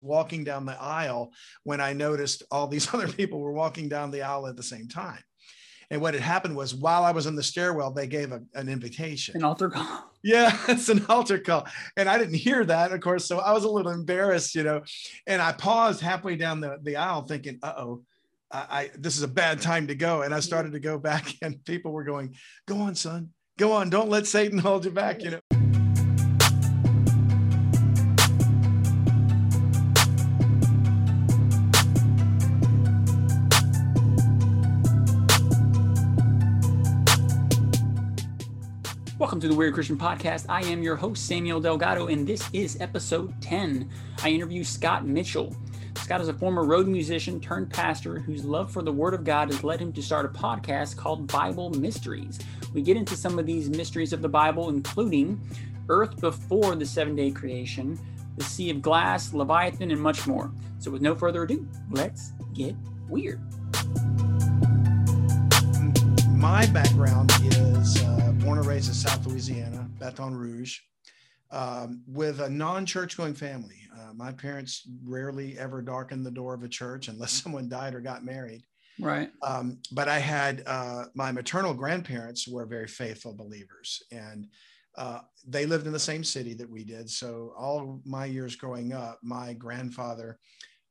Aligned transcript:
walking 0.00 0.44
down 0.44 0.66
the 0.66 0.80
aisle 0.80 1.32
when 1.64 1.80
I 1.80 1.92
noticed 1.92 2.42
all 2.50 2.66
these 2.66 2.92
other 2.94 3.08
people 3.08 3.40
were 3.40 3.52
walking 3.52 3.88
down 3.88 4.10
the 4.10 4.22
aisle 4.22 4.46
at 4.46 4.56
the 4.56 4.62
same 4.62 4.88
time. 4.88 5.22
And 5.90 6.02
what 6.02 6.12
had 6.12 6.22
happened 6.22 6.54
was 6.54 6.74
while 6.74 7.02
I 7.04 7.12
was 7.12 7.26
in 7.26 7.34
the 7.34 7.42
stairwell, 7.42 7.92
they 7.92 8.06
gave 8.06 8.32
a, 8.32 8.42
an 8.54 8.68
invitation. 8.68 9.36
An 9.36 9.44
altar 9.44 9.70
call. 9.70 10.04
Yeah, 10.20 10.58
it's 10.68 10.88
an 10.88 11.06
altar 11.08 11.38
call. 11.38 11.68
And 11.96 12.08
I 12.08 12.18
didn't 12.18 12.34
hear 12.34 12.64
that, 12.64 12.90
of 12.90 13.00
course. 13.00 13.24
So 13.24 13.38
I 13.38 13.52
was 13.52 13.62
a 13.62 13.70
little 13.70 13.92
embarrassed, 13.92 14.56
you 14.56 14.64
know. 14.64 14.82
And 15.28 15.40
I 15.40 15.52
paused 15.52 16.00
halfway 16.00 16.34
down 16.34 16.58
the, 16.58 16.78
the 16.82 16.96
aisle 16.96 17.22
thinking, 17.22 17.60
uh 17.62 17.74
oh, 17.76 18.02
I, 18.50 18.58
I 18.58 18.90
this 18.98 19.16
is 19.16 19.22
a 19.22 19.28
bad 19.28 19.60
time 19.60 19.86
to 19.86 19.94
go. 19.94 20.22
And 20.22 20.34
I 20.34 20.40
started 20.40 20.72
to 20.72 20.80
go 20.80 20.98
back, 20.98 21.32
and 21.40 21.64
people 21.64 21.92
were 21.92 22.02
going, 22.02 22.34
Go 22.66 22.80
on, 22.80 22.96
son. 22.96 23.30
Go 23.58 23.70
on. 23.70 23.90
Don't 23.90 24.10
let 24.10 24.26
Satan 24.26 24.58
hold 24.58 24.84
you 24.84 24.90
back, 24.90 25.22
you 25.22 25.30
know. 25.30 25.57
Welcome 39.38 39.50
to 39.50 39.54
the 39.54 39.58
Weird 39.60 39.74
Christian 39.74 39.96
Podcast. 39.96 40.46
I 40.48 40.62
am 40.62 40.82
your 40.82 40.96
host, 40.96 41.24
Samuel 41.28 41.60
Delgado, 41.60 42.08
and 42.08 42.26
this 42.26 42.42
is 42.52 42.80
episode 42.80 43.40
10. 43.40 43.88
I 44.24 44.30
interview 44.30 44.64
Scott 44.64 45.06
Mitchell. 45.06 45.54
Scott 45.98 46.20
is 46.20 46.26
a 46.26 46.34
former 46.34 46.64
road 46.64 46.88
musician 46.88 47.38
turned 47.38 47.70
pastor 47.70 48.18
whose 48.18 48.44
love 48.44 48.72
for 48.72 48.82
the 48.82 48.90
Word 48.90 49.14
of 49.14 49.22
God 49.22 49.52
has 49.52 49.62
led 49.62 49.78
him 49.78 49.92
to 49.92 50.02
start 50.02 50.26
a 50.26 50.28
podcast 50.28 50.96
called 50.96 51.28
Bible 51.28 51.70
Mysteries. 51.70 52.40
We 52.74 52.82
get 52.82 52.96
into 52.96 53.14
some 53.14 53.38
of 53.38 53.46
these 53.46 53.70
mysteries 53.70 54.12
of 54.12 54.22
the 54.22 54.28
Bible, 54.28 54.70
including 54.70 55.40
Earth 55.88 56.20
before 56.20 56.74
the 56.74 56.84
seven 56.84 57.14
day 57.14 57.30
creation, 57.30 57.96
the 58.38 58.44
Sea 58.44 58.70
of 58.70 58.82
Glass, 58.82 59.32
Leviathan, 59.32 59.92
and 59.92 60.00
much 60.00 60.26
more. 60.26 60.50
So, 60.80 60.90
with 60.90 61.00
no 61.00 61.14
further 61.14 61.44
ado, 61.44 61.64
let's 61.92 62.32
get 62.54 62.74
weird. 63.08 63.40
My 66.38 66.66
background 66.66 67.32
is. 67.42 68.02
Uh, 68.02 68.18
born 68.48 68.58
and 68.58 68.66
raised 68.66 68.88
in 68.88 68.94
South 68.94 69.26
Louisiana, 69.26 69.86
Baton 69.98 70.34
Rouge, 70.34 70.78
um, 71.50 72.02
with 72.06 72.40
a 72.40 72.48
non 72.48 72.86
church 72.86 73.16
going 73.16 73.34
family. 73.34 73.76
Uh, 73.94 74.14
my 74.14 74.32
parents 74.32 74.88
rarely 75.04 75.58
ever 75.58 75.82
darkened 75.82 76.24
the 76.24 76.30
door 76.30 76.54
of 76.54 76.62
a 76.62 76.68
church 76.68 77.08
unless 77.08 77.32
someone 77.42 77.68
died 77.68 77.94
or 77.94 78.00
got 78.00 78.24
married. 78.24 78.62
Right. 79.00 79.30
Um, 79.42 79.80
but 79.92 80.08
I 80.08 80.18
had 80.18 80.62
uh, 80.66 81.04
my 81.14 81.30
maternal 81.30 81.74
grandparents 81.74 82.48
were 82.48 82.64
very 82.64 82.88
faithful 82.88 83.34
believers, 83.34 84.02
and 84.10 84.46
uh, 84.96 85.20
they 85.46 85.66
lived 85.66 85.86
in 85.86 85.92
the 85.92 85.98
same 85.98 86.24
city 86.24 86.54
that 86.54 86.70
we 86.70 86.84
did. 86.84 87.10
So 87.10 87.52
all 87.58 88.00
my 88.06 88.24
years 88.24 88.56
growing 88.56 88.92
up, 88.92 89.18
my 89.22 89.52
grandfather 89.52 90.38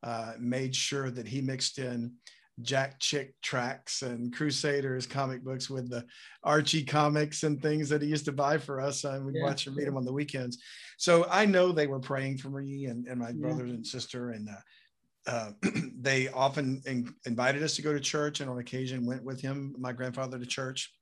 uh, 0.03 0.33
made 0.37 0.75
sure 0.75 1.09
that 1.09 1.27
he 1.27 1.41
mixed 1.41 1.79
in 1.79 2.13
Jack 2.61 2.99
Chick 2.99 3.35
tracks 3.41 4.01
and 4.01 4.33
Crusaders 4.33 5.05
comic 5.05 5.43
books 5.43 5.69
with 5.69 5.89
the 5.89 6.05
Archie 6.43 6.83
comics 6.83 7.43
and 7.43 7.61
things 7.61 7.89
that 7.89 8.01
he 8.01 8.07
used 8.07 8.25
to 8.25 8.31
buy 8.31 8.57
for 8.57 8.81
us. 8.81 9.03
And 9.03 9.25
we'd 9.25 9.35
yeah. 9.35 9.43
watch 9.43 9.67
and 9.67 9.75
read 9.75 9.87
them 9.87 9.97
on 9.97 10.05
the 10.05 10.13
weekends. 10.13 10.57
So 10.97 11.27
I 11.29 11.45
know 11.45 11.71
they 11.71 11.87
were 11.87 11.99
praying 11.99 12.39
for 12.39 12.49
me 12.49 12.85
and, 12.85 13.07
and 13.07 13.19
my 13.19 13.29
yeah. 13.29 13.41
brothers 13.41 13.71
and 13.71 13.85
sister. 13.85 14.31
And 14.31 14.49
uh, 14.49 15.29
uh, 15.29 15.51
they 15.99 16.29
often 16.29 16.81
in, 16.85 17.13
invited 17.25 17.61
us 17.61 17.75
to 17.75 17.81
go 17.81 17.93
to 17.93 17.99
church 17.99 18.39
and 18.39 18.49
on 18.49 18.57
occasion 18.57 19.05
went 19.05 19.23
with 19.23 19.39
him, 19.39 19.75
my 19.77 19.93
grandfather, 19.93 20.39
to 20.39 20.45
church. 20.45 20.93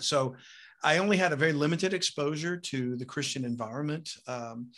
So 0.00 0.36
I 0.84 0.98
only 0.98 1.16
had 1.16 1.32
a 1.32 1.36
very 1.36 1.52
limited 1.52 1.92
exposure 1.92 2.56
to 2.56 2.96
the 2.96 3.04
Christian 3.04 3.44
environment. 3.44 4.10
Um, 4.28 4.70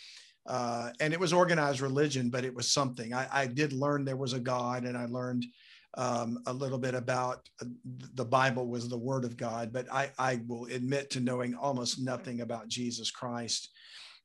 uh, 0.47 0.89
and 0.99 1.13
it 1.13 1.19
was 1.19 1.33
organized 1.33 1.81
religion, 1.81 2.31
but 2.31 2.43
it 2.43 2.55
was 2.55 2.71
something. 2.71 3.13
I, 3.13 3.27
I, 3.31 3.45
did 3.45 3.73
learn 3.73 4.03
there 4.03 4.17
was 4.17 4.33
a 4.33 4.39
God, 4.39 4.85
and 4.85 4.97
I 4.97 5.05
learned 5.05 5.45
um, 5.95 6.39
a 6.45 6.53
little 6.53 6.77
bit 6.77 6.95
about 6.95 7.49
uh, 7.61 7.65
the 8.13 8.25
Bible 8.25 8.67
was 8.67 8.87
the 8.87 8.97
Word 8.97 9.25
of 9.25 9.37
God, 9.37 9.73
but 9.73 9.91
I, 9.91 10.11
I 10.17 10.41
will 10.47 10.65
admit 10.65 11.09
to 11.11 11.19
knowing 11.19 11.53
almost 11.55 12.01
nothing 12.01 12.41
about 12.41 12.67
Jesus 12.67 13.11
Christ. 13.11 13.69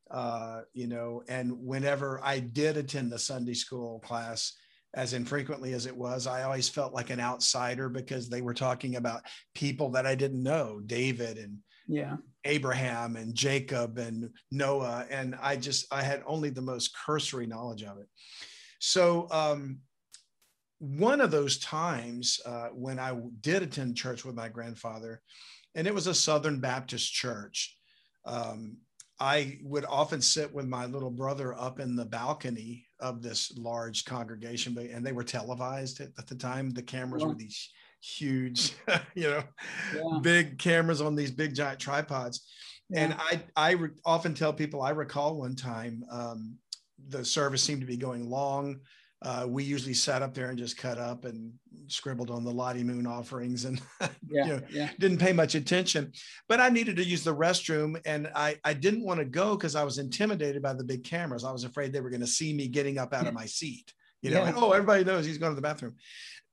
Uh, 0.09 0.61
you 0.73 0.87
know, 0.87 1.23
and 1.29 1.53
whenever 1.59 2.21
I 2.23 2.39
did 2.39 2.77
attend 2.77 3.11
the 3.11 3.19
Sunday 3.19 3.55
school 3.55 3.99
class, 4.01 4.53
as 4.95 5.13
infrequently 5.13 5.75
as 5.75 5.87
it 5.87 5.97
was, 5.97 6.27
I 6.27 6.45
always 6.45 6.69
felt 6.69 6.95
like 6.95 7.11
an 7.11 7.21
outsider 7.21 7.89
because 7.89 8.29
they 8.29 8.41
were 8.41 8.55
talking 8.55 8.97
about 8.97 9.23
people 9.55 9.91
that 9.91 10.07
I 10.07 10.15
didn't 10.15 10.43
know, 10.43 10.81
David 10.87 11.37
and 11.37 11.59
yeah, 11.89 12.17
Abraham 12.45 13.17
and 13.17 13.35
Jacob 13.35 13.99
and 13.99 14.31
Noah, 14.51 15.07
and 15.11 15.37
I 15.41 15.57
just 15.57 15.93
I 15.93 16.03
had 16.03 16.23
only 16.27 16.51
the 16.51 16.63
most 16.63 16.97
cursory 17.05 17.47
knowledge 17.47 17.83
of 17.83 17.99
it. 17.99 18.07
So 18.81 19.29
um, 19.31 19.79
one 20.79 21.21
of 21.21 21.31
those 21.31 21.59
times 21.59 22.41
uh, 22.45 22.69
when 22.69 22.99
I 22.99 23.17
did 23.41 23.63
attend 23.63 23.97
church 23.97 24.25
with 24.25 24.35
my 24.35 24.49
grandfather, 24.49 25.23
and 25.75 25.87
it 25.87 25.95
was 25.95 26.07
a 26.07 26.15
Southern 26.15 26.61
Baptist 26.61 27.13
church. 27.13 27.77
Um, 28.25 28.79
I 29.19 29.59
would 29.63 29.87
often 29.87 30.21
sit 30.21 30.53
with 30.53 30.67
my 30.67 30.85
little 30.85 31.11
brother 31.11 31.55
up 31.55 31.81
in 31.81 31.97
the 31.97 32.05
balcony 32.05 32.87
of 33.01 33.23
this 33.23 33.57
large 33.57 34.05
congregation, 34.05 34.77
and 34.79 35.05
they 35.05 35.13
were 35.13 35.25
televised 35.25 36.01
at, 36.01 36.09
at 36.19 36.27
the 36.27 36.35
time. 36.35 36.71
The 36.71 36.83
cameras 36.83 37.23
yeah. 37.23 37.29
were 37.29 37.35
these 37.35 37.71
huge, 38.03 38.75
you 39.15 39.31
know, 39.31 39.43
yeah. 39.95 40.19
big 40.21 40.59
cameras 40.59 41.01
on 41.01 41.15
these 41.15 41.31
big 41.31 41.55
giant 41.55 41.81
tripods. 41.81 42.47
Yeah. 42.91 43.05
And 43.05 43.15
I, 43.15 43.43
I 43.57 43.71
re- 43.73 43.91
often 44.05 44.35
tell 44.35 44.53
people 44.53 44.83
I 44.83 44.91
recall 44.91 45.37
one 45.37 45.57
time 45.57 46.05
um, 46.11 46.57
the 47.09 47.25
service 47.25 47.63
seemed 47.63 47.81
to 47.81 47.87
be 47.87 47.97
going 47.97 48.29
long 48.29 48.81
uh, 49.23 49.47
we 49.49 49.65
usually 49.65 49.95
sat 49.95 50.23
up 50.23 50.35
there 50.35 50.51
and 50.51 50.59
just 50.59 50.77
cut 50.77 50.99
up 50.99 51.25
and 51.25 51.53
scribbled 51.87 52.31
on 52.31 52.45
the 52.45 52.51
Lottie 52.51 52.85
Moon 52.85 53.07
offerings 53.07 53.65
and 53.65 53.81
yeah, 54.01 54.09
you 54.29 54.45
know, 54.45 54.61
yeah. 54.71 54.91
didn't 54.99 55.19
pay 55.19 55.33
much 55.33 55.55
attention. 55.55 56.13
But 56.49 56.61
I 56.61 56.69
needed 56.69 56.97
to 56.97 57.05
use 57.05 57.25
the 57.25 57.35
restroom 57.35 58.01
and 58.05 58.29
I, 58.35 58.57
I 58.65 58.75
didn't 58.75 59.05
want 59.05 59.21
to 59.21 59.25
go 59.25 59.57
because 59.57 59.75
I 59.75 59.85
was 59.85 59.99
intimidated 59.99 60.63
by 60.63 60.75
the 60.75 60.85
big 60.85 61.05
cameras. 61.05 61.45
I 61.45 61.53
was 61.53 61.65
afraid 61.65 61.93
they 61.93 62.01
were 62.01 62.11
going 62.11 62.21
to 62.21 62.27
see 62.27 62.53
me 62.53 62.69
getting 62.69 62.99
up 62.99 63.15
out 63.15 63.23
yeah. 63.23 63.29
of 63.29 63.35
my 63.35 63.47
seat. 63.47 63.93
You 64.23 64.33
know, 64.33 64.43
and, 64.43 64.57
oh, 64.57 64.73
everybody 64.73 65.05
knows 65.05 65.25
he's 65.25 65.39
going 65.39 65.53
to 65.53 65.57
the 65.57 65.63
bathroom. 65.63 65.95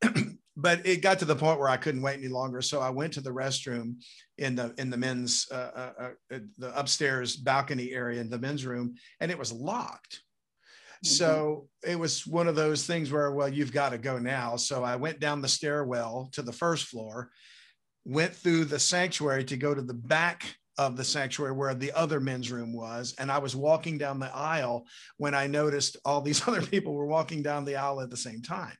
but 0.55 0.85
it 0.85 1.01
got 1.01 1.19
to 1.19 1.25
the 1.25 1.35
point 1.35 1.59
where 1.59 1.69
I 1.69 1.77
couldn't 1.77 2.01
wait 2.01 2.19
any 2.19 2.27
longer. 2.27 2.61
So 2.61 2.79
I 2.79 2.89
went 2.89 3.13
to 3.13 3.21
the 3.21 3.31
restroom 3.31 3.95
in 4.37 4.55
the 4.55 4.73
in 4.77 4.89
the 4.89 4.97
men's 4.97 5.47
uh, 5.51 5.71
uh, 5.75 6.09
uh 6.31 6.39
the 6.57 6.77
upstairs 6.77 7.35
balcony 7.35 7.91
area 7.91 8.21
in 8.21 8.29
the 8.29 8.37
men's 8.37 8.65
room, 8.65 8.95
and 9.19 9.31
it 9.31 9.39
was 9.39 9.51
locked. 9.51 10.21
Mm-hmm. 11.03 11.13
So 11.15 11.67
it 11.85 11.99
was 11.99 12.25
one 12.25 12.47
of 12.47 12.55
those 12.55 12.85
things 12.85 13.11
where, 13.11 13.31
well, 13.31 13.49
you've 13.49 13.73
got 13.73 13.89
to 13.89 13.97
go 13.97 14.17
now. 14.19 14.55
So 14.55 14.83
I 14.83 14.95
went 14.95 15.19
down 15.19 15.41
the 15.41 15.47
stairwell 15.47 16.29
to 16.33 16.41
the 16.41 16.53
first 16.53 16.85
floor, 16.85 17.29
went 18.05 18.33
through 18.33 18.65
the 18.65 18.79
sanctuary 18.79 19.43
to 19.45 19.57
go 19.57 19.73
to 19.73 19.81
the 19.81 19.93
back 19.93 20.55
of 20.77 20.97
the 20.97 21.03
sanctuary 21.03 21.51
where 21.51 21.75
the 21.75 21.91
other 21.91 22.19
men's 22.19 22.51
room 22.51 22.73
was. 22.73 23.15
And 23.19 23.31
I 23.31 23.37
was 23.37 23.55
walking 23.55 23.97
down 23.97 24.19
the 24.19 24.33
aisle 24.33 24.85
when 25.17 25.35
I 25.35 25.45
noticed 25.47 25.97
all 26.05 26.21
these 26.21 26.47
other 26.47 26.61
people 26.61 26.93
were 26.93 27.05
walking 27.05 27.43
down 27.43 27.65
the 27.65 27.75
aisle 27.75 28.01
at 28.01 28.09
the 28.09 28.17
same 28.17 28.41
time. 28.41 28.75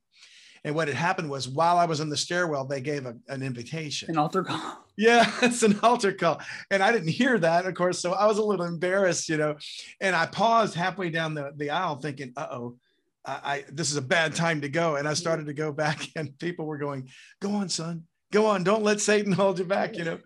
And 0.64 0.76
what 0.76 0.88
had 0.88 0.96
happened 0.96 1.30
was 1.30 1.50
while 1.50 1.78
I 1.78 1.86
was 1.86 2.00
in 2.00 2.10
the 2.10 2.16
stairwell, 2.16 2.66
they 2.66 2.80
gave 2.80 3.06
a, 3.06 3.16
an 3.28 3.44
invitation. 3.44 4.10
An 4.10 4.18
altar 4.18 4.44
call. 4.44 4.83
Yeah, 4.98 5.32
it's 5.42 5.64
an 5.64 5.80
altar 5.82 6.14
call. 6.14 6.42
And 6.72 6.84
I 6.84 6.92
didn't 6.92 7.10
hear 7.10 7.38
that, 7.40 7.66
of 7.66 7.74
course. 7.74 8.00
So 8.00 8.14
I 8.14 8.26
was 8.26 8.38
a 8.38 8.44
little 8.44 8.66
embarrassed, 8.66 9.30
you 9.30 9.38
know. 9.38 9.56
And 10.02 10.16
I 10.16 10.26
paused 10.26 10.76
halfway 10.76 11.10
down 11.10 11.34
the, 11.34 11.52
the 11.56 11.72
aisle 11.72 11.98
thinking, 11.98 12.34
uh 12.38 12.48
oh, 12.52 12.78
I, 13.26 13.40
I 13.44 13.66
this 13.72 13.92
is 13.92 13.98
a 13.98 14.02
bad 14.02 14.36
time 14.36 14.62
to 14.62 14.70
go. 14.70 14.96
And 14.96 15.08
I 15.08 15.14
started 15.14 15.48
to 15.48 15.54
go 15.54 15.72
back, 15.72 16.08
and 16.16 16.38
people 16.40 16.66
were 16.66 16.78
going, 16.78 17.10
Go 17.42 17.52
on, 17.56 17.70
son. 17.70 18.04
Go 18.32 18.48
on. 18.48 18.64
Don't 18.64 18.84
let 18.84 19.00
Satan 19.00 19.32
hold 19.34 19.60
you 19.60 19.66
back, 19.66 19.98
you 19.98 20.04
know 20.04 20.20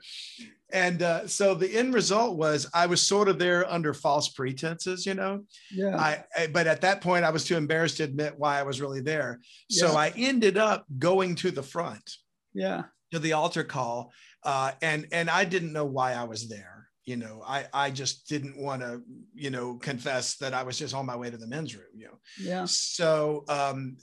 and 0.72 1.02
uh, 1.02 1.28
so 1.28 1.54
the 1.54 1.78
end 1.78 1.94
result 1.94 2.38
was 2.38 2.70
I 2.74 2.88
was 2.88 3.02
sort 3.02 3.30
of 3.30 3.40
there 3.40 3.70
under 3.72 3.94
false 3.94 4.30
pretenses, 4.30 5.06
you 5.06 5.14
know. 5.14 5.44
Yeah. 5.72 5.96
I, 5.98 6.24
I, 6.38 6.48
but 6.48 6.68
at 6.68 6.82
that 6.82 7.02
point 7.02 7.24
I 7.24 7.30
was 7.30 7.46
too 7.46 7.56
embarrassed 7.56 7.98
to 7.98 8.04
admit 8.04 8.34
why 8.38 8.60
I 8.60 8.64
was 8.64 8.82
really 8.82 9.00
there. 9.00 9.40
So 9.70 9.96
I 9.96 10.12
ended 10.18 10.58
up 10.58 10.86
going 11.00 11.36
to 11.36 11.52
the 11.52 11.64
front. 11.64 12.18
Yeah. 12.54 12.84
To 13.12 13.20
the 13.20 13.34
altar 13.34 13.64
call, 13.64 14.12
uh, 14.48 14.72
and 14.82 15.08
and 15.12 15.30
I 15.30 15.46
didn't 15.46 15.74
know 15.74 15.86
why 15.86 16.14
I 16.14 16.24
was 16.24 16.50
there. 16.50 16.88
You 17.06 17.18
know, 17.18 17.44
I 17.46 17.66
I 17.74 17.92
just 17.92 18.28
didn't 18.28 18.58
want 18.58 18.82
to 18.82 19.02
you 19.36 19.50
know 19.50 19.76
confess 19.76 20.38
that 20.38 20.54
I 20.54 20.64
was 20.64 20.80
just 20.80 20.96
on 20.96 21.06
my 21.06 21.16
way 21.16 21.30
to 21.30 21.38
the 21.38 21.48
men's 21.48 21.76
room. 21.76 21.86
You 21.96 22.06
know. 22.06 22.20
Yeah. 22.40 22.66
So 22.66 23.44
um, 23.50 23.98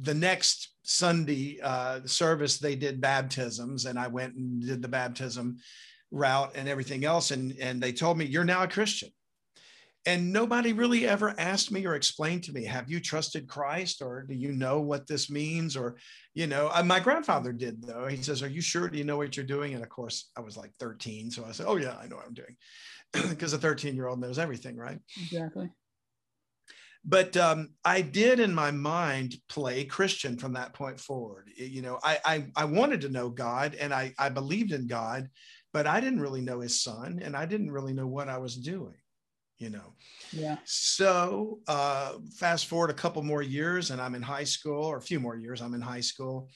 the 0.00 0.14
next 0.14 0.74
Sunday 0.82 1.60
uh, 1.62 2.00
service 2.06 2.58
they 2.58 2.74
did 2.74 3.00
baptisms, 3.00 3.84
and 3.84 3.98
I 3.98 4.08
went 4.08 4.34
and 4.34 4.60
did 4.66 4.82
the 4.82 4.88
baptism 4.88 5.58
route 6.10 6.52
and 6.54 6.68
everything 6.68 7.04
else. 7.04 7.30
And, 7.30 7.54
and 7.60 7.80
they 7.80 7.92
told 7.92 8.18
me, 8.18 8.24
You're 8.24 8.44
now 8.44 8.62
a 8.62 8.68
Christian. 8.68 9.10
And 10.06 10.32
nobody 10.32 10.72
really 10.72 11.06
ever 11.06 11.34
asked 11.38 11.70
me 11.70 11.84
or 11.86 11.94
explained 11.94 12.44
to 12.44 12.52
me, 12.52 12.64
Have 12.64 12.90
you 12.90 13.00
trusted 13.00 13.46
Christ? 13.46 14.00
Or 14.00 14.22
do 14.22 14.34
you 14.34 14.52
know 14.52 14.80
what 14.80 15.06
this 15.06 15.30
means? 15.30 15.76
Or, 15.76 15.96
you 16.34 16.46
know, 16.46 16.70
uh, 16.72 16.82
my 16.82 17.00
grandfather 17.00 17.52
did, 17.52 17.82
though. 17.82 18.06
He 18.06 18.22
says, 18.22 18.42
Are 18.42 18.48
you 18.48 18.62
sure? 18.62 18.88
Do 18.88 18.96
you 18.96 19.04
know 19.04 19.18
what 19.18 19.36
you're 19.36 19.44
doing? 19.44 19.74
And 19.74 19.82
of 19.82 19.90
course, 19.90 20.30
I 20.36 20.40
was 20.40 20.56
like 20.56 20.72
13. 20.80 21.30
So 21.30 21.44
I 21.44 21.52
said, 21.52 21.66
Oh, 21.68 21.76
yeah, 21.76 21.96
I 22.00 22.06
know 22.06 22.16
what 22.16 22.26
I'm 22.26 22.34
doing. 22.34 22.56
Because 23.30 23.52
a 23.52 23.58
13 23.58 23.94
year 23.94 24.06
old 24.06 24.20
knows 24.20 24.38
everything, 24.38 24.76
right? 24.76 24.98
Exactly. 25.20 25.68
but 27.04 27.36
um, 27.36 27.70
I 27.84 28.02
did 28.02 28.40
in 28.40 28.54
my 28.54 28.70
mind 28.70 29.34
play 29.48 29.84
Christian 29.84 30.36
from 30.38 30.52
that 30.52 30.74
point 30.74 31.00
forward. 31.00 31.48
You 31.56 31.82
know, 31.82 31.98
I, 32.04 32.18
I, 32.24 32.46
I 32.56 32.64
wanted 32.66 33.00
to 33.02 33.08
know 33.08 33.30
God 33.30 33.74
and 33.74 33.92
I, 33.92 34.12
I 34.18 34.28
believed 34.28 34.72
in 34.72 34.86
God, 34.86 35.28
but 35.72 35.86
I 35.86 36.00
didn't 36.00 36.20
really 36.20 36.42
know 36.42 36.60
his 36.60 36.82
son 36.82 37.20
and 37.22 37.34
I 37.36 37.46
didn't 37.46 37.70
really 37.72 37.94
know 37.94 38.06
what 38.06 38.28
I 38.28 38.38
was 38.38 38.54
doing, 38.56 38.99
you 39.60 39.70
know. 39.70 39.94
Yeah. 40.32 40.56
So 40.64 41.60
uh, 41.68 42.14
fast 42.36 42.66
forward 42.66 42.90
a 42.90 42.94
couple 42.94 43.22
more 43.22 43.42
years 43.42 43.90
and 43.90 44.00
I'm 44.00 44.16
in 44.16 44.22
high 44.22 44.44
school 44.44 44.84
or 44.84 44.96
a 44.96 45.02
few 45.02 45.20
more 45.20 45.36
years, 45.36 45.60
I'm 45.60 45.74
in 45.74 45.80
high 45.80 46.00
school. 46.00 46.48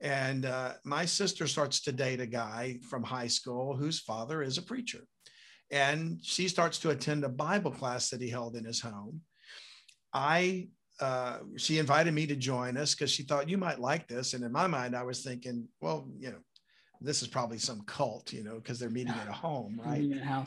And 0.00 0.44
uh, 0.44 0.74
my 0.84 1.06
sister 1.06 1.46
starts 1.46 1.80
to 1.82 1.92
date 1.92 2.20
a 2.20 2.26
guy 2.26 2.78
from 2.88 3.02
high 3.02 3.26
school 3.26 3.76
whose 3.76 4.00
father 4.00 4.42
is 4.42 4.58
a 4.58 4.62
preacher. 4.62 5.04
And 5.70 6.18
she 6.22 6.48
starts 6.48 6.78
to 6.80 6.90
attend 6.90 7.24
a 7.24 7.28
Bible 7.28 7.70
class 7.70 8.10
that 8.10 8.20
he 8.20 8.28
held 8.28 8.56
in 8.56 8.64
his 8.64 8.80
home 8.80 9.22
I 10.12 10.68
uh, 11.00 11.38
she 11.56 11.78
invited 11.78 12.12
me 12.12 12.26
to 12.26 12.34
join 12.34 12.76
us 12.76 12.94
because 12.94 13.10
she 13.10 13.22
thought 13.22 13.48
you 13.48 13.56
might 13.56 13.78
like 13.78 14.08
this. 14.08 14.34
And 14.34 14.42
in 14.42 14.50
my 14.50 14.66
mind, 14.66 14.96
I 14.96 15.04
was 15.04 15.22
thinking, 15.22 15.68
well, 15.80 16.08
you 16.18 16.30
know, 16.30 16.38
this 17.00 17.22
is 17.22 17.28
probably 17.28 17.58
some 17.58 17.82
cult, 17.82 18.32
you 18.32 18.42
know, 18.42 18.56
because 18.56 18.78
they're 18.78 18.90
meeting 18.90 19.14
at 19.14 19.28
a 19.28 19.32
home, 19.32 19.80
right? 19.84 20.02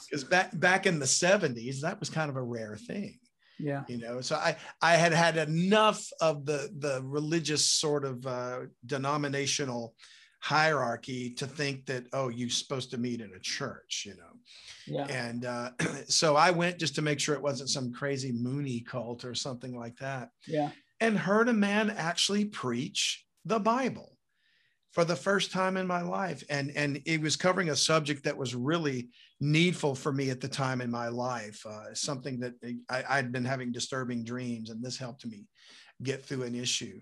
Because 0.10 0.24
back 0.24 0.58
back 0.60 0.86
in 0.86 1.00
the 1.00 1.06
70s, 1.06 1.82
that 1.82 2.00
was 2.00 2.10
kind 2.10 2.30
of 2.30 2.36
a 2.36 2.44
rare 2.44 2.76
thing. 2.76 3.18
Yeah. 3.60 3.84
You 3.88 3.98
know, 4.00 4.22
so 4.22 4.36
I 4.36 4.58
I 4.82 4.94
had 4.96 5.14
had 5.14 5.38
enough 5.38 6.04
of 6.20 6.46
the 6.46 6.70
the 6.80 7.02
religious 7.04 7.66
sort 7.66 8.06
of 8.06 8.26
uh, 8.26 8.62
denominational 8.86 9.94
hierarchy 10.42 11.30
to 11.30 11.46
think 11.46 11.86
that 11.86 12.04
oh 12.14 12.30
you're 12.30 12.50
supposed 12.50 12.90
to 12.90 12.98
meet 12.98 13.22
in 13.22 13.32
a 13.36 13.40
church 13.40 14.06
you 14.08 14.16
know 14.16 14.34
yeah. 14.88 15.06
and 15.06 15.46
uh, 15.46 15.70
so 16.08 16.36
i 16.36 16.50
went 16.50 16.80
just 16.80 16.96
to 16.96 17.02
make 17.04 17.20
sure 17.20 17.36
it 17.36 17.42
wasn't 17.42 17.70
some 17.70 17.94
crazy 17.94 18.34
Moonie 18.34 18.84
cult 18.84 19.24
or 19.24 19.36
something 19.36 19.78
like 19.78 19.96
that 19.98 20.30
yeah 20.48 20.72
and 21.00 21.16
heard 21.16 21.48
a 21.48 21.54
man 21.54 21.92
actually 21.92 22.46
preach 22.46 23.24
the 23.46 23.60
bible 23.60 24.18
for 24.92 25.06
the 25.06 25.16
first 25.16 25.52
time 25.52 25.78
in 25.78 25.88
my 25.88 26.02
life 26.02 26.44
and 26.50 26.72
and 26.76 27.02
it 27.06 27.22
was 27.22 27.36
covering 27.36 27.70
a 27.70 27.76
subject 27.76 28.24
that 28.24 28.38
was 28.38 28.56
really 28.56 29.10
needful 29.40 29.96
for 29.96 30.12
me 30.12 30.30
at 30.30 30.42
the 30.42 30.48
time 30.48 30.82
in 30.82 30.92
my 30.92 31.08
life 31.08 31.66
uh, 31.66 31.94
something 31.94 32.40
that 32.40 32.54
I, 32.90 33.04
i'd 33.10 33.32
been 33.32 33.46
having 33.46 33.72
disturbing 33.72 34.24
dreams 34.24 34.70
and 34.70 34.84
this 34.84 34.98
helped 34.98 35.26
me 35.26 35.46
get 36.04 36.26
through 36.26 36.44
an 36.44 36.56
issue 36.56 37.00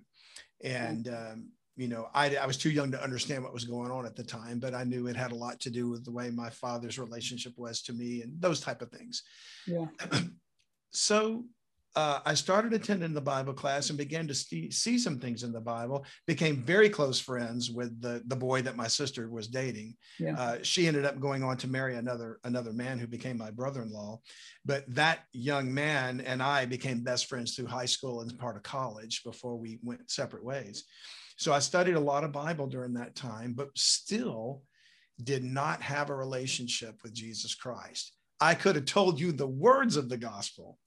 and 0.64 1.08
um, 1.08 1.50
you 1.80 1.88
know, 1.88 2.10
I, 2.14 2.36
I 2.36 2.46
was 2.46 2.58
too 2.58 2.72
young 2.72 2.92
to 2.92 3.02
understand 3.02 3.42
what 3.42 3.54
was 3.54 3.64
going 3.64 3.90
on 3.90 4.06
at 4.06 4.14
the 4.14 4.24
time, 4.24 4.60
but 4.60 4.76
I 4.76 4.84
knew 4.84 5.08
it 5.08 5.16
had 5.16 5.32
a 5.32 5.36
lot 5.36 5.62
to 5.62 5.70
do 5.70 5.90
with 5.90 6.04
the 6.04 6.12
way 6.12 6.30
my 6.30 6.50
father's 6.50 7.00
relationship 7.00 7.54
was 7.56 7.82
to 7.84 7.94
me 7.94 8.22
and 8.22 8.34
those 8.42 8.60
type 8.60 8.82
of 8.82 8.92
things. 8.92 9.24
Yeah. 9.66 9.86
so 10.92 11.46
uh, 12.00 12.22
I 12.26 12.34
started 12.34 12.72
attending 12.72 13.14
the 13.14 13.20
Bible 13.20 13.54
class 13.54 13.90
and 13.90 13.98
began 13.98 14.26
to 14.30 14.34
see, 14.34 14.72
see 14.72 14.98
some 14.98 15.20
things 15.20 15.44
in 15.44 15.52
the 15.52 15.60
Bible. 15.60 16.06
Became 16.28 16.64
very 16.64 16.90
close 16.90 17.20
friends 17.20 17.70
with 17.70 18.00
the 18.02 18.24
the 18.28 18.38
boy 18.38 18.62
that 18.62 18.78
my 18.78 18.88
sister 18.88 19.30
was 19.30 19.48
dating. 19.48 19.96
Yeah. 20.18 20.36
Uh, 20.40 20.58
she 20.62 20.88
ended 20.88 21.04
up 21.04 21.20
going 21.20 21.44
on 21.44 21.58
to 21.58 21.68
marry 21.68 21.96
another 21.98 22.40
another 22.46 22.72
man 22.72 23.00
who 23.00 23.08
became 23.08 23.38
my 23.38 23.52
brother-in-law. 23.52 24.22
But 24.64 24.86
that 24.96 25.20
young 25.34 25.74
man 25.74 26.22
and 26.22 26.42
I 26.42 26.66
became 26.66 27.04
best 27.04 27.26
friends 27.26 27.56
through 27.56 27.68
high 27.68 27.92
school 27.96 28.22
and 28.22 28.40
part 28.40 28.56
of 28.56 28.64
college 28.64 29.24
before 29.24 29.58
we 29.58 29.80
went 29.84 30.10
separate 30.10 30.46
ways. 30.46 30.86
So 31.38 31.52
I 31.52 31.60
studied 31.60 31.96
a 31.96 32.08
lot 32.12 32.24
of 32.24 32.32
Bible 32.32 32.68
during 32.68 32.94
that 32.94 33.16
time, 33.16 33.54
but 33.54 33.70
still 33.76 34.64
did 35.22 35.44
not 35.44 35.82
have 35.82 36.10
a 36.10 36.16
relationship 36.16 36.96
with 37.04 37.14
Jesus 37.14 37.56
Christ. 37.56 38.14
I 38.40 38.54
could 38.56 38.76
have 38.78 38.86
told 38.86 39.20
you 39.20 39.34
the 39.34 39.48
words 39.48 39.98
of 39.98 40.08
the 40.08 40.18
gospel, 40.18 40.78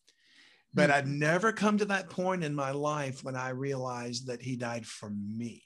but. 0.75 0.91
I'd 0.91 1.07
never 1.07 1.53
come 1.53 1.79
to 1.79 1.85
that 1.87 2.11
point 2.11 2.45
in 2.45 2.55
my 2.55 2.71
life 2.71 3.25
when 3.25 3.37
I 3.37 3.51
realized 3.51 4.27
that 4.29 4.43
he 4.43 4.57
died 4.57 4.87
for 4.87 5.11
me. 5.11 5.63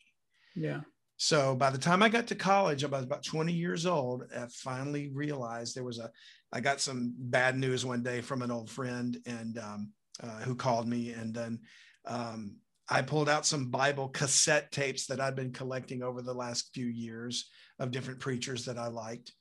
Yeah. 0.55 0.81
So 1.19 1.55
by 1.55 1.71
the 1.71 1.79
time 1.79 2.03
I 2.03 2.09
got 2.09 2.27
to 2.29 2.35
college, 2.35 2.85
I 2.85 2.89
was 2.89 3.05
about 3.05 3.25
20 3.25 3.53
years 3.53 3.87
old. 3.87 4.25
I 4.37 4.47
finally 4.51 5.09
realized 5.09 5.75
there 5.75 5.85
was 5.85 5.99
a, 5.99 6.11
I 6.53 6.61
got 6.61 6.81
some 6.81 7.15
bad 7.17 7.57
news 7.57 7.87
one 7.87 8.03
day 8.03 8.21
from 8.21 8.43
an 8.43 8.51
old 8.51 8.69
friend 8.69 9.17
and 9.25 9.59
um, 9.59 9.93
uh, 10.23 10.41
who 10.41 10.55
called 10.55 10.87
me. 10.87 11.13
And 11.13 11.35
then 11.35 11.61
um, 12.07 12.57
I 12.89 13.03
pulled 13.03 13.29
out 13.29 13.47
some 13.47 13.71
Bible 13.71 14.09
cassette 14.09 14.71
tapes 14.73 15.07
that 15.07 15.21
I'd 15.21 15.37
been 15.37 15.53
collecting 15.53 16.03
over 16.03 16.21
the 16.21 16.35
last 16.35 16.71
few 16.75 16.87
years 16.87 17.49
of 17.79 17.91
different 17.91 18.21
preachers 18.21 18.67
that 18.67 18.79
I 18.79 18.89
liked. 18.89 19.33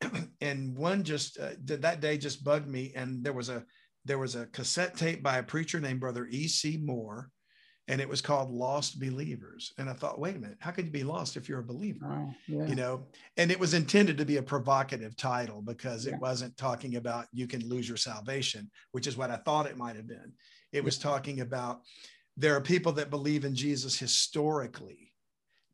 and 0.40 0.76
one 0.76 1.02
just 1.02 1.38
uh, 1.38 1.50
that 1.64 2.00
day 2.00 2.18
just 2.18 2.44
bugged 2.44 2.68
me. 2.68 2.92
And 2.94 3.24
there 3.24 3.32
was 3.32 3.48
a 3.48 3.64
there 4.04 4.18
was 4.18 4.34
a 4.34 4.46
cassette 4.46 4.96
tape 4.96 5.22
by 5.22 5.38
a 5.38 5.42
preacher 5.42 5.80
named 5.80 6.00
Brother 6.00 6.26
E.C. 6.30 6.78
Moore, 6.82 7.30
and 7.88 8.00
it 8.00 8.08
was 8.08 8.20
called 8.20 8.50
Lost 8.50 9.00
Believers. 9.00 9.72
And 9.78 9.88
I 9.88 9.92
thought, 9.92 10.18
wait 10.18 10.36
a 10.36 10.38
minute, 10.38 10.58
how 10.60 10.70
could 10.70 10.86
you 10.86 10.90
be 10.90 11.04
lost 11.04 11.36
if 11.36 11.48
you're 11.48 11.60
a 11.60 11.64
believer? 11.64 12.06
Oh, 12.06 12.34
yeah. 12.46 12.66
You 12.66 12.74
know, 12.74 13.06
and 13.36 13.50
it 13.50 13.58
was 13.58 13.74
intended 13.74 14.18
to 14.18 14.24
be 14.24 14.36
a 14.36 14.42
provocative 14.42 15.16
title 15.16 15.62
because 15.62 16.06
yeah. 16.06 16.14
it 16.14 16.20
wasn't 16.20 16.56
talking 16.56 16.96
about 16.96 17.26
you 17.32 17.46
can 17.46 17.68
lose 17.68 17.88
your 17.88 17.96
salvation, 17.96 18.70
which 18.92 19.06
is 19.06 19.16
what 19.16 19.30
I 19.30 19.36
thought 19.36 19.66
it 19.66 19.76
might 19.76 19.96
have 19.96 20.08
been. 20.08 20.32
It 20.72 20.84
was 20.84 20.98
talking 20.98 21.40
about 21.40 21.80
there 22.36 22.56
are 22.56 22.60
people 22.60 22.92
that 22.92 23.10
believe 23.10 23.44
in 23.44 23.54
Jesus 23.54 23.98
historically, 23.98 25.11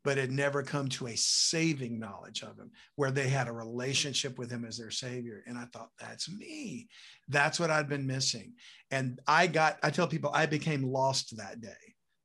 but 0.03 0.17
had 0.17 0.31
never 0.31 0.63
come 0.63 0.87
to 0.89 1.07
a 1.07 1.15
saving 1.17 1.99
knowledge 1.99 2.41
of 2.41 2.57
him, 2.57 2.71
where 2.95 3.11
they 3.11 3.27
had 3.27 3.47
a 3.47 3.53
relationship 3.53 4.37
with 4.37 4.49
him 4.49 4.65
as 4.65 4.77
their 4.77 4.91
savior. 4.91 5.43
And 5.45 5.57
I 5.57 5.65
thought, 5.65 5.89
that's 5.99 6.31
me. 6.31 6.87
That's 7.27 7.59
what 7.59 7.69
I'd 7.69 7.89
been 7.89 8.07
missing. 8.07 8.53
And 8.91 9.19
I 9.27 9.47
got, 9.47 9.77
I 9.83 9.89
tell 9.89 10.07
people, 10.07 10.31
I 10.33 10.45
became 10.45 10.83
lost 10.83 11.35
that 11.37 11.61
day. 11.61 11.69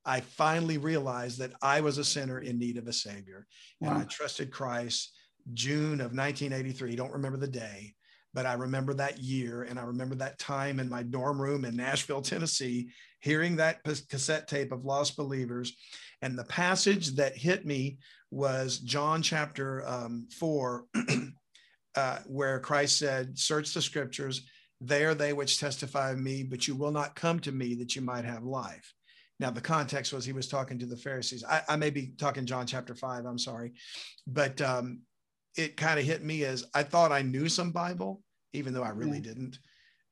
I 0.05 0.21
finally 0.21 0.79
realized 0.79 1.39
that 1.39 1.53
I 1.63 1.81
was 1.81 1.99
a 1.99 2.05
sinner 2.05 2.41
in 2.41 2.59
need 2.59 2.77
of 2.77 2.87
a 2.87 2.93
savior. 2.93 3.47
And. 3.81 3.91
I 3.91 4.05
trusted 4.05 4.51
Christ 4.51 5.13
June 5.53 6.01
of 6.01 6.13
1983. 6.13 6.97
Don't 6.97 7.13
remember 7.13 7.39
the 7.39 7.47
day, 7.47 7.95
but 8.33 8.47
I 8.47 8.55
remember 8.55 8.95
that 8.95 9.19
year 9.19 9.63
and 9.63 9.79
I 9.79 9.83
remember 9.83 10.15
that 10.17 10.39
time 10.39 10.81
in 10.81 10.89
my 10.89 11.03
dorm 11.03 11.41
room 11.41 11.65
in 11.65 11.77
Nashville, 11.77 12.23
Tennessee, 12.23 12.91
hearing 13.21 13.57
that 13.57 13.83
cassette 14.09 14.49
tape 14.49 14.73
of 14.73 14.85
Lost 14.85 15.17
Believers. 15.17 15.77
And 16.25 16.39
the 16.39 16.45
passage 16.45 17.17
that 17.17 17.37
hit 17.37 17.67
me 17.67 17.99
was 18.31 18.79
John 18.79 19.21
chapter 19.21 19.87
um, 19.87 20.27
4, 20.39 20.87
uh, 21.97 22.19
where 22.25 22.59
Christ 22.61 22.99
said, 22.99 23.39
Search 23.39 23.75
the 23.75 23.83
scriptures, 23.83 24.41
they 24.81 25.05
are 25.05 25.15
they 25.15 25.35
which 25.35 25.61
testify 25.61 26.13
of 26.13 26.19
me, 26.19 26.43
but 26.43 26.67
you 26.67 26.77
will 26.77 26.93
not 26.93 27.15
come 27.15 27.41
to 27.41 27.53
me 27.53 27.75
that 27.75 27.95
you 27.95 28.01
might 28.01 28.25
have 28.25 28.43
life. 28.43 28.95
Now, 29.39 29.51
the 29.51 29.61
context 29.61 30.15
was 30.15 30.25
he 30.25 30.33
was 30.33 30.49
talking 30.49 30.79
to 30.79 30.87
the 30.87 30.97
Pharisees. 30.97 31.45
I, 31.45 31.61
I 31.69 31.77
may 31.77 31.91
be 31.91 32.15
talking 32.17 32.47
John 32.47 32.67
chapter 32.67 32.95
5, 32.95 33.27
I'm 33.27 33.39
sorry. 33.39 33.75
But 34.27 34.63
um, 34.63 35.01
it 35.59 35.77
kind 35.77 36.01
of 36.01 36.07
hit 36.07 36.25
me 36.25 36.45
as 36.45 36.65
I 36.73 36.85
thought 36.85 37.13
I 37.13 37.21
knew 37.21 37.51
some 37.51 37.71
Bible, 37.71 38.23
even 38.55 38.73
though 38.73 38.83
I 38.83 38.91
really 38.91 39.19
yeah. 39.19 39.25
didn't. 39.25 39.59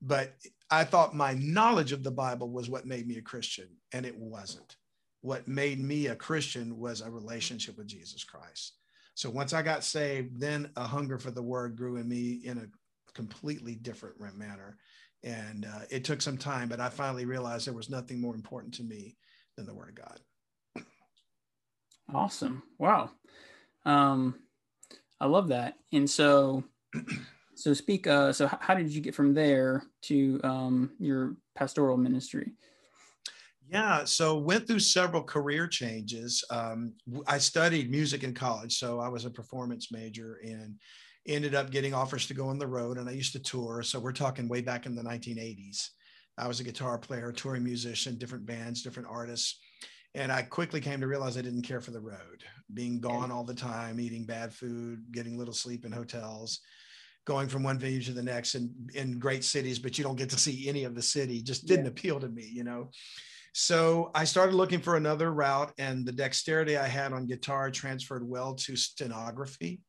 But 0.02 0.34
I 0.70 0.84
thought 0.84 1.16
my 1.16 1.32
knowledge 1.40 1.92
of 1.92 2.02
the 2.02 2.10
Bible 2.10 2.50
was 2.50 2.68
what 2.68 2.84
made 2.84 3.06
me 3.06 3.16
a 3.16 3.22
Christian, 3.22 3.68
and 3.92 4.04
it 4.04 4.18
wasn't. 4.18 4.76
What 5.22 5.48
made 5.48 5.80
me 5.80 6.08
a 6.08 6.16
Christian 6.16 6.78
was 6.78 7.00
a 7.00 7.10
relationship 7.10 7.78
with 7.78 7.86
Jesus 7.86 8.24
Christ. 8.24 8.74
So 9.14 9.30
once 9.30 9.52
I 9.52 9.62
got 9.62 9.84
saved, 9.84 10.40
then 10.40 10.70
a 10.76 10.84
hunger 10.84 11.18
for 11.18 11.30
the 11.30 11.42
word 11.42 11.76
grew 11.76 11.96
in 11.96 12.08
me 12.08 12.40
in 12.44 12.58
a 12.58 13.12
completely 13.14 13.74
different 13.74 14.20
manner. 14.36 14.78
And 15.22 15.64
uh, 15.64 15.82
it 15.90 16.04
took 16.04 16.20
some 16.20 16.36
time, 16.36 16.68
but 16.68 16.80
I 16.80 16.88
finally 16.88 17.24
realized 17.24 17.66
there 17.66 17.74
was 17.74 17.90
nothing 17.90 18.20
more 18.20 18.34
important 18.34 18.74
to 18.74 18.82
me 18.82 19.16
than 19.56 19.66
the 19.66 19.74
word 19.74 19.90
of 19.90 19.94
God. 19.94 20.84
Awesome. 22.12 22.62
Wow. 22.78 23.10
Um, 23.84 24.34
I 25.20 25.26
love 25.26 25.48
that. 25.48 25.74
And 25.92 26.08
so, 26.08 26.64
so 27.54 27.74
speak. 27.74 28.06
Uh, 28.06 28.32
so 28.32 28.50
how 28.60 28.74
did 28.74 28.90
you 28.90 29.00
get 29.00 29.14
from 29.14 29.34
there 29.34 29.84
to 30.02 30.40
um, 30.42 30.90
your 30.98 31.36
pastoral 31.54 31.96
ministry? 31.96 32.52
Yeah, 33.72 34.04
so 34.04 34.36
went 34.36 34.66
through 34.66 34.80
several 34.80 35.22
career 35.22 35.66
changes. 35.66 36.44
Um, 36.50 36.92
I 37.26 37.38
studied 37.38 37.90
music 37.90 38.22
in 38.22 38.34
college, 38.34 38.76
so 38.76 39.00
I 39.00 39.08
was 39.08 39.24
a 39.24 39.30
performance 39.30 39.90
major 39.90 40.40
and 40.44 40.74
ended 41.26 41.54
up 41.54 41.70
getting 41.70 41.94
offers 41.94 42.26
to 42.26 42.34
go 42.34 42.48
on 42.48 42.58
the 42.58 42.66
road. 42.66 42.98
And 42.98 43.08
I 43.08 43.12
used 43.12 43.32
to 43.32 43.38
tour. 43.38 43.82
So 43.82 43.98
we're 43.98 44.12
talking 44.12 44.46
way 44.46 44.60
back 44.60 44.84
in 44.84 44.94
the 44.94 45.02
1980s. 45.02 45.88
I 46.36 46.48
was 46.48 46.60
a 46.60 46.64
guitar 46.64 46.98
player, 46.98 47.32
touring 47.32 47.64
musician, 47.64 48.18
different 48.18 48.44
bands, 48.44 48.82
different 48.82 49.08
artists. 49.10 49.58
And 50.14 50.30
I 50.30 50.42
quickly 50.42 50.82
came 50.82 51.00
to 51.00 51.06
realize 51.06 51.38
I 51.38 51.42
didn't 51.42 51.62
care 51.62 51.80
for 51.80 51.92
the 51.92 52.00
road, 52.00 52.44
being 52.74 53.00
gone 53.00 53.30
all 53.30 53.44
the 53.44 53.54
time, 53.54 53.98
eating 53.98 54.26
bad 54.26 54.52
food, 54.52 55.02
getting 55.12 55.38
little 55.38 55.54
sleep 55.54 55.86
in 55.86 55.92
hotels, 55.92 56.60
going 57.24 57.48
from 57.48 57.62
one 57.62 57.78
venue 57.78 58.02
to 58.02 58.12
the 58.12 58.22
next 58.22 58.54
and 58.54 58.70
in 58.94 59.18
great 59.18 59.44
cities, 59.44 59.78
but 59.78 59.96
you 59.96 60.04
don't 60.04 60.16
get 60.16 60.28
to 60.28 60.38
see 60.38 60.68
any 60.68 60.84
of 60.84 60.94
the 60.94 61.00
city 61.00 61.40
just 61.40 61.66
didn't 61.66 61.86
yeah. 61.86 61.90
appeal 61.90 62.20
to 62.20 62.28
me, 62.28 62.46
you 62.52 62.64
know. 62.64 62.90
So 63.52 64.10
I 64.14 64.24
started 64.24 64.54
looking 64.54 64.80
for 64.80 64.96
another 64.96 65.30
route, 65.32 65.72
and 65.78 66.06
the 66.06 66.12
dexterity 66.12 66.76
I 66.76 66.86
had 66.86 67.12
on 67.12 67.26
guitar 67.26 67.70
transferred 67.70 68.26
well 68.26 68.54
to 68.54 68.76
stenography. 68.76 69.80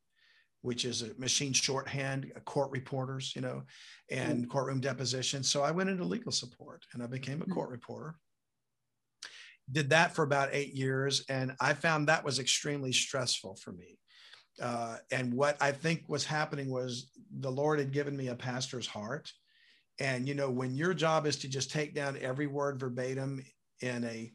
which 0.64 0.86
is 0.86 1.02
a 1.02 1.14
machine 1.20 1.52
shorthand, 1.52 2.32
court 2.46 2.72
reporters, 2.72 3.34
you 3.36 3.42
know, 3.42 3.64
and 4.10 4.50
courtroom 4.50 4.80
depositions. 4.80 5.50
So 5.50 5.62
I 5.62 5.72
went 5.72 5.90
into 5.90 6.06
legal 6.06 6.32
support 6.32 6.86
and 6.94 7.04
I 7.04 7.08
became 7.08 7.42
a 7.42 7.46
court 7.46 7.70
reporter. 7.70 8.16
Did 9.70 9.90
that 9.90 10.16
for 10.16 10.24
about 10.24 10.50
eight 10.54 10.74
years. 10.74 11.26
And 11.28 11.54
I 11.60 11.74
found 11.74 12.08
that 12.08 12.24
was 12.24 12.40
extremely 12.40 12.94
stressful 12.94 13.58
for 13.58 13.74
me. 13.74 13.98
Uh, 14.62 14.98
and 15.12 15.34
what 15.34 15.58
I 15.62 15.74
think 15.74 16.04
was 16.08 16.24
happening 16.24 16.72
was 16.72 17.12
the 17.40 17.52
Lord 17.52 17.80
had 17.80 17.92
given 17.92 18.16
me 18.16 18.30
a 18.30 18.36
pastor's 18.36 18.88
heart. 18.88 19.32
And, 20.00 20.28
you 20.28 20.34
know, 20.34 20.50
when 20.50 20.76
your 20.76 20.94
job 20.94 21.26
is 21.26 21.38
to 21.38 21.48
just 21.48 21.72
take 21.72 21.94
down 21.94 22.18
every 22.20 22.48
word 22.48 22.80
verbatim 22.80 23.44
in 23.82 24.04
a 24.04 24.32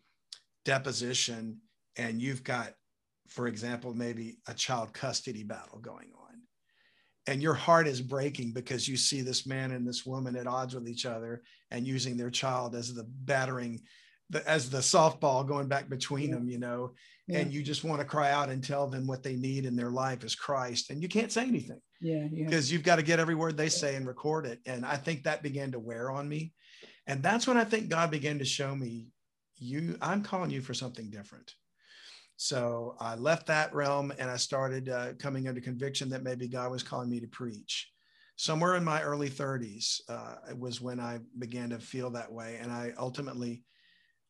deposition, 0.65 1.59
and 1.97 2.23
you've 2.23 2.45
got, 2.45 2.75
for 3.29 3.49
example, 3.49 3.93
maybe 3.95 4.38
a 4.47 4.55
child 4.55 4.93
custody 4.93 5.43
battle 5.43 5.81
going 5.81 6.12
on, 6.17 6.43
and 7.27 7.43
your 7.43 7.55
heart 7.55 7.87
is 7.87 8.00
breaking 8.00 8.53
because 8.53 8.88
you 8.88 8.97
see 8.97 9.21
this 9.21 9.47
man 9.47 9.73
and 9.73 9.87
this 9.87 10.07
woman 10.07 10.37
at 10.37 10.47
odds 10.47 10.75
with 10.75 10.88
each 10.88 11.05
other 11.05 11.43
and 11.71 11.87
using 11.87 12.17
their 12.17 12.31
child 12.31 12.75
as 12.75 12.95
the 12.95 13.05
battering 13.05 13.81
the, 14.31 14.49
as 14.49 14.71
the 14.71 14.79
softball 14.79 15.47
going 15.47 15.69
back 15.69 15.88
between 15.88 16.31
them, 16.31 16.49
you 16.49 16.59
know, 16.59 16.93
yeah. 17.28 17.38
and 17.38 17.52
you 17.52 17.62
just 17.62 17.85
want 17.85 18.00
to 18.00 18.06
cry 18.06 18.30
out 18.30 18.49
and 18.49 18.64
tell 18.64 18.88
them 18.88 19.06
what 19.06 19.23
they 19.23 19.37
need 19.37 19.64
in 19.64 19.76
their 19.76 19.90
life 19.90 20.25
is 20.25 20.35
Christ, 20.35 20.90
and 20.90 21.02
you 21.02 21.08
can't 21.08 21.32
say 21.32 21.44
anything. 21.44 21.80
Yeah, 22.00 22.26
because 22.30 22.73
you've 22.73 22.85
got 22.85 22.97
to 22.97 23.02
get 23.02 23.20
every 23.20 23.35
word 23.35 23.56
they 23.56 23.68
say 23.68 23.97
and 23.97 24.06
record 24.06 24.47
it. 24.47 24.61
And 24.66 24.87
I 24.87 24.97
think 24.97 25.25
that 25.25 25.42
began 25.42 25.73
to 25.73 25.78
wear 25.78 26.11
on 26.11 26.28
me, 26.28 26.52
and 27.06 27.23
that's 27.23 27.47
when 27.47 27.56
I 27.56 27.64
think 27.64 27.88
God 27.88 28.11
began 28.11 28.38
to 28.38 28.44
show 28.44 28.75
me, 28.75 29.08
you, 29.56 29.97
I'm 30.00 30.23
calling 30.23 30.50
you 30.50 30.61
for 30.61 30.75
something 30.75 31.11
different. 31.11 31.54
So 32.37 32.94
I 33.00 33.16
left 33.16 33.49
that 33.49 33.75
realm 33.75 34.12
and 34.16 34.30
I 34.30 34.37
started 34.37 34.88
uh, 34.88 35.14
coming 35.18 35.49
under 35.49 35.61
conviction 35.61 36.08
that 36.11 36.23
maybe 36.23 36.47
God 36.47 36.70
was 36.70 36.85
calling 36.85 37.11
me 37.11 37.18
to 37.18 37.26
preach. 37.26 37.90
Somewhere 38.37 38.76
in 38.76 38.85
my 38.85 39.02
early 39.02 39.28
30s 39.28 40.00
uh, 40.08 40.37
was 40.56 40.80
when 40.80 41.00
I 41.00 41.18
began 41.37 41.70
to 41.70 41.80
feel 41.80 42.11
that 42.11 42.30
way, 42.30 42.58
and 42.62 42.70
I 42.70 42.92
ultimately 42.97 43.64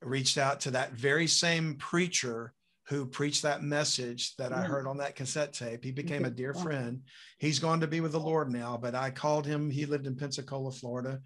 reached 0.01 0.39
out 0.39 0.61
to 0.61 0.71
that 0.71 0.93
very 0.93 1.27
same 1.27 1.75
preacher 1.75 2.55
who 2.89 3.05
preached 3.05 3.43
that 3.43 3.63
message 3.63 4.35
that 4.37 4.53
I 4.53 4.63
heard 4.63 4.87
on 4.87 4.97
that 4.99 5.15
cassette 5.15 5.53
tape. 5.53 5.85
He 5.85 5.93
became 5.93 6.25
a 6.25 6.31
dear 6.31 6.55
friend. 6.55 7.03
He's 7.39 7.59
gone 7.59 7.81
to 7.81 7.87
be 7.87 8.01
with 8.01 8.13
the 8.13 8.21
Lord 8.21 8.51
now, 8.51 8.79
but 8.81 8.95
I 8.95 9.11
called 9.11 9.47
him. 9.47 9.71
He 9.71 9.85
lived 9.85 10.07
in 10.07 10.17
Pensacola, 10.17 10.73
Florida. 10.73 11.21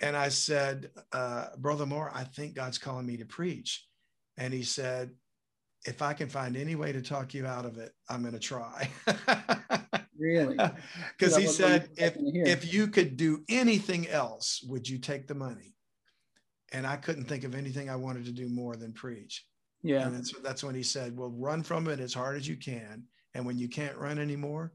And 0.00 0.16
I 0.16 0.30
said, 0.30 0.90
uh, 1.12 1.48
Brother 1.58 1.84
Moore, 1.84 2.10
I 2.14 2.24
think 2.24 2.54
God's 2.54 2.78
calling 2.78 3.06
me 3.06 3.18
to 3.18 3.26
preach. 3.26 3.86
And 4.38 4.54
he 4.54 4.62
said, 4.62 5.10
If 5.86 6.00
I 6.00 6.14
can 6.14 6.30
find 6.30 6.56
any 6.56 6.76
way 6.76 6.92
to 6.92 7.02
talk 7.02 7.34
you 7.34 7.46
out 7.46 7.66
of 7.66 7.76
it, 7.76 7.92
I'm 8.08 8.22
going 8.22 8.32
to 8.32 8.40
try. 8.40 8.90
really? 10.18 10.56
Because 11.18 11.36
he 11.36 11.46
said, 11.46 11.90
if, 11.96 12.16
if 12.18 12.72
you 12.72 12.88
could 12.88 13.18
do 13.18 13.44
anything 13.50 14.08
else, 14.08 14.64
would 14.66 14.88
you 14.88 14.98
take 14.98 15.28
the 15.28 15.34
money? 15.34 15.74
and 16.74 16.86
I 16.86 16.96
couldn't 16.96 17.26
think 17.26 17.44
of 17.44 17.54
anything 17.54 17.88
I 17.88 17.94
wanted 17.94 18.24
to 18.24 18.32
do 18.32 18.48
more 18.48 18.74
than 18.74 18.92
preach. 18.92 19.46
Yeah. 19.84 20.06
And 20.06 20.16
that's, 20.16 20.32
that's 20.42 20.64
when 20.64 20.74
he 20.74 20.82
said, 20.82 21.16
well, 21.16 21.30
run 21.30 21.62
from 21.62 21.86
it 21.88 22.00
as 22.00 22.14
hard 22.14 22.36
as 22.36 22.48
you 22.48 22.56
can. 22.56 23.04
And 23.34 23.44
when 23.44 23.58
you 23.58 23.68
can't 23.68 23.96
run 23.96 24.18
anymore, 24.18 24.72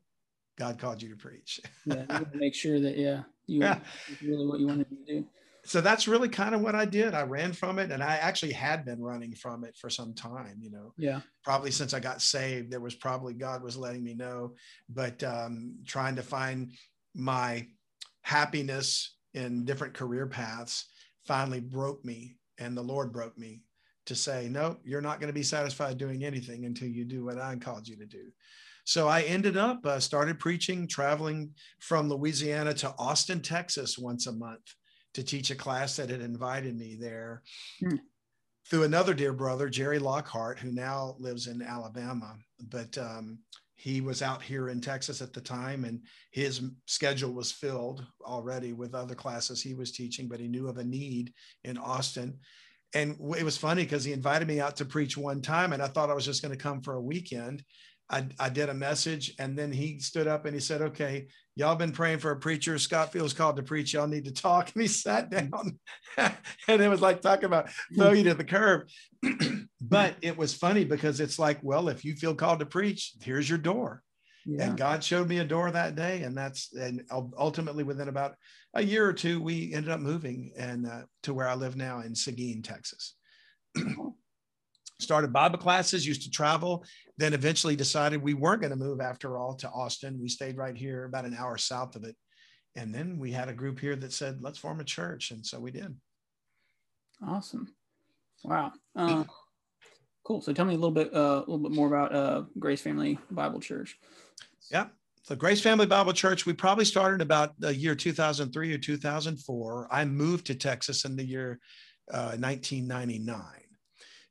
God 0.57 0.77
called 0.77 1.01
you 1.01 1.09
to 1.09 1.15
preach. 1.15 1.59
yeah. 1.85 2.21
make 2.33 2.53
sure 2.53 2.79
that, 2.79 2.95
yeah, 2.95 3.23
you 3.47 3.61
yeah. 3.61 3.79
really 4.21 4.45
what 4.45 4.59
you 4.59 4.67
wanted 4.67 4.89
to 4.89 4.97
do. 5.05 5.25
So 5.65 5.81
that's 5.81 6.07
really 6.07 6.29
kind 6.29 6.55
of 6.55 6.61
what 6.61 6.75
I 6.75 6.85
did. 6.85 7.13
I 7.13 7.23
ran 7.23 7.53
from 7.53 7.79
it 7.79 7.91
and 7.91 8.01
I 8.01 8.15
actually 8.15 8.53
had 8.53 8.85
been 8.85 9.01
running 9.01 9.33
from 9.33 9.63
it 9.63 9.75
for 9.75 9.89
some 9.89 10.13
time, 10.13 10.57
you 10.61 10.71
know, 10.71 10.93
yeah, 10.97 11.21
probably 11.43 11.71
since 11.71 11.93
I 11.93 11.99
got 11.99 12.21
saved, 12.21 12.71
there 12.71 12.79
was 12.79 12.95
probably 12.95 13.33
God 13.33 13.61
was 13.61 13.77
letting 13.77 14.03
me 14.03 14.13
know, 14.13 14.53
but 14.87 15.21
um, 15.23 15.75
trying 15.85 16.15
to 16.15 16.23
find 16.23 16.71
my 17.13 17.67
happiness 18.21 19.15
in 19.33 19.65
different 19.65 19.93
career 19.93 20.27
paths 20.27 20.85
finally 21.25 21.59
broke 21.59 22.03
me 22.05 22.37
and 22.57 22.75
the 22.75 22.81
Lord 22.81 23.11
broke 23.11 23.37
me 23.37 23.63
to 24.09 24.15
say, 24.15 24.49
no, 24.49 24.77
you're 24.83 25.01
not 25.01 25.19
going 25.19 25.27
to 25.29 25.39
be 25.39 25.43
satisfied 25.43 25.99
doing 25.99 26.25
anything 26.25 26.65
until 26.65 26.87
you 26.87 27.05
do 27.05 27.23
what 27.23 27.39
I 27.39 27.55
called 27.55 27.87
you 27.87 27.95
to 27.97 28.07
do. 28.07 28.31
So 28.83 29.07
I 29.07 29.21
ended 29.21 29.55
up, 29.55 29.85
uh, 29.85 29.99
started 29.99 30.39
preaching, 30.39 30.87
traveling 30.87 31.51
from 31.79 32.09
Louisiana 32.09 32.73
to 32.73 32.93
Austin, 32.97 33.39
Texas 33.39 33.99
once 33.99 34.25
a 34.25 34.31
month 34.31 34.73
to 35.13 35.23
teach 35.23 35.51
a 35.51 35.55
class 35.55 35.95
that 35.97 36.09
had 36.09 36.21
invited 36.21 36.75
me 36.75 36.97
there. 36.99 37.43
Hmm. 37.79 37.97
Through 38.67 38.83
another 38.83 39.13
dear 39.13 39.31
brother, 39.31 39.69
Jerry 39.69 39.99
Lockhart, 39.99 40.57
who 40.57 40.71
now 40.71 41.15
lives 41.19 41.45
in 41.45 41.61
Alabama. 41.61 42.35
But 42.67 42.97
um, 42.97 43.39
he 43.75 44.01
was 44.01 44.23
out 44.23 44.41
here 44.41 44.69
in 44.69 44.81
Texas 44.81 45.21
at 45.21 45.33
the 45.33 45.41
time, 45.41 45.85
and 45.85 46.01
his 46.31 46.61
schedule 46.87 47.31
was 47.31 47.51
filled 47.51 48.03
already 48.25 48.73
with 48.73 48.95
other 48.95 49.15
classes 49.15 49.61
he 49.61 49.75
was 49.75 49.91
teaching, 49.91 50.27
but 50.27 50.39
he 50.39 50.47
knew 50.47 50.67
of 50.67 50.79
a 50.79 50.83
need 50.83 51.31
in 51.63 51.77
Austin. 51.77 52.39
And 52.93 53.17
it 53.37 53.43
was 53.43 53.57
funny 53.57 53.83
because 53.83 54.03
he 54.03 54.13
invited 54.13 54.47
me 54.47 54.59
out 54.59 54.77
to 54.77 54.85
preach 54.85 55.15
one 55.15 55.41
time, 55.41 55.73
and 55.73 55.81
I 55.81 55.87
thought 55.87 56.09
I 56.09 56.15
was 56.15 56.25
just 56.25 56.41
going 56.41 56.55
to 56.55 56.61
come 56.61 56.81
for 56.81 56.95
a 56.95 57.01
weekend. 57.01 57.63
I, 58.09 58.25
I 58.39 58.49
did 58.49 58.69
a 58.69 58.73
message, 58.73 59.35
and 59.37 59.57
then 59.57 59.71
he 59.71 59.99
stood 59.99 60.27
up 60.27 60.45
and 60.45 60.53
he 60.55 60.59
said, 60.59 60.81
Okay, 60.81 61.27
y'all 61.55 61.75
been 61.75 61.91
praying 61.91 62.19
for 62.19 62.31
a 62.31 62.39
preacher. 62.39 62.79
Scott 62.79 63.11
feels 63.11 63.33
called 63.33 63.57
to 63.57 63.63
preach. 63.63 63.93
Y'all 63.93 64.07
need 64.07 64.25
to 64.25 64.33
talk. 64.33 64.71
And 64.73 64.81
he 64.81 64.87
sat 64.87 65.29
mm-hmm. 65.29 65.49
down, 65.49 66.35
and 66.67 66.81
it 66.81 66.89
was 66.89 67.01
like 67.01 67.21
talking 67.21 67.45
about 67.45 67.67
mm-hmm. 67.67 68.01
throw 68.01 68.11
you 68.13 68.23
to 68.23 68.33
the 68.33 68.43
curb. 68.43 68.87
but 69.81 70.15
it 70.21 70.37
was 70.37 70.55
funny 70.55 70.85
because 70.85 71.19
it's 71.19 71.37
like, 71.37 71.59
well, 71.61 71.89
if 71.89 72.03
you 72.03 72.15
feel 72.15 72.33
called 72.33 72.59
to 72.59 72.65
preach, 72.65 73.13
here's 73.21 73.47
your 73.47 73.59
door. 73.59 74.01
Yeah. 74.45 74.69
And 74.69 74.77
God 74.77 75.03
showed 75.03 75.27
me 75.27 75.39
a 75.39 75.45
door 75.45 75.69
that 75.69 75.95
day, 75.95 76.23
and 76.23 76.35
that's 76.35 76.73
and 76.73 77.03
ultimately 77.37 77.83
within 77.83 78.07
about 78.07 78.35
a 78.73 78.83
year 78.83 79.07
or 79.07 79.13
two, 79.13 79.41
we 79.41 79.73
ended 79.73 79.91
up 79.91 79.99
moving 79.99 80.51
and 80.57 80.85
uh, 80.85 81.01
to 81.23 81.33
where 81.33 81.47
I 81.47 81.55
live 81.55 81.75
now 81.75 82.01
in 82.01 82.15
Seguin, 82.15 82.61
Texas. 82.61 83.15
Started 84.99 85.31
Bible 85.31 85.57
classes, 85.57 86.05
used 86.05 86.23
to 86.23 86.29
travel, 86.29 86.83
then 87.17 87.33
eventually 87.33 87.75
decided 87.75 88.21
we 88.21 88.33
weren't 88.33 88.61
going 88.61 88.71
to 88.71 88.77
move 88.77 88.99
after 88.99 89.37
all 89.37 89.55
to 89.55 89.69
Austin. 89.69 90.19
We 90.21 90.27
stayed 90.27 90.57
right 90.57 90.75
here, 90.75 91.05
about 91.05 91.25
an 91.25 91.35
hour 91.35 91.57
south 91.57 91.95
of 91.95 92.03
it, 92.03 92.17
and 92.75 92.93
then 92.93 93.17
we 93.17 93.31
had 93.31 93.47
a 93.47 93.53
group 93.53 93.79
here 93.79 93.95
that 93.95 94.11
said, 94.11 94.41
"Let's 94.41 94.57
form 94.57 94.81
a 94.81 94.83
church," 94.83 95.31
and 95.31 95.45
so 95.45 95.57
we 95.57 95.71
did. 95.71 95.95
Awesome. 97.25 97.73
Wow. 98.43 98.73
Uh, 98.93 99.23
cool. 100.25 100.41
So 100.41 100.51
tell 100.51 100.65
me 100.65 100.73
a 100.73 100.77
little 100.77 100.91
bit, 100.91 101.13
uh, 101.13 101.37
a 101.37 101.47
little 101.47 101.59
bit 101.59 101.71
more 101.71 101.87
about 101.87 102.13
uh, 102.13 102.43
Grace 102.57 102.81
Family 102.81 103.17
Bible 103.31 103.61
Church. 103.61 103.97
Yeah. 104.69 104.87
So 105.23 105.35
Grace 105.35 105.61
Family 105.61 105.85
Bible 105.85 106.13
Church, 106.13 106.45
we 106.45 106.53
probably 106.53 106.85
started 106.85 107.21
about 107.21 107.59
the 107.59 107.75
year 107.75 107.93
2003 107.93 108.73
or 108.73 108.77
2004. 108.77 109.87
I 109.91 110.05
moved 110.05 110.47
to 110.47 110.55
Texas 110.55 111.05
in 111.05 111.15
the 111.15 111.25
year 111.25 111.59
uh, 112.11 112.35
1999. 112.37 113.39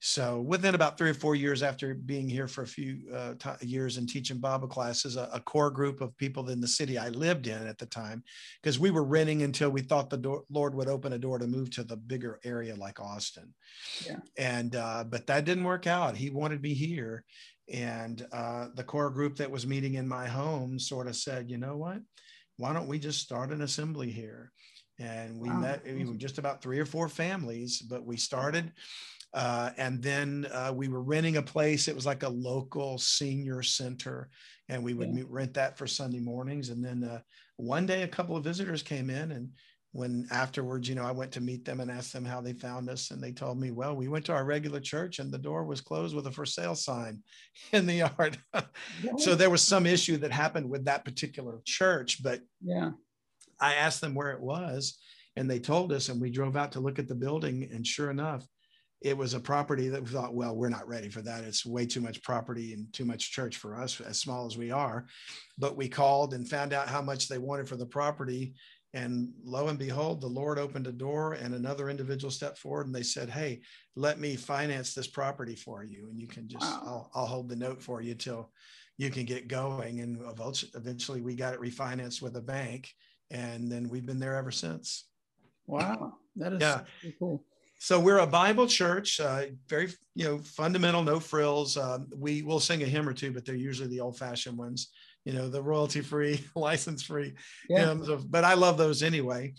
So 0.00 0.40
within 0.40 0.76
about 0.76 0.96
three 0.96 1.10
or 1.10 1.14
four 1.14 1.34
years 1.34 1.62
after 1.62 1.92
being 1.94 2.28
here 2.28 2.46
for 2.46 2.62
a 2.62 2.66
few 2.66 3.00
uh, 3.12 3.34
t- 3.34 3.66
years 3.66 3.96
and 3.96 4.08
teaching 4.08 4.38
Bible 4.38 4.68
classes, 4.68 5.16
a, 5.16 5.28
a, 5.32 5.40
core 5.40 5.72
group 5.72 6.00
of 6.00 6.16
people 6.16 6.50
in 6.50 6.60
the 6.60 6.68
city 6.68 6.96
I 6.96 7.08
lived 7.08 7.48
in 7.48 7.66
at 7.66 7.78
the 7.78 7.86
time, 7.86 8.22
because 8.62 8.78
we 8.78 8.92
were 8.92 9.02
renting 9.02 9.42
until 9.42 9.70
we 9.70 9.80
thought 9.80 10.08
the 10.08 10.16
door, 10.16 10.44
Lord 10.50 10.76
would 10.76 10.88
open 10.88 11.14
a 11.14 11.18
door 11.18 11.38
to 11.38 11.48
move 11.48 11.70
to 11.70 11.82
the 11.82 11.96
bigger 11.96 12.38
area 12.44 12.76
like 12.76 13.00
Austin. 13.00 13.52
Yeah. 14.06 14.18
And 14.36 14.76
uh, 14.76 15.02
but 15.02 15.26
that 15.26 15.44
didn't 15.44 15.64
work 15.64 15.88
out. 15.88 16.16
He 16.16 16.30
wanted 16.30 16.62
me 16.62 16.74
here, 16.74 17.24
and 17.72 18.26
uh, 18.32 18.68
the 18.74 18.84
core 18.84 19.10
group 19.10 19.36
that 19.36 19.50
was 19.50 19.66
meeting 19.66 19.94
in 19.94 20.08
my 20.08 20.26
home 20.26 20.78
sort 20.78 21.06
of 21.06 21.16
said, 21.16 21.50
you 21.50 21.58
know 21.58 21.76
what? 21.76 21.98
Why 22.56 22.72
don't 22.72 22.88
we 22.88 22.98
just 22.98 23.20
start 23.20 23.52
an 23.52 23.62
assembly 23.62 24.10
here? 24.10 24.52
And 24.98 25.38
we 25.38 25.48
wow. 25.48 25.60
met 25.60 25.84
we 25.84 26.04
were 26.04 26.14
just 26.14 26.38
about 26.38 26.60
three 26.60 26.80
or 26.80 26.86
four 26.86 27.08
families, 27.08 27.80
but 27.80 28.04
we 28.04 28.16
started 28.16 28.72
uh, 29.34 29.70
and 29.76 30.02
then 30.02 30.46
uh, 30.52 30.72
we 30.74 30.88
were 30.88 31.02
renting 31.02 31.36
a 31.36 31.42
place. 31.42 31.88
It 31.88 31.94
was 31.94 32.06
like 32.06 32.22
a 32.22 32.28
local 32.28 32.98
senior 32.98 33.62
center, 33.62 34.30
and 34.68 34.82
we 34.82 34.94
would 34.94 35.14
yeah. 35.14 35.24
rent 35.28 35.54
that 35.54 35.76
for 35.76 35.86
Sunday 35.86 36.20
mornings. 36.20 36.70
And 36.70 36.82
then 36.82 37.04
uh, 37.04 37.20
one 37.56 37.84
day, 37.84 38.02
a 38.02 38.08
couple 38.08 38.36
of 38.36 38.44
visitors 38.44 38.82
came 38.82 39.10
in, 39.10 39.32
and 39.32 39.50
when 39.92 40.26
afterwards, 40.30 40.88
you 40.88 40.94
know, 40.94 41.04
I 41.04 41.12
went 41.12 41.32
to 41.32 41.40
meet 41.40 41.64
them 41.64 41.80
and 41.80 41.90
asked 41.90 42.12
them 42.12 42.24
how 42.24 42.40
they 42.40 42.52
found 42.52 42.90
us, 42.90 43.10
and 43.10 43.22
they 43.22 43.32
told 43.32 43.58
me, 43.58 43.70
"Well, 43.70 43.96
we 43.96 44.08
went 44.08 44.24
to 44.26 44.32
our 44.32 44.44
regular 44.44 44.80
church, 44.80 45.18
and 45.18 45.32
the 45.32 45.38
door 45.38 45.64
was 45.64 45.80
closed 45.80 46.14
with 46.14 46.26
a 46.26 46.30
for 46.30 46.46
sale 46.46 46.74
sign 46.74 47.22
in 47.72 47.86
the 47.86 47.94
yard." 47.94 48.38
so 49.18 49.34
there 49.34 49.50
was 49.50 49.62
some 49.62 49.86
issue 49.86 50.18
that 50.18 50.32
happened 50.32 50.68
with 50.68 50.84
that 50.84 51.04
particular 51.04 51.60
church, 51.64 52.22
but 52.22 52.40
yeah, 52.62 52.90
I 53.60 53.74
asked 53.74 54.00
them 54.00 54.14
where 54.14 54.32
it 54.32 54.40
was, 54.40 54.98
and 55.36 55.50
they 55.50 55.58
told 55.58 55.92
us, 55.92 56.08
and 56.08 56.20
we 56.20 56.30
drove 56.30 56.56
out 56.56 56.72
to 56.72 56.80
look 56.80 56.98
at 56.98 57.08
the 57.08 57.14
building, 57.14 57.68
and 57.72 57.86
sure 57.86 58.10
enough 58.10 58.46
it 59.00 59.16
was 59.16 59.34
a 59.34 59.40
property 59.40 59.88
that 59.88 60.02
we 60.02 60.08
thought, 60.08 60.34
well, 60.34 60.56
we're 60.56 60.68
not 60.68 60.88
ready 60.88 61.08
for 61.08 61.22
that. 61.22 61.44
It's 61.44 61.64
way 61.64 61.86
too 61.86 62.00
much 62.00 62.22
property 62.22 62.72
and 62.72 62.92
too 62.92 63.04
much 63.04 63.30
church 63.30 63.56
for 63.56 63.80
us, 63.80 64.00
as 64.00 64.20
small 64.20 64.46
as 64.46 64.58
we 64.58 64.72
are. 64.72 65.06
But 65.56 65.76
we 65.76 65.88
called 65.88 66.34
and 66.34 66.48
found 66.48 66.72
out 66.72 66.88
how 66.88 67.00
much 67.00 67.28
they 67.28 67.38
wanted 67.38 67.68
for 67.68 67.76
the 67.76 67.86
property. 67.86 68.54
And 68.98 69.32
lo 69.44 69.68
and 69.68 69.78
behold, 69.78 70.20
the 70.20 70.26
Lord 70.26 70.58
opened 70.58 70.88
a 70.88 70.92
door 70.92 71.34
and 71.34 71.54
another 71.54 71.88
individual 71.88 72.32
stepped 72.32 72.58
forward 72.58 72.86
and 72.86 72.94
they 72.94 73.04
said, 73.04 73.30
Hey, 73.30 73.60
let 73.94 74.18
me 74.18 74.34
finance 74.34 74.92
this 74.92 75.06
property 75.06 75.54
for 75.54 75.84
you. 75.84 76.08
And 76.10 76.18
you 76.18 76.26
can 76.26 76.48
just, 76.48 76.64
wow. 76.64 76.82
I'll, 76.84 77.10
I'll 77.14 77.26
hold 77.26 77.48
the 77.48 77.54
note 77.54 77.80
for 77.80 78.00
you 78.00 78.16
till 78.16 78.50
you 78.96 79.10
can 79.10 79.24
get 79.24 79.46
going. 79.46 80.00
And 80.00 80.20
eventually 80.74 81.20
we 81.20 81.36
got 81.36 81.54
it 81.54 81.60
refinanced 81.60 82.20
with 82.22 82.36
a 82.36 82.42
bank. 82.42 82.92
And 83.30 83.70
then 83.70 83.88
we've 83.88 84.06
been 84.06 84.18
there 84.18 84.34
ever 84.34 84.50
since. 84.50 85.04
Wow. 85.68 86.14
That 86.34 86.54
is 86.54 86.60
yeah. 86.60 86.80
cool. 87.20 87.44
So 87.80 88.00
we're 88.00 88.18
a 88.18 88.26
Bible 88.26 88.66
church, 88.66 89.20
uh, 89.20 89.44
very 89.68 89.92
you 90.16 90.24
know 90.24 90.38
fundamental, 90.38 91.04
no 91.04 91.20
frills. 91.20 91.76
Um, 91.76 92.08
we 92.16 92.42
will 92.42 92.58
sing 92.58 92.82
a 92.82 92.86
hymn 92.86 93.08
or 93.08 93.12
two, 93.12 93.30
but 93.30 93.44
they're 93.44 93.54
usually 93.54 93.88
the 93.88 94.00
old-fashioned 94.00 94.58
ones, 94.58 94.88
you 95.28 95.34
know, 95.34 95.46
the 95.46 95.62
royalty-free, 95.62 96.42
license-free 96.56 97.34
yeah. 97.68 97.80
hymns. 97.80 98.08
Of, 98.08 98.30
but 98.30 98.44
I 98.44 98.54
love 98.54 98.78
those 98.78 99.02
anyway. 99.02 99.52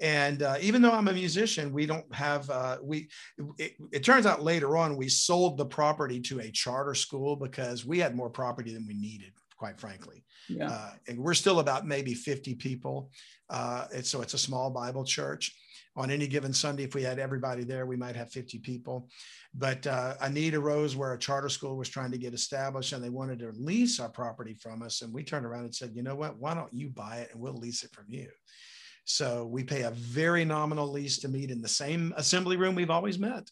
And 0.00 0.42
uh, 0.42 0.56
even 0.62 0.80
though 0.80 0.92
I'm 0.92 1.08
a 1.08 1.12
musician, 1.12 1.74
we 1.74 1.84
don't 1.84 2.12
have 2.14 2.48
uh, 2.48 2.78
we. 2.82 3.10
It, 3.58 3.74
it, 3.92 4.02
turns 4.02 4.24
out 4.24 4.42
later 4.42 4.78
on 4.78 4.96
we 4.96 5.10
sold 5.10 5.58
the 5.58 5.66
property 5.66 6.20
to 6.20 6.40
a 6.40 6.50
charter 6.50 6.94
school 6.94 7.36
because 7.36 7.84
we 7.84 7.98
had 7.98 8.16
more 8.16 8.30
property 8.30 8.72
than 8.72 8.86
we 8.86 8.94
needed, 8.94 9.32
quite 9.58 9.78
frankly. 9.78 10.24
Yeah. 10.48 10.70
Uh, 10.70 10.90
and 11.06 11.18
we're 11.18 11.34
still 11.34 11.60
about 11.60 11.86
maybe 11.86 12.14
50 12.14 12.54
people. 12.54 13.10
Uh, 13.50 13.88
and 13.94 14.06
so 14.06 14.22
it's 14.22 14.32
a 14.32 14.38
small 14.38 14.70
Bible 14.70 15.04
church 15.04 15.54
on 16.00 16.10
any 16.10 16.26
given 16.26 16.52
Sunday, 16.52 16.84
if 16.84 16.94
we 16.94 17.02
had 17.02 17.18
everybody 17.18 17.62
there, 17.62 17.86
we 17.86 17.96
might 17.96 18.16
have 18.16 18.32
50 18.32 18.58
people. 18.58 19.08
But 19.54 19.86
uh, 19.86 20.14
a 20.20 20.30
need 20.30 20.54
arose 20.54 20.96
where 20.96 21.12
a 21.12 21.18
charter 21.18 21.48
school 21.48 21.76
was 21.76 21.88
trying 21.88 22.10
to 22.12 22.18
get 22.18 22.34
established 22.34 22.92
and 22.92 23.04
they 23.04 23.10
wanted 23.10 23.38
to 23.40 23.52
lease 23.52 24.00
our 24.00 24.08
property 24.08 24.54
from 24.54 24.82
us. 24.82 25.02
And 25.02 25.12
we 25.12 25.22
turned 25.22 25.44
around 25.44 25.64
and 25.64 25.74
said, 25.74 25.92
you 25.94 26.02
know 26.02 26.14
what? 26.14 26.38
Why 26.38 26.54
don't 26.54 26.72
you 26.72 26.88
buy 26.88 27.18
it 27.18 27.30
and 27.32 27.40
we'll 27.40 27.58
lease 27.58 27.84
it 27.84 27.92
from 27.92 28.06
you? 28.08 28.28
So 29.04 29.46
we 29.46 29.62
pay 29.62 29.82
a 29.82 29.90
very 29.90 30.44
nominal 30.44 30.90
lease 30.90 31.18
to 31.18 31.28
meet 31.28 31.50
in 31.50 31.60
the 31.60 31.68
same 31.68 32.14
assembly 32.16 32.56
room 32.56 32.74
we've 32.74 32.90
always 32.90 33.18
met. 33.18 33.50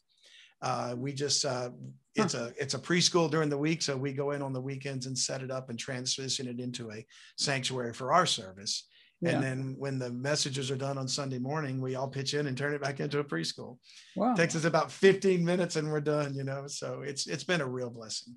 Uh, 0.61 0.95
we 0.97 1.13
just 1.13 1.45
uh, 1.45 1.71
it's 2.17 2.35
a 2.35 2.53
it's 2.59 2.75
a 2.75 2.79
preschool 2.79 3.31
during 3.31 3.49
the 3.49 3.57
week, 3.57 3.81
so 3.81 3.97
we 3.97 4.13
go 4.13 4.33
in 4.33 4.43
on 4.43 4.53
the 4.53 4.61
weekends 4.61 5.07
and 5.07 5.17
set 5.17 5.41
it 5.41 5.53
up 5.53 5.71
and 5.71 5.79
transition 5.79 6.49
it 6.49 6.59
into 6.59 6.91
a 6.91 7.07
sanctuary 7.37 7.93
for 7.93 8.13
our 8.13 8.27
service. 8.27 8.88
Yeah. 9.21 9.31
And 9.31 9.43
then 9.43 9.75
when 9.79 9.99
the 9.99 10.11
messages 10.11 10.71
are 10.71 10.77
done 10.77 10.97
on 10.97 11.09
Sunday 11.09 11.39
morning, 11.39 11.81
we 11.81 11.97
all 11.97 12.09
pitch 12.09 12.35
in 12.35 12.47
and 12.47 12.57
turn 12.57 12.73
it 12.73 12.83
back 12.83 13.01
into 13.01 13.19
a 13.19 13.25
preschool. 13.25 13.79
Wow. 14.15 14.33
It 14.33 14.37
takes 14.37 14.55
us 14.55 14.65
about 14.65 14.93
15 14.93 15.45
minutes 15.45 15.77
and 15.77 15.91
we're 15.91 16.01
done, 16.01 16.35
you 16.35 16.45
know. 16.45 16.67
So 16.69 17.03
it's 17.03 17.27
it's 17.27 17.45
been 17.45 17.61
a 17.61 17.67
real 17.67 17.91
blessing. 17.91 18.37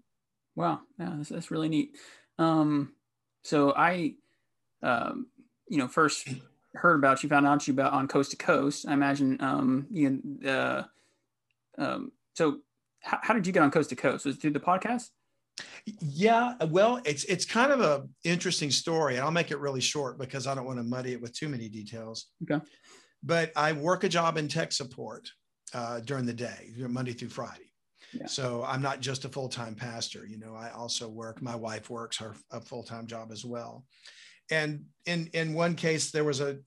Wow. 0.55 0.79
Yeah, 0.99 1.13
that's, 1.17 1.29
that's 1.29 1.51
really 1.51 1.69
neat. 1.69 1.97
Um, 2.39 2.93
so 3.43 3.73
I 3.75 4.15
um, 4.81 5.27
you 5.67 5.77
know, 5.77 5.87
first 5.87 6.27
heard 6.73 6.95
about 6.95 7.21
you, 7.21 7.29
found 7.29 7.45
out 7.45 7.67
you 7.67 7.73
about 7.73 7.93
on 7.93 8.07
Coast 8.07 8.31
to 8.31 8.37
Coast. 8.37 8.87
I 8.87 8.93
imagine 8.93 9.37
um, 9.39 9.87
you 9.91 10.19
know, 10.23 10.49
uh, 10.49 10.83
um, 11.77 12.11
so 12.33 12.57
how, 13.01 13.19
how 13.21 13.33
did 13.33 13.45
you 13.45 13.53
get 13.53 13.63
on 13.63 13.71
Coast 13.71 13.89
to 13.89 13.95
Coast? 13.95 14.25
Was 14.25 14.35
it 14.35 14.41
through 14.41 14.51
the 14.51 14.59
podcast? 14.59 15.09
Yeah, 15.99 16.55
well, 16.69 17.01
it's 17.05 17.23
it's 17.25 17.45
kind 17.45 17.71
of 17.71 17.81
a 17.81 18.07
interesting 18.23 18.71
story, 18.71 19.15
and 19.15 19.23
I'll 19.23 19.31
make 19.31 19.51
it 19.51 19.59
really 19.59 19.81
short 19.81 20.19
because 20.19 20.47
I 20.47 20.55
don't 20.55 20.65
want 20.65 20.79
to 20.79 20.83
muddy 20.83 21.13
it 21.13 21.21
with 21.21 21.33
too 21.33 21.49
many 21.49 21.69
details. 21.69 22.27
Okay. 22.43 22.63
But 23.23 23.51
I 23.55 23.73
work 23.73 24.03
a 24.03 24.09
job 24.09 24.37
in 24.37 24.47
tech 24.47 24.71
support 24.71 25.29
uh, 25.73 25.99
during 26.01 26.25
the 26.25 26.33
day, 26.33 26.71
Monday 26.77 27.13
through 27.13 27.29
Friday. 27.29 27.71
Yeah. 28.13 28.25
So 28.27 28.63
I'm 28.67 28.81
not 28.81 28.99
just 28.99 29.25
a 29.25 29.29
full 29.29 29.49
time 29.49 29.75
pastor. 29.75 30.25
You 30.25 30.37
know, 30.37 30.53
I 30.55 30.71
also 30.71 31.07
work. 31.07 31.41
My 31.41 31.55
wife 31.55 31.89
works 31.89 32.17
her 32.17 32.35
a 32.51 32.59
full 32.61 32.83
time 32.83 33.07
job 33.07 33.31
as 33.31 33.45
well. 33.45 33.85
And 34.49 34.85
in 35.05 35.29
in 35.33 35.53
one 35.53 35.75
case, 35.75 36.11
there 36.11 36.23
was 36.23 36.41
a 36.41 36.59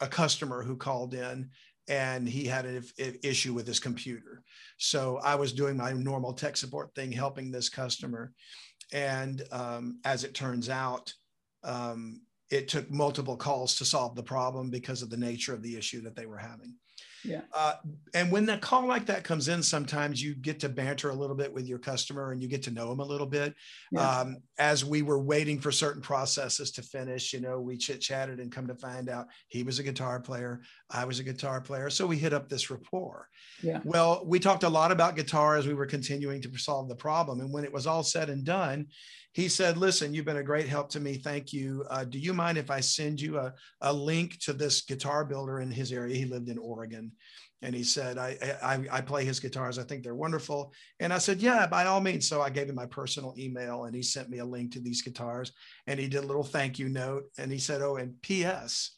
a 0.00 0.08
customer 0.08 0.62
who 0.62 0.76
called 0.76 1.14
in 1.14 1.50
and 1.88 2.28
he 2.28 2.46
had 2.46 2.64
an 2.64 2.82
issue 3.22 3.52
with 3.52 3.66
his 3.66 3.80
computer. 3.80 4.42
So 4.78 5.18
I 5.22 5.34
was 5.34 5.52
doing 5.52 5.76
my 5.76 5.92
normal 5.92 6.32
tech 6.32 6.56
support 6.56 6.94
thing, 6.94 7.12
helping 7.12 7.50
this 7.50 7.68
customer. 7.68 8.32
And 8.92 9.42
um, 9.52 10.00
as 10.04 10.24
it 10.24 10.34
turns 10.34 10.68
out, 10.68 11.12
um, 11.62 12.22
it 12.54 12.68
took 12.68 12.88
multiple 12.88 13.36
calls 13.36 13.74
to 13.74 13.84
solve 13.84 14.14
the 14.14 14.22
problem 14.22 14.70
because 14.70 15.02
of 15.02 15.10
the 15.10 15.16
nature 15.16 15.52
of 15.52 15.62
the 15.62 15.76
issue 15.76 16.00
that 16.02 16.14
they 16.14 16.24
were 16.24 16.38
having. 16.38 16.76
Yeah. 17.24 17.40
Uh, 17.52 17.74
and 18.12 18.30
when 18.30 18.48
a 18.50 18.58
call 18.58 18.86
like 18.86 19.06
that 19.06 19.24
comes 19.24 19.48
in, 19.48 19.62
sometimes 19.62 20.22
you 20.22 20.34
get 20.34 20.60
to 20.60 20.68
banter 20.68 21.08
a 21.08 21.14
little 21.14 21.34
bit 21.34 21.52
with 21.52 21.66
your 21.66 21.78
customer 21.78 22.32
and 22.32 22.42
you 22.42 22.48
get 22.48 22.62
to 22.64 22.70
know 22.70 22.90
them 22.90 23.00
a 23.00 23.04
little 23.04 23.26
bit. 23.26 23.54
Yeah. 23.90 24.08
Um, 24.08 24.36
as 24.58 24.84
we 24.84 25.02
were 25.02 25.18
waiting 25.18 25.58
for 25.58 25.72
certain 25.72 26.02
processes 26.02 26.70
to 26.72 26.82
finish, 26.82 27.32
you 27.32 27.40
know, 27.40 27.60
we 27.60 27.76
chit 27.78 28.00
chatted 28.02 28.40
and 28.40 28.52
come 28.52 28.66
to 28.66 28.74
find 28.74 29.08
out 29.08 29.26
he 29.48 29.62
was 29.62 29.78
a 29.78 29.82
guitar 29.82 30.20
player, 30.20 30.60
I 30.90 31.06
was 31.06 31.18
a 31.18 31.24
guitar 31.24 31.60
player. 31.60 31.88
So 31.88 32.06
we 32.06 32.18
hit 32.18 32.34
up 32.34 32.48
this 32.48 32.70
rapport. 32.70 33.28
Yeah. 33.62 33.80
Well, 33.84 34.22
we 34.26 34.38
talked 34.38 34.62
a 34.62 34.68
lot 34.68 34.92
about 34.92 35.16
guitar 35.16 35.56
as 35.56 35.66
we 35.66 35.74
were 35.74 35.86
continuing 35.86 36.42
to 36.42 36.58
solve 36.58 36.88
the 36.88 36.94
problem. 36.94 37.40
And 37.40 37.52
when 37.52 37.64
it 37.64 37.72
was 37.72 37.86
all 37.86 38.02
said 38.02 38.28
and 38.28 38.44
done, 38.44 38.88
he 39.34 39.48
said, 39.48 39.76
Listen, 39.76 40.14
you've 40.14 40.24
been 40.24 40.36
a 40.36 40.44
great 40.44 40.68
help 40.68 40.88
to 40.90 41.00
me. 41.00 41.14
Thank 41.14 41.52
you. 41.52 41.84
Uh, 41.90 42.04
do 42.04 42.18
you 42.20 42.32
mind 42.32 42.56
if 42.56 42.70
I 42.70 42.78
send 42.78 43.20
you 43.20 43.38
a, 43.38 43.52
a 43.80 43.92
link 43.92 44.38
to 44.42 44.52
this 44.52 44.82
guitar 44.82 45.24
builder 45.24 45.60
in 45.60 45.72
his 45.72 45.92
area? 45.92 46.16
He 46.16 46.24
lived 46.24 46.48
in 46.48 46.56
Oregon. 46.56 47.10
And 47.60 47.74
he 47.74 47.82
said, 47.82 48.16
I, 48.16 48.36
I, 48.62 48.98
I 48.98 49.00
play 49.00 49.24
his 49.24 49.40
guitars. 49.40 49.78
I 49.78 49.84
think 49.84 50.04
they're 50.04 50.14
wonderful. 50.14 50.72
And 51.00 51.12
I 51.12 51.18
said, 51.18 51.42
Yeah, 51.42 51.66
by 51.66 51.86
all 51.86 52.00
means. 52.00 52.28
So 52.28 52.42
I 52.42 52.50
gave 52.50 52.68
him 52.68 52.76
my 52.76 52.86
personal 52.86 53.34
email 53.36 53.84
and 53.84 53.94
he 53.94 54.02
sent 54.02 54.30
me 54.30 54.38
a 54.38 54.44
link 54.44 54.72
to 54.72 54.80
these 54.80 55.02
guitars 55.02 55.52
and 55.88 55.98
he 55.98 56.06
did 56.06 56.22
a 56.22 56.26
little 56.26 56.44
thank 56.44 56.78
you 56.78 56.88
note. 56.88 57.24
And 57.36 57.50
he 57.50 57.58
said, 57.58 57.82
Oh, 57.82 57.96
and 57.96 58.20
P.S. 58.22 58.92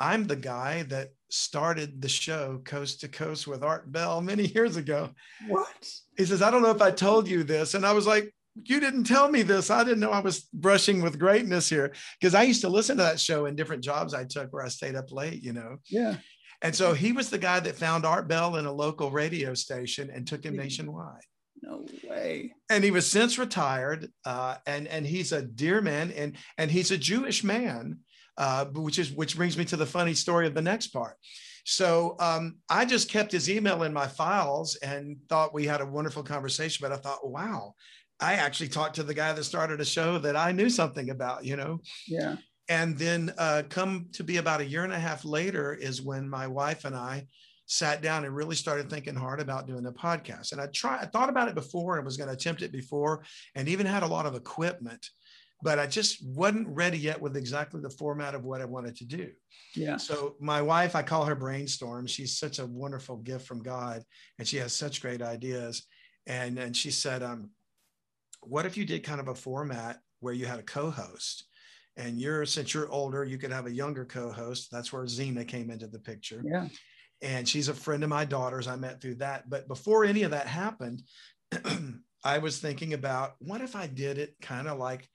I'm 0.00 0.26
the 0.26 0.34
guy 0.34 0.82
that 0.84 1.10
started 1.30 2.02
the 2.02 2.08
show 2.08 2.60
Coast 2.64 3.02
to 3.02 3.08
Coast 3.08 3.46
with 3.46 3.62
Art 3.62 3.92
Bell 3.92 4.20
many 4.20 4.46
years 4.54 4.76
ago. 4.76 5.10
What? 5.46 5.88
He 6.16 6.24
says, 6.24 6.42
I 6.42 6.50
don't 6.50 6.62
know 6.62 6.72
if 6.72 6.82
I 6.82 6.90
told 6.90 7.28
you 7.28 7.44
this. 7.44 7.74
And 7.74 7.86
I 7.86 7.92
was 7.92 8.06
like, 8.06 8.34
you 8.62 8.80
didn't 8.80 9.04
tell 9.04 9.30
me 9.30 9.42
this. 9.42 9.70
I 9.70 9.84
didn't 9.84 10.00
know 10.00 10.10
I 10.10 10.20
was 10.20 10.40
brushing 10.52 11.02
with 11.02 11.18
greatness 11.18 11.68
here 11.68 11.92
because 12.20 12.34
I 12.34 12.42
used 12.42 12.60
to 12.60 12.68
listen 12.68 12.96
to 12.98 13.02
that 13.02 13.20
show 13.20 13.46
in 13.46 13.56
different 13.56 13.82
jobs 13.82 14.14
I 14.14 14.24
took 14.24 14.52
where 14.52 14.64
I 14.64 14.68
stayed 14.68 14.94
up 14.94 15.10
late, 15.10 15.42
you 15.42 15.52
know. 15.52 15.78
Yeah. 15.88 16.16
And 16.62 16.74
so 16.74 16.94
he 16.94 17.12
was 17.12 17.30
the 17.30 17.38
guy 17.38 17.60
that 17.60 17.76
found 17.76 18.06
Art 18.06 18.28
Bell 18.28 18.56
in 18.56 18.66
a 18.66 18.72
local 18.72 19.10
radio 19.10 19.54
station 19.54 20.10
and 20.10 20.26
took 20.26 20.44
him 20.44 20.56
nationwide. 20.56 21.20
No 21.62 21.84
way. 22.08 22.54
And 22.70 22.84
he 22.84 22.90
was 22.90 23.10
since 23.10 23.38
retired, 23.38 24.10
uh, 24.24 24.56
and 24.66 24.86
and 24.88 25.06
he's 25.06 25.32
a 25.32 25.42
dear 25.42 25.80
man, 25.80 26.10
and 26.12 26.36
and 26.58 26.70
he's 26.70 26.90
a 26.90 26.98
Jewish 26.98 27.42
man, 27.42 27.98
uh, 28.36 28.66
which 28.66 28.98
is 28.98 29.10
which 29.12 29.36
brings 29.36 29.56
me 29.56 29.64
to 29.66 29.76
the 29.76 29.86
funny 29.86 30.14
story 30.14 30.46
of 30.46 30.54
the 30.54 30.62
next 30.62 30.88
part. 30.88 31.16
So 31.64 32.16
um, 32.20 32.58
I 32.68 32.84
just 32.84 33.10
kept 33.10 33.32
his 33.32 33.48
email 33.48 33.82
in 33.84 33.92
my 33.92 34.06
files 34.06 34.76
and 34.76 35.16
thought 35.28 35.54
we 35.54 35.64
had 35.64 35.80
a 35.80 35.86
wonderful 35.86 36.22
conversation. 36.22 36.86
But 36.86 36.92
I 36.92 37.00
thought, 37.00 37.26
wow, 37.26 37.74
I 38.24 38.34
actually 38.34 38.68
talked 38.68 38.94
to 38.96 39.02
the 39.02 39.12
guy 39.12 39.34
that 39.34 39.44
started 39.44 39.82
a 39.82 39.84
show 39.84 40.18
that 40.18 40.34
I 40.34 40.50
knew 40.50 40.70
something 40.70 41.10
about, 41.10 41.44
you 41.44 41.56
know? 41.56 41.80
Yeah. 42.08 42.36
And 42.70 42.96
then 42.96 43.34
uh, 43.36 43.64
come 43.68 44.06
to 44.12 44.24
be 44.24 44.38
about 44.38 44.62
a 44.62 44.64
year 44.64 44.82
and 44.84 44.94
a 44.94 44.98
half 44.98 45.26
later 45.26 45.74
is 45.74 46.00
when 46.00 46.26
my 46.26 46.46
wife 46.46 46.86
and 46.86 46.96
I 46.96 47.26
sat 47.66 48.00
down 48.00 48.24
and 48.24 48.34
really 48.34 48.56
started 48.56 48.88
thinking 48.88 49.14
hard 49.14 49.40
about 49.40 49.66
doing 49.66 49.84
a 49.84 49.92
podcast. 49.92 50.52
And 50.52 50.60
I 50.60 50.68
tried, 50.68 51.02
I 51.02 51.06
thought 51.06 51.28
about 51.28 51.48
it 51.48 51.54
before 51.54 51.96
and 51.96 52.04
was 52.04 52.16
going 52.16 52.28
to 52.28 52.34
attempt 52.34 52.62
it 52.62 52.72
before 52.72 53.24
and 53.54 53.68
even 53.68 53.84
had 53.84 54.02
a 54.02 54.06
lot 54.06 54.24
of 54.24 54.34
equipment, 54.34 55.06
but 55.62 55.78
I 55.78 55.86
just 55.86 56.26
wasn't 56.26 56.68
ready 56.68 56.98
yet 56.98 57.20
with 57.20 57.36
exactly 57.36 57.82
the 57.82 57.90
format 57.90 58.34
of 58.34 58.44
what 58.44 58.62
I 58.62 58.64
wanted 58.64 58.96
to 58.96 59.04
do. 59.04 59.28
Yeah. 59.74 59.98
So 59.98 60.36
my 60.40 60.62
wife, 60.62 60.96
I 60.96 61.02
call 61.02 61.26
her 61.26 61.34
brainstorm. 61.34 62.06
She's 62.06 62.38
such 62.38 62.58
a 62.58 62.66
wonderful 62.66 63.18
gift 63.18 63.46
from 63.46 63.62
God 63.62 64.02
and 64.38 64.48
she 64.48 64.56
has 64.56 64.72
such 64.74 65.02
great 65.02 65.20
ideas. 65.20 65.86
And, 66.26 66.58
and 66.58 66.74
she 66.74 66.90
said, 66.90 67.22
um, 67.22 67.50
what 68.48 68.66
if 68.66 68.76
you 68.76 68.84
did 68.84 69.04
kind 69.04 69.20
of 69.20 69.28
a 69.28 69.34
format 69.34 70.00
where 70.20 70.34
you 70.34 70.46
had 70.46 70.58
a 70.58 70.64
co-host? 70.64 71.44
And 71.96 72.18
you're 72.18 72.44
since 72.44 72.74
you're 72.74 72.90
older 72.90 73.24
you 73.24 73.38
could 73.38 73.52
have 73.52 73.66
a 73.66 73.72
younger 73.72 74.04
co-host. 74.04 74.68
That's 74.72 74.92
where 74.92 75.06
zena 75.06 75.44
came 75.44 75.70
into 75.70 75.86
the 75.86 76.00
picture. 76.00 76.42
Yeah. 76.44 76.68
And 77.22 77.48
she's 77.48 77.68
a 77.68 77.74
friend 77.74 78.02
of 78.02 78.10
my 78.10 78.24
daughter's. 78.24 78.66
I 78.66 78.76
met 78.76 79.00
through 79.00 79.16
that. 79.16 79.48
But 79.48 79.68
before 79.68 80.04
any 80.04 80.24
of 80.24 80.32
that 80.32 80.46
happened 80.46 81.02
i 82.24 82.38
was 82.38 82.58
thinking 82.58 82.94
about 82.94 83.34
what 83.38 83.60
if 83.60 83.76
i 83.76 83.86
did 83.86 84.18
it 84.18 84.34
kind 84.40 84.66
of 84.66 84.78
like 84.78 85.08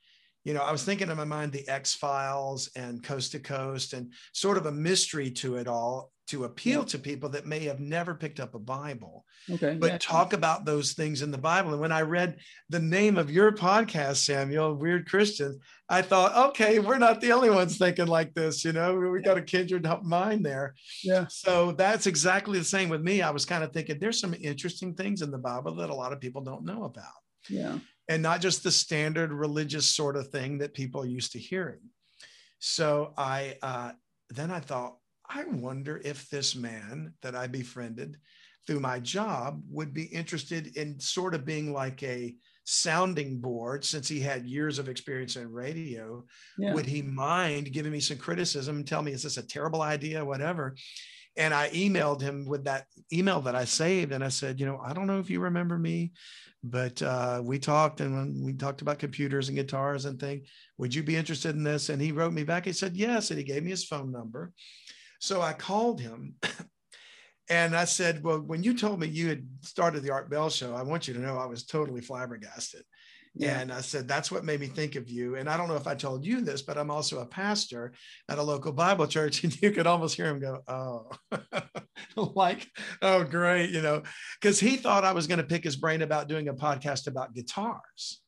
you 0.43 0.53
know 0.53 0.61
i 0.61 0.71
was 0.71 0.83
thinking 0.83 1.09
in 1.09 1.17
my 1.17 1.25
mind 1.25 1.51
the 1.51 1.67
x 1.67 1.93
files 1.93 2.69
and 2.75 3.03
coast 3.03 3.31
to 3.31 3.39
coast 3.39 3.93
and 3.93 4.13
sort 4.33 4.57
of 4.57 4.65
a 4.65 4.71
mystery 4.71 5.31
to 5.31 5.55
it 5.55 5.67
all 5.67 6.11
to 6.29 6.43
appeal 6.43 6.81
yeah. 6.81 6.85
to 6.85 6.99
people 6.99 7.29
that 7.29 7.47
may 7.47 7.59
have 7.65 7.79
never 7.79 8.13
picked 8.13 8.39
up 8.39 8.53
a 8.53 8.59
Bible. 8.59 9.25
Okay. 9.49 9.75
But 9.79 9.91
yeah. 9.91 9.97
talk 9.97 10.33
about 10.33 10.63
those 10.63 10.93
things 10.93 11.23
in 11.23 11.31
the 11.31 11.39
Bible. 11.39 11.71
And 11.71 11.81
when 11.81 11.91
I 11.91 12.01
read 12.01 12.37
the 12.69 12.79
name 12.79 13.17
of 13.17 13.31
your 13.31 13.51
podcast, 13.51 14.17
Samuel, 14.17 14.75
Weird 14.75 15.09
Christians, 15.09 15.57
I 15.89 16.03
thought, 16.03 16.49
okay, 16.49 16.77
we're 16.77 16.99
not 16.99 17.19
the 17.19 17.31
only 17.31 17.49
ones 17.49 17.79
thinking 17.79 18.05
like 18.05 18.35
this. 18.35 18.63
You 18.63 18.73
know, 18.73 18.95
we 18.95 19.21
got 19.21 19.39
a 19.39 19.41
kindred 19.41 19.87
mind 20.03 20.45
there. 20.45 20.75
Yeah. 21.03 21.25
So 21.29 21.71
that's 21.71 22.05
exactly 22.05 22.59
the 22.59 22.65
same 22.65 22.89
with 22.89 23.01
me. 23.01 23.23
I 23.23 23.31
was 23.31 23.45
kind 23.45 23.63
of 23.63 23.73
thinking 23.73 23.97
there's 23.97 24.19
some 24.19 24.35
interesting 24.39 24.93
things 24.93 25.23
in 25.23 25.31
the 25.31 25.39
Bible 25.39 25.75
that 25.77 25.89
a 25.89 25.95
lot 25.95 26.13
of 26.13 26.19
people 26.19 26.43
don't 26.43 26.63
know 26.63 26.83
about. 26.83 27.05
Yeah. 27.49 27.79
And 28.07 28.21
not 28.21 28.41
just 28.41 28.61
the 28.61 28.71
standard 28.71 29.33
religious 29.33 29.87
sort 29.87 30.15
of 30.15 30.27
thing 30.27 30.59
that 30.59 30.75
people 30.75 31.01
are 31.01 31.07
used 31.07 31.31
to 31.31 31.39
hearing. 31.39 31.81
So 32.59 33.13
I 33.17 33.57
uh, 33.63 33.93
then 34.29 34.51
I 34.51 34.59
thought, 34.59 34.97
I 35.29 35.43
wonder 35.45 36.01
if 36.03 36.29
this 36.29 36.55
man 36.55 37.13
that 37.21 37.35
I 37.35 37.47
befriended 37.47 38.17
through 38.65 38.79
my 38.79 38.99
job 38.99 39.61
would 39.69 39.93
be 39.93 40.05
interested 40.05 40.75
in 40.75 40.99
sort 40.99 41.35
of 41.35 41.45
being 41.45 41.71
like 41.71 42.01
a 42.03 42.35
sounding 42.65 43.39
board 43.39 43.83
since 43.83 44.07
he 44.07 44.19
had 44.19 44.45
years 44.45 44.77
of 44.77 44.89
experience 44.89 45.35
in 45.37 45.51
radio 45.51 46.23
yeah. 46.59 46.71
would 46.71 46.85
he 46.85 47.01
mind 47.01 47.71
giving 47.71 47.91
me 47.91 47.99
some 47.99 48.17
criticism 48.17 48.77
and 48.77 48.87
tell 48.87 49.01
me 49.01 49.11
is 49.11 49.23
this 49.23 49.37
a 49.37 49.47
terrible 49.47 49.81
idea? 49.81 50.23
Whatever. 50.23 50.75
And 51.37 51.53
i 51.53 51.69
emailed 51.69 52.21
him 52.21 52.45
with 52.45 52.65
that 52.65 52.85
email 53.13 53.39
that 53.41 53.55
i 53.55 53.63
saved 53.63 54.11
and 54.11 54.23
i 54.23 54.29
said 54.29 54.59
you 54.59 54.65
know 54.65 54.81
i 54.83 54.93
don't 54.93 55.07
know 55.07 55.19
if 55.19 55.29
you 55.29 55.39
remember 55.39 55.77
me 55.77 56.11
but 56.63 57.01
uh, 57.01 57.41
we 57.41 57.57
talked 57.57 58.01
and 58.01 58.43
we 58.43 58.51
talked 58.51 58.81
about 58.81 58.99
computers 58.99 59.47
and 59.47 59.55
guitars 59.55 60.03
and 60.03 60.19
things 60.19 60.45
would 60.79 60.95
you 60.95 61.03
be 61.03 61.17
interested 61.17 61.55
in 61.55 61.63
this? 61.63 61.89
And 61.89 62.01
he 62.01 62.13
wrote 62.13 62.31
me 62.31 62.43
back. 62.43 62.65
He 62.65 62.71
said 62.71 62.95
yes 62.95 63.29
and 63.29 63.37
he 63.37 63.43
gave 63.43 63.63
me 63.63 63.69
his 63.69 63.83
phone 63.83 64.11
number 64.11 64.53
so 65.19 65.41
i 65.41 65.53
called 65.53 65.99
him 66.01 66.35
And 67.49 67.75
I 67.75 67.85
said, 67.85 68.23
Well, 68.23 68.39
when 68.39 68.63
you 68.63 68.77
told 68.77 68.99
me 68.99 69.07
you 69.07 69.27
had 69.27 69.47
started 69.61 70.03
the 70.03 70.11
Art 70.11 70.29
Bell 70.29 70.49
show, 70.49 70.75
I 70.75 70.83
want 70.83 71.07
you 71.07 71.15
to 71.15 71.19
know 71.19 71.37
I 71.37 71.47
was 71.47 71.65
totally 71.65 72.01
flabbergasted. 72.01 72.83
Yeah. 73.35 73.59
And 73.59 73.71
I 73.71 73.81
said, 73.81 74.07
That's 74.07 74.31
what 74.31 74.45
made 74.45 74.59
me 74.59 74.67
think 74.67 74.95
of 74.95 75.09
you. 75.09 75.35
And 75.35 75.49
I 75.49 75.57
don't 75.57 75.67
know 75.67 75.75
if 75.75 75.87
I 75.87 75.95
told 75.95 76.23
you 76.23 76.41
this, 76.41 76.61
but 76.61 76.77
I'm 76.77 76.91
also 76.91 77.21
a 77.21 77.25
pastor 77.25 77.93
at 78.29 78.37
a 78.37 78.43
local 78.43 78.71
Bible 78.71 79.07
church. 79.15 79.43
And 79.43 79.61
you 79.61 79.71
could 79.71 79.87
almost 79.87 80.15
hear 80.15 80.27
him 80.27 80.39
go, 80.39 80.61
Oh, 80.67 81.09
like, 82.15 82.67
oh, 83.01 83.23
great. 83.23 83.71
You 83.71 83.81
know, 83.81 84.03
because 84.39 84.59
he 84.59 84.77
thought 84.77 85.03
I 85.03 85.13
was 85.13 85.25
going 85.25 85.39
to 85.39 85.43
pick 85.43 85.63
his 85.63 85.75
brain 85.75 86.03
about 86.03 86.27
doing 86.27 86.49
a 86.49 86.53
podcast 86.53 87.07
about 87.07 87.33
guitars, 87.33 88.21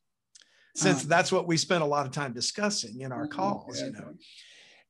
since 0.74 1.00
uh-huh. 1.00 1.08
that's 1.08 1.30
what 1.30 1.46
we 1.46 1.56
spent 1.56 1.84
a 1.84 1.86
lot 1.86 2.06
of 2.06 2.12
time 2.12 2.32
discussing 2.32 3.02
in 3.02 3.12
our 3.12 3.28
mm-hmm. 3.28 3.38
calls, 3.38 3.80
you 3.80 3.92
know. 3.92 4.14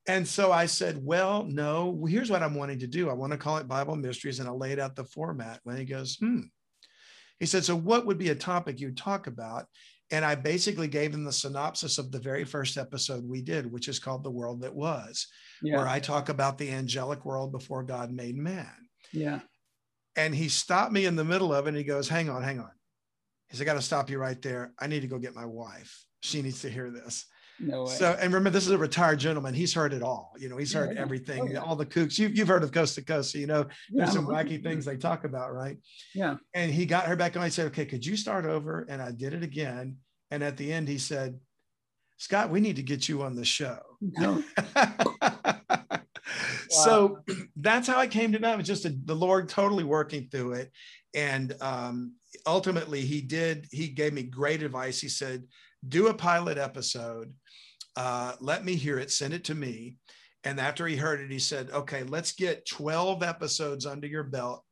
And 0.09 0.27
so 0.27 0.51
I 0.51 0.67
said, 0.67 0.99
Well, 1.01 1.45
no, 1.45 2.05
here's 2.09 2.31
what 2.31 2.43
I'm 2.43 2.55
wanting 2.55 2.81
to 2.81 2.87
do. 2.87 3.09
I 3.09 3.15
want 3.15 3.33
to 3.33 3.39
call 3.39 3.59
it 3.59 3.69
Bible 3.69 3.97
Mysteries. 3.97 4.41
And 4.41 4.49
I 4.49 4.53
laid 4.53 4.79
out 4.79 4.97
the 4.97 5.05
format. 5.05 5.61
When 5.65 5.77
he 5.77 5.85
goes, 5.85 6.17
Hmm. 6.17 6.41
He 7.39 7.47
said, 7.47 7.65
So 7.65 7.77
what 7.77 8.07
would 8.07 8.19
be 8.19 8.31
a 8.31 8.35
topic 8.35 8.81
you'd 8.81 8.97
talk 8.97 9.27
about? 9.27 9.67
And 10.11 10.25
I 10.25 10.35
basically 10.35 10.89
gave 10.89 11.15
him 11.15 11.25
the 11.25 11.33
synopsis 11.33 11.97
of 11.99 12.13
the 12.13 12.19
very 12.19 12.45
first 12.45 12.77
episode 12.77 13.25
we 13.25 13.41
did, 13.41 13.71
which 13.71 13.89
is 13.89 13.99
called 13.99 14.25
The 14.25 14.31
World 14.31 14.61
That 14.61 14.75
Was, 14.75 15.27
yeah. 15.63 15.77
where 15.77 15.89
I 15.89 16.01
talk 16.01 16.29
about 16.29 16.59
the 16.59 16.71
angelic 16.71 17.25
world 17.25 17.51
before 17.51 17.83
God 17.83 18.13
made 18.13 18.37
man. 18.37 18.71
Yeah. 19.13 19.41
And 20.17 20.35
he 20.35 20.51
stopped 20.51 20.93
me 20.93 21.07
in 21.07 21.17
the 21.17 21.25
middle 21.25 21.55
of 21.55 21.65
it 21.67 21.71
and 21.71 21.77
he 21.77 21.85
goes, 21.85 22.09
Hang 22.09 22.29
on, 22.29 22.43
hang 22.43 22.61
on. 22.61 22.71
He 23.49 23.57
said, 23.57 23.65
I 23.65 23.67
got 23.67 23.75
to 23.75 23.83
stop 23.83 24.11
you 24.11 24.19
right 24.19 24.41
there. 24.43 24.73
I 24.79 24.87
need 24.87 25.01
to 25.01 25.07
go 25.07 25.19
get 25.19 25.35
my 25.35 25.47
wife. 25.47 26.05
She 26.21 26.43
needs 26.43 26.63
to 26.63 26.71
hear 26.71 26.91
this. 26.91 27.27
No 27.63 27.85
way. 27.85 27.93
So, 27.93 28.17
and 28.21 28.33
remember, 28.33 28.51
this 28.51 28.67
is 28.67 28.73
a 28.73 28.79
retired 28.79 29.21
gentleman. 29.21 29.55
He's 29.55 29.73
heard 29.73 29.93
it 29.93 30.03
all. 30.03 30.33
You 30.39 30.49
know, 30.49 30.57
he's 30.57 30.73
heard 30.73 30.95
yeah, 30.95 31.01
everything, 31.01 31.43
oh, 31.43 31.47
yeah. 31.47 31.59
all 31.61 31.77
the 31.77 31.87
kooks. 31.87 32.19
You, 32.19 32.29
you've 32.29 32.49
heard 32.49 32.63
of 32.63 32.73
Coast 32.73 32.97
to 32.97 33.03
Coast. 33.03 33.33
So, 33.33 33.39
you 33.39 33.47
know, 33.47 33.67
yeah, 33.91 34.05
there's 34.05 34.13
some 34.13 34.27
wacky 34.27 34.63
things 34.63 34.85
they 34.85 34.97
talk 34.97 35.25
about, 35.25 35.55
right? 35.55 35.77
Yeah. 36.15 36.37
And 36.55 36.73
he 36.73 36.85
got 36.87 37.07
her 37.07 37.17
back 37.17 37.37
on. 37.37 37.45
He 37.45 37.51
said, 37.51 37.67
okay, 37.69 37.87
could 37.87 38.05
you 38.05 38.17
start 38.17 38.45
over? 38.45 38.87
And 38.89 39.01
I 39.01 39.13
did 39.13 39.33
it 39.33 39.43
again. 39.43 39.97
And 40.31 40.43
at 40.43 40.57
the 40.57 40.73
end, 40.73 40.89
he 40.89 40.99
said, 40.99 41.39
Scott, 42.17 42.51
we 42.51 42.61
need 42.61 42.77
to 42.77 42.83
get 42.83 43.09
you 43.09 43.23
on 43.23 43.37
the 43.37 43.45
show. 43.45 43.79
No. 44.01 44.43
So 46.73 47.19
that's 47.57 47.87
how 47.87 47.99
I 47.99 48.07
came 48.07 48.33
to 48.33 48.39
know. 48.39 48.53
It 48.53 48.59
was 48.59 48.67
just 48.67 48.85
a, 48.85 48.95
the 49.05 49.15
Lord 49.15 49.49
totally 49.49 49.85
working 49.85 50.29
through 50.31 50.55
it. 50.55 50.73
And 51.15 51.55
um, 51.61 52.15
ultimately, 52.47 53.03
he 53.03 53.21
did, 53.21 53.67
he 53.71 53.89
gave 53.89 54.13
me 54.13 54.23
great 54.23 54.63
advice. 54.63 55.01
He 55.01 55.09
said, 55.09 55.45
do 55.89 56.09
a 56.09 56.15
pilot 56.15 56.59
episode 56.59 57.33
uh, 57.97 58.33
let 58.41 58.65
me 58.65 58.75
hear 58.75 58.99
it, 58.99 59.11
send 59.11 59.35
it 59.35 59.45
to 59.45 59.55
me. 59.55 59.97
And 60.45 60.59
after 60.59 60.87
he 60.87 60.97
heard 60.97 61.21
it, 61.21 61.31
he 61.31 61.39
said, 61.39 61.71
okay, 61.71 62.03
let's 62.05 62.33
get 62.33 62.67
12 62.67 63.23
episodes 63.23 63.87
under 63.87 64.07
your 64.07 64.25
belt. 64.25 64.65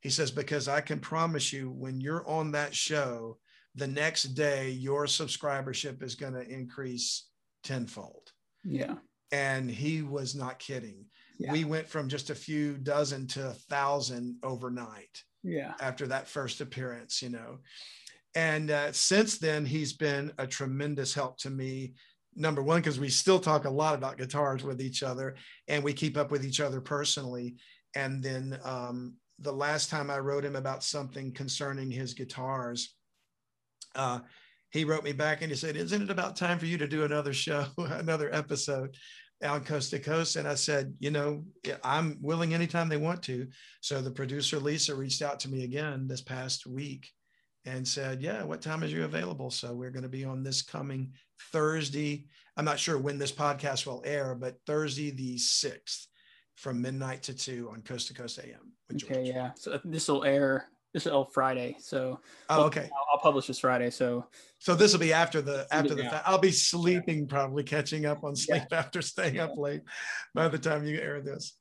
He 0.00 0.10
says, 0.10 0.30
because 0.30 0.68
I 0.68 0.80
can 0.80 1.00
promise 1.00 1.52
you, 1.52 1.70
when 1.70 2.00
you're 2.00 2.26
on 2.28 2.52
that 2.52 2.74
show, 2.74 3.38
the 3.74 3.86
next 3.86 4.24
day, 4.34 4.70
your 4.70 5.04
subscribership 5.04 6.02
is 6.02 6.14
going 6.14 6.32
to 6.32 6.48
increase 6.48 7.28
tenfold. 7.62 8.30
Yeah. 8.64 8.94
And 9.32 9.70
he 9.70 10.02
was 10.02 10.34
not 10.34 10.58
kidding. 10.58 11.04
Yeah. 11.38 11.52
We 11.52 11.64
went 11.64 11.88
from 11.88 12.08
just 12.08 12.30
a 12.30 12.34
few 12.34 12.78
dozen 12.78 13.26
to 13.28 13.48
a 13.48 13.52
thousand 13.52 14.36
overnight. 14.42 15.22
Yeah. 15.42 15.74
After 15.80 16.06
that 16.06 16.28
first 16.28 16.60
appearance, 16.60 17.20
you 17.20 17.28
know. 17.28 17.58
And 18.34 18.70
uh, 18.70 18.92
since 18.92 19.38
then, 19.38 19.64
he's 19.64 19.94
been 19.94 20.32
a 20.38 20.46
tremendous 20.46 21.14
help 21.14 21.38
to 21.38 21.50
me 21.50 21.94
number 22.36 22.62
one 22.62 22.80
because 22.80 23.00
we 23.00 23.08
still 23.08 23.40
talk 23.40 23.64
a 23.64 23.70
lot 23.70 23.94
about 23.94 24.18
guitars 24.18 24.62
with 24.62 24.80
each 24.80 25.02
other 25.02 25.34
and 25.66 25.82
we 25.82 25.92
keep 25.92 26.16
up 26.16 26.30
with 26.30 26.44
each 26.44 26.60
other 26.60 26.80
personally. 26.80 27.56
And 27.96 28.22
then 28.22 28.60
um, 28.64 29.14
the 29.40 29.52
last 29.52 29.90
time 29.90 30.10
i 30.10 30.18
wrote 30.18 30.44
him 30.44 30.56
about 30.56 30.82
something 30.82 31.32
concerning 31.32 31.90
his 31.90 32.14
guitars 32.14 32.94
uh, 33.94 34.20
he 34.70 34.84
wrote 34.84 35.04
me 35.04 35.12
back 35.12 35.42
and 35.42 35.50
he 35.50 35.56
said 35.56 35.76
isn't 35.76 36.02
it 36.02 36.10
about 36.10 36.36
time 36.36 36.58
for 36.58 36.66
you 36.66 36.78
to 36.78 36.88
do 36.88 37.04
another 37.04 37.32
show 37.32 37.64
another 37.78 38.32
episode 38.34 38.94
on 39.44 39.64
coast 39.64 39.90
to 39.90 39.98
coast? 39.98 40.36
And 40.36 40.48
i 40.48 40.54
said 40.54 40.94
you 40.98 41.10
know 41.10 41.44
i'm 41.84 42.18
willing 42.20 42.54
anytime 42.54 42.88
they 42.88 42.96
want 42.96 43.22
to. 43.24 43.46
So 43.80 44.00
the 44.00 44.10
producer 44.10 44.58
lisa 44.58 44.94
reached 44.94 45.22
out 45.22 45.40
to 45.40 45.50
me 45.50 45.64
again 45.64 46.06
this 46.06 46.22
past 46.22 46.66
week 46.66 47.08
and 47.64 47.86
said, 47.86 48.22
Yeah, 48.22 48.44
what 48.44 48.62
time 48.62 48.82
is 48.82 48.92
you 48.92 49.04
available? 49.04 49.50
So 49.50 49.74
we're 49.74 49.90
going 49.90 50.02
to 50.02 50.08
be 50.08 50.24
on 50.24 50.42
this 50.42 50.62
coming 50.62 51.12
Thursday. 51.52 52.26
I'm 52.56 52.64
not 52.64 52.78
sure 52.78 52.98
when 52.98 53.18
this 53.18 53.32
podcast 53.32 53.86
will 53.86 54.02
air, 54.04 54.34
but 54.34 54.58
Thursday 54.66 55.10
the 55.10 55.36
6th 55.36 56.06
from 56.56 56.82
midnight 56.82 57.22
to 57.24 57.34
2 57.34 57.70
on 57.72 57.82
Coast 57.82 58.08
to 58.08 58.14
Coast 58.14 58.40
AM. 58.42 58.72
Okay, 58.94 59.24
yeah. 59.24 59.52
So 59.56 59.80
this 59.84 60.08
will 60.08 60.24
air 60.24 60.68
this 60.94 61.04
will 61.04 61.26
Friday. 61.26 61.76
So 61.80 62.20
oh, 62.48 62.64
okay. 62.64 62.88
I'll, 62.92 63.06
I'll, 63.12 63.20
publish 63.20 63.46
this 63.46 63.58
Friday. 63.58 63.90
So 63.90 64.26
so 64.58 64.74
this 64.74 64.92
will 64.92 65.00
be 65.00 65.12
after 65.12 65.42
the 65.42 65.66
after 65.70 65.94
the 65.94 66.04
fa- 66.04 66.22
I'll 66.24 66.38
be 66.38 66.50
sleeping 66.50 67.20
yeah. 67.20 67.26
probably 67.28 67.62
catching 67.62 68.06
up 68.06 68.24
on 68.24 68.34
sleep 68.34 68.62
yeah. 68.70 68.78
after 68.78 69.02
staying 69.02 69.36
yeah. 69.36 69.44
up 69.44 69.56
late 69.56 69.82
by 70.34 70.48
the 70.48 70.58
time 70.58 70.84
you 70.84 70.98
air 70.98 71.20
this. 71.20 71.54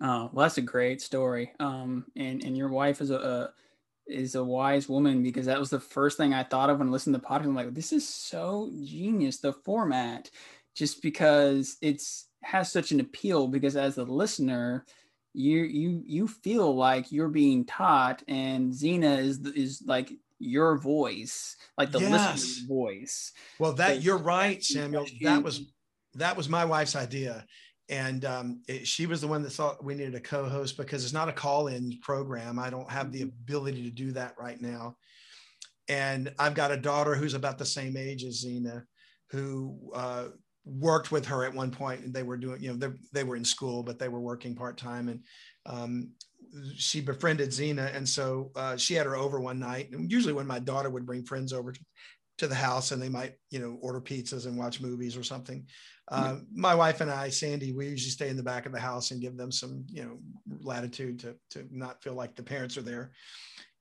Oh, 0.00 0.30
well, 0.32 0.44
that's 0.44 0.58
a 0.58 0.62
great 0.62 1.00
story. 1.00 1.52
Um, 1.58 2.04
and 2.16 2.44
and 2.44 2.56
your 2.56 2.68
wife 2.68 3.00
is 3.00 3.10
a, 3.10 3.16
a 3.16 3.50
is 4.08 4.34
a 4.34 4.44
wise 4.44 4.88
woman 4.88 5.22
because 5.22 5.46
that 5.46 5.58
was 5.58 5.70
the 5.70 5.80
first 5.80 6.16
thing 6.16 6.34
I 6.34 6.42
thought 6.42 6.70
of 6.70 6.78
when 6.78 6.88
I 6.88 6.90
listened 6.90 7.14
to 7.14 7.20
the 7.20 7.26
podcast. 7.26 7.44
I'm 7.44 7.54
like, 7.54 7.74
this 7.74 7.92
is 7.92 8.08
so 8.08 8.70
genius, 8.84 9.38
the 9.38 9.52
format, 9.52 10.30
just 10.74 11.02
because 11.02 11.76
it's 11.80 12.26
has 12.42 12.70
such 12.70 12.92
an 12.92 13.00
appeal 13.00 13.48
because 13.48 13.76
as 13.76 13.98
a 13.98 14.04
listener, 14.04 14.84
you 15.34 15.62
you 15.62 16.02
you 16.06 16.28
feel 16.28 16.74
like 16.74 17.12
you're 17.12 17.28
being 17.28 17.64
taught 17.64 18.22
and 18.28 18.74
Zena 18.74 19.16
is 19.16 19.38
is 19.46 19.82
like 19.86 20.12
your 20.38 20.78
voice, 20.78 21.56
like 21.76 21.90
the 21.90 22.00
yes. 22.00 22.10
listener's 22.10 22.58
voice. 22.66 23.32
Well, 23.58 23.72
that 23.74 23.96
so, 23.96 24.00
you're 24.02 24.18
right, 24.18 24.62
Samuel. 24.62 25.06
That 25.22 25.42
was 25.42 25.72
that 26.14 26.36
was 26.36 26.48
my 26.48 26.64
wife's 26.64 26.96
idea 26.96 27.44
and 27.88 28.24
um, 28.24 28.62
it, 28.68 28.86
she 28.86 29.06
was 29.06 29.20
the 29.20 29.28
one 29.28 29.42
that 29.42 29.50
thought 29.50 29.84
we 29.84 29.94
needed 29.94 30.14
a 30.14 30.20
co-host 30.20 30.76
because 30.76 31.04
it's 31.04 31.14
not 31.14 31.28
a 31.28 31.32
call-in 31.32 31.98
program. 32.02 32.58
I 32.58 32.70
don't 32.70 32.90
have 32.90 33.12
the 33.12 33.20
mm-hmm. 33.20 33.28
ability 33.28 33.82
to 33.84 33.90
do 33.90 34.12
that 34.12 34.34
right 34.38 34.60
now. 34.60 34.96
And 35.90 36.34
i've 36.38 36.52
got 36.52 36.70
a 36.70 36.76
daughter 36.76 37.14
who's 37.14 37.32
about 37.32 37.56
the 37.56 37.64
same 37.64 37.96
age 37.96 38.22
as 38.22 38.40
zena 38.40 38.84
who 39.30 39.78
uh, 39.94 40.26
worked 40.66 41.10
with 41.10 41.24
her 41.24 41.44
at 41.44 41.54
one 41.54 41.70
point 41.70 42.02
and 42.02 42.12
they 42.12 42.22
were 42.22 42.36
doing 42.36 42.62
you 42.62 42.70
know 42.70 42.76
they, 42.76 42.94
they 43.12 43.24
were 43.24 43.36
in 43.36 43.44
school 43.44 43.82
but 43.82 43.98
they 43.98 44.08
were 44.08 44.20
working 44.20 44.54
part-time. 44.54 45.08
And 45.08 45.20
um, 45.64 46.10
she 46.76 47.00
befriended 47.00 47.52
zena. 47.52 47.90
And 47.94 48.08
so 48.08 48.50
uh, 48.56 48.76
she 48.76 48.94
had 48.94 49.06
her 49.06 49.16
over 49.16 49.40
one 49.40 49.58
night. 49.58 49.90
And 49.92 50.10
usually 50.10 50.32
when 50.32 50.46
my 50.46 50.58
daughter 50.58 50.90
would 50.90 51.06
bring 51.06 51.24
friends 51.24 51.52
over 51.52 51.72
to, 51.72 51.80
to 52.38 52.46
the 52.46 52.54
house 52.54 52.92
and 52.92 53.02
they 53.02 53.08
might 53.08 53.34
you 53.50 53.58
know 53.58 53.78
order 53.80 54.00
pizzas 54.00 54.46
and 54.46 54.56
watch 54.56 54.80
movies 54.80 55.16
or 55.16 55.22
something 55.22 55.66
uh, 56.10 56.36
my 56.54 56.74
wife 56.74 57.00
and 57.00 57.10
I, 57.10 57.28
Sandy, 57.28 57.72
we 57.72 57.88
usually 57.88 58.10
stay 58.10 58.28
in 58.28 58.36
the 58.36 58.42
back 58.42 58.66
of 58.66 58.72
the 58.72 58.80
house 58.80 59.10
and 59.10 59.20
give 59.20 59.36
them 59.36 59.52
some, 59.52 59.84
you 59.88 60.02
know, 60.02 60.18
latitude 60.62 61.18
to, 61.20 61.36
to 61.50 61.66
not 61.70 62.02
feel 62.02 62.14
like 62.14 62.34
the 62.34 62.42
parents 62.42 62.76
are 62.76 62.82
there. 62.82 63.12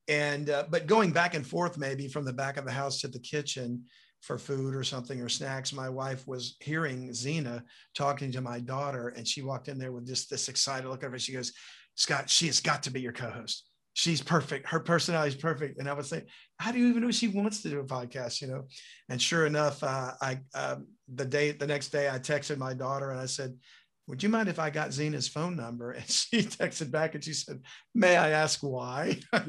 And, 0.08 0.50
uh, 0.50 0.66
but 0.70 0.88
going 0.88 1.12
back 1.12 1.36
and 1.36 1.46
forth, 1.46 1.78
maybe 1.78 2.08
from 2.08 2.26
the 2.26 2.34
back 2.34 2.58
of 2.58 2.66
the 2.66 2.72
house 2.72 3.02
to 3.02 3.08
the 3.08 3.20
kitchen 3.20 3.84
for 4.22 4.38
food 4.38 4.76
or 4.76 4.84
something 4.84 5.22
or 5.22 5.30
snacks, 5.30 5.72
my 5.72 5.90
wife 5.90 6.28
was 6.28 6.56
hearing 6.60 7.14
Zena 7.14 7.64
talking 7.94 8.32
to 8.32 8.42
my 8.42 8.60
daughter 8.60 9.10
and 9.10 9.28
she 9.28 9.42
walked 9.42 9.68
in 9.68 9.78
there 9.78 9.92
with 9.92 10.08
just 10.08 10.30
this 10.30 10.50
excited 10.50 10.88
look 10.88 11.04
her. 11.04 11.20
She 11.20 11.34
goes, 11.34 11.54
Scott, 11.96 12.30
she 12.30 12.48
has 12.48 12.60
got 12.60 12.84
to 12.84 12.92
be 12.92 13.02
your 13.02 13.14
co-host 13.14 13.67
she's 13.98 14.22
perfect. 14.22 14.68
Her 14.68 14.80
personality 14.80 15.30
is 15.36 15.42
perfect. 15.42 15.80
And 15.80 15.90
I 15.90 15.94
would 15.94 16.06
say, 16.06 16.24
how 16.60 16.72
do 16.72 16.78
you 16.78 16.86
even 16.90 17.02
know 17.02 17.10
she 17.10 17.30
wants 17.30 17.64
to 17.64 17.70
do 17.70 17.80
a 17.80 17.84
podcast? 17.84 18.42
You 18.42 18.48
know, 18.48 18.68
and 19.10 19.20
sure 19.20 19.48
enough, 19.48 19.84
uh, 19.84 20.12
I 20.22 20.40
um, 20.54 20.88
the 21.14 21.26
day 21.26 21.52
the 21.52 21.66
next 21.66 21.90
day 21.90 22.08
I 22.08 22.20
texted 22.20 22.58
my 22.58 22.76
daughter 22.76 23.10
and 23.10 23.20
I 23.20 23.26
said, 23.26 23.58
"Would 24.06 24.22
you 24.22 24.30
mind 24.30 24.50
if 24.50 24.60
I 24.60 24.70
got 24.70 24.94
Zena's 24.94 25.28
phone 25.28 25.56
number?" 25.56 25.92
And 25.98 26.08
she 26.08 26.44
texted 26.44 26.92
back 26.92 27.16
and 27.16 27.24
she 27.24 27.34
said, 27.34 27.60
"May 27.96 28.16
I 28.16 28.30
ask 28.30 28.60
why?" 28.60 29.20
yeah, 29.34 29.48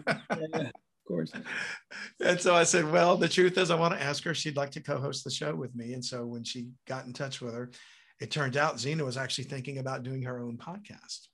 of 0.55 0.73
course. 1.07 1.31
and 2.25 2.41
so 2.41 2.55
I 2.55 2.65
said, 2.65 2.91
"Well, 2.91 3.19
the 3.19 3.29
truth 3.29 3.59
is, 3.59 3.71
I 3.71 3.75
want 3.75 3.95
to 3.95 4.03
ask 4.03 4.25
her. 4.25 4.33
She'd 4.33 4.57
like 4.57 4.71
to 4.73 4.83
co-host 4.83 5.25
the 5.25 5.31
show 5.31 5.55
with 5.55 5.77
me." 5.77 5.93
And 5.93 6.05
so 6.05 6.25
when 6.25 6.43
she 6.43 6.69
got 6.87 7.05
in 7.05 7.13
touch 7.13 7.43
with 7.43 7.53
her, 7.53 7.71
it 8.19 8.31
turned 8.31 8.57
out 8.57 8.81
Zena 8.81 9.05
was 9.05 9.19
actually 9.19 9.45
thinking 9.45 9.77
about 9.77 10.05
doing 10.05 10.23
her 10.23 10.41
own 10.41 10.57
podcast. 10.57 11.29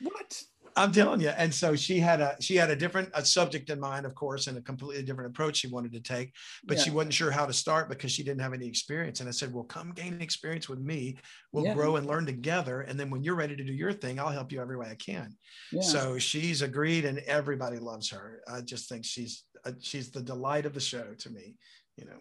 What? 0.00 0.42
I'm 0.76 0.90
telling 0.90 1.20
you. 1.20 1.28
And 1.28 1.54
so 1.54 1.76
she 1.76 2.00
had 2.00 2.20
a 2.20 2.36
she 2.40 2.56
had 2.56 2.70
a 2.70 2.76
different 2.76 3.10
a 3.14 3.24
subject 3.24 3.70
in 3.70 3.78
mind, 3.78 4.06
of 4.06 4.14
course, 4.14 4.48
and 4.48 4.58
a 4.58 4.60
completely 4.60 5.04
different 5.04 5.30
approach 5.30 5.58
she 5.58 5.68
wanted 5.68 5.92
to 5.92 6.00
take, 6.00 6.32
but 6.64 6.76
yeah. 6.76 6.82
she 6.82 6.90
wasn't 6.90 7.14
sure 7.14 7.30
how 7.30 7.46
to 7.46 7.52
start 7.52 7.88
because 7.88 8.10
she 8.10 8.24
didn't 8.24 8.40
have 8.40 8.52
any 8.52 8.66
experience. 8.66 9.20
And 9.20 9.28
I 9.28 9.32
said, 9.32 9.52
Well, 9.52 9.64
come 9.64 9.92
gain 9.92 10.20
experience 10.20 10.68
with 10.68 10.80
me. 10.80 11.16
We'll 11.52 11.64
yeah. 11.64 11.74
grow 11.74 11.96
and 11.96 12.06
learn 12.06 12.26
together. 12.26 12.80
And 12.82 12.98
then 12.98 13.10
when 13.10 13.22
you're 13.22 13.36
ready 13.36 13.54
to 13.54 13.64
do 13.64 13.72
your 13.72 13.92
thing, 13.92 14.18
I'll 14.18 14.30
help 14.30 14.50
you 14.50 14.60
every 14.60 14.76
way 14.76 14.88
I 14.90 14.96
can. 14.96 15.36
Yeah. 15.70 15.82
So 15.82 16.18
she's 16.18 16.62
agreed, 16.62 17.04
and 17.04 17.18
everybody 17.20 17.78
loves 17.78 18.10
her. 18.10 18.40
I 18.48 18.60
just 18.60 18.88
think 18.88 19.04
she's 19.04 19.44
uh, 19.64 19.72
she's 19.80 20.10
the 20.10 20.22
delight 20.22 20.66
of 20.66 20.74
the 20.74 20.80
show 20.80 21.14
to 21.18 21.30
me. 21.30 21.54
You 21.96 22.06
know. 22.06 22.18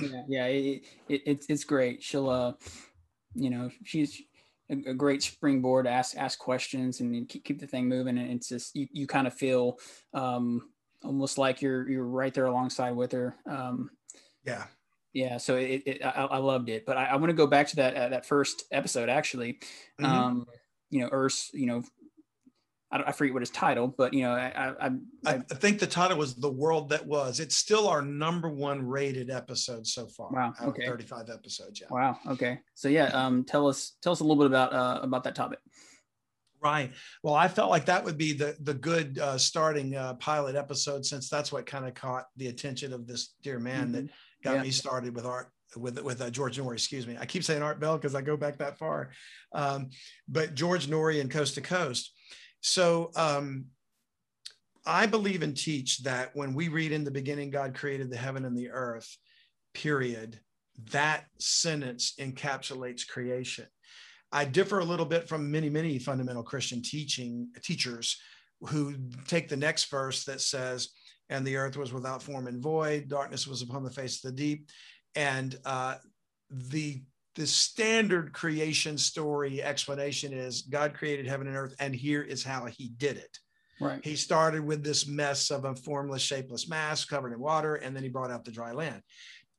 yeah, 0.00 0.22
yeah, 0.28 0.46
it, 0.46 0.82
it, 1.08 1.22
it's 1.26 1.46
it's 1.50 1.64
great. 1.64 2.02
She'll 2.02 2.30
uh, 2.30 2.52
you 3.34 3.50
know, 3.50 3.70
she's 3.84 4.22
a, 4.72 4.90
a, 4.90 4.94
great 4.94 5.22
springboard 5.22 5.86
ask 5.86 6.16
ask 6.16 6.38
questions 6.38 7.00
and 7.00 7.28
keep, 7.28 7.44
keep 7.44 7.60
the 7.60 7.66
thing 7.66 7.88
moving. 7.88 8.18
And 8.18 8.30
it's 8.30 8.48
just 8.48 8.74
you, 8.74 8.88
you 8.92 9.06
kind 9.06 9.26
of 9.26 9.34
feel 9.34 9.78
um, 10.14 10.70
almost 11.04 11.38
like 11.38 11.62
you're 11.62 11.88
you're 11.88 12.06
right 12.06 12.32
there 12.32 12.46
alongside 12.46 12.92
with 12.92 13.12
her. 13.12 13.36
Um, 13.46 13.90
yeah. 14.44 14.64
yeah 15.12 15.36
so 15.36 15.56
it, 15.56 15.82
it 15.86 16.04
I, 16.04 16.24
I, 16.24 16.38
loved 16.38 16.68
it. 16.68 16.84
But 16.86 16.96
i, 16.96 17.04
I 17.04 17.16
want 17.16 17.30
to 17.30 17.34
go 17.34 17.46
back 17.46 17.68
to 17.68 17.76
that 17.76 17.94
uh, 17.94 18.08
that 18.08 18.26
first 18.26 18.64
episode 18.72 19.08
actually. 19.08 19.60
Mm-hmm. 20.00 20.04
um, 20.06 20.46
you 20.90 21.00
know 21.00 21.10
Urs, 21.10 21.52
you 21.52 21.66
know 21.66 21.82
I, 22.92 23.04
I 23.06 23.12
forget 23.12 23.32
what 23.32 23.40
his 23.40 23.50
title, 23.50 23.88
but 23.88 24.12
you 24.12 24.22
know, 24.22 24.32
I, 24.32 24.74
I, 24.80 24.86
I, 25.24 25.34
I 25.34 25.38
think 25.38 25.78
the 25.78 25.86
title 25.86 26.18
was 26.18 26.34
"The 26.34 26.50
World 26.50 26.90
That 26.90 27.06
Was." 27.06 27.40
It's 27.40 27.56
still 27.56 27.88
our 27.88 28.02
number 28.02 28.50
one 28.50 28.86
rated 28.86 29.30
episode 29.30 29.86
so 29.86 30.06
far. 30.06 30.30
Wow. 30.30 30.52
Okay. 30.62 30.86
Thirty-five 30.86 31.30
episodes. 31.30 31.80
Yeah. 31.80 31.88
Wow. 31.90 32.18
Okay. 32.28 32.58
So 32.74 32.88
yeah, 32.88 33.06
um, 33.06 33.44
tell 33.44 33.66
us 33.66 33.96
tell 34.02 34.12
us 34.12 34.20
a 34.20 34.24
little 34.24 34.42
bit 34.42 34.46
about 34.46 34.72
uh, 34.72 35.00
about 35.02 35.24
that 35.24 35.34
topic. 35.34 35.58
Right. 36.62 36.92
Well, 37.24 37.34
I 37.34 37.48
felt 37.48 37.70
like 37.70 37.86
that 37.86 38.04
would 38.04 38.18
be 38.18 38.34
the 38.34 38.56
the 38.60 38.74
good 38.74 39.18
uh, 39.18 39.38
starting 39.38 39.96
uh, 39.96 40.14
pilot 40.14 40.54
episode 40.54 41.04
since 41.04 41.28
that's 41.28 41.50
what 41.50 41.66
kind 41.66 41.86
of 41.86 41.94
caught 41.94 42.26
the 42.36 42.48
attention 42.48 42.92
of 42.92 43.06
this 43.06 43.34
dear 43.42 43.58
man 43.58 43.84
mm-hmm. 43.84 43.92
that 43.92 44.08
got 44.44 44.56
yeah. 44.56 44.62
me 44.62 44.70
started 44.70 45.14
with 45.14 45.26
art 45.26 45.50
with 45.76 46.00
with 46.02 46.20
uh, 46.20 46.30
George 46.30 46.58
Noory. 46.58 46.74
Excuse 46.74 47.06
me. 47.06 47.16
I 47.18 47.26
keep 47.26 47.42
saying 47.42 47.62
Art 47.62 47.80
Bell 47.80 47.96
because 47.96 48.14
I 48.14 48.20
go 48.20 48.36
back 48.36 48.58
that 48.58 48.78
far, 48.78 49.10
um, 49.52 49.90
but 50.28 50.54
George 50.54 50.86
Noory 50.86 51.20
and 51.20 51.30
Coast 51.30 51.54
to 51.54 51.62
Coast. 51.62 52.12
So 52.62 53.10
um, 53.16 53.66
I 54.86 55.06
believe 55.06 55.42
and 55.42 55.56
teach 55.56 55.98
that 56.04 56.34
when 56.34 56.54
we 56.54 56.68
read 56.68 56.92
in 56.92 57.04
the 57.04 57.10
beginning, 57.10 57.50
God 57.50 57.74
created 57.74 58.08
the 58.08 58.16
heaven 58.16 58.44
and 58.44 58.56
the 58.56 58.70
earth, 58.70 59.16
period, 59.74 60.40
that 60.90 61.26
sentence 61.38 62.14
encapsulates 62.18 63.06
creation. 63.06 63.66
I 64.30 64.46
differ 64.46 64.78
a 64.78 64.84
little 64.84 65.04
bit 65.04 65.28
from 65.28 65.50
many, 65.50 65.68
many 65.68 65.98
fundamental 65.98 66.42
Christian 66.42 66.80
teaching 66.82 67.48
teachers 67.62 68.18
who 68.62 68.94
take 69.26 69.48
the 69.48 69.56
next 69.56 69.90
verse 69.90 70.24
that 70.24 70.40
says, 70.40 70.90
and 71.28 71.46
the 71.46 71.56
earth 71.56 71.76
was 71.76 71.92
without 71.92 72.22
form 72.22 72.46
and 72.46 72.62
void, 72.62 73.08
darkness 73.08 73.46
was 73.46 73.62
upon 73.62 73.82
the 73.82 73.90
face 73.90 74.24
of 74.24 74.30
the 74.30 74.36
deep. 74.36 74.68
And 75.14 75.58
uh, 75.64 75.96
the 76.50 77.02
the 77.34 77.46
standard 77.46 78.32
creation 78.32 78.98
story 78.98 79.62
explanation 79.62 80.32
is 80.32 80.62
God 80.62 80.94
created 80.94 81.26
heaven 81.26 81.46
and 81.46 81.56
earth, 81.56 81.74
and 81.78 81.94
here 81.94 82.22
is 82.22 82.44
how 82.44 82.66
he 82.66 82.88
did 82.96 83.16
it. 83.16 83.38
Right. 83.80 84.04
He 84.04 84.16
started 84.16 84.64
with 84.64 84.84
this 84.84 85.06
mess 85.06 85.50
of 85.50 85.64
a 85.64 85.74
formless, 85.74 86.22
shapeless 86.22 86.68
mass 86.68 87.04
covered 87.04 87.32
in 87.32 87.40
water, 87.40 87.76
and 87.76 87.96
then 87.96 88.02
he 88.02 88.08
brought 88.08 88.30
out 88.30 88.44
the 88.44 88.52
dry 88.52 88.72
land. 88.72 89.02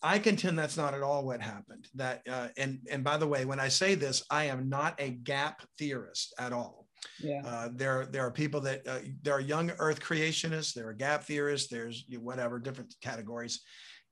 I 0.02 0.20
contend 0.20 0.60
that's 0.60 0.78
not 0.78 0.94
at 0.94 1.02
all 1.02 1.26
what 1.26 1.42
happened. 1.42 1.88
That 1.96 2.22
uh, 2.30 2.50
and 2.58 2.80
and 2.92 3.04
by 3.04 3.18
the 3.18 3.28
way, 3.28 3.46
when 3.46 3.60
I 3.60 3.70
say 3.70 3.96
this, 3.96 4.24
I 4.30 4.46
am 4.46 4.70
not 4.70 5.00
a 5.00 5.12
gap 5.12 5.62
theorist 5.78 6.34
at 6.38 6.54
all. 6.54 6.88
Yeah. 7.20 7.42
Uh, 7.46 7.70
there 7.74 8.06
there 8.06 8.26
are 8.26 8.32
people 8.32 8.62
that 8.62 8.88
uh, 8.88 9.00
there 9.22 9.34
are 9.34 9.42
young 9.42 9.72
Earth 9.80 10.02
creationists, 10.02 10.74
there 10.74 10.88
are 10.88 10.94
gap 10.94 11.24
theorists, 11.24 11.70
there's 11.70 12.06
whatever 12.20 12.60
different 12.60 12.94
categories, 13.02 13.62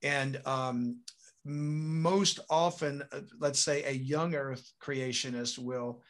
and 0.02 0.41
um, 0.45 0.97
most 1.45 2.39
often, 2.49 3.04
uh, 3.12 3.21
let's 3.39 3.60
say 3.60 3.84
a 3.84 3.91
young 3.91 4.36
earth 4.36 4.71
creationist 4.82 5.58
will 5.58 6.01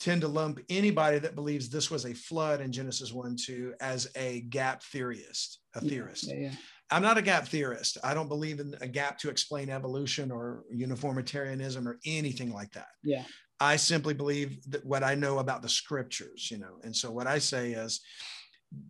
tend 0.00 0.20
to 0.20 0.28
lump 0.28 0.60
anybody 0.68 1.18
that 1.18 1.34
believes 1.34 1.68
this 1.68 1.90
was 1.90 2.04
a 2.04 2.14
flood 2.14 2.60
in 2.60 2.72
Genesis 2.72 3.12
1 3.12 3.36
2 3.36 3.74
as 3.80 4.08
a 4.16 4.40
gap 4.42 4.82
theorist, 4.82 5.60
a 5.74 5.80
theorist. 5.80 6.28
Yeah, 6.28 6.34
yeah. 6.38 6.52
I'm 6.90 7.02
not 7.02 7.18
a 7.18 7.22
gap 7.22 7.48
theorist. 7.48 7.98
I 8.04 8.12
don't 8.12 8.28
believe 8.28 8.60
in 8.60 8.74
a 8.80 8.88
gap 8.88 9.18
to 9.20 9.30
explain 9.30 9.70
evolution 9.70 10.30
or 10.30 10.64
uniformitarianism 10.70 11.88
or 11.88 11.98
anything 12.04 12.52
like 12.52 12.72
that. 12.72 12.88
Yeah. 13.02 13.24
I 13.60 13.76
simply 13.76 14.14
believe 14.14 14.58
that 14.70 14.84
what 14.84 15.02
I 15.02 15.14
know 15.14 15.38
about 15.38 15.62
the 15.62 15.68
scriptures, 15.68 16.50
you 16.50 16.58
know. 16.58 16.80
And 16.82 16.94
so 16.94 17.10
what 17.10 17.26
I 17.26 17.38
say 17.38 17.72
is 17.72 18.00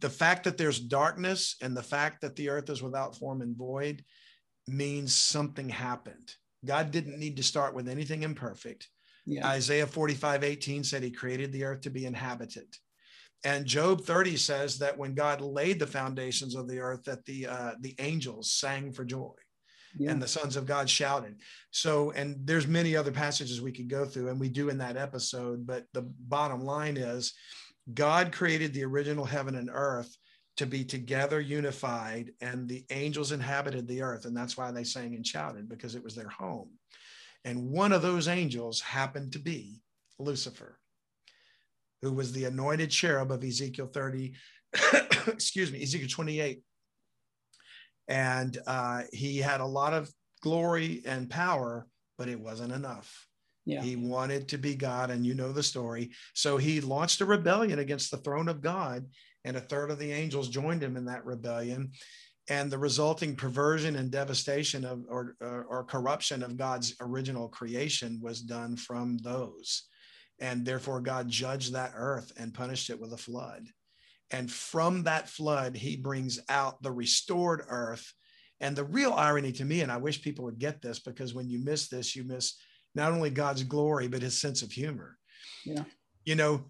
the 0.01 0.11
fact 0.11 0.45
that 0.45 0.59
there's 0.59 0.81
darkness 0.81 1.57
and 1.63 1.77
the 1.77 1.83
fact 1.83 2.23
that 2.23 2.35
the 2.37 2.49
earth 2.49 2.71
is 2.71 2.83
without 2.83 3.17
form 3.17 3.43
and 3.43 3.57
void 3.57 4.03
means 4.67 5.15
something 5.15 5.69
happened. 5.69 6.35
God 6.65 6.91
didn't 6.91 7.19
need 7.19 7.37
to 7.37 7.43
start 7.43 7.75
with 7.75 7.89
anything 7.89 8.23
imperfect. 8.23 8.89
Yeah. 9.27 9.47
Isaiah 9.47 9.87
45, 9.87 10.45
18 10.45 10.85
said 10.85 11.03
he 11.03 11.11
created 11.11 11.53
the 11.53 11.65
earth 11.65 11.83
to 11.83 11.91
be 11.91 12.07
inhabited. 12.07 12.67
And 13.45 13.67
Job 13.67 14.03
30 14.03 14.37
says 14.37 14.79
that 14.79 14.97
when 14.97 15.15
God 15.15 15.41
laid 15.41 15.79
the 15.79 15.87
foundations 15.87 16.55
of 16.55 16.67
the 16.67 16.81
earth, 16.81 17.05
that 17.05 17.25
the 17.27 17.47
uh, 17.47 17.73
the 17.81 17.95
angels 17.99 18.53
sang 18.53 18.93
for 18.93 19.05
joy. 19.05 19.33
Yeah. 19.97 20.11
and 20.11 20.21
the 20.21 20.27
sons 20.27 20.57
of 20.57 20.67
God 20.67 20.91
shouted. 20.91 21.37
So, 21.71 22.11
and 22.11 22.37
there's 22.45 22.67
many 22.67 22.97
other 22.97 23.13
passages 23.13 23.61
we 23.61 23.71
could 23.71 23.89
go 23.89 24.05
through, 24.05 24.29
and 24.29 24.41
we 24.41 24.49
do 24.49 24.69
in 24.69 24.79
that 24.79 24.97
episode. 24.97 25.65
But 25.65 25.85
the 25.93 26.03
bottom 26.03 26.65
line 26.65 26.97
is, 26.97 27.33
God 27.93 28.33
created 28.33 28.75
the 28.75 28.83
original 28.83 29.25
heaven 29.25 29.55
and 29.55 29.71
earth 29.73 30.17
to 30.57 30.67
be 30.67 30.85
together 30.85 31.41
unified 31.41 32.33
and 32.41 32.69
the 32.69 32.85
angels 32.91 33.33
inhabited 33.33 33.89
the 33.89 34.03
earth 34.03 34.25
and 34.25 34.37
that's 34.37 34.57
why 34.57 34.71
they 34.71 34.85
sang 34.85 35.15
and 35.15 35.27
shouted 35.27 35.69
because 35.69 35.95
it 35.95 36.05
was 36.05 36.15
their 36.15 36.29
home 36.29 36.71
and 37.45 37.71
one 37.71 37.93
of 37.93 38.03
those 38.03 38.29
angels 38.29 38.81
happened 38.81 39.33
to 39.33 39.39
be 39.39 39.81
lucifer 40.19 40.79
who 42.03 42.13
was 42.13 42.33
the 42.33 42.45
anointed 42.45 42.91
cherub 42.91 43.33
of 43.33 43.43
ezekiel 43.43 43.87
30 43.87 44.35
excuse 45.27 45.73
me 45.73 45.83
ezekiel 45.83 46.09
28 46.09 46.63
and 48.07 48.59
uh, 48.67 49.03
he 49.13 49.39
had 49.39 49.61
a 49.61 49.67
lot 49.67 49.95
of 49.95 50.11
glory 50.43 51.03
and 51.07 51.31
power 51.31 51.87
but 52.17 52.29
it 52.29 52.39
wasn't 52.39 52.73
enough 52.73 53.27
yeah. 53.67 53.81
He 53.81 53.97
wanted 53.97 54.49
to 54.49 54.59
be 54.59 54.75
God, 54.75 55.11
and 55.11 55.25
you 55.25 55.35
know 55.35 55.51
the 55.51 55.63
story. 55.63 56.11
So 56.35 56.59
he 56.59 56.81
launched 56.83 57.23
a 57.23 57.25
rebellion 57.25 57.79
against 57.79 58.11
the 58.11 58.19
throne 58.19 58.49
of 58.49 58.61
God 58.61 59.07
and 59.45 59.57
a 59.57 59.61
third 59.61 59.91
of 59.91 59.99
the 59.99 60.13
angels 60.13 60.49
joined 60.49 60.83
him 60.83 60.97
in 60.97 61.05
that 61.07 61.25
rebellion. 61.25 61.93
And 62.49 62.71
the 62.71 62.79
resulting 62.79 63.37
perversion 63.37 63.97
and 63.97 64.11
devastation 64.11 64.85
of 64.85 65.05
or, 65.09 65.35
or, 65.41 65.65
or, 65.65 65.85
corruption 65.85 66.43
of 66.43 66.59
god's 66.59 66.95
original 67.01 67.49
creation 67.49 68.21
was 68.23 68.43
done 68.43 68.77
from 68.77 69.17
those. 69.19 69.85
And 70.41 70.65
therefore 70.65 71.01
god 71.01 71.29
judged 71.29 71.73
that 71.73 71.93
earth 71.95 72.33
and 72.37 72.53
punished 72.53 72.91
it 72.91 73.01
with 73.01 73.15
a 73.15 73.19
flood. 73.19 73.65
And 74.31 74.51
from 74.51 75.05
that 75.05 75.29
flood 75.29 75.75
he 75.75 75.97
brings 75.97 76.39
out 76.51 76.83
the 76.83 76.93
restored 76.93 77.63
earth. 77.69 78.13
And 78.61 78.77
the 78.77 78.85
real 78.85 79.15
irony 79.15 79.53
to 79.53 79.65
me 79.65 79.81
and 79.81 79.91
i 79.91 79.97
wish 79.97 80.23
people 80.23 80.45
would 80.45 80.59
get 80.59 80.83
this 80.83 80.99
because 80.99 81.35
when 81.35 81.49
you 81.49 81.65
miss 81.65 81.89
this 81.89 82.15
you 82.15 82.25
miss 82.25 82.57
not 82.95 83.13
only 83.13 83.31
god's 83.31 83.63
glory 83.63 84.07
but 84.07 84.23
his 84.23 84.39
sense 84.39 84.61
of 84.61 84.71
humor. 84.71 85.17
Yeah. 85.65 85.85
You 86.27 86.35
know 86.35 86.65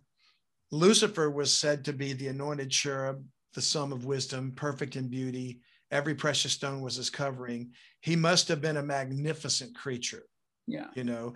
Lucifer 0.74 1.30
was 1.30 1.56
said 1.56 1.84
to 1.84 1.92
be 1.92 2.12
the 2.12 2.26
anointed 2.26 2.68
cherub, 2.68 3.24
the 3.54 3.62
sum 3.62 3.92
of 3.92 4.04
wisdom, 4.04 4.52
perfect 4.56 4.96
in 4.96 5.08
beauty. 5.08 5.60
Every 5.92 6.16
precious 6.16 6.52
stone 6.52 6.80
was 6.80 6.96
his 6.96 7.10
covering. 7.10 7.70
He 8.00 8.16
must 8.16 8.48
have 8.48 8.60
been 8.60 8.76
a 8.76 8.82
magnificent 8.82 9.76
creature. 9.76 10.24
Yeah. 10.66 10.88
You 10.94 11.04
know, 11.04 11.34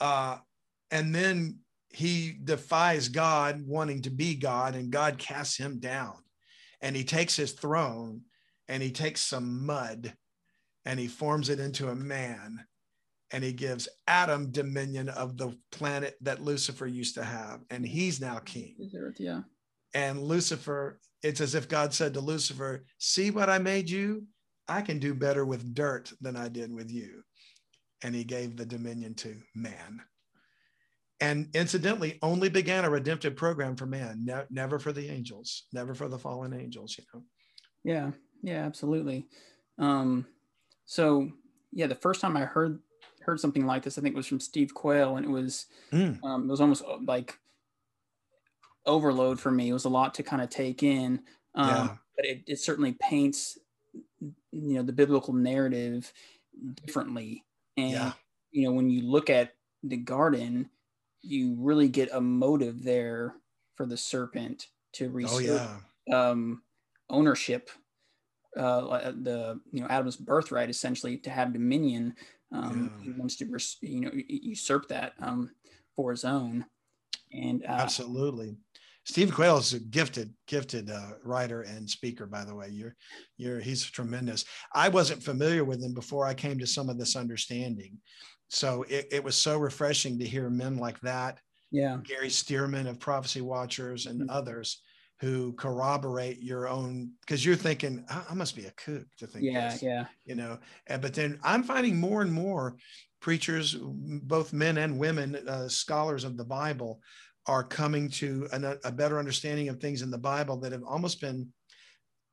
uh, 0.00 0.38
and 0.90 1.14
then 1.14 1.58
he 1.90 2.36
defies 2.42 3.08
God, 3.08 3.62
wanting 3.66 4.02
to 4.02 4.10
be 4.10 4.34
God, 4.34 4.74
and 4.74 4.90
God 4.90 5.18
casts 5.18 5.58
him 5.58 5.78
down. 5.78 6.14
And 6.80 6.96
he 6.96 7.04
takes 7.04 7.36
his 7.36 7.52
throne 7.52 8.22
and 8.66 8.82
he 8.82 8.92
takes 8.92 9.20
some 9.20 9.66
mud 9.66 10.14
and 10.86 10.98
he 10.98 11.08
forms 11.08 11.50
it 11.50 11.60
into 11.60 11.90
a 11.90 11.94
man 11.94 12.64
and 13.32 13.44
he 13.44 13.52
gives 13.52 13.88
Adam 14.06 14.50
dominion 14.50 15.08
of 15.08 15.36
the 15.36 15.56
planet 15.70 16.16
that 16.20 16.42
Lucifer 16.42 16.86
used 16.86 17.14
to 17.14 17.24
have, 17.24 17.60
and 17.70 17.86
he's 17.86 18.20
now 18.20 18.38
king. 18.38 18.74
Yeah. 19.18 19.40
And 19.94 20.22
Lucifer, 20.22 21.00
it's 21.22 21.40
as 21.40 21.54
if 21.54 21.68
God 21.68 21.92
said 21.94 22.14
to 22.14 22.20
Lucifer, 22.20 22.84
See 22.98 23.30
what 23.30 23.50
I 23.50 23.58
made 23.58 23.88
you? 23.88 24.24
I 24.68 24.82
can 24.82 24.98
do 24.98 25.14
better 25.14 25.44
with 25.44 25.74
dirt 25.74 26.12
than 26.20 26.36
I 26.36 26.48
did 26.48 26.72
with 26.72 26.90
you. 26.90 27.22
And 28.02 28.14
he 28.14 28.24
gave 28.24 28.56
the 28.56 28.64
dominion 28.64 29.14
to 29.16 29.36
man. 29.54 30.00
And 31.20 31.48
incidentally, 31.54 32.18
only 32.22 32.48
began 32.48 32.84
a 32.84 32.90
redemptive 32.90 33.36
program 33.36 33.76
for 33.76 33.84
man, 33.84 34.24
ne- 34.24 34.46
never 34.48 34.78
for 34.78 34.92
the 34.92 35.10
angels, 35.10 35.64
never 35.72 35.94
for 35.94 36.08
the 36.08 36.18
fallen 36.18 36.54
angels, 36.54 36.96
you 36.98 37.04
know. 37.12 37.22
Yeah, 37.84 38.10
yeah, 38.42 38.64
absolutely. 38.64 39.26
Um, 39.78 40.26
so 40.86 41.30
yeah, 41.72 41.86
the 41.86 41.94
first 41.94 42.20
time 42.20 42.36
I 42.36 42.44
heard 42.44 42.80
heard 43.22 43.40
something 43.40 43.66
like 43.66 43.82
this. 43.82 43.98
I 43.98 44.00
think 44.00 44.14
it 44.14 44.16
was 44.16 44.26
from 44.26 44.40
Steve 44.40 44.74
Quayle, 44.74 45.16
and 45.16 45.26
it 45.26 45.30
was 45.30 45.66
mm. 45.92 46.18
um, 46.24 46.44
it 46.44 46.50
was 46.50 46.60
almost 46.60 46.84
uh, 46.84 46.98
like 47.04 47.38
overload 48.86 49.38
for 49.38 49.50
me. 49.50 49.68
It 49.68 49.74
was 49.74 49.84
a 49.84 49.90
lot 49.90 50.14
to 50.14 50.22
kind 50.22 50.42
of 50.42 50.50
take 50.50 50.82
in. 50.82 51.20
Um, 51.54 51.68
yeah. 51.68 51.88
But 52.16 52.26
it, 52.26 52.42
it 52.46 52.60
certainly 52.60 52.96
paints, 53.00 53.58
you 54.20 54.34
know, 54.74 54.82
the 54.82 54.92
biblical 54.92 55.32
narrative 55.32 56.12
differently. 56.84 57.44
And, 57.76 57.92
yeah. 57.92 58.12
you 58.50 58.66
know, 58.66 58.72
when 58.72 58.90
you 58.90 59.02
look 59.02 59.30
at 59.30 59.54
the 59.82 59.96
garden, 59.96 60.68
you 61.22 61.56
really 61.58 61.88
get 61.88 62.10
a 62.12 62.20
motive 62.20 62.82
there 62.82 63.36
for 63.74 63.86
the 63.86 63.96
serpent 63.96 64.66
to 64.94 65.08
restore 65.08 65.40
oh, 65.40 65.80
yeah. 66.06 66.30
um, 66.30 66.62
ownership, 67.08 67.70
uh, 68.56 69.12
the, 69.12 69.58
you 69.72 69.80
know, 69.80 69.86
Adam's 69.88 70.16
birthright 70.16 70.68
essentially 70.68 71.16
to 71.18 71.30
have 71.30 71.54
dominion. 71.54 72.14
Um, 72.52 72.92
yeah. 72.98 73.04
He 73.04 73.18
wants 73.18 73.36
to, 73.36 73.46
you 73.80 74.00
know, 74.00 74.10
usurp 74.14 74.88
that 74.88 75.12
um, 75.20 75.50
for 75.96 76.10
his 76.10 76.24
own. 76.24 76.64
And 77.32 77.64
uh, 77.64 77.72
absolutely. 77.72 78.56
Steve 79.04 79.32
Quayle 79.32 79.58
is 79.58 79.72
a 79.72 79.80
gifted, 79.80 80.32
gifted 80.46 80.90
uh, 80.90 81.12
writer 81.24 81.62
and 81.62 81.88
speaker. 81.88 82.26
By 82.26 82.44
the 82.44 82.54
way, 82.54 82.68
you're, 82.70 82.94
you're, 83.38 83.60
he's 83.60 83.84
tremendous. 83.84 84.44
I 84.74 84.88
wasn't 84.88 85.22
familiar 85.22 85.64
with 85.64 85.82
him 85.82 85.94
before 85.94 86.26
I 86.26 86.34
came 86.34 86.58
to 86.58 86.66
some 86.66 86.88
of 86.88 86.98
this 86.98 87.16
understanding, 87.16 87.98
so 88.48 88.84
it, 88.88 89.08
it 89.10 89.24
was 89.24 89.36
so 89.36 89.58
refreshing 89.58 90.18
to 90.18 90.26
hear 90.26 90.50
men 90.50 90.76
like 90.76 91.00
that. 91.00 91.38
Yeah, 91.72 91.98
Gary 92.04 92.28
Stearman 92.28 92.88
of 92.88 93.00
Prophecy 93.00 93.40
Watchers 93.40 94.06
and 94.06 94.20
mm-hmm. 94.20 94.30
others 94.30 94.82
who 95.20 95.52
corroborate 95.52 96.42
your 96.42 96.66
own 96.68 97.12
because 97.20 97.44
you're 97.44 97.56
thinking 97.56 98.04
I, 98.08 98.22
I, 98.30 98.34
must 98.34 98.56
be 98.56 98.64
a 98.64 98.70
kook 98.72 99.04
to 99.18 99.26
think 99.26 99.44
yeah 99.44 99.70
this, 99.70 99.82
yeah 99.82 100.06
you 100.24 100.34
know 100.34 100.58
and 100.86 101.02
but 101.02 101.14
then 101.14 101.38
i'm 101.44 101.62
finding 101.62 102.00
more 102.00 102.22
and 102.22 102.32
more 102.32 102.76
preachers 103.20 103.76
both 103.80 104.52
men 104.52 104.78
and 104.78 104.98
women 104.98 105.36
uh, 105.46 105.68
scholars 105.68 106.24
of 106.24 106.36
the 106.36 106.44
bible 106.44 107.00
are 107.46 107.64
coming 107.64 108.08
to 108.08 108.48
an, 108.52 108.78
a 108.84 108.92
better 108.92 109.18
understanding 109.18 109.68
of 109.68 109.80
things 109.80 110.02
in 110.02 110.10
the 110.10 110.18
Bible 110.18 110.56
that 110.58 110.72
have 110.72 110.84
almost 110.84 111.20
been 111.20 111.48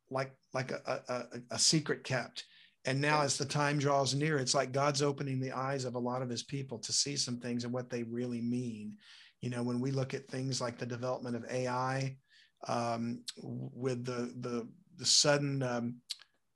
like 0.09 0.31
like 0.53 0.71
a, 0.71 1.01
a, 1.07 1.55
a 1.55 1.59
secret 1.59 2.03
kept. 2.03 2.43
And 2.85 3.01
now, 3.01 3.21
as 3.21 3.37
the 3.37 3.45
time 3.45 3.79
draws 3.79 4.15
near, 4.15 4.37
it's 4.37 4.55
like 4.55 4.71
God's 4.71 5.01
opening 5.01 5.39
the 5.39 5.51
eyes 5.51 5.85
of 5.85 5.95
a 5.95 5.99
lot 5.99 6.21
of 6.21 6.29
His 6.29 6.43
people 6.43 6.77
to 6.79 6.93
see 6.93 7.17
some 7.17 7.39
things 7.39 7.63
and 7.63 7.73
what 7.73 7.89
they 7.89 8.03
really 8.03 8.41
mean. 8.41 8.93
You 9.41 9.49
know, 9.49 9.63
when 9.63 9.79
we 9.79 9.91
look 9.91 10.13
at 10.13 10.27
things 10.27 10.61
like 10.61 10.77
the 10.77 10.85
development 10.85 11.35
of 11.35 11.45
AI, 11.51 12.15
um, 12.67 13.23
with 13.37 14.05
the 14.05 14.33
the 14.39 14.67
the 14.97 15.05
sudden, 15.05 15.61
um, 15.61 15.95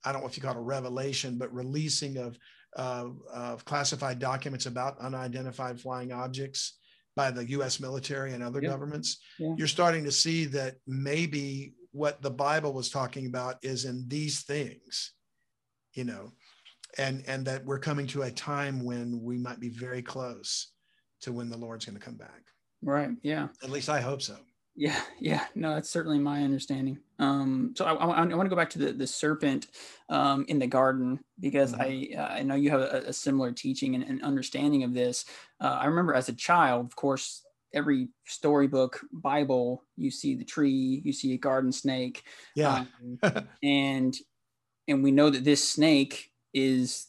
I 0.04 0.12
don't 0.12 0.22
know 0.22 0.28
if 0.28 0.38
you 0.38 0.44
call 0.44 0.56
it 0.56 0.58
a 0.58 0.62
revelation, 0.62 1.38
but 1.38 1.54
releasing 1.54 2.18
of 2.18 2.38
uh, 2.76 3.10
of 3.34 3.66
classified 3.66 4.20
documents 4.20 4.66
about 4.66 5.00
unidentified 5.00 5.80
flying 5.80 6.12
objects 6.12 6.78
by 7.16 7.30
the 7.30 7.50
US 7.50 7.80
military 7.80 8.34
and 8.34 8.42
other 8.42 8.62
yeah. 8.62 8.70
governments, 8.70 9.20
yeah. 9.38 9.54
you're 9.58 9.68
starting 9.68 10.06
to 10.06 10.12
see 10.12 10.46
that 10.46 10.76
maybe 10.88 11.74
what 11.92 12.22
the 12.22 12.32
Bible 12.32 12.74
was 12.74 12.90
talking 12.90 13.26
about 13.26 13.58
is 13.62 13.86
in 13.86 14.06
these 14.08 14.44
things, 14.44 15.14
you 15.94 16.06
know, 16.06 16.32
and 16.98 17.24
and 17.28 17.46
that 17.46 17.66
we're 17.66 17.80
coming 17.80 18.08
to 18.08 18.24
a 18.24 18.32
time 18.32 18.84
when 18.84 19.22
we 19.22 19.38
might 19.38 19.60
be 19.60 19.70
very 19.70 20.02
close 20.02 20.72
to 21.22 21.32
when 21.32 21.50
the 21.50 21.58
Lord's 21.58 21.86
going 21.86 21.98
to 21.98 22.04
come 22.04 22.18
back. 22.18 22.44
Right. 22.82 23.12
Yeah. 23.22 23.50
At 23.64 23.70
least 23.70 23.90
I 23.90 24.02
hope 24.02 24.22
so. 24.22 24.38
Yeah, 24.76 25.00
yeah, 25.20 25.46
no, 25.54 25.74
that's 25.76 25.90
certainly 25.90 26.20
my 26.20 26.44
understanding. 26.44 27.00
Um, 27.20 27.74
so 27.76 27.86
I, 27.86 27.94
I, 27.94 28.24
I 28.24 28.26
want 28.26 28.46
to 28.46 28.50
go 28.50 28.56
back 28.56 28.70
to 28.72 28.80
the 28.80 28.94
the 28.94 29.06
serpent 29.06 29.68
um, 30.10 30.46
in 30.48 30.60
the 30.60 30.68
garden 30.68 31.20
because 31.40 31.74
mm-hmm. 31.74 32.18
I 32.18 32.22
uh, 32.22 32.34
I 32.40 32.44
know 32.44 32.56
you 32.56 32.70
have 32.70 32.80
a, 32.82 33.04
a 33.08 33.14
similar 33.14 33.52
teaching 33.52 33.96
and, 33.96 34.04
and, 34.04 34.24
understanding 34.24 34.84
of 34.84 34.94
this. 34.94 35.26
Uh, 35.60 35.78
I 35.82 35.86
remember 35.86 36.14
as 36.14 36.30
a 36.30 36.34
child, 36.34 36.86
of 36.86 36.96
course, 36.96 37.44
every 37.74 38.10
storybook 38.26 39.02
Bible, 39.12 39.84
you 39.98 40.10
see 40.10 40.36
the 40.36 40.46
tree, 40.46 41.02
you 41.04 41.12
see 41.12 41.34
a 41.34 41.38
garden 41.38 41.74
snake, 41.74 42.24
yeah, 42.56 42.86
um, 43.24 43.48
and 43.64 44.16
and 44.88 45.04
we 45.04 45.12
know 45.12 45.30
that 45.30 45.44
this 45.44 45.68
snake 45.68 46.32
is 46.54 47.08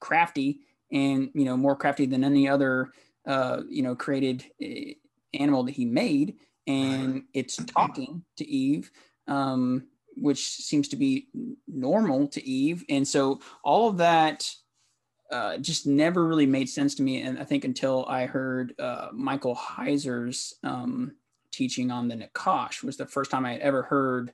crafty 0.00 0.60
and 0.92 1.30
you 1.34 1.46
know 1.46 1.56
more 1.56 1.76
crafty 1.76 2.04
than 2.04 2.24
any 2.24 2.46
other 2.46 2.92
uh, 3.26 3.62
you 3.70 3.82
know 3.82 3.94
created 3.94 4.44
eh, 4.60 4.92
animal 5.32 5.64
that 5.64 5.72
he 5.72 5.86
made 5.86 6.36
and 6.66 7.24
it's 7.32 7.56
talking 7.56 8.24
to 8.36 8.46
Eve, 8.46 8.90
um, 9.28 9.86
which 10.16 10.46
seems 10.46 10.88
to 10.88 10.96
be 10.96 11.28
normal 11.66 12.28
to 12.28 12.46
Eve. 12.46 12.84
And 12.88 13.06
so 13.06 13.40
all 13.62 13.88
of 13.88 13.98
that 13.98 14.50
uh, 15.30 15.58
just 15.58 15.86
never 15.86 16.26
really 16.26 16.46
made 16.46 16.68
sense 16.68 16.94
to 16.96 17.02
me. 17.02 17.22
And 17.22 17.38
I 17.38 17.44
think 17.44 17.64
until 17.64 18.04
I 18.08 18.26
heard 18.26 18.74
uh, 18.78 19.08
Michael 19.12 19.56
Heiser's 19.56 20.54
um, 20.62 21.12
teaching 21.50 21.90
on 21.90 22.08
the 22.08 22.14
Nachash 22.14 22.82
was 22.82 22.96
the 22.96 23.06
first 23.06 23.30
time 23.30 23.44
I 23.44 23.52
had 23.52 23.60
ever 23.60 23.82
heard 23.82 24.32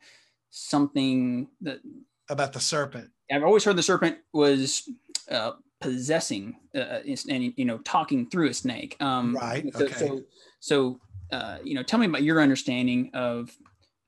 something 0.51 1.49
that 1.61 1.81
about 2.29 2.53
the 2.53 2.61
serpent. 2.61 3.11
I've 3.31 3.45
always 3.45 3.65
heard 3.65 3.77
the 3.77 3.83
serpent 3.83 4.19
was 4.33 4.89
uh, 5.31 5.53
possessing 5.81 6.57
uh, 6.75 7.01
and 7.29 7.53
you 7.57 7.65
know 7.65 7.79
talking 7.79 8.29
through 8.29 8.49
a 8.49 8.55
snake. 8.55 8.97
Um, 9.01 9.37
right. 9.37 9.73
So, 9.75 9.85
okay. 9.85 9.95
so, 9.95 10.23
so 10.61 11.01
uh, 11.33 11.59
you 11.63 11.75
know, 11.75 11.83
tell 11.83 11.99
me 11.99 12.07
about 12.07 12.23
your 12.23 12.41
understanding 12.41 13.11
of. 13.15 13.51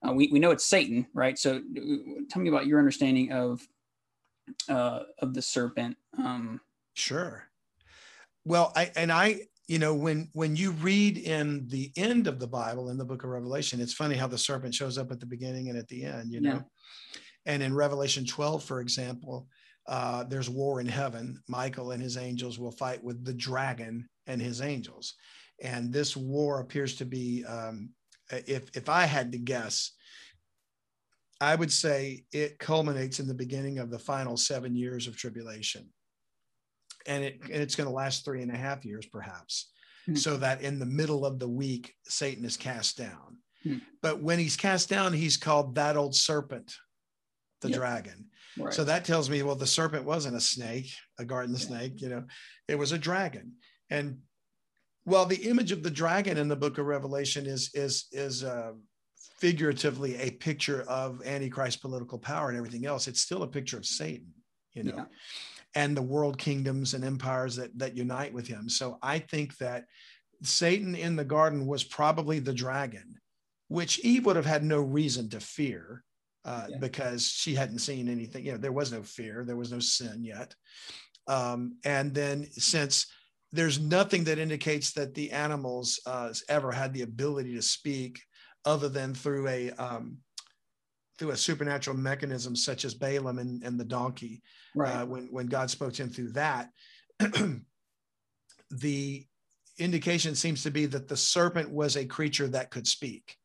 Uh, 0.07 0.13
we 0.13 0.29
we 0.33 0.41
know 0.41 0.51
it's 0.51 0.65
Satan, 0.65 1.07
right? 1.15 1.39
So 1.39 1.63
tell 2.29 2.43
me 2.43 2.49
about 2.49 2.67
your 2.67 2.81
understanding 2.81 3.31
of 3.31 3.67
uh, 4.69 5.01
of 5.21 5.35
the 5.35 5.43
serpent. 5.43 5.97
Um, 6.19 6.61
sure. 6.95 7.45
Well, 8.45 8.73
I 8.75 8.91
and 8.97 9.13
I, 9.13 9.43
you 9.69 9.79
know, 9.79 9.95
when 9.95 10.29
when 10.33 10.57
you 10.57 10.73
read 10.73 11.19
in 11.19 11.69
the 11.69 11.93
end 11.97 12.27
of 12.27 12.41
the 12.41 12.49
Bible 12.49 12.91
in 12.91 12.99
the 12.99 13.05
Book 13.05 13.23
of 13.23 13.31
Revelation, 13.31 13.81
it's 13.81 13.95
funny 13.95 14.17
how 14.17 14.27
the 14.27 14.39
serpent 14.39 14.75
shows 14.75 14.99
up 14.99 15.13
at 15.13 15.21
the 15.21 15.27
beginning 15.27 15.69
and 15.69 15.79
at 15.79 15.89
the 15.89 16.05
end. 16.05 16.33
You 16.33 16.41
know, 16.41 16.65
yeah. 17.15 17.21
and 17.47 17.63
in 17.63 17.73
Revelation 17.73 18.27
12, 18.27 18.65
for 18.65 18.81
example, 18.81 19.47
uh, 19.87 20.25
there's 20.25 20.51
war 20.51 20.81
in 20.81 20.89
heaven. 20.89 21.41
Michael 21.49 21.93
and 21.93 22.03
his 22.03 22.17
angels 22.17 22.59
will 22.59 22.73
fight 22.73 23.03
with 23.05 23.25
the 23.25 23.35
dragon 23.35 24.09
and 24.27 24.43
his 24.43 24.61
angels 24.61 25.15
and 25.63 25.93
this 25.93 26.17
war 26.17 26.61
appears 26.61 26.97
to 26.97 27.07
be 27.07 27.45
um, 27.45 27.91
if 28.31 28.77
if 28.77 28.89
i 28.89 29.05
had 29.05 29.33
to 29.33 29.39
guess 29.39 29.93
i 31.41 31.55
would 31.55 31.73
say 31.73 32.25
it 32.33 32.59
culminates 32.59 33.21
in 33.21 33.27
the 33.27 33.35
beginning 33.35 33.79
of 33.79 33.91
the 33.91 33.99
final 33.99 34.37
seven 34.37 34.75
years 34.75 35.07
of 35.07 35.17
tribulation 35.17 35.89
and 37.07 37.25
it 37.25 37.41
and 37.45 37.63
it's 37.63 37.75
going 37.75 37.89
to 37.89 37.95
last 37.95 38.25
three 38.25 38.43
and 38.43 38.53
a 38.53 38.57
half 38.57 38.85
years 38.85 39.07
perhaps 39.07 39.71
mm-hmm. 40.09 40.17
so 40.17 40.37
that 40.37 40.61
in 40.61 40.79
the 40.79 40.87
middle 40.87 41.25
of 41.25 41.39
the 41.39 41.49
week 41.49 41.95
satan 42.07 42.45
is 42.45 42.57
cast 42.57 42.99
down 42.99 43.39
mm-hmm. 43.65 43.79
but 44.03 44.23
when 44.23 44.39
he's 44.39 44.57
cast 44.57 44.89
down 44.89 45.13
he's 45.13 45.37
called 45.37 45.75
that 45.75 45.97
old 45.97 46.15
serpent 46.15 46.75
the 47.61 47.69
yep. 47.69 47.79
dragon 47.79 48.27
right. 48.59 48.75
so 48.75 48.83
that 48.83 49.05
tells 49.05 49.31
me 49.31 49.43
well 49.43 49.55
the 49.55 49.67
serpent 49.67 50.05
wasn't 50.05 50.35
a 50.35 50.41
snake 50.41 50.91
a 51.19 51.25
garden 51.25 51.55
yeah. 51.55 51.67
snake 51.67 52.01
you 52.01 52.09
know 52.09 52.25
it 52.67 52.77
was 52.79 52.93
a 52.93 52.99
dragon 52.99 53.53
and 53.91 54.19
well, 55.05 55.27
the 55.27 55.49
image 55.49 55.73
of 55.73 55.83
the 55.83 55.91
dragon 55.91 56.39
in 56.39 56.49
the 56.49 56.57
book 56.57 56.79
of 56.79 56.87
Revelation 56.87 57.47
is 57.47 57.71
is 57.75 58.07
is 58.13 58.45
uh, 58.45 58.73
figuratively 59.39 60.17
a 60.17 60.31
picture 60.31 60.83
of 60.83 61.25
Antichrist 61.27 61.81
political 61.81 62.19
power 62.19 62.49
and 62.49 62.57
everything 62.57 62.87
else. 62.87 63.09
It's 63.09 63.21
still 63.21 63.43
a 63.43 63.49
picture 63.49 63.77
of 63.77 63.87
Satan, 63.87 64.33
you 64.73 64.85
know, 64.85 64.95
yeah. 64.97 65.05
and 65.75 65.97
the 65.97 66.03
world 66.03 66.39
kingdoms 66.39 66.95
and 66.95 67.05
empires 67.05 67.57
that 67.57 67.77
that 67.79 67.97
unite 67.97 68.33
with 68.33 68.47
him. 68.47 68.69
So 68.69 68.99
I 69.03 69.19
think 69.19 69.57
that 69.59 69.87
Satan 70.43 70.95
in 70.95 71.17
the 71.17 71.25
garden 71.25 71.67
was 71.67 71.83
probably 71.83 72.39
the 72.39 72.55
dragon, 72.55 73.17
which 73.69 73.99
Eve 74.01 74.27
would 74.27 74.37
have 74.37 74.47
had 74.47 74.63
no 74.65 74.81
reason 74.81 75.29
to 75.31 75.41
fear. 75.41 76.05
Uh, 76.45 76.67
yeah. 76.71 76.79
Because 76.79 77.25
she 77.25 77.55
hadn't 77.55 77.79
seen 77.79 78.09
anything, 78.09 78.45
you 78.45 78.51
know, 78.51 78.59
there 78.59 78.73
was 78.73 78.91
no 78.91 79.01
fear, 79.05 79.45
there 79.45 79.55
was 79.55 79.71
no 79.71 79.79
sin 79.79 80.25
yet. 80.25 80.57
Um, 81.29 81.77
and 81.85 82.13
then, 82.13 82.51
since 82.51 83.07
there's 83.53 83.79
nothing 83.79 84.25
that 84.25 84.39
indicates 84.39 84.93
that 84.93 85.15
the 85.15 85.31
animals 85.31 86.01
uh, 86.07 86.33
ever 86.49 86.73
had 86.73 86.95
the 86.95 87.03
ability 87.03 87.55
to 87.55 87.63
speak 87.63 88.21
other 88.65 88.89
than 88.89 89.15
through 89.15 89.49
a 89.49 89.71
um, 89.73 90.19
through 91.19 91.31
a 91.31 91.37
supernatural 91.37 91.97
mechanism 91.97 92.57
such 92.57 92.85
as 92.85 92.95
Balaam 92.95 93.39
and, 93.39 93.63
and 93.63 93.79
the 93.79 93.85
donkey. 93.85 94.43
Right. 94.75 94.95
Uh, 94.95 95.07
when 95.07 95.29
when 95.31 95.47
God 95.47 95.71
spoke 95.71 95.93
to 95.95 96.03
him 96.03 96.11
through 96.11 96.33
that, 96.33 96.71
the 98.71 99.27
indication 99.79 100.35
seems 100.35 100.63
to 100.63 100.71
be 100.71 100.87
that 100.87 101.09
the 101.09 101.17
serpent 101.17 101.71
was 101.71 101.97
a 101.97 102.07
creature 102.07 102.49
that 102.49 102.71
could 102.71 102.87
speak. 102.87 103.37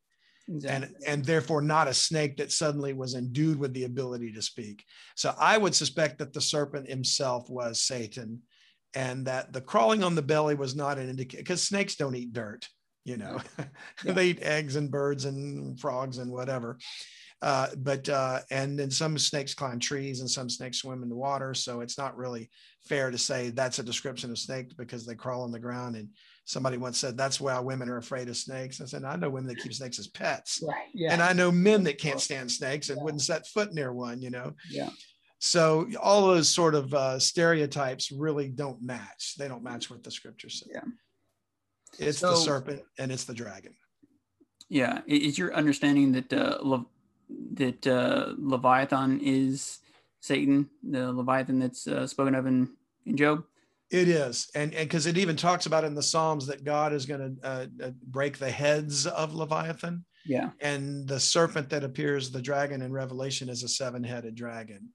Exactly. 0.50 0.88
And, 0.88 0.96
and 1.06 1.26
therefore 1.26 1.62
not 1.62 1.90
a 1.90 1.94
snake 1.94 2.38
that 2.38 2.54
suddenly 2.54 2.94
was 2.94 3.16
endued 3.16 3.60
with 3.60 3.74
the 3.74 3.84
ability 3.84 4.32
to 4.32 4.42
speak. 4.42 4.86
So 5.16 5.36
I 5.38 5.58
would 5.58 5.76
suspect 5.76 6.20
that 6.20 6.32
the 6.32 6.40
serpent 6.40 6.88
himself 6.88 7.50
was 7.50 7.82
Satan 7.82 8.42
and 8.98 9.28
that 9.28 9.54
the 9.54 9.62
crawling 9.62 10.04
on 10.04 10.16
the 10.16 10.22
belly 10.22 10.56
was 10.56 10.76
not 10.76 10.98
an 10.98 11.08
indicator 11.08 11.44
because 11.44 11.62
snakes 11.62 11.96
don't 11.96 12.16
eat 12.16 12.34
dirt 12.34 12.68
you 13.06 13.16
know 13.16 13.40
yeah. 13.60 13.66
they 14.14 14.28
eat 14.28 14.42
eggs 14.42 14.76
and 14.76 14.90
birds 14.90 15.26
and 15.26 15.80
frogs 15.80 16.18
and 16.18 16.32
whatever 16.32 16.78
uh, 17.44 17.68
but 17.78 18.10
uh, 18.10 18.40
and 18.50 18.80
then 18.80 18.90
some 18.90 19.16
snakes 19.16 19.54
climb 19.54 19.80
trees 19.80 20.22
and 20.22 20.30
some 20.30 20.50
snakes 20.50 20.80
swim 20.80 21.04
in 21.04 21.10
the 21.10 21.16
water 21.16 21.54
so 21.54 21.82
it's 21.82 21.98
not 21.98 22.18
really 22.18 22.50
fair 22.84 23.12
to 23.12 23.18
say 23.18 23.52
that's 23.52 23.78
a 23.78 23.84
description 23.84 24.32
of 24.32 24.40
snake 24.40 24.76
because 24.76 25.06
they 25.06 25.14
crawl 25.14 25.44
on 25.44 25.52
the 25.52 25.60
ground 25.60 25.96
and 25.96 26.10
somebody 26.46 26.78
once 26.78 26.98
said 26.98 27.16
that's 27.16 27.40
why 27.40 27.60
women 27.60 27.90
are 27.90 27.98
afraid 27.98 28.30
of 28.30 28.38
snakes. 28.38 28.80
I 28.80 28.86
said, 28.86 29.04
I 29.04 29.18
know 29.18 29.30
women 29.30 29.50
that 29.50 29.62
keep 29.62 29.74
snakes 29.74 30.00
as 30.00 30.08
pets. 30.08 30.64
Right. 30.66 30.88
Yeah. 30.94 31.12
And 31.12 31.22
I 31.22 31.34
know 31.34 31.52
men 31.52 31.84
that 31.84 32.00
can't 32.00 32.22
stand 32.22 32.50
snakes 32.50 32.90
and 32.90 32.98
yeah. 32.98 33.04
wouldn't 33.04 33.22
set 33.22 33.46
foot 33.48 33.74
near 33.74 33.92
one, 33.92 34.22
you 34.22 34.30
know? 34.30 34.54
Yeah. 34.72 34.90
So 35.40 35.88
all 36.02 36.28
those 36.28 36.50
sort 36.50 36.76
of 36.76 36.94
uh, 36.94 37.20
stereotypes 37.20 38.12
really 38.12 38.50
don't 38.50 38.82
match. 38.82 39.36
They 39.38 39.48
don't 39.48 39.64
match 39.64 39.90
what 39.90 40.04
the 40.04 40.12
scripture 40.12 40.50
say. 40.50 40.68
Yeah. 40.74 40.82
It's 42.00 42.20
so, 42.20 42.32
the 42.32 42.36
serpent 42.36 42.82
and 42.98 43.12
it's 43.12 43.26
the 43.26 43.34
dragon. 43.34 43.74
Yeah. 44.70 45.02
Is 45.06 45.38
your 45.38 45.54
understanding 45.54 46.12
that 46.14 46.34
uh, 46.34 46.58
Le- 46.62 46.86
that 47.54 47.86
uh, 47.86 48.34
Leviathan 48.38 49.20
is 49.22 49.80
Satan, 50.22 50.70
the 50.84 51.12
Leviathan 51.12 51.60
that's 51.60 51.88
uh, 51.88 52.08
spoken 52.08 52.36
of 52.36 52.46
in, 52.48 52.70
in 53.06 53.16
Job? 53.16 53.44
It 53.90 54.10
is, 54.10 54.52
and 54.54 54.72
because 54.72 55.06
it 55.06 55.18
even 55.18 55.38
talks 55.38 55.66
about 55.66 55.86
in 55.86 55.96
the 55.96 56.04
Psalms 56.04 56.46
that 56.48 56.66
God 56.66 56.92
is 56.92 57.06
going 57.06 57.38
to 57.42 57.48
uh, 57.48 57.66
uh, 57.82 57.92
break 58.06 58.38
the 58.38 58.52
heads 58.52 59.08
of 59.08 59.34
Leviathan. 59.34 60.04
Yeah, 60.28 60.50
and 60.62 61.08
the 61.08 61.20
serpent 61.20 61.70
that 61.70 61.84
appears, 61.84 62.30
the 62.30 62.42
dragon 62.42 62.82
in 62.82 62.92
Revelation, 62.92 63.50
is 63.50 63.64
a 63.64 63.68
seven-headed 63.68 64.36
dragon. 64.36 64.90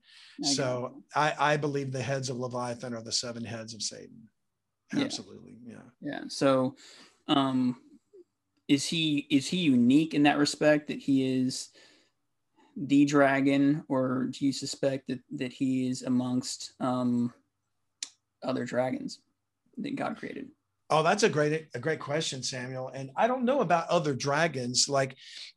I 0.45 0.47
so 0.47 1.03
I, 1.17 1.35
I 1.39 1.57
believe 1.57 1.91
the 1.91 2.03
heads 2.03 2.29
of 2.29 2.39
Leviathan 2.39 2.95
are 2.95 3.03
the 3.03 3.13
seven 3.13 3.45
heads 3.45 3.75
of 3.75 3.83
Satan. 3.83 4.29
Absolutely, 4.95 5.57
yeah. 5.65 5.75
Yeah. 6.01 6.11
yeah. 6.13 6.21
So, 6.29 6.77
um, 7.29 7.81
is 8.69 8.87
he 8.87 9.27
is 9.31 9.47
he 9.47 9.59
unique 9.59 10.15
in 10.15 10.23
that 10.25 10.39
respect 10.39 10.89
that 10.89 10.99
he 10.99 11.41
is 11.41 11.71
the 12.77 13.05
dragon, 13.05 13.85
or 13.89 14.31
do 14.33 14.47
you 14.47 14.53
suspect 14.53 15.09
that 15.09 15.21
that 15.33 15.53
he 15.53 15.89
is 15.89 16.03
amongst 16.03 16.73
um 16.81 17.33
other 18.43 18.65
dragons 18.65 19.21
that 19.79 19.97
God 19.97 20.17
created? 20.17 20.49
Oh, 20.93 21.03
that's 21.03 21.23
a 21.23 21.29
great 21.31 21.69
a 21.75 21.79
great 21.79 22.01
question, 22.01 22.43
Samuel. 22.43 22.89
And 22.89 23.11
I 23.17 23.27
don't 23.27 23.47
know 23.47 23.63
about 23.63 23.89
other 23.89 24.15
dragons. 24.15 24.91
Like, 24.91 25.17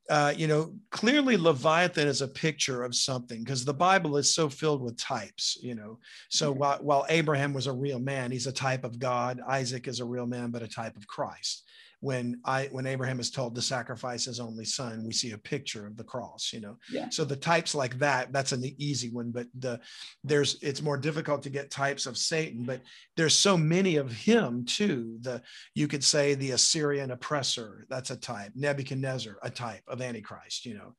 uh, 0.10 0.34
you 0.36 0.48
know, 0.48 0.74
clearly 0.92 1.36
Leviathan 1.36 2.08
is 2.08 2.22
a 2.22 2.28
picture 2.28 2.84
of 2.84 2.96
something 2.96 3.44
because 3.44 3.66
the 3.66 3.74
Bible 3.74 4.16
is 4.16 4.34
so 4.34 4.48
filled 4.48 4.82
with 4.82 4.98
types. 4.98 5.58
You 5.62 5.76
know, 5.76 6.00
so 6.30 6.52
mm-hmm. 6.52 6.60
while 6.60 6.78
while 6.78 7.06
Abraham 7.10 7.54
was 7.54 7.68
a 7.68 7.74
real 7.74 8.00
man, 8.00 8.32
he's 8.32 8.48
a 8.48 8.52
type 8.54 8.86
of 8.86 8.98
God. 8.98 9.42
Isaac 9.46 9.90
is 9.90 10.00
a 10.00 10.06
real 10.06 10.26
man, 10.26 10.52
but 10.52 10.64
a 10.64 10.70
type 10.70 10.96
of 10.96 11.06
Christ 11.06 11.64
when 12.06 12.40
I 12.46 12.70
when 12.72 12.86
Abraham 12.86 13.20
is 13.20 13.32
told 13.32 13.56
to 13.56 13.64
sacrifice 13.64 14.26
his 14.26 14.40
only 14.40 14.64
son, 14.64 15.04
we 15.04 15.12
see 15.12 15.32
a 15.32 15.40
picture 15.40 15.88
of 15.88 15.98
the 15.98 16.04
cross, 16.04 16.52
you 16.54 16.62
know. 16.62 16.78
Yeah. 16.92 17.10
So 17.10 17.26
the 17.26 17.36
types 17.36 17.74
like 17.74 17.98
that, 17.98 18.32
that's 18.32 18.52
an 18.52 18.64
easy 18.78 19.10
one, 19.10 19.32
but 19.32 19.48
the 19.58 19.80
there's 20.24 20.62
it's 20.62 20.84
more 20.84 20.98
difficult 20.98 21.42
to 21.42 21.50
get 21.50 21.72
types 21.72 22.06
of 22.06 22.16
Satan, 22.16 22.62
but 22.62 22.82
there's 23.18 23.34
so 23.34 23.58
many 23.58 23.96
of 23.96 24.12
him 24.12 24.66
too. 24.66 25.18
The 25.22 25.42
you 25.74 25.88
could 25.88 26.04
say 26.04 26.36
the 26.36 26.52
Assyrian 26.52 27.10
oppressor, 27.10 27.88
that's 27.90 28.12
a 28.12 28.18
type. 28.18 28.52
Nebuchadnezzar, 28.54 29.38
a 29.42 29.50
type 29.50 29.82
of 29.88 30.00
Antichrist, 30.00 30.64
you 30.68 30.76
know. 30.76 30.94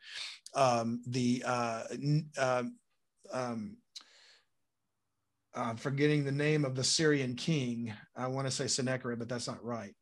Um, 0.56 1.02
the 1.06 1.44
uh, 1.46 1.84
um, 2.36 2.74
um, 3.32 3.76
I'm 5.54 5.76
forgetting 5.76 6.24
the 6.24 6.32
name 6.32 6.64
of 6.64 6.74
the 6.74 6.82
Syrian 6.82 7.36
king. 7.36 7.94
I 8.16 8.26
want 8.26 8.48
to 8.48 8.52
say 8.52 8.66
Sennacherib, 8.66 9.20
but 9.20 9.28
that's 9.28 9.46
not 9.46 9.64
right 9.64 9.94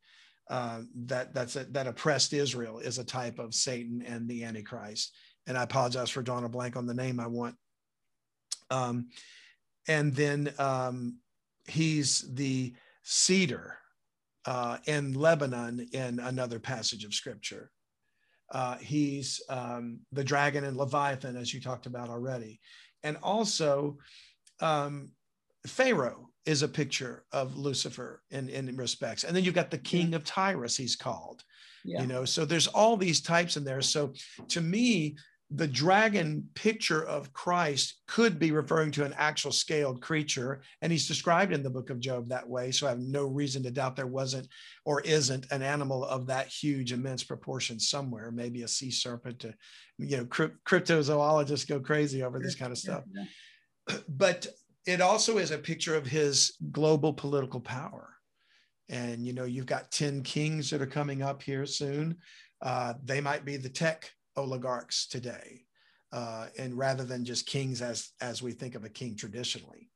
uh, 0.49 0.83
that 1.07 1.35
that's 1.35 1.57
a, 1.57 1.65
that 1.65 1.87
oppressed 1.87 2.33
Israel 2.33 2.79
is 2.79 2.99
a 2.99 3.05
type 3.05 3.39
of 3.39 3.55
Satan 3.55 4.03
and 4.07 4.29
the 4.29 4.45
Antichrist. 4.45 5.15
And 5.47 5.57
I 5.57 5.63
apologize 5.63 6.11
for 6.11 6.23
drawing 6.23 6.45
a 6.45 6.49
blank 6.49 6.77
on 6.77 6.87
the 6.87 6.95
name 6.95 7.21
I 7.21 7.27
want. 7.27 7.57
Um, 8.71 9.09
and 9.89 10.15
then 10.15 10.53
um, 10.59 11.19
he's 11.67 12.25
the 12.35 12.75
cedar 13.03 13.79
uh, 14.47 14.79
in 14.87 15.15
Lebanon 15.15 15.87
in 15.93 16.19
another 16.19 16.59
passage 16.59 17.05
of 17.05 17.15
scripture. 17.15 17.71
Uh, 18.51 18.77
he's 18.77 19.43
um, 19.49 20.01
the 20.13 20.25
dragon 20.25 20.65
and 20.65 20.77
Leviathan, 20.77 21.37
as 21.37 21.53
you 21.53 21.61
talked 21.61 21.87
about 21.87 22.09
already. 22.09 22.61
And 23.03 23.17
also, 23.23 23.99
um, 24.61 25.11
Pharaoh 25.67 26.31
is 26.47 26.63
a 26.63 26.69
picture 26.69 27.25
of 27.33 27.57
Lucifer 27.57 28.23
in, 28.31 28.49
in 28.49 28.77
respects. 28.77 29.25
And 29.25 29.35
then 29.35 29.45
you've 29.45 29.55
got 29.55 29.71
the 29.71 29.79
king 29.79 30.15
of 30.15 30.25
Tyrus, 30.25 30.77
he's 30.77 30.97
called. 30.97 31.43
Yeah. 31.85 32.03
You 32.03 32.07
know, 32.07 32.25
so 32.25 32.45
there's 32.45 32.67
all 32.67 32.97
these 32.97 33.21
types 33.21 33.57
in 33.57 33.65
there. 33.65 33.83
So 33.83 34.13
to 34.49 34.61
me, 34.61 35.17
the 35.51 35.67
dragon 35.69 36.49
picture 36.55 37.05
of 37.05 37.33
Christ 37.33 38.01
could 38.09 38.39
be 38.39 38.51
referring 38.51 38.91
to 38.93 39.05
an 39.05 39.15
actual 39.17 39.53
scaled 39.53 40.01
creature. 40.01 40.63
And 40.83 40.91
he's 40.91 41.07
described 41.07 41.53
in 41.53 41.63
the 41.63 41.71
book 41.71 41.91
of 41.91 42.01
Job 42.01 42.29
that 42.29 42.49
way. 42.49 42.71
So 42.71 42.87
I 42.87 42.91
have 42.91 43.01
no 43.01 43.27
reason 43.27 43.63
to 43.63 43.71
doubt 43.71 43.97
there 43.97 44.07
wasn't 44.07 44.49
or 44.85 45.01
isn't 45.03 45.47
an 45.51 45.63
animal 45.63 46.05
of 46.05 46.27
that 46.27 46.49
huge, 46.49 46.93
immense 46.93 47.23
proportion 47.23 47.79
somewhere, 47.79 48.31
maybe 48.31 48.63
a 48.63 48.69
sea 48.69 48.91
serpent 48.91 49.41
to, 49.41 49.55
you 49.99 50.17
know, 50.17 50.25
cryptozoologists 50.25 51.69
go 51.69 51.79
crazy 51.79 52.23
over 52.23 52.39
this 52.39 52.55
kind 52.55 52.73
of 52.73 52.79
stuff. 52.79 53.05
But 54.09 54.47
it 54.87 55.01
also 55.01 55.39
is 55.39 55.51
a 55.51 55.59
picture 55.59 55.95
of 55.95 56.07
his 56.07 56.53
global 56.73 57.13
political 57.13 57.61
power. 57.61 58.11
And, 58.89 59.27
you 59.27 59.33
know, 59.33 59.45
you've 59.45 59.67
got 59.67 59.91
10 59.91 60.23
kings 60.23 60.71
that 60.71 60.83
are 60.83 60.87
coming 60.87 61.23
up 61.23 61.43
here 61.43 61.65
soon. 61.65 62.19
Uh, 62.61 62.95
they 63.03 63.21
might 63.21 63.45
be 63.45 63.57
the 63.57 63.69
tech 63.69 64.11
oligarchs 64.37 65.07
today. 65.07 65.63
Uh, 66.13 66.47
and 66.59 66.77
rather 66.77 67.05
than 67.05 67.25
just 67.25 67.47
kings 67.47 67.83
as, 67.83 68.11
as 68.21 68.43
we 68.43 68.53
think 68.53 68.75
of 68.75 68.85
a 68.85 68.89
king 68.89 69.17
traditionally. 69.17 69.91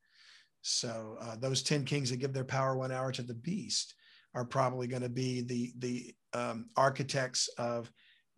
So 0.63 1.17
uh, 1.21 1.37
those 1.37 1.63
10 1.63 1.85
kings 1.85 2.11
that 2.11 2.17
give 2.17 2.33
their 2.33 2.45
power 2.45 2.77
one 2.77 2.91
hour 2.91 3.13
to 3.13 3.23
the 3.23 3.35
beast 3.35 3.95
are 4.35 4.45
probably 4.45 4.87
going 4.87 5.03
to 5.03 5.09
be 5.09 5.43
the, 5.43 5.73
the 5.79 6.15
um, 6.33 6.71
architects 6.77 7.49
of 7.59 7.91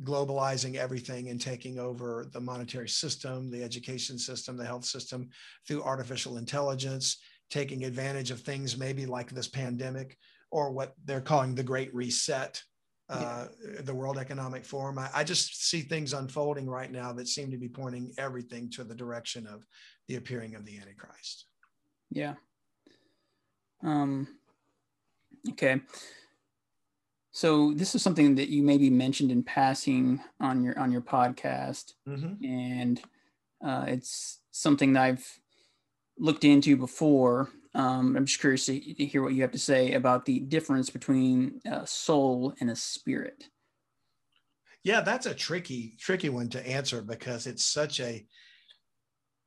globalizing 0.03 0.77
everything 0.77 1.29
and 1.29 1.41
taking 1.41 1.79
over 1.79 2.27
the 2.33 2.41
monetary 2.41 2.89
system, 2.89 3.51
the 3.51 3.63
education 3.63 4.19
system, 4.19 4.57
the 4.57 4.65
health 4.65 4.85
system 4.85 5.29
through 5.67 5.83
artificial 5.83 6.37
intelligence, 6.39 7.19
taking 7.51 7.85
advantage 7.85 8.31
of 8.31 8.41
things 8.41 8.79
maybe 8.79 9.07
like 9.07 9.31
this 9.31 9.49
pandemic 9.49 10.17
or 10.51 10.73
what 10.73 10.95
they're 11.05 11.21
calling 11.21 11.55
the 11.55 11.63
Great 11.63 11.95
Reset, 11.95 12.63
uh, 13.09 13.47
yeah. 13.63 13.81
the 13.83 13.95
World 13.95 14.19
Economic 14.19 14.65
Forum. 14.65 14.99
I, 14.99 15.11
I, 15.15 15.25
just 15.25 15.69
see 15.69 15.81
things 15.81 16.13
unfolding 16.13 16.69
right 16.69 16.91
now 16.91 17.13
that 17.13 17.29
seem 17.29 17.51
to 17.51 17.57
be 17.57 17.69
pointing 17.69 18.13
everything 18.19 18.71
to 18.71 18.85
the 18.85 18.95
direction 18.95 19.47
of 19.47 19.65
the 20.09 20.17
appearing 20.17 20.55
of 20.55 20.65
the 20.65 20.79
Antichrist. 20.79 21.47
Yeah. 22.11 22.35
Um, 23.83 24.29
okay. 25.51 25.81
So 27.33 27.73
this 27.73 27.95
is 27.95 28.03
something 28.03 28.35
that 28.37 28.49
you 28.49 28.63
maybe 28.63 28.91
mentioned 28.91 29.31
in 29.31 29.43
passing 29.43 30.21
on 30.41 30.65
your 30.65 30.79
on 30.79 30.91
your 30.91 31.01
podcast, 31.01 31.95
mm-hmm. 32.09 32.45
and 32.45 33.01
uh, 33.65 33.85
it's 33.87 34.41
something 34.51 34.95
that 34.95 35.03
I've 35.03 35.41
looked 36.19 36.45
into 36.45 36.77
before. 36.77 37.51
Um, 37.73 38.17
I'm 38.17 38.27
just 38.27 38.41
curious 38.41 38.67
to, 38.67 38.81
to, 38.81 39.07
hear 39.07 39.23
what 39.23 39.33
you 39.33 39.43
have 39.43 39.53
to 39.53 39.59
say 39.59 39.93
about 39.93 40.27
the 40.27 40.41
difference 40.41 40.91
between 40.91 41.61
a 41.65 41.87
soul 41.87 42.53
and 42.61 42.69
a 42.69 42.75
spirit. 42.75 43.45
Yeah, 44.83 45.03
that's 45.03 45.27
a 45.27 45.35
tricky 45.35 45.97
tricky 46.01 46.31
one 46.31 46.49
to 46.49 46.67
answer 46.67 47.01
because 47.01 47.47
it's 47.47 47.65
such 47.65 48.01
a 48.01 48.27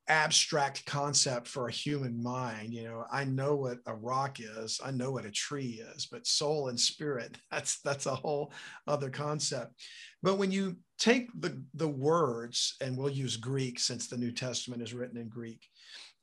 abstract 0.09 0.85
concept 0.85 1.47
for 1.47 1.67
a 1.67 1.71
human 1.71 2.21
mind 2.21 2.73
you 2.73 2.83
know 2.83 3.05
i 3.11 3.23
know 3.23 3.55
what 3.55 3.77
a 3.85 3.95
rock 3.95 4.39
is 4.41 4.81
i 4.83 4.91
know 4.91 5.11
what 5.11 5.25
a 5.25 5.31
tree 5.31 5.81
is 5.95 6.07
but 6.07 6.27
soul 6.27 6.67
and 6.67 6.77
spirit 6.79 7.37
that's 7.51 7.79
that's 7.81 8.05
a 8.05 8.15
whole 8.15 8.51
other 8.87 9.09
concept. 9.09 9.73
But 10.21 10.37
when 10.37 10.51
you 10.51 10.77
take 10.99 11.29
the 11.39 11.61
the 11.73 11.87
words 11.87 12.75
and 12.81 12.97
we'll 12.97 13.09
use 13.09 13.37
greek 13.37 13.79
since 13.79 14.07
the 14.07 14.17
new 14.17 14.31
testament 14.31 14.81
is 14.81 14.93
written 14.93 15.17
in 15.17 15.27
greek 15.27 15.61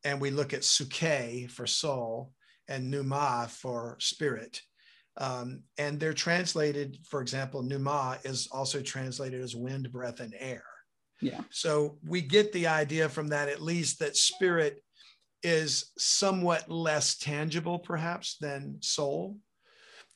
and 0.04 0.20
we 0.20 0.30
look 0.30 0.54
at 0.54 0.62
psuche 0.62 1.50
for 1.50 1.66
soul 1.66 2.32
and 2.68 2.90
pneuma 2.90 3.48
for 3.50 3.96
spirit 3.98 4.62
um, 5.16 5.62
and 5.76 6.00
they're 6.00 6.14
translated 6.14 6.96
for 7.08 7.20
example 7.20 7.62
pneuma 7.62 8.18
is 8.24 8.48
also 8.52 8.80
translated 8.80 9.40
as 9.42 9.56
wind 9.56 9.90
breath 9.92 10.20
and 10.20 10.34
air 10.38 10.64
yeah. 11.20 11.42
So 11.50 11.98
we 12.06 12.20
get 12.20 12.52
the 12.52 12.66
idea 12.66 13.08
from 13.08 13.28
that, 13.28 13.48
at 13.48 13.62
least, 13.62 13.98
that 13.98 14.16
spirit 14.16 14.82
is 15.42 15.92
somewhat 15.98 16.70
less 16.70 17.16
tangible, 17.18 17.78
perhaps, 17.78 18.36
than 18.40 18.78
soul. 18.80 19.36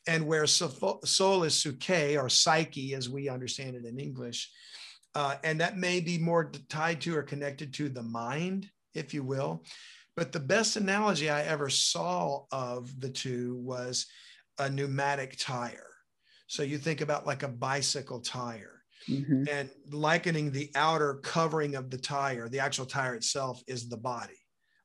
And 0.07 0.27
where 0.27 0.47
soul 0.47 1.45
is 1.45 1.55
psuche 1.55 2.23
or 2.23 2.29
psyche, 2.29 2.95
as 2.95 3.09
we 3.09 3.29
understand 3.29 3.77
it 3.77 3.87
in 3.87 3.99
English, 3.99 4.51
uh, 5.15 5.37
and 5.45 5.61
that 5.61 5.79
may 5.79 6.01
be 6.01 6.19
more 6.19 6.51
tied 6.69 7.01
to 7.03 7.17
or 7.17 7.23
connected 7.23 7.73
to 7.75 7.89
the 7.89 8.03
mind, 8.03 8.69
if 8.95 9.15
you 9.15 9.23
will. 9.23 9.65
But 10.17 10.33
the 10.33 10.41
best 10.41 10.77
analogy 10.77 11.31
I 11.31 11.43
ever 11.43 11.71
saw 11.71 12.45
of 12.53 13.01
the 13.01 13.09
two 13.09 13.57
was 13.57 14.07
a 14.59 14.69
pneumatic 14.69 15.37
tire. 15.39 15.91
So 16.47 16.63
you 16.63 16.79
think 16.79 17.01
about 17.01 17.27
like 17.27 17.43
a 17.43 17.49
bicycle 17.49 18.21
tire 18.21 18.84
mm-hmm. 19.09 19.45
and 19.51 19.71
likening 19.91 20.51
the 20.51 20.71
outer 20.75 21.15
covering 21.23 21.75
of 21.75 21.91
the 21.91 21.99
tire, 21.99 22.49
the 22.49 22.61
actual 22.61 22.87
tire 22.87 23.15
itself 23.15 23.63
is 23.67 23.89
the 23.89 23.97
body 23.97 24.39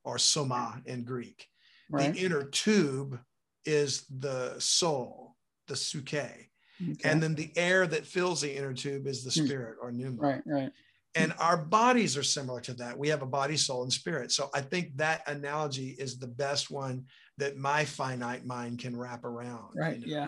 or 0.03 0.17
soma 0.17 0.82
in 0.86 1.03
Greek. 1.03 1.47
Right. 1.89 2.13
The 2.13 2.20
inner 2.20 2.43
tube 2.43 3.20
is 3.65 4.05
the 4.09 4.55
soul, 4.59 5.36
the 5.67 5.74
psuche. 5.74 6.47
Okay. 6.82 7.09
And 7.09 7.22
then 7.22 7.36
the 7.36 7.51
air 7.57 7.86
that 7.88 8.05
fills 8.05 8.41
the 8.41 8.55
inner 8.55 8.74
tube 8.74 9.05
is 9.07 9.24
the 9.24 9.32
hmm. 9.32 9.45
spirit 9.45 9.78
or 9.82 9.91
pneuma. 9.91 10.22
Right, 10.22 10.41
right. 10.45 10.72
And 11.15 11.34
our 11.39 11.57
bodies 11.57 12.15
are 12.15 12.24
similar 12.24 12.61
to 12.61 12.74
that. 12.76 12.97
We 12.97 13.09
have 13.09 13.24
a 13.24 13.28
body, 13.28 13.57
soul, 13.57 13.84
and 13.84 13.91
spirit. 13.91 14.32
So 14.32 14.49
I 14.53 14.61
think 14.61 14.95
that 14.97 15.28
analogy 15.28 15.95
is 15.97 16.20
the 16.20 16.28
best 16.28 16.70
one 16.70 17.05
that 17.38 17.57
my 17.57 17.84
finite 17.84 18.45
mind 18.45 18.80
can 18.80 18.95
wrap 18.95 19.26
around. 19.26 19.74
Right. 19.76 19.99
You 19.99 20.05
know? 20.05 20.22
Yeah. 20.22 20.28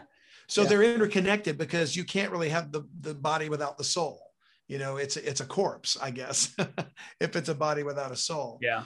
So 0.52 0.64
yeah. 0.64 0.68
they're 0.68 0.84
interconnected 0.84 1.58
because 1.58 1.96
you 1.96 2.04
can't 2.04 2.30
really 2.30 2.50
have 2.50 2.74
the, 2.74 2.86
the 3.00 3.14
body 3.14 3.48
without 3.48 3.78
the 3.78 3.86
soul. 3.86 4.20
You 4.68 4.80
know, 4.80 4.98
it's 4.98 5.16
it's 5.16 5.40
a 5.40 5.46
corpse, 5.46 5.98
I 6.02 6.12
guess, 6.12 6.54
if 7.22 7.38
it's 7.38 7.48
a 7.48 7.56
body 7.56 7.84
without 7.84 8.12
a 8.12 8.18
soul. 8.18 8.60
Yeah. 8.62 8.84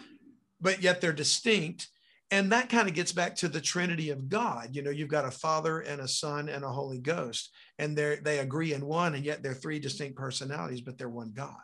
But 0.62 0.84
yet 0.84 1.02
they're 1.02 1.12
distinct. 1.12 1.88
And 2.30 2.52
that 2.52 2.70
kind 2.70 2.88
of 2.88 2.94
gets 2.94 3.12
back 3.12 3.36
to 3.38 3.48
the 3.48 3.62
Trinity 3.62 4.12
of 4.12 4.30
God. 4.30 4.76
You 4.76 4.84
know, 4.84 4.92
you've 4.92 5.10
got 5.10 5.26
a 5.26 5.32
Father 5.32 5.80
and 5.80 6.02
a 6.02 6.08
Son 6.08 6.50
and 6.50 6.64
a 6.64 6.70
Holy 6.70 7.00
Ghost, 7.00 7.52
and 7.80 7.98
they 7.98 8.18
they 8.22 8.40
agree 8.40 8.74
in 8.74 8.86
one, 8.86 9.16
and 9.16 9.26
yet 9.26 9.42
they're 9.42 9.56
three 9.56 9.80
distinct 9.80 10.18
personalities, 10.18 10.82
but 10.82 11.00
they're 11.00 11.10
one 11.10 11.32
God. 11.34 11.56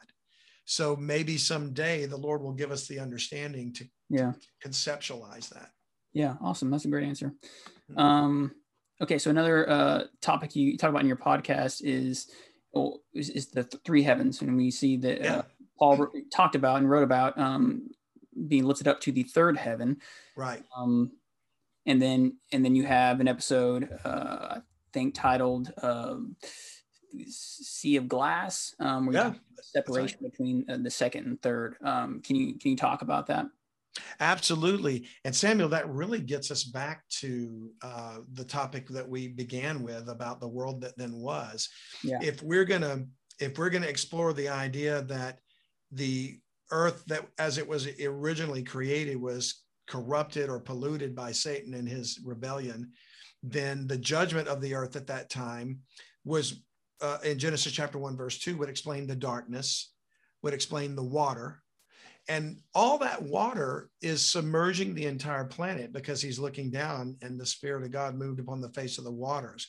So 0.65 0.95
maybe 0.95 1.37
someday 1.37 2.07
the 2.07 2.17
Lord 2.17 2.41
will 2.41 2.53
give 2.53 2.71
us 2.71 2.87
the 2.87 2.99
understanding 2.99 3.71
to, 3.73 3.85
yeah. 4.09 4.31
conceptualize 4.65 5.49
that. 5.49 5.69
Yeah, 6.11 6.37
awesome. 6.41 6.71
That's 6.71 6.85
a 6.85 6.89
great 6.89 7.07
answer. 7.07 7.33
Mm-hmm. 7.91 7.99
Um, 7.99 8.51
okay, 9.01 9.17
so 9.17 9.29
another 9.29 9.69
uh, 9.69 10.03
topic 10.21 10.55
you 10.55 10.77
talk 10.77 10.89
about 10.89 11.01
in 11.01 11.07
your 11.07 11.17
podcast 11.17 11.81
is 11.83 12.27
oh, 12.75 12.99
is, 13.13 13.29
is 13.29 13.47
the 13.47 13.63
th- 13.63 13.83
three 13.83 14.03
heavens, 14.03 14.41
and 14.41 14.55
we 14.55 14.71
see 14.71 14.97
that 14.97 15.21
yeah. 15.21 15.35
uh, 15.37 15.41
Paul 15.77 16.07
talked 16.33 16.55
about 16.55 16.77
and 16.77 16.89
wrote 16.89 17.03
about 17.03 17.37
um, 17.37 17.89
being 18.47 18.65
lifted 18.65 18.87
up 18.87 19.01
to 19.01 19.11
the 19.11 19.23
third 19.23 19.57
heaven. 19.57 19.97
Right. 20.35 20.63
Um, 20.75 21.11
and 21.85 22.01
then 22.01 22.37
and 22.51 22.63
then 22.63 22.75
you 22.75 22.85
have 22.85 23.19
an 23.19 23.27
episode 23.27 23.89
uh, 24.05 24.57
I 24.57 24.61
think 24.93 25.15
titled 25.15 25.73
uh, 25.81 26.17
"Sea 27.27 27.95
of 27.95 28.07
Glass," 28.07 28.75
um, 28.79 29.07
where 29.07 29.15
yeah, 29.15 29.33
separation 29.61 30.19
right. 30.21 30.31
between 30.31 30.65
uh, 30.69 30.77
the 30.77 30.91
second 30.91 31.25
and 31.25 31.41
third. 31.41 31.75
Um, 31.83 32.21
can 32.21 32.35
you 32.35 32.57
can 32.59 32.71
you 32.71 32.77
talk 32.77 33.01
about 33.01 33.27
that? 33.27 33.45
Absolutely. 34.19 35.07
And 35.25 35.35
Samuel, 35.35 35.69
that 35.69 35.89
really 35.89 36.19
gets 36.19 36.51
us 36.51 36.63
back 36.63 37.03
to 37.19 37.71
uh, 37.81 38.17
the 38.33 38.43
topic 38.43 38.87
that 38.89 39.07
we 39.07 39.27
began 39.27 39.83
with 39.83 40.09
about 40.09 40.39
the 40.39 40.47
world 40.47 40.81
that 40.81 40.97
then 40.97 41.13
was. 41.13 41.69
Yeah. 42.03 42.19
If 42.21 42.41
we're 42.41 42.65
gonna 42.65 43.05
if 43.39 43.57
we're 43.57 43.69
gonna 43.69 43.87
explore 43.87 44.33
the 44.33 44.49
idea 44.49 45.01
that 45.03 45.39
the 45.91 46.39
earth 46.71 47.03
that 47.07 47.27
as 47.37 47.57
it 47.57 47.67
was 47.67 47.87
originally 48.01 48.63
created 48.63 49.17
was 49.17 49.63
corrupted 49.87 50.49
or 50.49 50.59
polluted 50.59 51.13
by 51.13 51.31
Satan 51.33 51.73
and 51.73 51.87
his 51.87 52.19
rebellion, 52.23 52.91
then 53.43 53.87
the 53.87 53.97
judgment 53.97 54.47
of 54.47 54.61
the 54.61 54.73
earth 54.73 54.95
at 54.95 55.07
that 55.07 55.29
time 55.29 55.79
was 56.23 56.63
uh, 57.01 57.17
in 57.23 57.39
Genesis 57.39 57.73
chapter 57.73 57.97
1, 57.97 58.15
verse 58.15 58.39
2, 58.39 58.57
would 58.57 58.69
explain 58.69 59.07
the 59.07 59.15
darkness, 59.15 59.91
would 60.43 60.53
explain 60.53 60.95
the 60.95 61.03
water, 61.03 61.61
and 62.27 62.57
all 62.75 62.97
that 62.99 63.21
water 63.21 63.89
is 64.01 64.25
submerging 64.25 64.93
the 64.93 65.05
entire 65.05 65.45
planet 65.45 65.91
because 65.91 66.21
he's 66.21 66.39
looking 66.39 66.69
down 66.69 67.17
and 67.21 67.39
the 67.39 67.45
Spirit 67.45 67.83
of 67.83 67.91
God 67.91 68.15
moved 68.15 68.39
upon 68.39 68.61
the 68.61 68.69
face 68.69 68.97
of 68.97 69.03
the 69.03 69.11
waters. 69.11 69.67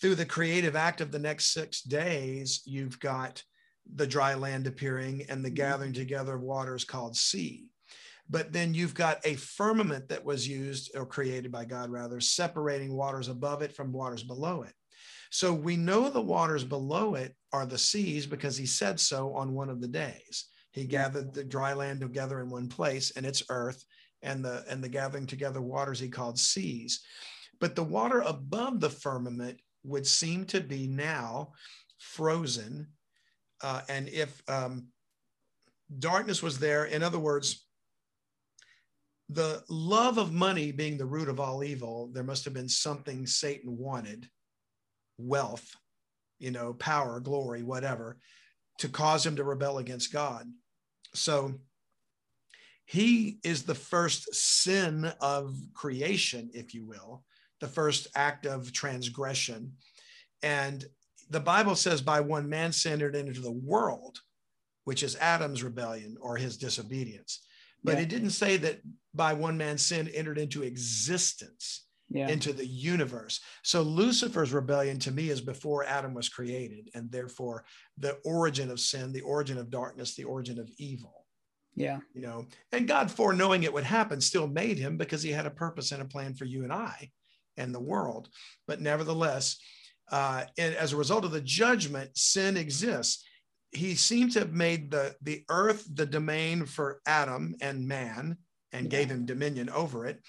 Through 0.00 0.14
the 0.14 0.24
creative 0.24 0.76
act 0.76 1.00
of 1.00 1.10
the 1.10 1.18
next 1.18 1.52
six 1.52 1.82
days, 1.82 2.62
you've 2.64 3.00
got 3.00 3.42
the 3.94 4.06
dry 4.06 4.34
land 4.34 4.66
appearing 4.66 5.24
and 5.28 5.44
the 5.44 5.48
mm-hmm. 5.48 5.56
gathering 5.56 5.92
together 5.92 6.36
of 6.36 6.42
waters 6.42 6.84
called 6.84 7.16
sea. 7.16 7.66
But 8.30 8.52
then 8.52 8.74
you've 8.74 8.94
got 8.94 9.18
a 9.24 9.34
firmament 9.34 10.08
that 10.10 10.24
was 10.24 10.46
used 10.46 10.94
or 10.94 11.06
created 11.06 11.50
by 11.50 11.64
God, 11.64 11.90
rather, 11.90 12.20
separating 12.20 12.94
waters 12.94 13.28
above 13.28 13.62
it 13.62 13.74
from 13.74 13.90
waters 13.90 14.22
below 14.22 14.62
it. 14.62 14.74
So 15.30 15.52
we 15.52 15.76
know 15.76 16.10
the 16.10 16.20
waters 16.20 16.64
below 16.64 17.14
it 17.14 17.34
are 17.52 17.66
the 17.66 17.78
seas 17.78 18.26
because 18.26 18.56
he 18.56 18.66
said 18.66 19.00
so 19.00 19.34
on 19.34 19.54
one 19.54 19.70
of 19.70 19.80
the 19.80 19.88
days. 19.88 20.46
He 20.72 20.84
gathered 20.84 21.32
the 21.32 21.44
dry 21.44 21.72
land 21.72 22.00
together 22.00 22.40
in 22.40 22.50
one 22.50 22.68
place, 22.68 23.12
and 23.16 23.24
it's 23.24 23.42
earth, 23.48 23.84
and 24.22 24.44
the 24.44 24.64
and 24.68 24.82
the 24.82 24.88
gathering 24.88 25.26
together 25.26 25.60
waters 25.60 25.98
he 25.98 26.08
called 26.08 26.38
seas. 26.38 27.00
But 27.60 27.74
the 27.74 27.84
water 27.84 28.20
above 28.20 28.80
the 28.80 28.90
firmament 28.90 29.60
would 29.84 30.06
seem 30.06 30.44
to 30.46 30.60
be 30.60 30.86
now 30.86 31.52
frozen. 31.98 32.88
Uh, 33.62 33.82
and 33.88 34.08
if 34.08 34.42
um, 34.48 34.88
darkness 35.98 36.42
was 36.42 36.58
there, 36.58 36.84
in 36.84 37.02
other 37.02 37.18
words, 37.18 37.66
the 39.28 39.62
love 39.68 40.18
of 40.18 40.32
money 40.32 40.72
being 40.72 40.96
the 40.96 41.04
root 41.04 41.28
of 41.28 41.40
all 41.40 41.64
evil, 41.64 42.10
there 42.12 42.22
must 42.22 42.44
have 42.44 42.54
been 42.54 42.68
something 42.68 43.26
Satan 43.26 43.76
wanted 43.76 44.28
wealth, 45.18 45.68
you 46.38 46.50
know, 46.50 46.72
power, 46.74 47.20
glory, 47.20 47.62
whatever, 47.62 48.16
to 48.78 48.88
cause 48.88 49.24
him 49.24 49.36
to 49.36 49.44
rebel 49.44 49.78
against 49.78 50.12
God. 50.12 50.46
So 51.14 51.54
he 52.84 53.38
is 53.42 53.64
the 53.64 53.74
first 53.74 54.34
sin 54.34 55.12
of 55.20 55.54
creation, 55.74 56.50
if 56.54 56.74
you 56.74 56.84
will, 56.86 57.24
the 57.60 57.68
first 57.68 58.08
act 58.14 58.46
of 58.46 58.72
transgression. 58.72 59.72
And 60.42 60.84
the 61.28 61.40
Bible 61.40 61.74
says, 61.74 62.00
by 62.00 62.20
one 62.20 62.48
man 62.48 62.72
sin 62.72 62.94
entered 62.94 63.16
into 63.16 63.40
the 63.40 63.52
world, 63.52 64.20
which 64.84 65.02
is 65.02 65.16
Adam's 65.16 65.62
rebellion 65.62 66.16
or 66.20 66.36
his 66.36 66.56
disobedience. 66.56 67.44
But 67.84 67.96
yeah. 67.96 68.02
it 68.02 68.08
didn't 68.08 68.30
say 68.30 68.56
that 68.58 68.80
by 69.12 69.34
one 69.34 69.58
man 69.58 69.76
sin 69.76 70.08
entered 70.08 70.38
into 70.38 70.62
existence. 70.62 71.87
Yeah. 72.10 72.28
into 72.28 72.54
the 72.54 72.66
universe. 72.66 73.40
So 73.62 73.82
Lucifer's 73.82 74.52
rebellion 74.52 74.98
to 75.00 75.10
me 75.10 75.28
is 75.28 75.42
before 75.42 75.84
Adam 75.84 76.14
was 76.14 76.30
created, 76.30 76.88
and 76.94 77.10
therefore 77.10 77.64
the 77.98 78.16
origin 78.24 78.70
of 78.70 78.80
sin, 78.80 79.12
the 79.12 79.20
origin 79.20 79.58
of 79.58 79.70
darkness, 79.70 80.14
the 80.14 80.24
origin 80.24 80.58
of 80.58 80.70
evil. 80.78 81.26
Yeah. 81.74 81.98
You 82.14 82.22
know, 82.22 82.46
and 82.72 82.88
God, 82.88 83.10
foreknowing 83.10 83.62
it 83.62 83.72
would 83.72 83.84
happen, 83.84 84.20
still 84.20 84.48
made 84.48 84.78
him 84.78 84.96
because 84.96 85.22
he 85.22 85.30
had 85.30 85.46
a 85.46 85.50
purpose 85.50 85.92
and 85.92 86.02
a 86.02 86.06
plan 86.06 86.34
for 86.34 86.44
you 86.44 86.64
and 86.64 86.72
I 86.72 87.10
and 87.56 87.74
the 87.74 87.80
world. 87.80 88.28
But 88.66 88.80
nevertheless, 88.80 89.58
uh, 90.10 90.44
and 90.56 90.74
as 90.74 90.92
a 90.92 90.96
result 90.96 91.24
of 91.24 91.32
the 91.32 91.40
judgment, 91.40 92.16
sin 92.16 92.56
exists. 92.56 93.24
He 93.72 93.94
seems 93.96 94.32
to 94.34 94.40
have 94.40 94.52
made 94.52 94.90
the, 94.90 95.14
the 95.20 95.44
earth 95.50 95.86
the 95.92 96.06
domain 96.06 96.64
for 96.64 97.00
Adam 97.06 97.54
and 97.60 97.86
man 97.86 98.38
and 98.72 98.84
yeah. 98.84 98.98
gave 98.98 99.10
him 99.10 99.26
dominion 99.26 99.68
over 99.68 100.06
it. 100.06 100.22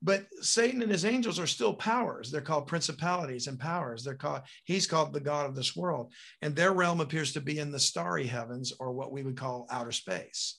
But 0.00 0.26
Satan 0.40 0.82
and 0.82 0.92
his 0.92 1.04
angels 1.04 1.38
are 1.38 1.46
still 1.46 1.74
powers. 1.74 2.30
They're 2.30 2.40
called 2.40 2.68
principalities 2.68 3.48
and 3.48 3.58
powers. 3.58 4.04
They're 4.04 4.14
called, 4.14 4.42
he's 4.64 4.86
called 4.86 5.12
the 5.12 5.20
God 5.20 5.46
of 5.46 5.56
this 5.56 5.74
world. 5.74 6.12
And 6.40 6.54
their 6.54 6.72
realm 6.72 7.00
appears 7.00 7.32
to 7.32 7.40
be 7.40 7.58
in 7.58 7.72
the 7.72 7.80
starry 7.80 8.26
heavens 8.26 8.72
or 8.78 8.92
what 8.92 9.12
we 9.12 9.22
would 9.22 9.36
call 9.36 9.66
outer 9.70 9.92
space 9.92 10.58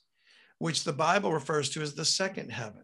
which 0.60 0.84
the 0.84 0.94
Bible 0.94 1.34
refers 1.34 1.70
to 1.72 1.82
as 1.82 1.96
the 1.96 2.06
second 2.06 2.52
heaven. 2.52 2.84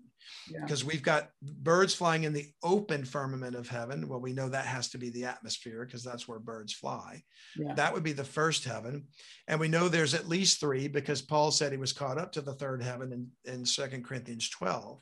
Because 0.61 0.81
yeah. 0.81 0.87
we've 0.87 1.03
got 1.03 1.29
birds 1.41 1.93
flying 1.93 2.23
in 2.23 2.33
the 2.33 2.45
open 2.63 3.03
firmament 3.05 3.55
of 3.55 3.67
heaven. 3.67 4.07
Well, 4.07 4.19
we 4.19 4.33
know 4.33 4.49
that 4.49 4.65
has 4.65 4.89
to 4.89 4.97
be 4.97 5.09
the 5.09 5.25
atmosphere 5.25 5.85
because 5.85 6.03
that's 6.03 6.27
where 6.27 6.39
birds 6.39 6.73
fly. 6.73 7.23
Yeah. 7.55 7.73
That 7.75 7.93
would 7.93 8.03
be 8.03 8.13
the 8.13 8.23
first 8.23 8.63
heaven. 8.63 9.05
And 9.47 9.59
we 9.59 9.67
know 9.67 9.87
there's 9.87 10.13
at 10.13 10.27
least 10.27 10.59
three 10.59 10.87
because 10.87 11.21
Paul 11.21 11.51
said 11.51 11.71
he 11.71 11.77
was 11.77 11.93
caught 11.93 12.17
up 12.17 12.31
to 12.33 12.41
the 12.41 12.53
third 12.53 12.81
heaven 12.81 13.11
in, 13.11 13.53
in 13.53 13.63
2 13.65 14.01
Corinthians 14.03 14.49
12. 14.49 14.99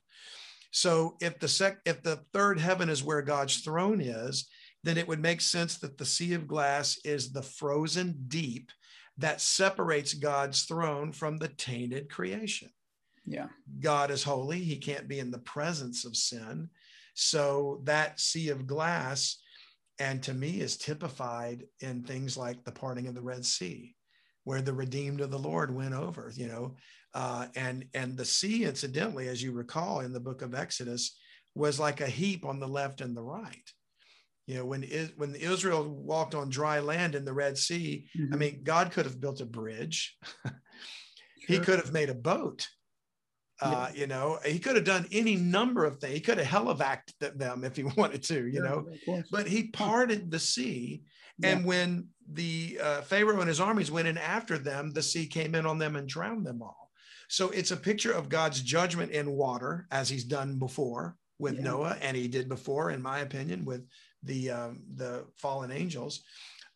So 0.73 1.17
if 1.21 1.39
the 1.39 1.47
sec 1.47 1.77
if 1.85 2.01
the 2.01 2.17
third 2.33 2.59
heaven 2.59 2.89
is 2.89 3.03
where 3.03 3.21
God's 3.21 3.57
throne 3.57 4.01
is, 4.01 4.49
then 4.83 4.97
it 4.97 5.07
would 5.07 5.21
make 5.21 5.39
sense 5.39 5.77
that 5.77 5.97
the 5.97 6.05
sea 6.05 6.33
of 6.33 6.47
glass 6.47 6.99
is 7.05 7.31
the 7.31 7.43
frozen 7.43 8.25
deep 8.27 8.71
that 9.17 9.39
separates 9.39 10.15
God's 10.15 10.63
throne 10.63 11.11
from 11.11 11.37
the 11.37 11.47
tainted 11.47 12.09
creation. 12.09 12.69
Yeah. 13.23 13.47
God 13.79 14.09
is 14.09 14.23
holy. 14.23 14.59
He 14.59 14.77
can't 14.77 15.07
be 15.07 15.19
in 15.19 15.29
the 15.29 15.37
presence 15.37 16.05
of 16.05 16.17
sin. 16.17 16.69
So 17.13 17.81
that 17.83 18.19
sea 18.19 18.49
of 18.49 18.65
glass, 18.65 19.37
and 19.99 20.23
to 20.23 20.33
me, 20.33 20.59
is 20.59 20.75
typified 20.75 21.65
in 21.81 22.03
things 22.03 22.35
like 22.35 22.63
the 22.63 22.71
parting 22.71 23.05
of 23.05 23.13
the 23.13 23.21
Red 23.21 23.45
Sea, 23.45 23.95
where 24.43 24.63
the 24.63 24.73
redeemed 24.73 25.21
of 25.21 25.29
the 25.29 25.37
Lord 25.37 25.73
went 25.73 25.93
over, 25.93 26.33
you 26.35 26.47
know. 26.47 26.75
Uh, 27.13 27.47
and 27.55 27.85
and 27.93 28.17
the 28.17 28.25
sea, 28.25 28.65
incidentally, 28.65 29.27
as 29.27 29.41
you 29.41 29.51
recall 29.51 29.99
in 29.99 30.13
the 30.13 30.19
book 30.19 30.41
of 30.41 30.55
Exodus, 30.55 31.15
was 31.55 31.79
like 31.79 32.01
a 32.01 32.07
heap 32.07 32.45
on 32.45 32.59
the 32.59 32.67
left 32.67 33.01
and 33.01 33.15
the 33.15 33.21
right 33.21 33.71
you 34.45 34.55
know 34.55 34.65
when 34.65 34.83
when 35.17 35.35
israel 35.35 35.87
walked 35.87 36.35
on 36.35 36.49
dry 36.49 36.79
land 36.79 37.15
in 37.15 37.25
the 37.25 37.33
red 37.33 37.57
sea 37.57 38.07
mm-hmm. 38.17 38.33
i 38.33 38.37
mean 38.37 38.59
god 38.63 38.91
could 38.91 39.05
have 39.05 39.19
built 39.19 39.41
a 39.41 39.45
bridge 39.45 40.17
sure. 40.45 40.53
he 41.47 41.59
could 41.59 41.79
have 41.79 41.93
made 41.93 42.09
a 42.09 42.15
boat 42.15 42.67
uh, 43.61 43.89
yeah. 43.93 44.01
you 44.01 44.07
know 44.07 44.39
he 44.45 44.59
could 44.59 44.75
have 44.75 44.85
done 44.85 45.05
any 45.11 45.35
number 45.35 45.85
of 45.85 45.97
things 45.97 46.13
he 46.13 46.19
could 46.19 46.37
have 46.37 46.47
helivaced 46.47 47.13
them 47.19 47.63
if 47.63 47.75
he 47.75 47.83
wanted 47.97 48.23
to 48.23 48.47
you 48.47 48.61
know 48.61 48.85
but 49.31 49.47
he 49.47 49.67
parted 49.67 50.29
the 50.29 50.39
sea 50.39 51.03
yeah. 51.39 51.49
and 51.49 51.65
when 51.65 52.07
the 52.31 52.79
uh, 52.81 53.01
pharaoh 53.01 53.39
and 53.39 53.47
his 53.47 53.59
armies 53.59 53.91
went 53.91 54.07
in 54.07 54.17
after 54.17 54.57
them 54.57 54.91
the 54.91 55.03
sea 55.03 55.27
came 55.27 55.55
in 55.55 55.65
on 55.65 55.77
them 55.77 55.95
and 55.95 56.07
drowned 56.07 56.45
them 56.45 56.61
all 56.61 56.82
so 57.33 57.49
it's 57.49 57.71
a 57.71 57.77
picture 57.77 58.11
of 58.11 58.29
god's 58.29 58.61
judgment 58.61 59.11
in 59.11 59.31
water 59.31 59.87
as 59.91 60.09
he's 60.09 60.23
done 60.23 60.57
before 60.57 61.15
with 61.39 61.55
yeah. 61.55 61.63
noah 61.63 61.97
and 62.01 62.15
he 62.15 62.27
did 62.27 62.47
before 62.47 62.91
in 62.91 63.01
my 63.01 63.19
opinion 63.19 63.65
with 63.65 63.85
the 64.23 64.51
um, 64.51 64.81
the 64.95 65.25
fallen 65.35 65.71
angels, 65.71 66.23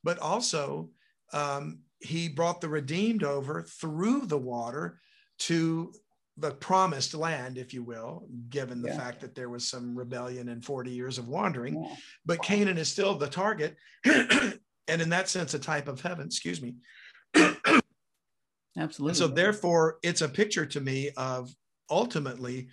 but 0.04 0.20
also 0.20 0.90
um, 1.34 1.80
he 2.00 2.30
brought 2.30 2.62
the 2.62 2.70
redeemed 2.70 3.24
over 3.24 3.64
through 3.64 4.26
the 4.26 4.38
water 4.38 5.00
to 5.40 5.92
the 6.38 6.52
promised 6.52 7.16
land, 7.16 7.58
if 7.58 7.74
you 7.74 7.82
will, 7.82 8.28
given 8.50 8.82
the 8.82 8.90
yeah. 8.90 8.98
fact 8.98 9.22
that 9.22 9.34
there 9.34 9.50
was 9.50 9.68
some 9.68 9.98
rebellion 9.98 10.50
and 10.50 10.64
40 10.64 10.92
years 10.92 11.18
of 11.18 11.28
wandering. 11.28 11.82
Yeah. 11.82 11.96
But 12.26 12.44
Canaan 12.44 12.78
is 12.78 12.90
still 12.90 13.16
the 13.16 13.28
target, 13.28 13.76
and 14.06 14.60
in 14.88 15.10
that 15.10 15.30
sense, 15.30 15.56
a 15.56 15.60
type 15.60 15.88
of 15.88 16.02
heaven. 16.02 16.28
Excuse 16.28 16.62
me. 16.62 16.76
Absolutely. 18.78 19.16
so, 19.16 19.28
therefore, 19.28 19.98
it's 20.04 20.22
a 20.22 20.30
picture 20.30 20.66
to 20.66 20.82
me 20.82 21.10
of 21.18 21.52
ultimately 21.90 22.68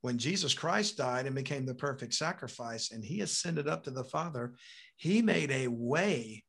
when 0.00 0.18
Jesus 0.18 0.54
Christ 0.54 0.96
died 0.96 1.26
and 1.26 1.34
became 1.34 1.66
the 1.66 1.74
perfect 1.74 2.14
sacrifice 2.14 2.92
and 2.92 3.04
he 3.04 3.20
ascended 3.20 3.66
up 3.66 3.82
to 3.84 3.90
the 3.90 4.04
Father, 4.04 4.54
he 4.96 5.22
made 5.22 5.50
a 5.50 5.68
way 5.68 6.44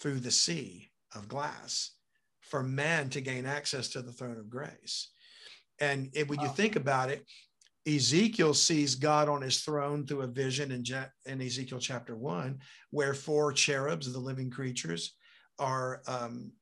through 0.00 0.20
the 0.20 0.30
sea 0.30 0.90
of 1.14 1.28
glass 1.28 1.92
for 2.40 2.62
man 2.62 3.10
to 3.10 3.20
gain 3.20 3.46
access 3.46 3.88
to 3.88 4.02
the 4.02 4.12
throne 4.12 4.38
of 4.38 4.50
grace. 4.50 5.10
And 5.80 6.10
when 6.26 6.40
you 6.40 6.48
think 6.48 6.76
about 6.76 7.10
it, 7.10 7.26
Ezekiel 7.86 8.54
sees 8.54 8.94
God 8.94 9.28
on 9.28 9.42
his 9.42 9.60
throne 9.60 10.06
through 10.06 10.22
a 10.22 10.26
vision 10.26 10.72
in, 10.72 10.84
in 11.26 11.42
Ezekiel 11.42 11.78
chapter 11.78 12.16
one, 12.16 12.58
where 12.90 13.12
four 13.12 13.52
cherubs, 13.52 14.10
the 14.10 14.18
living 14.18 14.50
creatures, 14.50 15.16
are 15.58 16.00
um, 16.06 16.52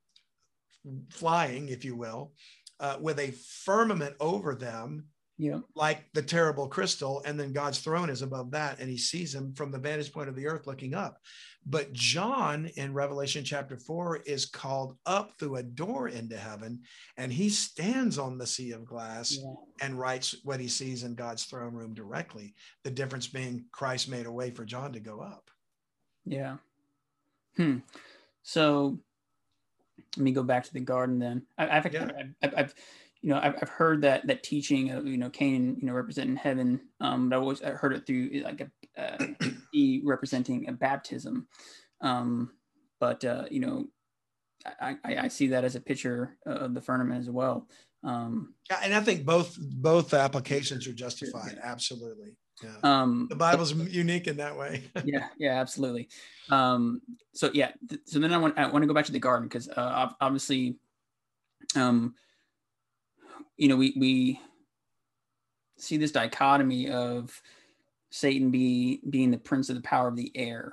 flying, 1.11 1.69
if 1.69 1.85
you 1.85 1.97
will, 1.97 2.33
uh, 2.81 2.97
with 3.01 3.19
a 3.19 3.33
firmament 3.65 4.17
over 4.21 4.55
them 4.55 5.05
yeah. 5.39 5.59
like 5.75 6.05
the 6.15 6.23
terrible 6.23 6.69
crystal. 6.69 7.23
And 7.25 7.39
then 7.39 7.53
God's 7.53 7.81
throne 7.81 8.11
is 8.11 8.23
above 8.23 8.51
that, 8.53 8.79
and 8.79 8.89
he 8.89 8.97
sees 8.97 9.35
him 9.35 9.55
from 9.55 9.71
the 9.71 9.79
vantage 9.79 10.13
point 10.13 10.29
of 10.29 10.37
the 10.37 10.47
earth 10.47 10.67
looking 10.67 10.95
up. 10.95 11.19
But 11.65 11.93
John 11.93 12.71
in 12.77 12.93
Revelation 12.93 13.45
chapter 13.45 13.77
four 13.77 14.17
is 14.19 14.47
called 14.47 14.97
up 15.07 15.33
through 15.39 15.57
a 15.57 15.63
door 15.63 16.09
into 16.09 16.37
heaven, 16.37 16.81
and 17.17 17.33
he 17.33 17.49
stands 17.49 18.19
on 18.19 18.39
the 18.39 18.47
sea 18.47 18.73
of 18.73 18.85
glass 18.85 19.37
yeah. 19.37 19.53
and 19.81 19.99
writes 19.99 20.37
what 20.45 20.61
he 20.61 20.69
sees 20.69 21.03
in 21.05 21.15
God's 21.15 21.45
throne 21.45 21.75
room 21.75 21.95
directly. 21.95 22.55
The 22.85 22.91
difference 22.91 23.27
being 23.27 23.65
Christ 23.73 24.09
made 24.09 24.27
a 24.27 24.33
way 24.33 24.51
for 24.51 24.65
John 24.65 24.93
to 24.93 25.01
go 25.01 25.21
up. 25.21 25.51
Yeah. 26.25 26.57
Hmm. 27.57 27.79
So 28.43 28.99
let 30.17 30.25
me 30.25 30.33
go 30.33 30.43
back 30.43 30.65
to 30.65 30.73
the 30.73 30.81
garden 30.81 31.19
then. 31.19 31.43
I, 31.59 31.67
have 31.67 31.93
yeah. 31.93 32.09
I've, 32.43 32.55
I've, 32.57 32.75
you 33.21 33.31
know, 33.31 33.41
I've, 33.43 33.55
I've 33.63 33.69
heard 33.69 34.03
that 34.03 34.27
that 34.27 34.43
teaching 34.43 34.91
of 34.91 35.07
you 35.07 35.17
know 35.17 35.31
Canaan, 35.31 35.77
you 35.81 35.87
know, 35.87 35.93
representing 35.93 36.37
heaven. 36.37 36.81
Um, 37.01 37.29
but 37.29 37.37
I 37.37 37.39
always 37.39 37.63
I 37.63 37.71
heard 37.71 37.93
it 37.95 38.07
through 38.07 38.43
like 38.45 38.61
a 38.61 38.71
uh, 39.03 39.27
representing 40.05 40.69
a 40.69 40.73
baptism. 40.73 41.47
Um, 42.01 42.53
but 43.01 43.25
uh, 43.25 43.45
you 43.51 43.61
know, 43.61 43.87
I, 44.81 44.97
I, 45.05 45.17
I 45.17 45.29
see 45.29 45.49
that 45.49 45.65
as 45.65 45.77
a 45.77 45.81
picture 45.81 46.37
of 46.47 46.75
the 46.75 46.81
firmament 46.81 47.21
as 47.21 47.31
well. 47.31 47.69
Um, 48.05 48.55
yeah, 48.69 48.81
and 48.83 48.95
I 48.95 49.01
think 49.01 49.25
both 49.25 49.57
both 49.59 50.13
applications 50.15 50.87
are 50.87 50.93
justified. 50.93 51.55
Yeah. 51.57 51.71
Absolutely. 51.71 52.37
Yeah. 52.63 52.71
Um, 52.83 53.27
the 53.29 53.37
Bible's 53.37 53.73
but, 53.73 53.91
unique 53.91 54.27
in 54.27 54.37
that 54.37 54.57
way. 54.57 54.85
yeah, 55.05 55.29
yeah, 55.39 55.61
absolutely. 55.61 56.09
Um, 56.51 57.01
so 57.33 57.51
yeah, 57.53 57.73
th- 57.89 58.03
so 58.05 58.19
then 58.19 58.33
I 58.33 58.39
want 58.39 58.59
I 58.59 58.67
want 58.71 58.83
to 58.83 58.87
go 58.87 58.95
back 58.95 59.07
to 59.07 59.13
the 59.13 59.19
garden 59.19 59.49
because 59.49 59.69
uh, 59.69 60.11
obviously, 60.21 60.77
um, 61.75 62.15
you 63.57 63.69
know, 63.69 63.77
we 63.77 63.95
we 63.97 64.41
see 65.77 65.97
this 65.97 66.13
dichotomy 66.13 66.89
of 66.89 67.41
Satan 68.11 68.51
be 68.51 69.01
being 69.09 69.31
the 69.31 69.39
prince 69.39 69.69
of 69.69 69.77
the 69.77 69.83
power 69.83 70.09
of 70.09 70.17
the 70.17 70.31
air, 70.35 70.73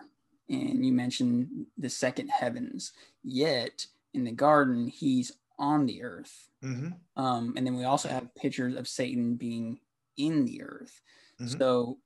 and 0.50 0.86
you 0.86 0.92
mentioned 0.92 1.66
the 1.78 1.90
second 1.90 2.28
heavens. 2.30 2.92
Yet 3.24 3.86
in 4.14 4.24
the 4.24 4.32
garden, 4.32 4.88
he's 4.88 5.32
on 5.58 5.86
the 5.86 6.04
earth, 6.04 6.50
mm-hmm. 6.64 6.90
um, 7.22 7.54
and 7.58 7.66
then 7.66 7.76
we 7.76 7.86
also 7.86 8.10
have 8.10 8.34
pictures 8.36 8.76
of 8.76 8.88
Satan 8.88 9.36
being 9.36 9.80
in 10.18 10.46
the 10.46 10.62
earth. 10.62 11.02
Mm-hmm. 11.42 11.58
So, 11.58 11.98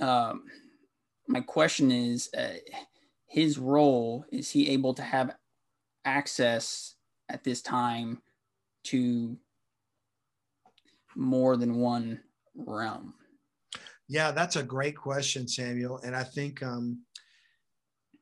um, 0.00 0.44
my 1.28 1.40
question 1.40 1.90
is, 1.90 2.28
uh, 2.36 2.54
his 3.26 3.58
role 3.58 4.24
is 4.32 4.50
he 4.50 4.70
able 4.70 4.94
to 4.94 5.02
have 5.02 5.36
access 6.04 6.96
at 7.28 7.44
this 7.44 7.62
time 7.62 8.20
to 8.84 9.36
more 11.14 11.56
than 11.56 11.76
one 11.76 12.20
realm? 12.54 13.14
Yeah, 14.08 14.32
that's 14.32 14.56
a 14.56 14.62
great 14.62 14.96
question, 14.96 15.46
Samuel. 15.46 16.00
And 16.02 16.16
I 16.16 16.24
think 16.24 16.62
um, 16.62 17.02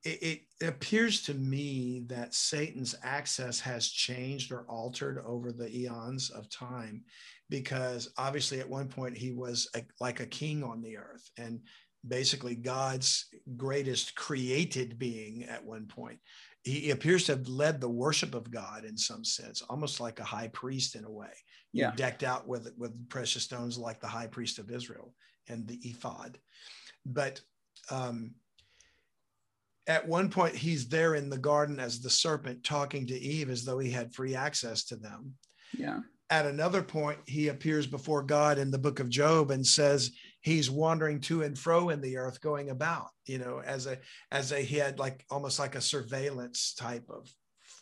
it, 0.04 0.22
it, 0.60 0.66
appears 0.66 1.22
to 1.22 1.34
me 1.34 2.02
that 2.08 2.34
Satan's 2.34 2.94
access 3.02 3.60
has 3.60 3.88
changed 3.88 4.50
or 4.50 4.66
altered 4.68 5.22
over 5.24 5.52
the 5.52 5.74
eons 5.74 6.30
of 6.30 6.50
time, 6.50 7.04
because 7.50 8.12
obviously 8.18 8.60
at 8.60 8.68
one 8.68 8.88
point 8.88 9.16
he 9.16 9.32
was 9.32 9.68
a, 9.74 9.82
like 10.00 10.20
a 10.20 10.26
king 10.26 10.62
on 10.62 10.82
the 10.82 10.96
earth 10.96 11.30
and 11.38 11.60
basically 12.06 12.54
God's 12.54 13.26
greatest 13.56 14.14
created 14.14 14.98
being 14.98 15.44
at 15.44 15.64
one 15.64 15.86
point. 15.86 16.18
He 16.62 16.90
appears 16.90 17.24
to 17.26 17.32
have 17.32 17.48
led 17.48 17.80
the 17.80 17.88
worship 17.88 18.34
of 18.34 18.50
God 18.50 18.84
in 18.84 18.96
some 18.96 19.24
sense, 19.24 19.62
almost 19.62 20.00
like 20.00 20.20
a 20.20 20.24
high 20.24 20.48
priest 20.48 20.96
in 20.96 21.04
a 21.04 21.10
way 21.10 21.32
yeah. 21.72 21.92
decked 21.94 22.22
out 22.22 22.46
with 22.46 22.72
with 22.76 23.08
precious 23.08 23.42
stones 23.42 23.78
like 23.78 24.00
the 24.00 24.06
high 24.06 24.26
priest 24.26 24.58
of 24.58 24.70
Israel 24.70 25.14
and 25.48 25.66
the 25.66 25.78
ephod. 25.82 26.38
But 27.04 27.40
um, 27.90 28.34
at 29.86 30.06
one 30.06 30.28
point, 30.28 30.54
he's 30.54 30.88
there 30.88 31.14
in 31.14 31.30
the 31.30 31.38
garden 31.38 31.80
as 31.80 32.00
the 32.00 32.10
serpent 32.10 32.64
talking 32.64 33.06
to 33.06 33.18
Eve 33.18 33.50
as 33.50 33.64
though 33.64 33.78
he 33.78 33.90
had 33.90 34.14
free 34.14 34.34
access 34.34 34.84
to 34.84 34.96
them. 34.96 35.34
Yeah. 35.76 36.00
At 36.30 36.46
another 36.46 36.82
point, 36.82 37.18
he 37.26 37.48
appears 37.48 37.86
before 37.86 38.22
God 38.22 38.58
in 38.58 38.70
the 38.70 38.78
book 38.78 39.00
of 39.00 39.08
Job 39.08 39.50
and 39.50 39.66
says 39.66 40.12
he's 40.42 40.70
wandering 40.70 41.20
to 41.22 41.42
and 41.42 41.58
fro 41.58 41.88
in 41.88 42.00
the 42.00 42.18
earth, 42.18 42.40
going 42.40 42.68
about, 42.70 43.08
you 43.26 43.38
know, 43.38 43.62
as 43.64 43.86
a 43.86 43.98
as 44.30 44.52
a 44.52 44.60
he 44.60 44.76
had 44.76 44.98
like 44.98 45.24
almost 45.30 45.58
like 45.58 45.74
a 45.74 45.80
surveillance 45.80 46.74
type 46.74 47.08
of, 47.08 47.32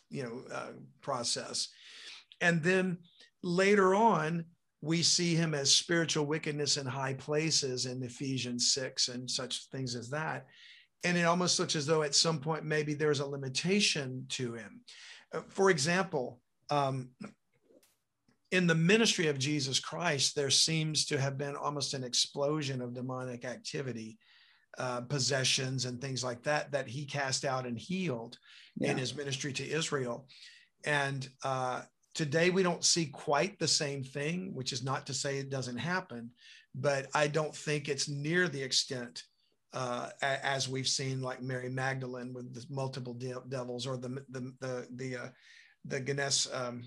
you 0.09 0.23
know, 0.23 0.43
uh, 0.53 0.71
process. 1.01 1.67
And 2.39 2.63
then 2.63 2.99
later 3.43 3.93
on, 3.93 4.45
we 4.81 5.01
see 5.01 5.35
him 5.35 5.53
as 5.53 5.75
spiritual 5.75 6.25
wickedness 6.25 6.77
in 6.77 6.85
high 6.85 7.15
places 7.15 7.85
in 7.85 8.03
Ephesians 8.03 8.73
6 8.73 9.09
and 9.09 9.29
such 9.29 9.65
things 9.71 9.95
as 9.95 10.09
that. 10.11 10.45
And 11.03 11.17
it 11.17 11.23
almost 11.23 11.59
looks 11.59 11.75
as 11.75 11.85
though 11.85 12.03
at 12.03 12.15
some 12.15 12.39
point 12.39 12.63
maybe 12.63 12.93
there's 12.93 13.19
a 13.19 13.25
limitation 13.25 14.25
to 14.29 14.53
him. 14.53 14.81
Uh, 15.33 15.41
for 15.49 15.69
example, 15.69 16.39
um, 16.69 17.09
in 18.51 18.67
the 18.67 18.75
ministry 18.75 19.27
of 19.27 19.39
Jesus 19.39 19.79
Christ, 19.79 20.35
there 20.35 20.49
seems 20.49 21.05
to 21.05 21.19
have 21.19 21.37
been 21.37 21.55
almost 21.55 21.93
an 21.93 22.03
explosion 22.03 22.81
of 22.81 22.93
demonic 22.93 23.45
activity, 23.45 24.17
uh, 24.77 25.01
possessions, 25.01 25.85
and 25.85 25.99
things 25.99 26.23
like 26.23 26.43
that, 26.43 26.71
that 26.71 26.87
he 26.87 27.05
cast 27.05 27.45
out 27.45 27.65
and 27.65 27.77
healed 27.77 28.37
yeah. 28.77 28.91
in 28.91 28.97
his 28.97 29.15
ministry 29.15 29.51
to 29.53 29.69
Israel. 29.69 30.27
And 30.85 31.27
uh, 31.43 31.81
Today, 32.17 32.49
we 32.49 32.63
don't 32.63 32.83
see 32.83 33.05
quite 33.05 33.59
the 33.59 33.67
same 33.67 34.03
thing, 34.03 34.49
which 34.55 34.73
is 34.73 34.83
not 34.83 35.05
to 35.05 35.13
say 35.13 35.37
it 35.37 35.51
doesn't 35.51 35.77
happen, 35.77 36.31
but 36.73 37.05
I 37.13 37.27
don't 37.27 37.55
think 37.55 37.87
it's 37.87 38.09
near 38.09 38.47
the 38.47 38.63
extent 38.63 39.21
uh, 39.71 40.09
as 40.23 40.67
we've 40.67 40.87
seen, 40.87 41.21
like 41.21 41.43
Mary 41.43 41.69
Magdalene 41.69 42.33
with 42.33 42.55
the 42.55 42.65
multiple 42.71 43.13
de- 43.13 43.43
devils, 43.49 43.85
or 43.85 43.97
the 43.97 44.25
the 44.31 44.51
the 44.59 44.87
the 44.95 45.15
uh, 45.15 45.29
the 45.85 45.99
Ganes. 45.99 46.47
Um, 46.51 46.81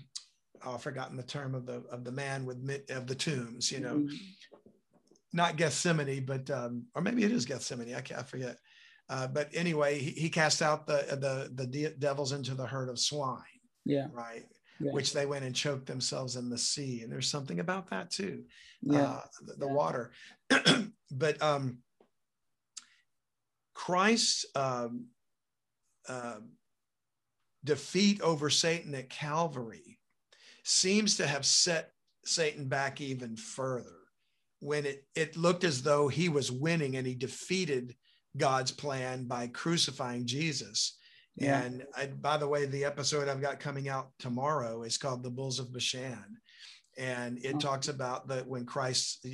I've 0.65 0.81
forgotten 0.81 1.17
the 1.17 1.23
term 1.23 1.55
of 1.55 1.65
the 1.65 1.83
of 1.91 2.03
the 2.03 2.11
man 2.11 2.45
with 2.45 2.57
of 2.89 3.07
the 3.07 3.15
tombs. 3.15 3.71
You 3.71 3.79
know, 3.79 3.95
mm-hmm. 3.95 4.15
not 5.33 5.57
Gethsemane, 5.57 6.25
but 6.25 6.49
um, 6.49 6.85
or 6.95 7.01
maybe 7.01 7.23
it 7.23 7.31
is 7.31 7.45
Gethsemane. 7.45 7.95
I, 7.95 8.01
can't, 8.01 8.19
I 8.19 8.23
forget. 8.23 8.57
Uh, 9.09 9.27
but 9.27 9.49
anyway, 9.53 9.99
he, 9.99 10.11
he 10.11 10.29
cast 10.29 10.61
out 10.61 10.87
the 10.87 11.05
the 11.09 11.51
the 11.53 11.67
de- 11.67 11.95
devils 11.95 12.31
into 12.31 12.55
the 12.55 12.65
herd 12.65 12.89
of 12.89 12.99
swine. 12.99 13.39
Yeah. 13.85 14.07
Right 14.11 14.45
yeah. 14.81 14.91
which 14.91 15.13
they 15.13 15.25
went 15.25 15.45
and 15.45 15.55
choked 15.55 15.85
themselves 15.85 16.35
in 16.35 16.49
the 16.49 16.57
sea. 16.57 17.01
And 17.01 17.11
there's 17.11 17.29
something 17.29 17.59
about 17.59 17.89
that 17.89 18.09
too, 18.09 18.43
yeah. 18.81 19.01
Uh, 19.01 19.21
the, 19.45 19.53
the 19.53 19.67
yeah. 19.67 19.73
water. 19.73 20.11
but 21.11 21.41
um, 21.41 21.79
Christ's 23.73 24.45
um, 24.55 25.05
uh, 26.07 26.37
defeat 27.63 28.21
over 28.21 28.49
Satan 28.49 28.95
at 28.95 29.09
Calvary 29.09 29.99
seems 30.63 31.17
to 31.17 31.27
have 31.27 31.45
set 31.45 31.91
Satan 32.25 32.67
back 32.67 33.01
even 33.01 33.35
further 33.35 34.01
when 34.59 34.85
it, 34.85 35.05
it 35.15 35.35
looked 35.35 35.63
as 35.63 35.81
though 35.81 36.07
he 36.07 36.29
was 36.29 36.51
winning 36.51 36.95
and 36.95 37.05
he 37.05 37.15
defeated 37.15 37.95
God's 38.37 38.71
plan 38.71 39.25
by 39.25 39.47
crucifying 39.47 40.25
Jesus. 40.25 40.97
Yeah. 41.35 41.61
And 41.61 41.83
I, 41.95 42.07
by 42.07 42.37
the 42.37 42.47
way, 42.47 42.65
the 42.65 42.85
episode 42.85 43.27
I've 43.27 43.41
got 43.41 43.59
coming 43.59 43.89
out 43.89 44.11
tomorrow 44.19 44.83
is 44.83 44.97
called 44.97 45.23
The 45.23 45.29
Bulls 45.29 45.59
of 45.59 45.73
Bashan. 45.73 46.37
And 46.97 47.39
it 47.43 47.55
oh. 47.55 47.59
talks 47.59 47.87
about 47.87 48.27
that 48.27 48.47
when 48.47 48.65
Christ, 48.65 49.25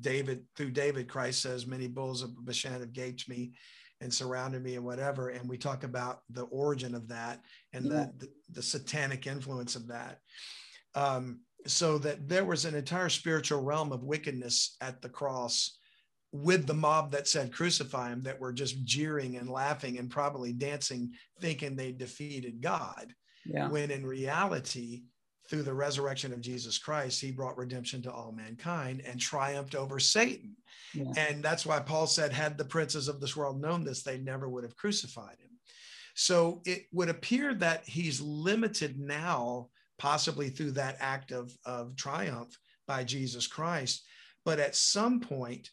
David, 0.00 0.44
through 0.56 0.70
David, 0.70 1.08
Christ 1.08 1.42
says, 1.42 1.66
Many 1.66 1.88
bulls 1.88 2.22
of 2.22 2.30
Bashan 2.44 2.80
have 2.80 2.92
gaped 2.92 3.28
me. 3.28 3.52
And 4.00 4.12
surrounded 4.12 4.62
me 4.62 4.76
and 4.76 4.84
whatever. 4.84 5.30
And 5.30 5.48
we 5.48 5.56
talk 5.56 5.84
about 5.84 6.20
the 6.30 6.44
origin 6.44 6.94
of 6.94 7.08
that 7.08 7.40
and 7.72 7.86
yeah. 7.86 7.90
the, 7.90 8.12
the, 8.18 8.32
the 8.54 8.62
satanic 8.62 9.26
influence 9.26 9.76
of 9.76 9.88
that. 9.88 10.18
Um, 10.94 11.40
so 11.66 11.98
that 11.98 12.28
there 12.28 12.44
was 12.44 12.64
an 12.64 12.74
entire 12.74 13.08
spiritual 13.08 13.62
realm 13.62 13.92
of 13.92 14.04
wickedness 14.04 14.76
at 14.80 15.00
the 15.00 15.08
cross 15.08 15.78
with 16.34 16.66
the 16.66 16.74
mob 16.74 17.12
that 17.12 17.28
said 17.28 17.52
crucify 17.52 18.10
him 18.10 18.22
that 18.22 18.40
were 18.40 18.52
just 18.52 18.84
jeering 18.84 19.36
and 19.36 19.48
laughing 19.48 19.98
and 19.98 20.10
probably 20.10 20.52
dancing 20.52 21.12
thinking 21.40 21.76
they 21.76 21.92
defeated 21.92 22.60
god 22.60 23.14
yeah. 23.46 23.68
when 23.68 23.90
in 23.90 24.04
reality 24.04 25.04
through 25.48 25.62
the 25.62 25.74
resurrection 25.74 26.32
of 26.32 26.40
jesus 26.40 26.78
christ 26.78 27.20
he 27.20 27.30
brought 27.30 27.58
redemption 27.58 28.02
to 28.02 28.12
all 28.12 28.32
mankind 28.32 29.02
and 29.06 29.20
triumphed 29.20 29.74
over 29.74 29.98
satan. 29.98 30.56
Yeah. 30.92 31.12
and 31.16 31.42
that's 31.42 31.66
why 31.66 31.80
paul 31.80 32.06
said 32.06 32.32
had 32.32 32.56
the 32.56 32.64
princes 32.64 33.08
of 33.08 33.20
this 33.20 33.36
world 33.36 33.60
known 33.60 33.84
this 33.84 34.02
they 34.02 34.18
never 34.18 34.48
would 34.48 34.64
have 34.64 34.76
crucified 34.76 35.36
him. 35.40 35.50
So 36.14 36.62
it 36.64 36.84
would 36.92 37.08
appear 37.08 37.54
that 37.54 37.88
he's 37.88 38.20
limited 38.20 38.98
now 38.98 39.68
possibly 39.98 40.48
through 40.48 40.72
that 40.72 40.96
act 41.00 41.32
of, 41.32 41.52
of 41.64 41.96
triumph 41.96 42.56
by 42.86 43.04
jesus 43.04 43.46
christ. 43.46 44.04
But 44.44 44.60
at 44.60 44.76
some 44.76 45.20
point 45.20 45.70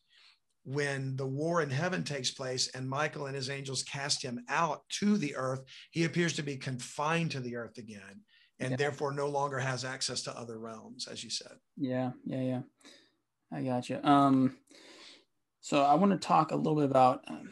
when 0.63 1.15
the 1.15 1.25
war 1.25 1.61
in 1.61 1.69
heaven 1.69 2.03
takes 2.03 2.31
place 2.31 2.69
and 2.75 2.87
Michael 2.87 3.25
and 3.25 3.35
his 3.35 3.49
angels 3.49 3.83
cast 3.83 4.21
him 4.21 4.43
out 4.47 4.83
to 4.99 5.17
the 5.17 5.35
earth, 5.35 5.63
he 5.89 6.03
appears 6.03 6.33
to 6.33 6.43
be 6.43 6.55
confined 6.55 7.31
to 7.31 7.39
the 7.39 7.55
earth 7.55 7.77
again 7.77 8.21
and 8.61 8.71
yeah. 8.71 8.77
therefore 8.77 9.11
no 9.11 9.27
longer 9.27 9.59
has 9.59 9.83
access 9.83 10.21
to 10.23 10.37
other 10.37 10.57
realms, 10.57 11.07
as 11.07 11.23
you 11.23 11.29
said. 11.29 11.53
Yeah, 11.75 12.11
yeah, 12.25 12.41
yeah. 12.41 12.61
I 13.51 13.63
got 13.63 13.89
you. 13.89 13.99
Um, 14.03 14.57
so 15.59 15.83
I 15.83 15.95
want 15.95 16.11
to 16.11 16.27
talk 16.27 16.51
a 16.51 16.55
little 16.55 16.75
bit 16.75 16.85
about 16.85 17.23
um, 17.27 17.51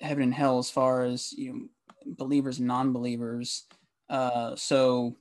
heaven 0.00 0.24
and 0.24 0.34
hell 0.34 0.58
as 0.58 0.70
far 0.70 1.04
as 1.04 1.32
you 1.32 1.52
know, 1.52 1.60
believers 2.06 2.58
and 2.58 2.66
non-believers. 2.66 3.64
Uh, 4.10 4.56
so 4.56 5.16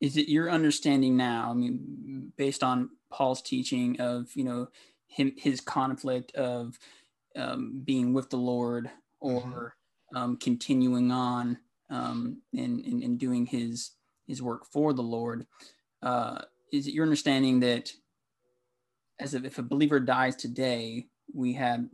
is 0.00 0.16
it 0.16 0.28
your 0.28 0.50
understanding 0.50 1.16
now? 1.16 1.50
I 1.50 1.54
mean, 1.54 2.32
based 2.36 2.62
on 2.62 2.90
Paul's 3.10 3.42
teaching 3.42 4.00
of 4.00 4.28
you 4.34 4.44
know 4.44 4.68
him 5.06 5.32
his 5.36 5.60
conflict 5.60 6.32
of 6.34 6.78
um, 7.36 7.82
being 7.84 8.12
with 8.12 8.30
the 8.30 8.36
Lord 8.36 8.90
or 9.20 9.40
mm-hmm. 10.12 10.16
um, 10.16 10.36
continuing 10.36 11.10
on 11.10 11.58
um, 11.90 12.40
and, 12.52 12.84
and 12.84 13.18
doing 13.18 13.46
his 13.46 13.92
his 14.26 14.42
work 14.42 14.64
for 14.72 14.92
the 14.92 15.02
Lord. 15.02 15.46
Uh, 16.02 16.42
is 16.72 16.86
it 16.86 16.94
your 16.94 17.04
understanding 17.04 17.60
that 17.60 17.92
as 19.20 19.34
if, 19.34 19.44
if 19.44 19.58
a 19.58 19.62
believer 19.62 20.00
dies 20.00 20.36
today, 20.36 21.06
we 21.32 21.52
have 21.54 21.84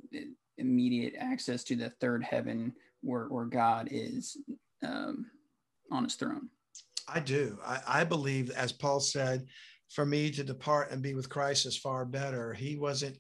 immediate 0.59 1.15
access 1.19 1.65
to 1.65 1.77
the 1.77 1.91
third 2.01 2.23
heaven 2.25 2.73
where, 3.03 3.27
where 3.27 3.47
God 3.47 3.89
is 3.91 4.37
um, 4.83 5.27
on 5.91 6.05
his 6.05 6.15
throne? 6.15 6.49
I 7.09 7.21
do. 7.21 7.59
I, 7.65 7.81
I 7.87 8.05
believe, 8.05 8.51
as 8.51 8.73
Paul 8.73 9.01
said, 9.01 9.47
for 9.91 10.07
me 10.07 10.31
to 10.31 10.45
depart 10.45 10.93
and 10.93 11.03
be 11.03 11.15
with 11.15 11.29
Christ 11.29 11.67
is 11.67 11.77
far 11.77 12.05
better. 12.05 12.55
He 12.55 12.77
wasn't 12.77 13.19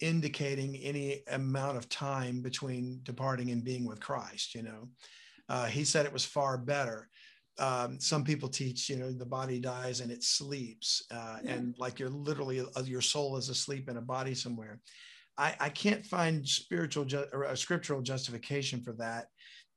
indicating 0.00 0.76
any 0.76 1.22
amount 1.28 1.76
of 1.76 1.88
time 1.88 2.42
between 2.42 3.00
departing 3.04 3.50
and 3.50 3.64
being 3.64 3.86
with 3.86 4.00
Christ, 4.00 4.54
you 4.54 4.62
know. 4.62 4.88
Uh, 5.48 5.66
he 5.66 5.84
said 5.84 6.06
it 6.06 6.12
was 6.12 6.24
far 6.24 6.58
better. 6.58 7.08
Um, 7.58 7.98
some 7.98 8.22
people 8.22 8.48
teach, 8.48 8.88
you 8.88 8.96
know, 8.96 9.10
the 9.10 9.26
body 9.26 9.58
dies 9.58 10.00
and 10.00 10.12
it 10.12 10.22
sleeps, 10.22 11.04
uh, 11.10 11.38
yeah. 11.42 11.54
and 11.54 11.74
like 11.78 11.98
you're 11.98 12.08
literally 12.08 12.60
uh, 12.60 12.82
your 12.84 13.00
soul 13.00 13.36
is 13.36 13.48
asleep 13.48 13.88
in 13.88 13.96
a 13.96 14.02
body 14.02 14.34
somewhere. 14.34 14.78
I, 15.36 15.54
I 15.60 15.68
can't 15.68 16.04
find 16.04 16.46
spiritual 16.46 17.04
ju- 17.04 17.26
or 17.32 17.44
a 17.44 17.56
scriptural 17.56 18.02
justification 18.02 18.80
for 18.82 18.92
that 18.94 19.26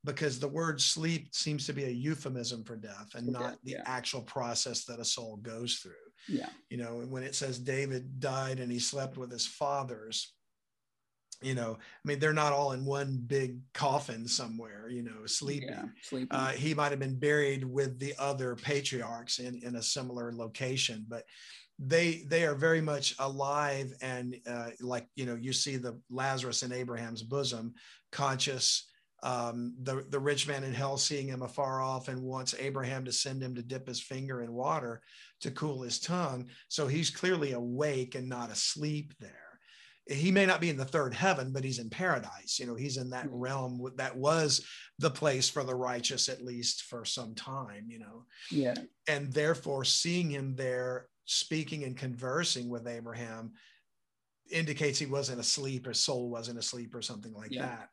because 0.04 0.40
the 0.40 0.48
word 0.48 0.80
sleep 0.80 1.28
seems 1.32 1.66
to 1.66 1.72
be 1.72 1.84
a 1.84 1.88
euphemism 1.88 2.64
for 2.64 2.76
death 2.76 3.10
and 3.14 3.28
not 3.28 3.56
the 3.62 3.72
yeah. 3.72 3.82
actual 3.86 4.22
process 4.22 4.84
that 4.84 4.98
a 4.98 5.04
soul 5.04 5.36
goes 5.36 5.76
through. 5.76 5.92
Yeah. 6.28 6.48
You 6.70 6.78
know, 6.78 7.04
when 7.08 7.22
it 7.22 7.34
says 7.34 7.58
David 7.58 8.18
died 8.18 8.58
and 8.58 8.70
he 8.70 8.80
slept 8.80 9.16
with 9.16 9.30
his 9.30 9.46
fathers, 9.46 10.34
you 11.42 11.54
know, 11.54 11.78
I 11.78 12.08
mean, 12.08 12.18
they're 12.18 12.32
not 12.32 12.52
all 12.52 12.72
in 12.72 12.84
one 12.84 13.22
big 13.26 13.58
coffin 13.74 14.26
somewhere, 14.26 14.88
you 14.88 15.02
know, 15.02 15.26
sleeping. 15.26 15.68
Yeah, 15.70 15.84
sleeping. 16.02 16.28
Uh, 16.30 16.50
he 16.50 16.74
might 16.74 16.90
have 16.90 16.98
been 16.98 17.18
buried 17.18 17.64
with 17.64 17.98
the 17.98 18.14
other 18.18 18.56
patriarchs 18.56 19.38
in, 19.38 19.60
in 19.62 19.76
a 19.76 19.82
similar 19.82 20.32
location, 20.32 21.04
but 21.08 21.24
they 21.78 22.24
they 22.28 22.44
are 22.44 22.54
very 22.54 22.80
much 22.80 23.14
alive 23.18 23.92
and 24.02 24.36
uh, 24.46 24.70
like 24.80 25.08
you 25.16 25.26
know 25.26 25.34
you 25.34 25.52
see 25.52 25.76
the 25.76 25.98
Lazarus 26.10 26.62
in 26.62 26.72
Abraham's 26.72 27.22
bosom, 27.22 27.74
conscious, 28.12 28.88
um, 29.22 29.74
the, 29.82 30.04
the 30.10 30.18
rich 30.18 30.48
man 30.48 30.64
in 30.64 30.74
hell 30.74 30.96
seeing 30.96 31.28
him 31.28 31.42
afar 31.42 31.80
off 31.80 32.08
and 32.08 32.22
wants 32.22 32.54
Abraham 32.58 33.04
to 33.04 33.12
send 33.12 33.42
him 33.42 33.54
to 33.54 33.62
dip 33.62 33.86
his 33.86 34.00
finger 34.00 34.42
in 34.42 34.52
water 34.52 35.00
to 35.40 35.50
cool 35.52 35.82
his 35.82 36.00
tongue. 36.00 36.48
So 36.68 36.88
he's 36.88 37.10
clearly 37.10 37.52
awake 37.52 38.14
and 38.16 38.28
not 38.28 38.50
asleep 38.50 39.14
there. 39.20 39.41
He 40.06 40.32
may 40.32 40.46
not 40.46 40.60
be 40.60 40.68
in 40.68 40.76
the 40.76 40.84
third 40.84 41.14
heaven, 41.14 41.52
but 41.52 41.62
he's 41.62 41.78
in 41.78 41.88
paradise. 41.88 42.58
You 42.58 42.66
know, 42.66 42.74
he's 42.74 42.96
in 42.96 43.10
that 43.10 43.26
hmm. 43.26 43.34
realm 43.34 43.80
that 43.96 44.16
was 44.16 44.66
the 44.98 45.10
place 45.10 45.48
for 45.48 45.64
the 45.64 45.74
righteous, 45.74 46.28
at 46.28 46.44
least 46.44 46.82
for 46.82 47.04
some 47.04 47.34
time, 47.34 47.86
you 47.88 47.98
know. 47.98 48.24
Yeah. 48.50 48.74
And 49.08 49.32
therefore, 49.32 49.84
seeing 49.84 50.30
him 50.30 50.54
there 50.56 51.06
speaking 51.24 51.84
and 51.84 51.96
conversing 51.96 52.68
with 52.68 52.86
Abraham 52.86 53.52
indicates 54.50 54.98
he 54.98 55.06
wasn't 55.06 55.40
asleep, 55.40 55.86
his 55.86 56.00
soul 56.00 56.30
wasn't 56.30 56.58
asleep, 56.58 56.94
or 56.94 57.02
something 57.02 57.32
like 57.32 57.52
yeah. 57.52 57.66
that. 57.66 57.88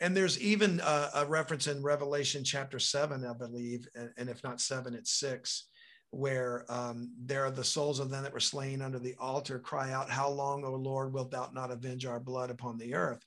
And 0.00 0.16
there's 0.16 0.40
even 0.40 0.80
a, 0.80 1.10
a, 1.16 1.26
reference 1.26 1.66
in 1.66 1.82
Revelation 1.82 2.42
chapter 2.42 2.78
seven, 2.78 3.24
I 3.26 3.34
believe, 3.34 3.86
and, 3.94 4.10
and 4.16 4.30
if 4.30 4.42
not 4.42 4.60
seven, 4.60 4.94
it's 4.94 5.12
six, 5.12 5.68
where 6.10 6.64
um, 6.68 7.12
there 7.24 7.44
are 7.44 7.50
the 7.50 7.62
souls 7.62 8.00
of 8.00 8.10
them 8.10 8.22
that 8.22 8.32
were 8.32 8.40
slain 8.40 8.82
under 8.82 8.98
the 8.98 9.14
altar 9.18 9.58
cry 9.58 9.92
out, 9.92 10.10
How 10.10 10.28
long, 10.28 10.64
O 10.64 10.74
Lord, 10.74 11.12
wilt 11.12 11.30
thou 11.30 11.50
not 11.52 11.70
avenge 11.70 12.04
our 12.04 12.20
blood 12.20 12.50
upon 12.50 12.78
the 12.78 12.94
earth? 12.94 13.24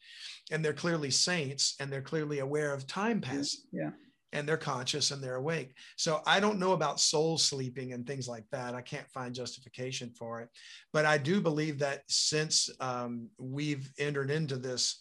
And 0.51 0.63
they're 0.63 0.73
clearly 0.73 1.09
saints 1.09 1.75
and 1.79 1.91
they're 1.91 2.01
clearly 2.01 2.39
aware 2.39 2.73
of 2.73 2.85
time 2.85 3.21
passing. 3.21 3.61
Yeah. 3.71 3.91
And 4.33 4.49
they're 4.49 4.57
conscious 4.57 5.11
and 5.11 5.23
they're 5.23 5.35
awake. 5.35 5.75
So 5.95 6.21
I 6.25 6.39
don't 6.39 6.59
know 6.59 6.73
about 6.73 6.99
soul 6.99 7.37
sleeping 7.37 7.93
and 7.93 8.05
things 8.05 8.27
like 8.27 8.45
that. 8.51 8.73
I 8.73 8.81
can't 8.81 9.09
find 9.11 9.33
justification 9.33 10.09
for 10.17 10.41
it. 10.41 10.49
But 10.91 11.05
I 11.05 11.19
do 11.19 11.39
believe 11.39 11.79
that 11.79 12.01
since 12.07 12.69
um, 12.79 13.29
we've 13.37 13.91
entered 13.99 14.31
into 14.31 14.57
this 14.57 14.99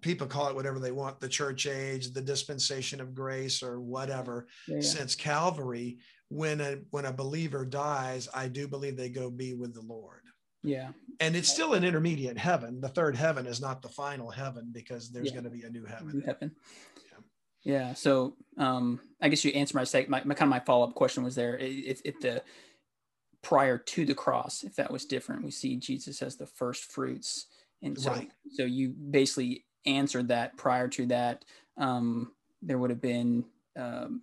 people 0.00 0.26
call 0.26 0.48
it 0.48 0.54
whatever 0.54 0.78
they 0.78 0.90
want 0.90 1.20
the 1.20 1.28
church 1.28 1.66
age 1.66 2.12
the 2.12 2.20
dispensation 2.20 2.98
of 2.98 3.14
grace 3.14 3.62
or 3.62 3.78
whatever 3.78 4.46
yeah, 4.66 4.80
since 4.80 5.14
calvary 5.14 5.98
when 6.32 6.60
a 6.60 6.78
when 6.90 7.04
a 7.04 7.12
believer 7.12 7.64
dies 7.64 8.28
i 8.34 8.48
do 8.48 8.66
believe 8.66 8.96
they 8.96 9.08
go 9.08 9.30
be 9.30 9.54
with 9.54 9.74
the 9.74 9.80
lord. 9.80 10.20
Yeah. 10.64 10.90
And 11.18 11.34
it's 11.34 11.48
still 11.48 11.74
an 11.74 11.82
intermediate 11.82 12.38
heaven. 12.38 12.80
The 12.80 12.88
third 12.88 13.16
heaven 13.16 13.46
is 13.46 13.60
not 13.60 13.82
the 13.82 13.88
final 13.88 14.30
heaven 14.30 14.70
because 14.70 15.10
there's 15.10 15.26
yeah. 15.26 15.32
going 15.32 15.44
to 15.44 15.50
be 15.50 15.64
a 15.64 15.70
new 15.70 15.84
heaven. 15.84 16.10
New 16.12 16.20
heaven. 16.20 16.52
Yeah. 17.64 17.72
yeah 17.74 17.94
so 17.94 18.36
um 18.58 19.00
i 19.20 19.28
guess 19.28 19.44
you 19.44 19.50
answered 19.52 19.76
my, 19.76 20.06
my, 20.08 20.22
my 20.24 20.34
kind 20.34 20.42
of 20.42 20.50
my 20.50 20.60
follow-up 20.60 20.94
question 20.94 21.24
was 21.24 21.34
there. 21.34 21.58
If, 21.58 22.00
if 22.04 22.20
the 22.20 22.42
prior 23.42 23.76
to 23.76 24.04
the 24.04 24.14
cross 24.14 24.62
if 24.62 24.76
that 24.76 24.92
was 24.92 25.04
different 25.04 25.44
we 25.44 25.50
see 25.50 25.76
jesus 25.76 26.22
as 26.22 26.36
the 26.36 26.46
first 26.46 26.84
fruits. 26.92 27.46
And 27.82 27.98
so 27.98 28.12
right. 28.12 28.30
so 28.52 28.62
you 28.62 28.90
basically 28.90 29.64
answered 29.86 30.28
that 30.28 30.56
prior 30.56 30.88
to 30.88 31.06
that, 31.06 31.44
um, 31.76 32.32
there 32.60 32.78
would 32.78 32.90
have 32.90 33.00
been, 33.00 33.44
um, 33.76 34.22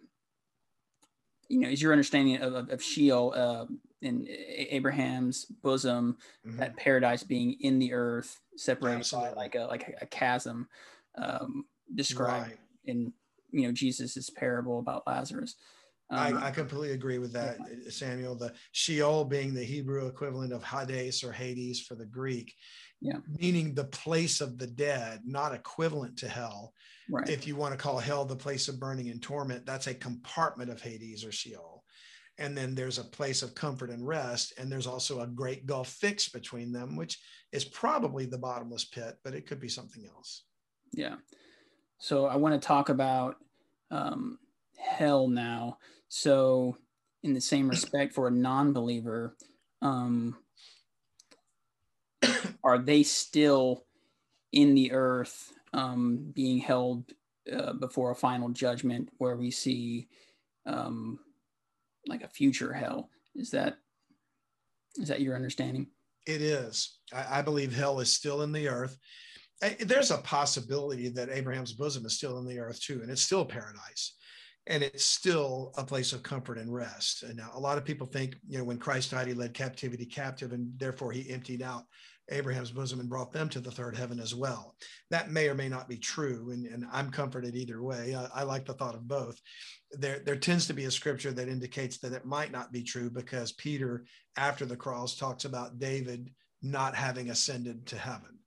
you 1.50 1.60
know, 1.60 1.68
is 1.68 1.82
your 1.82 1.92
understanding 1.92 2.38
of, 2.38 2.54
of, 2.54 2.70
of 2.70 2.84
Sheol 2.84 3.34
uh, 3.36 3.66
in 4.02 4.28
Abraham's 4.30 5.46
bosom, 5.46 6.18
mm-hmm. 6.48 6.58
that 6.58 6.78
paradise 6.78 7.24
being 7.24 7.58
in 7.60 7.80
the 7.80 7.94
earth, 7.94 8.40
separated 8.56 9.00
Absolutely. 9.00 9.32
by 9.32 9.36
like 9.36 9.56
a 9.56 9.66
like 9.66 9.96
a 10.02 10.06
chasm, 10.06 10.68
um, 11.18 11.66
described 11.96 12.50
right. 12.50 12.60
in 12.86 13.12
you 13.52 13.64
know 13.64 13.72
Jesus's 13.72 14.30
parable 14.30 14.80
about 14.80 15.04
Lazarus. 15.08 15.56
Um, 16.12 16.38
I, 16.38 16.48
I, 16.48 16.52
completely 16.52 16.92
agree 16.92 17.20
with 17.20 17.34
that, 17.34 17.58
yeah. 17.60 17.90
Samuel. 17.90 18.36
The 18.36 18.54
Sheol 18.72 19.26
being 19.26 19.54
the 19.54 19.64
Hebrew 19.64 20.08
equivalent 20.08 20.54
of 20.54 20.64
Hades 20.64 21.24
or 21.24 21.32
Hades 21.32 21.82
for 21.82 21.94
the 21.94 22.06
Greek 22.06 22.56
yeah. 23.02 23.18
meaning 23.40 23.74
the 23.74 23.86
place 23.86 24.42
of 24.42 24.58
the 24.58 24.68
dead, 24.68 25.22
not 25.26 25.54
equivalent 25.54 26.18
to 26.20 26.28
hell. 26.28 26.74
Right. 27.10 27.30
If 27.30 27.48
you 27.48 27.56
want 27.56 27.74
to 27.74 27.78
call 27.78 27.98
hell 27.98 28.26
the 28.26 28.36
place 28.36 28.68
of 28.68 28.80
burning 28.80 29.10
and 29.10 29.22
torment, 29.22 29.66
that's 29.66 29.88
a 29.88 29.94
compartment 29.94 30.70
of 30.70 30.82
Hades 30.82 31.26
or 31.26 31.32
Sheol. 31.32 31.84
And 32.38 32.56
then 32.56 32.76
there's 32.76 33.00
a 33.00 33.04
place 33.04 33.42
of 33.42 33.56
comfort 33.56 33.90
and 33.90 34.08
rest. 34.08 34.54
And 34.58 34.72
there's 34.72 34.88
also 34.88 35.22
a 35.22 35.28
great 35.28 35.66
gulf 35.66 35.90
fixed 35.90 36.34
between 36.34 36.72
them, 36.72 36.96
which 36.96 37.20
is 37.52 37.66
probably 37.66 38.26
the 38.26 38.38
bottomless 38.38 38.86
pit, 38.86 39.18
but 39.24 39.34
it 39.34 39.48
could 39.48 39.60
be 39.60 39.70
something 39.70 40.06
else. 40.06 40.44
Yeah. 40.94 41.16
So 42.00 42.28
I 42.28 42.38
want 42.38 42.60
to 42.60 42.66
talk 42.66 42.90
about 42.90 43.36
um, 43.92 44.40
hell 44.78 45.28
now. 45.28 45.78
So, 46.08 46.78
in 47.24 47.34
the 47.34 47.42
same 47.42 47.70
respect, 47.70 48.14
for 48.14 48.28
a 48.28 48.32
non 48.32 48.74
believer, 48.74 49.36
um, 49.82 50.38
are 52.70 52.78
they 52.78 53.04
still 53.04 53.86
in 54.52 54.76
the 54.76 54.92
earth 54.92 55.54
um, 55.74 56.32
being 56.34 56.60
held 56.60 57.12
uh, 57.52 57.74
before 57.74 58.12
a 58.12 58.16
final 58.16 58.50
judgment 58.50 59.10
where 59.18 59.36
we 59.36 59.50
see 59.50 60.08
um, 60.66 61.20
like 62.08 62.24
a 62.24 62.28
future 62.28 62.74
hell. 62.74 63.10
Is 63.36 63.52
that 63.52 63.78
is 64.98 65.08
that 65.08 65.22
your 65.22 65.36
understanding? 65.36 65.88
It 66.28 66.42
is. 66.42 67.00
I, 67.14 67.40
I 67.40 67.42
believe 67.42 67.74
hell 67.74 68.00
is 68.00 68.12
still 68.12 68.42
in 68.44 68.52
the 68.52 68.68
earth. 68.68 68.98
I, 69.64 69.76
there's 69.80 70.12
a 70.12 70.18
possibility 70.18 71.10
that 71.10 71.30
Abraham's 71.30 71.74
bosom 71.74 72.06
is 72.06 72.16
still 72.16 72.38
in 72.40 72.46
the 72.46 72.60
earth 72.60 72.82
too, 72.82 73.02
and 73.02 73.10
it's 73.10 73.22
still 73.22 73.46
paradise 73.46 74.16
and 74.68 74.84
it's 74.84 75.04
still 75.04 75.74
a 75.78 75.84
place 75.84 76.14
of 76.14 76.22
comfort 76.22 76.60
and 76.60 76.74
rest. 76.74 77.24
And 77.24 77.36
now 77.36 77.50
a 77.54 77.60
lot 77.60 77.78
of 77.80 77.86
people 77.86 78.06
think, 78.06 78.38
you 78.48 78.60
know, 78.60 78.64
when 78.64 78.78
Christ 78.78 79.12
died, 79.12 79.28
he 79.28 79.34
led 79.34 79.54
captivity 79.54 80.06
captive, 80.06 80.54
and 80.54 80.72
therefore 80.78 81.12
he 81.12 81.30
emptied 81.30 81.64
out 81.64 81.86
Abraham's 82.30 82.72
bosom 82.72 83.00
and 83.00 83.10
brought 83.10 83.32
them 83.32 83.50
to 83.50 83.60
the 83.60 83.72
third 83.72 83.98
heaven 83.98 84.20
as 84.20 84.36
well. 84.36 84.76
That 85.10 85.32
may 85.32 85.48
or 85.50 85.56
may 85.56 85.70
not 85.70 85.90
be 85.90 85.98
true, 85.98 86.52
and, 86.52 86.66
and 86.66 86.86
I'm 86.92 87.12
comforted 87.12 87.56
either 87.56 87.82
way. 87.82 88.16
I, 88.16 88.42
I 88.42 88.44
like 88.44 88.66
the 88.66 88.74
thought 88.74 88.96
of 88.96 89.08
both. 89.08 89.40
There, 89.92 90.20
there 90.20 90.36
tends 90.36 90.68
to 90.68 90.74
be 90.74 90.86
a 90.86 90.92
scripture 90.92 91.32
that 91.32 91.50
indicates 91.50 91.98
that 92.00 92.14
it 92.14 92.26
might 92.26 92.52
not 92.52 92.72
be 92.72 92.84
true 92.84 93.10
because 93.10 93.54
Peter, 93.54 94.06
after 94.38 94.66
the 94.66 94.78
cross, 94.78 95.16
talks 95.16 95.46
about 95.46 95.80
David 95.80 96.32
not 96.62 96.96
having 96.96 97.30
ascended 97.30 97.86
to 97.88 97.98
heaven, 97.98 98.38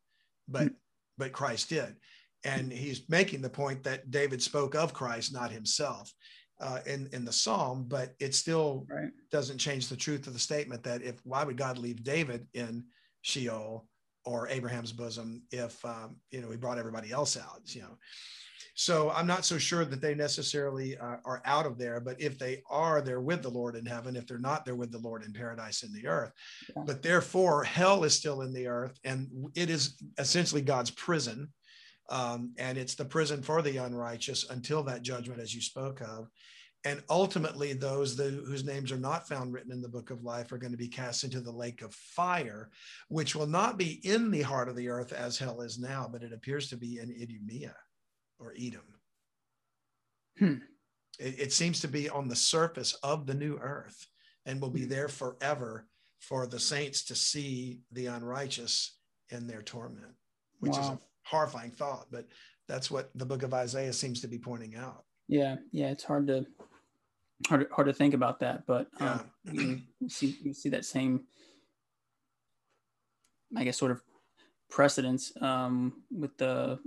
but 0.49 0.65
mm-hmm. 0.65 0.75
but 1.19 1.33
Christ 1.33 1.69
did 1.69 1.97
and 2.45 2.73
he's 2.73 3.09
making 3.09 3.41
the 3.43 3.51
point 3.51 3.83
that 3.85 4.11
David 4.11 4.43
spoke 4.43 4.75
of 4.75 4.93
Christ, 4.93 5.33
not 5.33 5.51
himself, 5.51 6.13
uh, 6.61 6.81
in 6.87 7.09
in 7.13 7.25
the 7.25 7.33
psalm. 7.33 7.85
But 7.87 8.15
it 8.19 8.35
still 8.35 8.87
right. 8.89 9.11
doesn't 9.31 9.59
change 9.59 9.89
the 9.89 9.97
truth 9.97 10.27
of 10.27 10.33
the 10.33 10.39
statement 10.39 10.83
that 10.85 11.03
if 11.03 11.21
why 11.25 11.45
would 11.45 11.57
God 11.57 11.79
leave 11.79 12.03
David 12.03 12.47
in 12.55 12.85
Sheol 13.23 13.87
or 14.25 14.49
Abraham's 14.49 14.93
bosom 14.93 15.43
if 15.51 15.85
um, 15.85 16.17
you 16.31 16.41
know 16.41 16.49
we 16.49 16.57
brought 16.57 16.79
everybody 16.79 17.11
else 17.11 17.37
out? 17.37 17.63
You 17.75 17.83
know. 17.83 17.99
So 18.75 19.11
I'm 19.11 19.27
not 19.27 19.45
so 19.45 19.59
sure 19.59 19.85
that 19.85 20.01
they 20.01 20.15
necessarily 20.15 20.97
uh, 20.97 21.17
are 21.27 21.43
out 21.45 21.67
of 21.67 21.77
there, 21.77 22.01
but 22.01 22.19
if 22.19 22.39
they 22.39 22.63
are, 22.71 23.03
they're 23.03 23.21
with 23.21 23.43
the 23.43 23.51
Lord 23.51 23.77
in 23.77 23.85
heaven. 23.85 24.17
If 24.17 24.27
they're 24.27 24.39
not, 24.39 24.65
they're 24.65 24.77
with 24.77 24.93
the 24.93 24.99
Lord 24.99 25.25
in 25.25 25.33
paradise 25.33 25.83
in 25.83 25.93
the 25.93 26.07
earth. 26.07 26.33
Yeah. 26.75 26.85
But 26.87 27.03
therefore, 27.03 27.65
hell 27.65 28.05
is 28.05 28.15
still 28.15 28.43
in 28.43 28.53
the 28.53 28.69
earth, 28.69 28.99
and 29.05 29.29
it 29.55 29.69
is 29.69 30.01
essentially 30.19 30.63
God's 30.63 30.91
prison 30.91 31.49
um, 32.13 32.53
and 32.59 32.77
it's 32.77 32.95
the 32.95 33.05
prison 33.05 33.43
for 33.43 33.63
the 33.63 33.79
unrighteous 33.79 34.51
until 34.51 34.83
that 34.85 35.03
judgment, 35.03 35.41
as 35.41 35.55
you 35.55 35.61
spoke 35.61 36.01
of. 36.01 36.29
And 36.85 37.01
ultimately, 37.09 37.75
those 37.75 38.17
the, 38.17 38.25
whose 38.25 38.65
names 38.65 38.91
are 38.91 38.99
not 38.99 39.29
found 39.29 39.53
written 39.53 39.71
in 39.71 39.81
the 39.81 39.89
book 39.89 40.11
of 40.11 40.25
life 40.25 40.51
are 40.51 40.59
going 40.59 40.73
to 40.73 40.79
be 40.79 40.89
cast 40.89 41.23
into 41.23 41.41
the 41.41 41.53
lake 41.53 41.81
of 41.81 41.95
fire, 41.95 42.71
which 43.09 43.37
will 43.37 43.47
not 43.47 43.79
be 43.79 44.01
in 44.05 44.31
the 44.33 44.43
heart 44.43 44.69
of 44.69 44.75
the 44.75 44.89
earth 44.89 45.13
as 45.13 45.39
hell 45.39 45.61
is 45.61 45.79
now, 45.79 46.09
but 46.11 46.25
it 46.25 46.33
appears 46.33 46.69
to 46.71 46.77
be 46.77 46.99
in 46.99 47.11
Idumea 47.11 47.75
or 48.41 48.53
Edom. 48.59 48.83
Hmm. 50.39 50.55
It, 51.21 51.39
it 51.39 51.53
seems 51.53 51.81
to 51.83 51.89
be 51.89 52.09
on 52.09 52.27
the 52.27 52.35
surface 52.35 52.95
of 53.05 53.27
the 53.27 53.35
new 53.35 53.59
earth 53.59 54.07
and 54.45 54.61
will 54.61 54.71
be 54.71 54.83
hmm. 54.83 54.91
there 54.91 55.09
forever 55.09 55.87
for 56.19 56.47
the 56.47 56.59
saints 56.59 57.05
to 57.05 57.15
see 57.15 57.81
the 57.93 58.07
unrighteous 58.07 58.99
in 59.31 59.47
their 59.47 59.63
torment, 59.63 60.15
which 60.59 60.73
wow. 60.73 60.81
is 60.81 60.89
a 60.89 61.01
horrifying 61.25 61.71
thought, 61.71 62.07
but 62.11 62.27
that's 62.69 62.91
what 62.91 63.11
the 63.15 63.27
book 63.27 63.43
of 63.43 63.55
Isaiah 63.55 63.93
seems 63.93 64.21
to 64.21 64.29
be 64.29 64.39
pointing 64.39 64.77
out. 64.77 65.05
Yeah, 65.29 65.57
yeah, 65.73 65.89
it's 65.89 66.05
hard 66.05 66.27
to 66.29 66.47
hard 67.49 67.67
hard 67.73 67.87
to 67.87 67.93
think 67.93 68.15
about 68.15 68.41
that, 68.41 68.67
but 68.67 68.89
um, 69.01 69.31
yeah. 69.45 69.53
you, 69.53 69.81
you 70.01 70.09
see 70.09 70.39
you 70.43 70.55
see 70.55 70.71
that 70.71 70.85
same, 70.85 71.25
I 73.57 73.65
guess, 73.65 73.79
sort 73.79 73.93
of 73.93 74.03
precedence 74.71 75.33
um, 75.41 76.03
with 76.11 76.37
the 76.39 76.79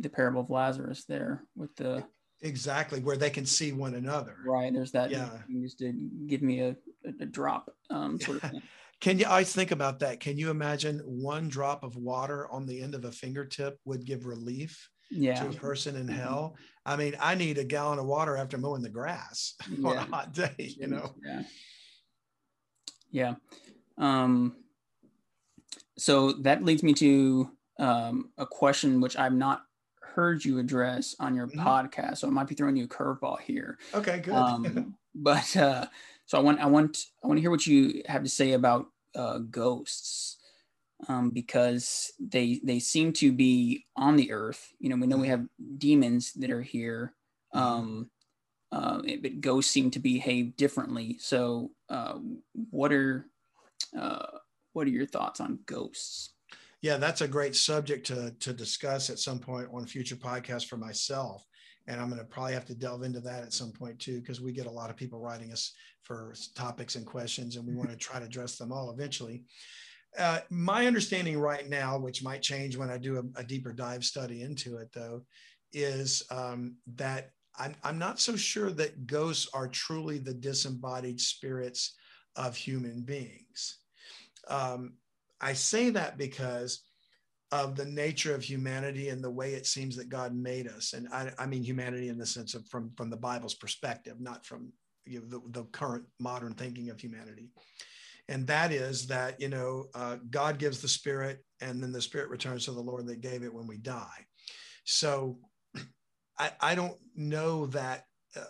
the 0.00 0.08
parable 0.08 0.42
of 0.42 0.50
Lazarus 0.50 1.04
there 1.04 1.44
with 1.56 1.74
the 1.76 2.04
exactly 2.42 3.00
where 3.00 3.16
they 3.16 3.30
can 3.30 3.46
see 3.46 3.72
one 3.72 3.94
another. 3.94 4.36
Right. 4.44 4.72
There's 4.72 4.92
that. 4.92 5.10
Yeah. 5.10 5.30
Just 5.62 5.78
to 5.78 5.92
give 6.26 6.42
me 6.42 6.60
a, 6.60 6.76
a 7.20 7.26
drop 7.26 7.70
um, 7.90 8.20
sort 8.20 8.42
of 8.42 8.50
thing. 8.50 8.62
Can 9.00 9.18
you? 9.18 9.26
I 9.28 9.44
think 9.44 9.70
about 9.70 10.00
that. 10.00 10.20
Can 10.20 10.38
you 10.38 10.50
imagine 10.50 10.98
one 11.00 11.48
drop 11.48 11.82
of 11.82 11.96
water 11.96 12.50
on 12.50 12.66
the 12.66 12.80
end 12.80 12.94
of 12.94 13.04
a 13.04 13.12
fingertip 13.12 13.78
would 13.84 14.04
give 14.04 14.26
relief 14.26 14.88
yeah. 15.10 15.42
to 15.42 15.48
a 15.48 15.52
person 15.52 15.96
in 15.96 16.06
mm-hmm. 16.06 16.16
hell? 16.16 16.56
I 16.84 16.96
mean, 16.96 17.16
I 17.20 17.34
need 17.34 17.58
a 17.58 17.64
gallon 17.64 17.98
of 17.98 18.06
water 18.06 18.36
after 18.36 18.58
mowing 18.58 18.82
the 18.82 18.88
grass 18.88 19.54
yeah. 19.70 19.88
on 19.88 19.96
a 19.96 20.00
hot 20.00 20.32
day. 20.32 20.54
You 20.58 20.86
know. 20.86 21.14
Yeah. 21.24 21.42
Yeah. 23.10 23.34
Um, 23.98 24.56
so 25.98 26.32
that 26.32 26.64
leads 26.64 26.82
me 26.82 26.92
to 26.94 27.50
um, 27.78 28.30
a 28.38 28.46
question 28.46 29.00
which 29.00 29.16
I've 29.16 29.32
not 29.32 29.62
heard 30.00 30.44
you 30.44 30.58
address 30.58 31.14
on 31.18 31.34
your 31.34 31.46
mm-hmm. 31.46 31.60
podcast, 31.60 32.18
so 32.18 32.28
I 32.28 32.30
might 32.30 32.48
be 32.48 32.54
throwing 32.54 32.76
you 32.76 32.84
a 32.84 32.88
curveball 32.88 33.40
here. 33.40 33.78
Okay, 33.94 34.20
good. 34.20 34.34
um, 34.34 34.96
but 35.14 35.56
uh, 35.56 35.86
so 36.26 36.38
I 36.38 36.40
want 36.40 36.60
I 36.60 36.66
want 36.66 37.06
I 37.22 37.26
want 37.26 37.38
to 37.38 37.40
hear 37.40 37.50
what 37.50 37.66
you 37.66 38.02
have 38.06 38.22
to 38.22 38.28
say 38.28 38.52
about 38.52 38.86
uh, 39.14 39.38
ghosts 39.38 40.35
um, 41.08 41.30
because 41.30 42.12
they 42.18 42.60
they 42.64 42.78
seem 42.78 43.12
to 43.14 43.32
be 43.32 43.86
on 43.96 44.16
the 44.16 44.32
earth. 44.32 44.72
You 44.78 44.88
know, 44.88 44.96
we 44.96 45.06
know 45.06 45.16
we 45.16 45.28
have 45.28 45.46
demons 45.78 46.32
that 46.34 46.50
are 46.50 46.62
here, 46.62 47.14
um, 47.52 48.10
uh, 48.72 49.02
but 49.22 49.40
ghosts 49.40 49.70
seem 49.70 49.90
to 49.92 49.98
behave 49.98 50.56
differently. 50.56 51.18
So, 51.20 51.70
uh, 51.88 52.18
what 52.70 52.92
are 52.92 53.26
uh, 53.98 54.26
what 54.72 54.86
are 54.86 54.90
your 54.90 55.06
thoughts 55.06 55.40
on 55.40 55.60
ghosts? 55.66 56.32
Yeah, 56.82 56.98
that's 56.98 57.20
a 57.20 57.28
great 57.28 57.56
subject 57.56 58.06
to 58.08 58.34
to 58.40 58.52
discuss 58.52 59.10
at 59.10 59.18
some 59.18 59.38
point 59.38 59.68
on 59.72 59.84
a 59.84 59.86
future 59.86 60.16
podcast 60.16 60.66
for 60.66 60.76
myself 60.76 61.44
and 61.88 62.00
I'm 62.00 62.08
going 62.08 62.20
to 62.20 62.26
probably 62.26 62.54
have 62.54 62.64
to 62.66 62.74
delve 62.74 63.02
into 63.02 63.20
that 63.20 63.42
at 63.42 63.52
some 63.52 63.72
point 63.72 63.98
too, 63.98 64.20
because 64.20 64.40
we 64.40 64.52
get 64.52 64.66
a 64.66 64.70
lot 64.70 64.90
of 64.90 64.96
people 64.96 65.20
writing 65.20 65.52
us 65.52 65.72
for 66.02 66.34
topics 66.54 66.96
and 66.96 67.06
questions, 67.06 67.56
and 67.56 67.66
we 67.66 67.74
want 67.74 67.90
to 67.90 67.96
try 67.96 68.18
to 68.18 68.26
address 68.26 68.56
them 68.56 68.72
all 68.72 68.90
eventually. 68.90 69.44
Uh, 70.18 70.40
my 70.50 70.86
understanding 70.86 71.38
right 71.38 71.68
now, 71.68 71.98
which 71.98 72.22
might 72.22 72.42
change 72.42 72.76
when 72.76 72.90
I 72.90 72.98
do 72.98 73.18
a, 73.18 73.40
a 73.40 73.44
deeper 73.44 73.72
dive 73.72 74.04
study 74.04 74.42
into 74.42 74.76
it, 74.76 74.90
though, 74.92 75.22
is 75.72 76.22
um, 76.30 76.76
that 76.94 77.30
I'm, 77.58 77.74
I'm 77.82 77.98
not 77.98 78.20
so 78.20 78.36
sure 78.36 78.70
that 78.72 79.06
ghosts 79.06 79.48
are 79.52 79.68
truly 79.68 80.18
the 80.18 80.34
disembodied 80.34 81.20
spirits 81.20 81.94
of 82.34 82.56
human 82.56 83.02
beings. 83.02 83.78
Um, 84.48 84.94
I 85.40 85.52
say 85.52 85.90
that 85.90 86.18
because 86.18 86.82
of 87.52 87.76
the 87.76 87.84
nature 87.84 88.34
of 88.34 88.42
humanity 88.42 89.08
and 89.08 89.22
the 89.22 89.30
way 89.30 89.54
it 89.54 89.66
seems 89.66 89.96
that 89.96 90.08
God 90.08 90.34
made 90.34 90.66
us. 90.66 90.92
And 90.92 91.08
I, 91.12 91.30
I 91.38 91.46
mean 91.46 91.62
humanity 91.62 92.08
in 92.08 92.18
the 92.18 92.26
sense 92.26 92.54
of 92.54 92.66
from, 92.68 92.90
from 92.96 93.10
the 93.10 93.16
Bible's 93.16 93.54
perspective, 93.54 94.20
not 94.20 94.44
from 94.44 94.72
you 95.04 95.20
know, 95.20 95.26
the, 95.26 95.60
the 95.60 95.64
current 95.66 96.04
modern 96.18 96.54
thinking 96.54 96.90
of 96.90 97.00
humanity. 97.00 97.50
And 98.28 98.46
that 98.48 98.72
is 98.72 99.06
that, 99.06 99.40
you 99.40 99.48
know, 99.48 99.86
uh, 99.94 100.16
God 100.30 100.58
gives 100.58 100.80
the 100.80 100.88
spirit 100.88 101.44
and 101.60 101.82
then 101.82 101.92
the 101.92 102.02
spirit 102.02 102.28
returns 102.28 102.64
to 102.64 102.72
the 102.72 102.80
Lord 102.80 103.06
that 103.06 103.20
gave 103.20 103.42
it 103.42 103.54
when 103.54 103.66
we 103.66 103.78
die. 103.78 104.26
So 104.84 105.38
I, 106.38 106.50
I 106.60 106.74
don't 106.74 106.96
know 107.14 107.66
that 107.66 108.04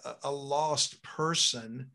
a, 0.04 0.14
a 0.24 0.32
lost 0.32 1.02
person 1.02 1.90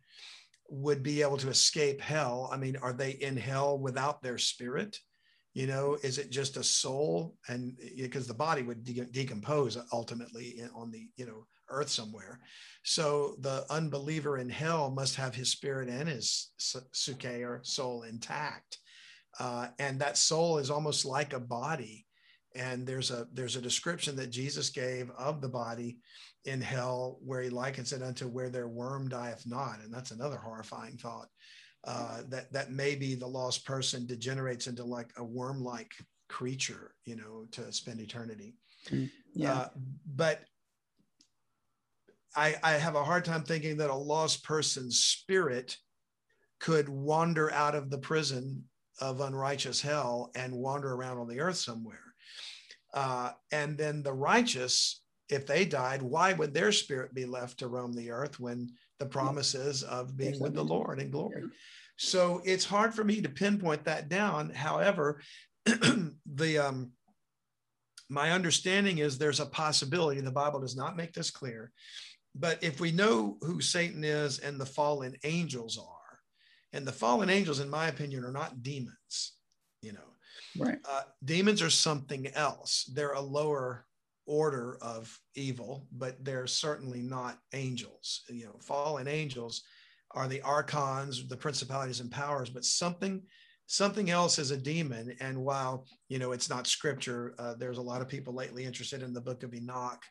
would 0.69 1.03
be 1.03 1.21
able 1.21 1.37
to 1.37 1.49
escape 1.49 2.01
hell. 2.01 2.49
I 2.51 2.57
mean, 2.57 2.77
are 2.77 2.93
they 2.93 3.11
in 3.11 3.35
hell 3.35 3.77
without 3.77 4.21
their 4.21 4.37
spirit? 4.37 4.97
you 5.53 5.67
know 5.67 5.97
is 6.03 6.17
it 6.17 6.31
just 6.31 6.57
a 6.57 6.63
soul 6.63 7.35
and 7.49 7.77
because 7.97 8.27
the 8.27 8.33
body 8.33 8.61
would 8.61 8.83
de- 8.83 9.05
decompose 9.05 9.77
ultimately 9.91 10.61
on 10.73 10.91
the 10.91 11.07
you 11.17 11.25
know 11.25 11.45
earth 11.71 11.89
somewhere 11.89 12.39
so 12.83 13.35
the 13.39 13.65
unbeliever 13.69 14.37
in 14.37 14.49
hell 14.49 14.89
must 14.89 15.15
have 15.15 15.35
his 15.35 15.49
spirit 15.49 15.89
and 15.89 16.09
his 16.09 16.51
psuche 16.59 17.45
or 17.45 17.59
soul 17.63 18.03
intact 18.03 18.77
uh, 19.39 19.67
and 19.79 19.99
that 19.99 20.17
soul 20.17 20.57
is 20.57 20.69
almost 20.69 21.05
like 21.05 21.33
a 21.33 21.39
body 21.39 22.05
and 22.55 22.85
there's 22.85 23.11
a 23.11 23.27
there's 23.33 23.55
a 23.55 23.61
description 23.61 24.15
that 24.15 24.29
jesus 24.29 24.69
gave 24.69 25.09
of 25.11 25.41
the 25.41 25.49
body 25.49 25.97
in 26.45 26.59
hell 26.59 27.17
where 27.23 27.41
he 27.41 27.49
likens 27.49 27.93
it 27.93 28.01
unto 28.01 28.27
where 28.27 28.49
their 28.49 28.67
worm 28.67 29.07
dieth 29.07 29.43
not 29.45 29.79
and 29.83 29.93
that's 29.93 30.11
another 30.11 30.37
horrifying 30.37 30.97
thought 30.97 31.27
uh, 31.83 32.21
that 32.29 32.51
that 32.53 32.71
maybe 32.71 33.15
the 33.15 33.27
lost 33.27 33.65
person 33.65 34.05
degenerates 34.05 34.67
into 34.67 34.83
like 34.83 35.11
a 35.17 35.23
worm-like 35.23 35.91
creature, 36.31 36.95
you 37.05 37.15
know, 37.15 37.45
to 37.51 37.71
spend 37.73 37.99
eternity. 37.99 38.55
Mm, 38.89 39.09
yeah. 39.33 39.53
Uh, 39.53 39.67
but 40.15 40.41
I, 42.35 42.55
I 42.63 42.71
have 42.73 42.95
a 42.95 43.03
hard 43.03 43.25
time 43.25 43.43
thinking 43.43 43.77
that 43.77 43.89
a 43.89 43.95
lost 43.95 44.43
person's 44.43 44.99
spirit 44.99 45.77
could 46.59 46.87
wander 46.87 47.51
out 47.51 47.75
of 47.75 47.89
the 47.89 47.97
prison 47.97 48.63
of 48.99 49.21
unrighteous 49.21 49.81
hell 49.81 50.31
and 50.35 50.53
wander 50.53 50.93
around 50.93 51.17
on 51.17 51.27
the 51.27 51.39
earth 51.39 51.57
somewhere. 51.57 52.13
Uh, 52.93 53.31
and 53.51 53.77
then 53.77 54.03
the 54.03 54.13
righteous, 54.13 55.01
if 55.29 55.47
they 55.47 55.65
died, 55.65 56.01
why 56.01 56.33
would 56.33 56.53
their 56.53 56.71
spirit 56.71 57.13
be 57.13 57.25
left 57.25 57.59
to 57.59 57.67
roam 57.67 57.93
the 57.93 58.11
earth 58.11 58.39
when 58.39 58.69
the 59.01 59.07
promises 59.07 59.81
of 59.81 60.15
being 60.15 60.39
with 60.39 60.53
the 60.53 60.63
Lord 60.63 60.99
in 60.99 61.09
glory. 61.09 61.45
So 61.97 62.39
it's 62.45 62.65
hard 62.65 62.93
for 62.93 63.03
me 63.03 63.19
to 63.21 63.29
pinpoint 63.29 63.85
that 63.85 64.09
down. 64.09 64.51
However, 64.51 65.21
the 65.65 66.59
um, 66.59 66.91
my 68.09 68.31
understanding 68.31 68.99
is 68.99 69.17
there's 69.17 69.39
a 69.39 69.45
possibility, 69.47 70.21
the 70.21 70.31
Bible 70.31 70.59
does 70.59 70.75
not 70.75 70.97
make 70.97 71.13
this 71.13 71.31
clear, 71.31 71.71
but 72.35 72.63
if 72.63 72.79
we 72.79 72.91
know 72.91 73.37
who 73.41 73.61
Satan 73.61 74.03
is 74.03 74.39
and 74.39 74.59
the 74.59 74.65
fallen 74.65 75.15
angels 75.23 75.77
are, 75.77 76.19
and 76.73 76.87
the 76.87 76.91
fallen 76.91 77.29
angels, 77.29 77.59
in 77.59 77.69
my 77.69 77.87
opinion, 77.87 78.23
are 78.23 78.31
not 78.31 78.63
demons, 78.63 79.33
you 79.81 79.91
know. 79.91 79.99
Right. 80.57 80.79
Uh, 80.89 81.03
demons 81.23 81.61
are 81.61 81.69
something 81.69 82.27
else. 82.27 82.89
They're 82.93 83.13
a 83.13 83.21
lower 83.21 83.85
order 84.25 84.77
of 84.81 85.17
evil, 85.35 85.87
but 85.91 86.23
they're 86.23 86.47
certainly 86.47 87.01
not 87.01 87.39
angels. 87.53 88.23
You 88.29 88.45
know, 88.45 88.59
fallen 88.61 89.07
angels 89.07 89.63
are 90.11 90.27
the 90.27 90.41
archons, 90.41 91.27
the 91.27 91.37
principalities 91.37 91.99
and 91.99 92.11
powers, 92.11 92.49
but 92.49 92.65
something 92.65 93.21
something 93.67 94.09
else 94.09 94.37
is 94.37 94.51
a 94.51 94.57
demon. 94.57 95.15
And 95.21 95.37
while 95.43 95.85
you 96.09 96.19
know 96.19 96.31
it's 96.31 96.49
not 96.49 96.67
scripture, 96.67 97.33
uh, 97.39 97.55
there's 97.55 97.77
a 97.77 97.81
lot 97.81 98.01
of 98.01 98.07
people 98.07 98.33
lately 98.33 98.65
interested 98.65 99.01
in 99.01 99.13
the 99.13 99.21
Book 99.21 99.43
of 99.43 99.53
Enoch, 99.53 100.01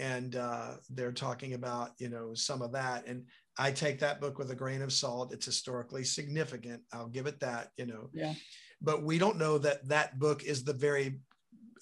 and 0.00 0.36
uh, 0.36 0.72
they're 0.88 1.12
talking 1.12 1.52
about 1.52 1.90
you 1.98 2.08
know 2.08 2.34
some 2.34 2.62
of 2.62 2.72
that. 2.72 3.06
And 3.06 3.26
I 3.58 3.70
take 3.70 4.00
that 4.00 4.20
book 4.20 4.38
with 4.38 4.50
a 4.50 4.54
grain 4.54 4.82
of 4.82 4.92
salt. 4.92 5.32
It's 5.32 5.46
historically 5.46 6.04
significant. 6.04 6.82
I'll 6.92 7.08
give 7.08 7.26
it 7.26 7.38
that. 7.40 7.70
You 7.76 7.86
know. 7.86 8.08
Yeah. 8.12 8.34
But 8.80 9.02
we 9.02 9.18
don't 9.18 9.36
know 9.36 9.58
that 9.58 9.86
that 9.88 10.18
book 10.18 10.42
is 10.42 10.64
the 10.64 10.72
very 10.72 11.20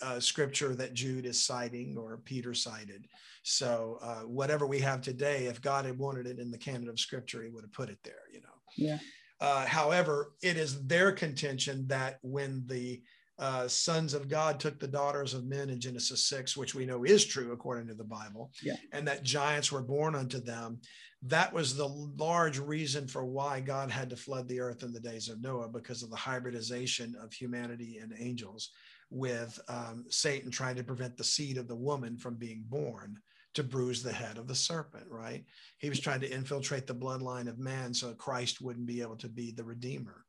uh, 0.03 0.19
scripture 0.19 0.75
that 0.75 0.95
Jude 0.95 1.27
is 1.27 1.43
citing 1.43 1.97
or 1.97 2.19
Peter 2.25 2.55
cited. 2.55 3.07
So 3.45 3.99
uh, 4.03 4.23
whatever 4.23 4.67
we 4.67 4.81
have 4.81 5.01
today, 5.01 5.47
if 5.47 5.63
God 5.63 5.85
had 5.85 5.99
wanted 5.99 6.27
it 6.27 6.41
in 6.41 6.51
the 6.51 6.59
canon 6.59 6.89
of 6.89 6.99
scripture, 6.99 7.43
he 7.43 7.51
would 7.51 7.65
have 7.65 7.73
put 7.73 7.89
it 7.89 7.99
there, 8.03 8.23
you 8.33 8.41
know. 8.41 8.49
Yeah. 8.77 8.99
Uh, 9.41 9.65
however, 9.67 10.33
it 10.43 10.57
is 10.57 10.85
their 10.87 11.13
contention 11.13 11.87
that 11.89 12.19
when 12.23 12.65
the 12.67 13.01
uh, 13.39 13.69
sons 13.69 14.15
of 14.15 14.29
God 14.29 14.59
took 14.59 14.79
the 14.79 14.89
daughters 14.89 15.35
of 15.35 15.47
men 15.47 15.71
in 15.71 15.81
Genesis 15.81 16.25
6, 16.27 16.57
which 16.57 16.75
we 16.75 16.85
know 16.85 17.05
is 17.05 17.25
true 17.25 17.53
according 17.53 17.87
to 17.89 17.95
the 17.95 18.05
Bible, 18.05 18.51
yeah. 18.63 18.75
and 18.93 19.07
that 19.07 19.23
giants 19.23 19.71
were 19.71 19.83
born 19.83 20.15
unto 20.15 20.41
them. 20.41 20.81
That 21.23 21.53
was 21.53 21.77
the 21.77 21.87
large 21.87 22.59
reason 22.59 23.07
for 23.07 23.25
why 23.25 23.61
God 23.61 23.91
had 23.91 24.11
to 24.11 24.17
flood 24.17 24.49
the 24.49 24.61
earth 24.61 24.83
in 24.83 24.93
the 24.93 25.01
days 25.01 25.29
of 25.29 25.41
Noah 25.41 25.69
because 25.69 26.03
of 26.03 26.11
the 26.11 26.17
hybridization 26.17 27.15
of 27.21 27.33
humanity 27.33 27.99
and 27.99 28.13
angels 28.19 28.71
with 29.11 29.59
um, 29.69 30.05
Satan 30.09 30.51
trying 30.51 30.77
to 30.77 30.85
prevent 30.85 31.17
the 31.17 31.25
seed 31.25 31.59
of 31.59 31.69
the 31.69 31.77
woman 31.77 32.17
from 32.17 32.35
being 32.35 32.65
born 32.69 33.19
to 33.55 33.65
bruise 33.65 34.03
the 34.03 34.13
head 34.13 34.39
of 34.39 34.47
the 34.47 34.55
serpent, 34.55 35.07
right? 35.09 35.45
He 35.79 35.89
was 35.89 36.01
trying 36.01 36.21
to 36.21 36.31
infiltrate 36.31 36.87
the 36.87 36.95
bloodline 36.95 37.49
of 37.49 37.59
man 37.59 37.95
so 37.95 38.13
Christ 38.15 38.61
wouldn't 38.61 38.87
be 38.87 39.01
able 39.01 39.17
to 39.17 39.29
be 39.29 39.51
the 39.53 39.65
redeemer. 39.65 40.25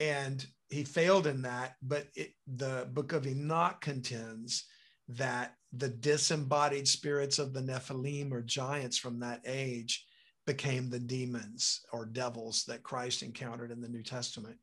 And 0.00 0.44
he 0.74 0.82
failed 0.82 1.28
in 1.28 1.42
that, 1.42 1.76
but 1.82 2.08
it, 2.16 2.32
the 2.46 2.88
book 2.92 3.12
of 3.12 3.26
Enoch 3.26 3.80
contends 3.80 4.64
that 5.08 5.54
the 5.72 5.88
disembodied 5.88 6.88
spirits 6.88 7.38
of 7.38 7.52
the 7.52 7.60
Nephilim 7.60 8.32
or 8.32 8.42
giants 8.42 8.98
from 8.98 9.20
that 9.20 9.40
age 9.46 10.04
became 10.46 10.90
the 10.90 10.98
demons 10.98 11.80
or 11.92 12.04
devils 12.04 12.64
that 12.66 12.82
Christ 12.82 13.22
encountered 13.22 13.70
in 13.70 13.80
the 13.80 13.88
New 13.88 14.02
Testament. 14.02 14.56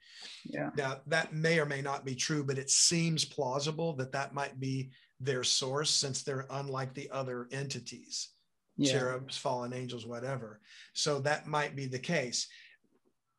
Yeah. 0.45 0.71
Now, 0.75 0.97
that 1.07 1.33
may 1.33 1.59
or 1.59 1.65
may 1.65 1.81
not 1.81 2.03
be 2.05 2.13
true, 2.13 2.43
but 2.43 2.57
it 2.57 2.69
seems 2.69 3.23
plausible 3.23 3.93
that 3.93 4.11
that 4.11 4.33
might 4.33 4.59
be 4.59 4.91
their 5.21 5.45
source 5.45 5.89
since 5.89 6.23
they're 6.23 6.45
unlike 6.51 6.93
the 6.93 7.09
other 7.11 7.47
entities, 7.51 8.29
yeah. 8.75 8.91
cherubs, 8.91 9.37
fallen 9.37 9.71
angels, 9.71 10.05
whatever. 10.05 10.59
So 10.93 11.19
that 11.21 11.47
might 11.47 11.75
be 11.75 11.85
the 11.85 11.99
case. 11.99 12.47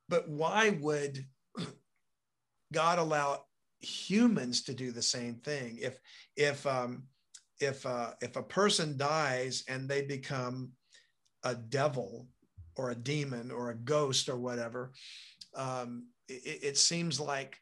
But 0.08 0.28
why 0.28 0.70
would 0.80 1.24
God 2.72 2.98
allow 2.98 3.44
humans 3.80 4.62
to 4.64 4.74
do 4.74 4.90
the 4.90 5.02
same 5.02 5.36
thing? 5.36 5.78
If 5.80 5.98
if 6.36 6.66
um, 6.66 7.04
if 7.60 7.86
uh, 7.86 8.12
if 8.20 8.36
a 8.36 8.42
person 8.42 8.96
dies 8.96 9.64
and 9.68 9.88
they 9.88 10.02
become 10.02 10.72
a 11.44 11.54
devil 11.54 12.28
or 12.76 12.90
a 12.90 12.94
demon 12.94 13.50
or 13.50 13.70
a 13.70 13.76
ghost 13.76 14.28
or 14.28 14.36
whatever, 14.36 14.92
um, 15.54 16.06
it, 16.28 16.60
it, 16.62 16.78
seems 16.78 17.20
like 17.20 17.58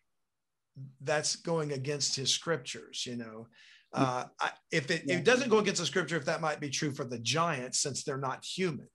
that's 1.01 1.37
going 1.37 1.73
against 1.73 2.15
his 2.15 2.33
scriptures. 2.33 3.05
You 3.07 3.17
know, 3.17 3.47
uh, 3.93 4.25
I, 4.41 4.51
if 4.71 4.91
it, 4.91 5.03
yeah. 5.07 5.17
it, 5.17 5.25
doesn't 5.25 5.51
go 5.51 5.59
against 5.59 5.81
the 5.81 5.87
scripture, 5.87 6.17
if 6.17 6.27
that 6.27 6.41
might 6.41 6.61
be 6.61 6.71
true 6.71 6.93
for 6.93 7.05
the 7.05 7.19
giants, 7.19 7.81
since 7.81 8.05
they're 8.05 8.19
not 8.19 8.45
human, 8.45 8.89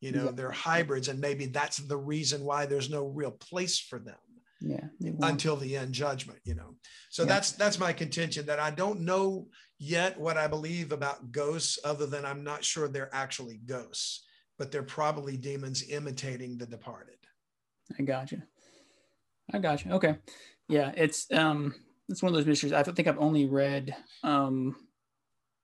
you 0.00 0.12
know, 0.12 0.26
yeah. 0.26 0.30
they're 0.32 0.50
hybrids, 0.50 1.08
and 1.08 1.20
maybe 1.20 1.46
that's 1.46 1.78
the 1.78 1.96
reason 1.96 2.44
why 2.44 2.66
there's 2.66 2.90
no 2.90 3.06
real 3.06 3.32
place 3.32 3.78
for 3.78 3.98
them. 3.98 4.16
Yeah, 4.60 4.86
until 5.20 5.56
the 5.56 5.76
end 5.76 5.92
judgment, 5.92 6.40
you 6.44 6.54
know. 6.54 6.74
So 7.10 7.22
yeah. 7.22 7.28
that's 7.28 7.52
that's 7.52 7.78
my 7.78 7.92
contention 7.92 8.46
that 8.46 8.58
I 8.58 8.70
don't 8.70 9.00
know 9.00 9.46
yet 9.78 10.18
what 10.18 10.36
I 10.36 10.48
believe 10.48 10.90
about 10.90 11.30
ghosts, 11.30 11.78
other 11.84 12.06
than 12.06 12.24
I'm 12.24 12.42
not 12.42 12.64
sure 12.64 12.88
they're 12.88 13.14
actually 13.14 13.60
ghosts, 13.64 14.24
but 14.58 14.72
they're 14.72 14.82
probably 14.82 15.36
demons 15.36 15.88
imitating 15.88 16.58
the 16.58 16.66
departed. 16.66 17.18
I 17.98 18.02
got 18.02 18.32
you. 18.32 18.42
I 19.52 19.58
got 19.58 19.84
you. 19.84 19.92
Okay. 19.92 20.16
Yeah, 20.68 20.92
it's 20.96 21.30
um 21.32 21.74
it's 22.08 22.22
one 22.22 22.30
of 22.30 22.36
those 22.36 22.46
mysteries. 22.46 22.72
I 22.72 22.82
think 22.82 23.08
I've 23.08 23.18
only 23.18 23.46
read 23.46 23.94
um 24.24 24.76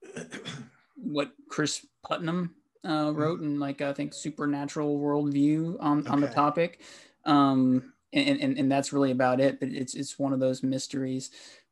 what 0.97 1.33
Cris 1.49 1.85
Putnam 2.07 2.55
uh, 2.87 3.13
wrote 3.15 3.41
in 3.41 3.59
like 3.59 3.81
I 3.81 3.93
think 3.93 4.15
supernatural 4.15 4.99
worldview 5.01 5.77
on, 5.81 6.01
okay. 6.01 6.09
on 6.09 6.21
the 6.21 6.29
topic. 6.29 6.81
Um 7.25 7.94
and, 8.15 8.41
and, 8.41 8.59
and 8.59 8.73
that's 8.73 8.93
really 8.93 9.11
about 9.11 9.41
it. 9.41 9.61
But 9.61 9.71
it's 9.71 9.95
it's 9.95 10.19
one 10.19 10.33
of 10.33 10.41
those 10.41 10.63
mysteries. 10.63 11.31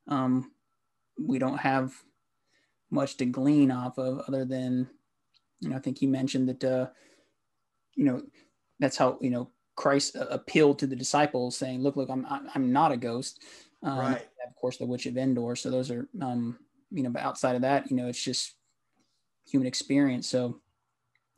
Um, 0.08 0.50
we 1.18 1.38
don't 1.38 1.58
have 1.58 1.94
much 2.90 3.16
to 3.16 3.24
glean 3.24 3.70
off 3.70 3.98
of 3.98 4.22
other 4.28 4.44
than 4.44 4.88
you 5.60 5.70
know 5.70 5.76
I 5.76 5.78
think 5.78 5.98
he 5.98 6.06
mentioned 6.06 6.48
that 6.48 6.64
uh, 6.64 6.86
you 7.94 8.04
know 8.04 8.22
that's 8.78 8.96
how 8.96 9.18
you 9.20 9.30
know 9.30 9.50
Christ 9.76 10.16
appealed 10.16 10.78
to 10.80 10.86
the 10.86 10.96
disciples, 10.96 11.56
saying, 11.56 11.82
"Look, 11.82 11.96
look, 11.96 12.10
I'm 12.10 12.26
I'm 12.28 12.72
not 12.72 12.92
a 12.92 12.96
ghost." 12.96 13.42
Um, 13.82 13.98
right. 13.98 14.28
Of 14.46 14.56
course, 14.56 14.76
the 14.76 14.86
Witch 14.86 15.06
of 15.06 15.16
Endor. 15.16 15.56
So 15.56 15.70
those 15.70 15.90
are 15.90 16.08
um, 16.20 16.58
you 16.90 17.02
know, 17.02 17.10
but 17.10 17.22
outside 17.22 17.56
of 17.56 17.62
that, 17.62 17.90
you 17.90 17.96
know, 17.96 18.08
it's 18.08 18.22
just 18.22 18.54
human 19.46 19.66
experience. 19.66 20.28
So. 20.28 20.60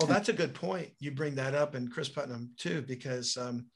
Well, 0.00 0.08
that's 0.08 0.28
a 0.28 0.34
good 0.34 0.54
point. 0.54 0.90
You 0.98 1.12
bring 1.12 1.36
that 1.36 1.54
up, 1.54 1.74
and 1.74 1.90
Cris 1.90 2.08
Putnam 2.08 2.50
too, 2.58 2.82
because 2.82 3.36
um, 3.36 3.66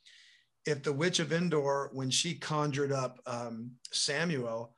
if 0.69 0.83
the 0.83 0.93
witch 0.93 1.19
of 1.19 1.33
Endor, 1.33 1.91
when 1.93 2.11
she 2.11 2.35
conjured 2.35 2.93
up 2.93 3.19
um, 3.27 3.71
Samuel, 3.91 4.75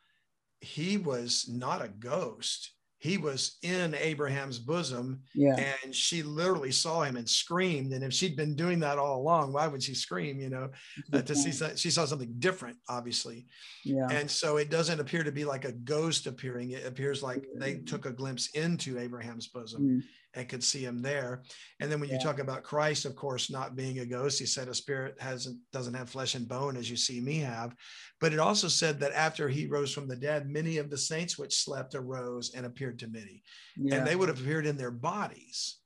he 0.61 0.97
was 0.97 1.49
not 1.49 1.83
a 1.83 1.89
ghost. 1.89 2.73
He 2.99 3.17
was 3.17 3.57
in 3.63 3.95
Abraham's 3.95 4.59
bosom, 4.59 5.23
yeah. 5.35 5.57
and 5.83 5.95
she 5.95 6.23
literally 6.23 6.71
saw 6.71 7.01
him 7.01 7.17
and 7.17 7.27
screamed. 7.27 7.95
And 7.95 8.05
if 8.05 8.13
she'd 8.13 8.37
been 8.37 8.55
doing 8.55 8.79
that 8.81 8.99
all 8.99 9.19
along, 9.23 9.55
why 9.55 9.67
would 9.67 9.83
she 9.83 9.95
scream? 9.95 10.39
You 10.39 10.51
know, 10.51 10.71
uh, 11.13 11.23
to 11.23 11.35
see 11.35 11.51
she 11.77 11.91
saw 11.91 12.05
something 12.05 12.35
different, 12.39 12.77
obviously. 12.91 13.47
Yeah. 13.87 14.07
And 14.11 14.31
so 14.31 14.59
it 14.59 14.69
doesn't 14.69 15.01
appear 15.01 15.25
to 15.25 15.33
be 15.33 15.47
like 15.47 15.65
a 15.65 15.73
ghost 15.73 16.27
appearing. 16.27 16.73
It 16.73 16.87
appears 16.87 17.23
like 17.23 17.47
they 17.57 17.77
took 17.79 18.05
a 18.05 18.13
glimpse 18.13 18.51
into 18.51 18.99
Abraham's 18.99 19.49
bosom. 19.49 19.83
Mm 19.83 20.03
and 20.35 20.49
could 20.49 20.63
see 20.63 20.85
him 20.85 21.03
there. 21.03 21.43
And 21.81 21.91
then 21.91 22.01
when 22.01 22.09
yeah. 22.09 22.17
you 22.17 22.21
talk 22.21 22.39
about 22.39 22.63
Christ, 22.63 23.05
of 23.05 23.17
course, 23.17 23.51
not 23.51 23.77
being 23.77 23.99
a 23.99 24.07
ghost, 24.07 24.39
he 24.39 24.47
said 24.47 24.69
a 24.69 24.75
spirit 24.75 25.17
hasn't 25.21 25.59
doesn't 25.73 25.95
have 25.95 26.11
flesh 26.11 26.35
and 26.35 26.49
bone 26.49 26.77
as 26.77 26.91
you 26.91 26.97
see 26.97 27.21
me 27.21 27.39
have. 27.39 27.75
But 28.21 28.33
it 28.33 28.39
also 28.39 28.69
said 28.69 29.01
that 29.01 29.13
after 29.13 29.49
he 29.49 29.67
rose 29.67 29.93
from 29.93 30.09
the 30.09 30.17
dead, 30.17 30.49
many 30.49 30.77
of 30.79 30.91
the 30.91 30.99
saints 30.99 31.39
which 31.39 31.57
slept 31.57 31.95
arose 31.95 32.55
and 32.55 32.67
appeared 32.67 32.99
to 33.01 33.09
many. 33.09 33.43
Yeah. 33.77 33.97
And 33.97 34.07
they 34.07 34.17
would 34.17 34.29
have 34.29 34.41
appeared 34.41 34.67
in 34.67 34.77
their 34.77 34.91
bodies. 34.91 35.79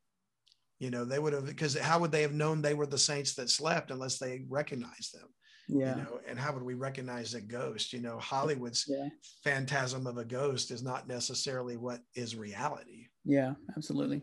You 0.79 0.91
know, 0.91 1.05
they 1.05 1.19
would 1.19 1.33
have 1.33 1.47
because 1.47 1.79
how 1.79 2.01
would 2.01 2.13
they 2.13 2.23
have 2.23 2.35
known 2.35 2.61
they 2.61 2.75
were 2.75 2.87
the 2.87 2.99
saints 2.99 3.35
that 3.37 3.51
slept 3.51 3.91
unless 3.91 4.19
they 4.19 4.45
recognized 4.49 5.15
them? 5.15 5.29
yeah 5.69 5.97
you 5.97 6.03
know 6.03 6.21
and 6.29 6.39
how 6.39 6.53
would 6.53 6.63
we 6.63 6.75
recognize 6.75 7.35
a 7.35 7.41
ghost 7.41 7.93
you 7.93 8.01
know 8.01 8.19
hollywood's 8.19 8.85
yeah. 8.89 9.09
phantasm 9.43 10.07
of 10.07 10.19
a 10.19 10.25
ghost 10.25 10.71
is 10.71 10.83
not 10.83 11.09
necessarily 11.09 11.77
what 11.77 12.01
is 12.15 12.37
reality 12.37 13.07
yeah 13.25 13.55
absolutely 13.77 14.23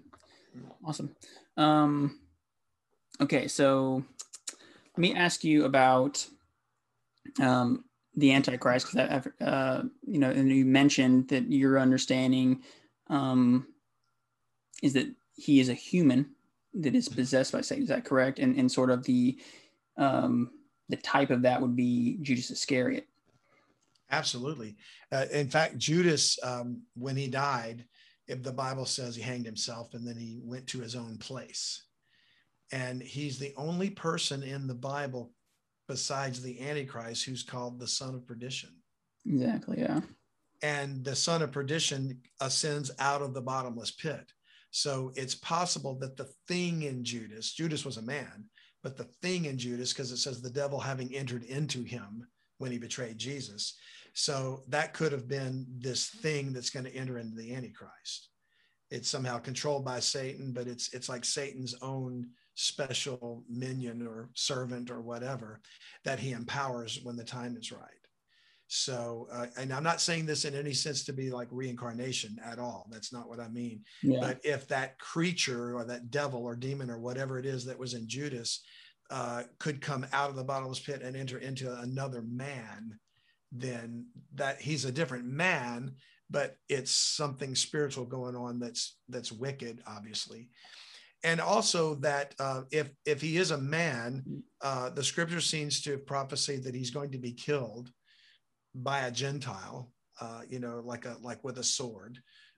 Awesome. 0.86 1.16
Um, 1.58 2.20
okay, 3.22 3.48
so 3.48 4.04
let 4.94 5.00
me 5.00 5.16
ask 5.16 5.44
you 5.44 5.66
about 5.66 6.26
um, 7.40 7.86
the 8.16 8.34
Antichrist, 8.34 8.92
because 8.92 9.28
uh, 9.42 9.84
you 10.06 10.20
know, 10.20 10.30
and 10.30 10.50
you 10.52 10.66
mentioned 10.66 11.30
that 11.30 11.52
your 11.52 11.80
understanding 11.80 12.62
um, 13.08 13.68
is 14.82 14.94
that 14.94 15.08
he 15.36 15.60
is 15.60 15.70
a 15.70 15.74
human 15.74 16.32
that 16.74 16.96
is 16.96 17.10
possessed 17.10 17.52
by 17.52 17.62
Satan. 17.62 17.84
Is 17.84 17.90
that 17.90 18.06
correct? 18.06 18.40
And 18.40 18.58
and 18.58 18.72
sort 18.72 18.90
of 18.90 19.04
the 19.04 19.38
um, 19.98 20.52
the 20.90 20.98
type 20.98 21.30
of 21.30 21.44
that 21.44 21.62
would 21.62 21.76
be 21.76 22.18
Judas 22.22 22.52
Iscariot. 22.52 23.08
Absolutely. 24.10 24.76
Uh, 25.12 25.26
in 25.32 25.50
fact, 25.50 25.78
Judas, 25.78 26.38
um, 26.44 26.82
when 26.96 27.16
he 27.16 27.28
died, 27.28 27.86
if 28.32 28.42
the 28.42 28.52
Bible 28.66 28.86
says 28.86 29.16
he 29.16 29.22
hanged 29.22 29.46
himself 29.46 29.94
and 29.94 30.08
then 30.08 30.16
he 30.18 30.40
went 30.44 30.66
to 30.68 30.80
his 30.80 30.96
own 30.96 31.18
place. 31.18 31.84
And 32.72 33.02
he's 33.04 33.38
the 33.38 33.54
only 33.58 33.90
person 33.90 34.42
in 34.44 34.68
the 34.68 34.82
Bible 34.94 35.34
besides 35.88 36.42
the 36.42 36.62
Antichrist 36.70 37.26
who's 37.26 37.44
called 37.44 37.80
the 37.80 37.88
son 37.88 38.16
of 38.16 38.26
perdition. 38.26 38.72
Exactly. 39.26 39.80
Yeah. 39.80 40.02
and 40.64 41.04
the 41.04 41.16
son 41.16 41.42
of 41.42 41.52
perdition 41.52 42.22
ascends 42.40 42.92
out 43.00 43.22
of 43.22 43.34
the 43.34 43.42
bottomless 43.42 43.92
pit. 43.92 44.26
So 44.72 45.12
it's 45.16 45.36
possible 45.36 45.96
that 46.00 46.16
the 46.18 46.30
thing 46.48 46.84
in 46.84 47.04
Judas, 47.04 47.52
Judas 47.54 47.84
was 47.84 47.98
a 47.98 48.02
man, 48.18 48.46
but 48.84 48.96
the 48.96 49.10
thing 49.22 49.46
in 49.46 49.58
Judas, 49.58 49.92
because 49.92 50.12
it 50.12 50.18
says 50.18 50.42
the 50.42 50.50
devil 50.50 50.80
having 50.80 51.14
entered 51.14 51.44
into 51.44 51.84
him 51.84 52.26
when 52.60 52.72
he 52.72 52.78
betrayed 52.78 53.18
Jesus. 53.18 53.76
So 54.14 54.64
that 54.68 54.94
could 54.94 55.12
have 55.12 55.28
been 55.28 55.66
this 55.80 56.10
thing 56.10 56.54
that's 56.54 56.70
going 56.70 56.86
to 56.86 56.96
enter 56.96 57.18
into 57.18 57.36
the 57.36 57.54
Antichrist. 57.54 58.30
It's 58.90 59.10
somehow 59.10 59.40
controlled 59.40 59.86
by 59.86 60.00
Satan, 60.02 60.52
but 60.52 60.68
it's 60.68 60.94
it's 60.94 61.08
like 61.08 61.24
Satan's 61.24 61.76
own 61.82 62.28
special 62.56 63.44
minion 63.50 64.06
or 64.06 64.30
servant 64.34 64.92
or 64.92 65.02
whatever 65.02 65.62
that 66.04 66.20
he 66.20 66.32
empowers 66.32 67.00
when 67.04 67.16
the 67.16 67.24
time 67.24 67.56
is 67.56 67.72
right. 67.72 68.02
So, 68.74 69.28
uh, 69.34 69.48
and 69.58 69.74
I'm 69.74 69.84
not 69.84 70.00
saying 70.00 70.26
this 70.26 70.46
in 70.46 70.56
any 70.56 70.74
sense 70.74 71.04
to 71.04 71.14
be 71.14 71.30
like 71.30 71.50
reincarnation 71.52 72.38
at 72.42 72.58
all. 72.58 72.88
That's 72.90 73.12
not 73.12 73.28
what 73.28 73.42
I 73.42 73.50
mean. 73.50 73.84
Yeah. 74.02 74.22
But 74.22 74.40
if 74.46 74.66
that 74.70 74.98
creature 74.98 75.76
or 75.76 75.84
that 75.86 76.10
devil 76.10 76.44
or 76.44 76.56
demon 76.56 76.90
or 76.90 76.98
whatever 76.98 77.38
it 77.38 77.46
is 77.46 77.66
that 77.66 77.78
was 77.78 77.96
in 77.96 78.08
Judas 78.08 78.64
uh, 79.10 79.44
could 79.60 79.82
come 79.82 80.06
out 80.14 80.30
of 80.30 80.38
the 80.38 80.44
bottomless 80.44 80.80
pit 80.80 81.02
and 81.02 81.18
enter 81.18 81.38
into 81.38 81.78
another 81.82 82.22
man, 82.22 82.98
then 83.52 84.08
that 84.36 84.62
he's 84.62 84.86
a 84.86 84.92
different 84.92 85.26
man, 85.26 85.94
but 86.30 86.56
it's 86.70 86.92
something 86.92 87.56
spiritual 87.56 88.06
going 88.06 88.36
on 88.36 88.60
that's 88.60 88.98
that's 89.10 89.32
wicked, 89.32 89.82
obviously. 89.86 90.50
And 91.24 91.40
also 91.40 91.96
that 91.96 92.34
uh, 92.40 92.64
if 92.72 92.90
if 93.06 93.22
he 93.22 93.38
is 93.38 93.52
a 93.52 93.58
man, 93.58 94.44
uh, 94.62 94.90
the 94.90 95.04
scripture 95.04 95.42
seems 95.42 95.82
to 95.82 95.98
prophesy 95.98 96.58
that 96.58 96.76
he's 96.76 96.90
going 96.92 97.12
to 97.12 97.20
be 97.20 97.34
killed 97.34 97.92
by 98.74 99.02
a 99.02 99.12
Gentile, 99.12 99.92
uh, 100.20 100.42
you 100.50 100.60
know, 100.60 100.82
like 100.84 101.06
a 101.06 101.18
like 101.22 101.44
with 101.44 101.60
a 101.60 101.64
sword. 101.64 102.18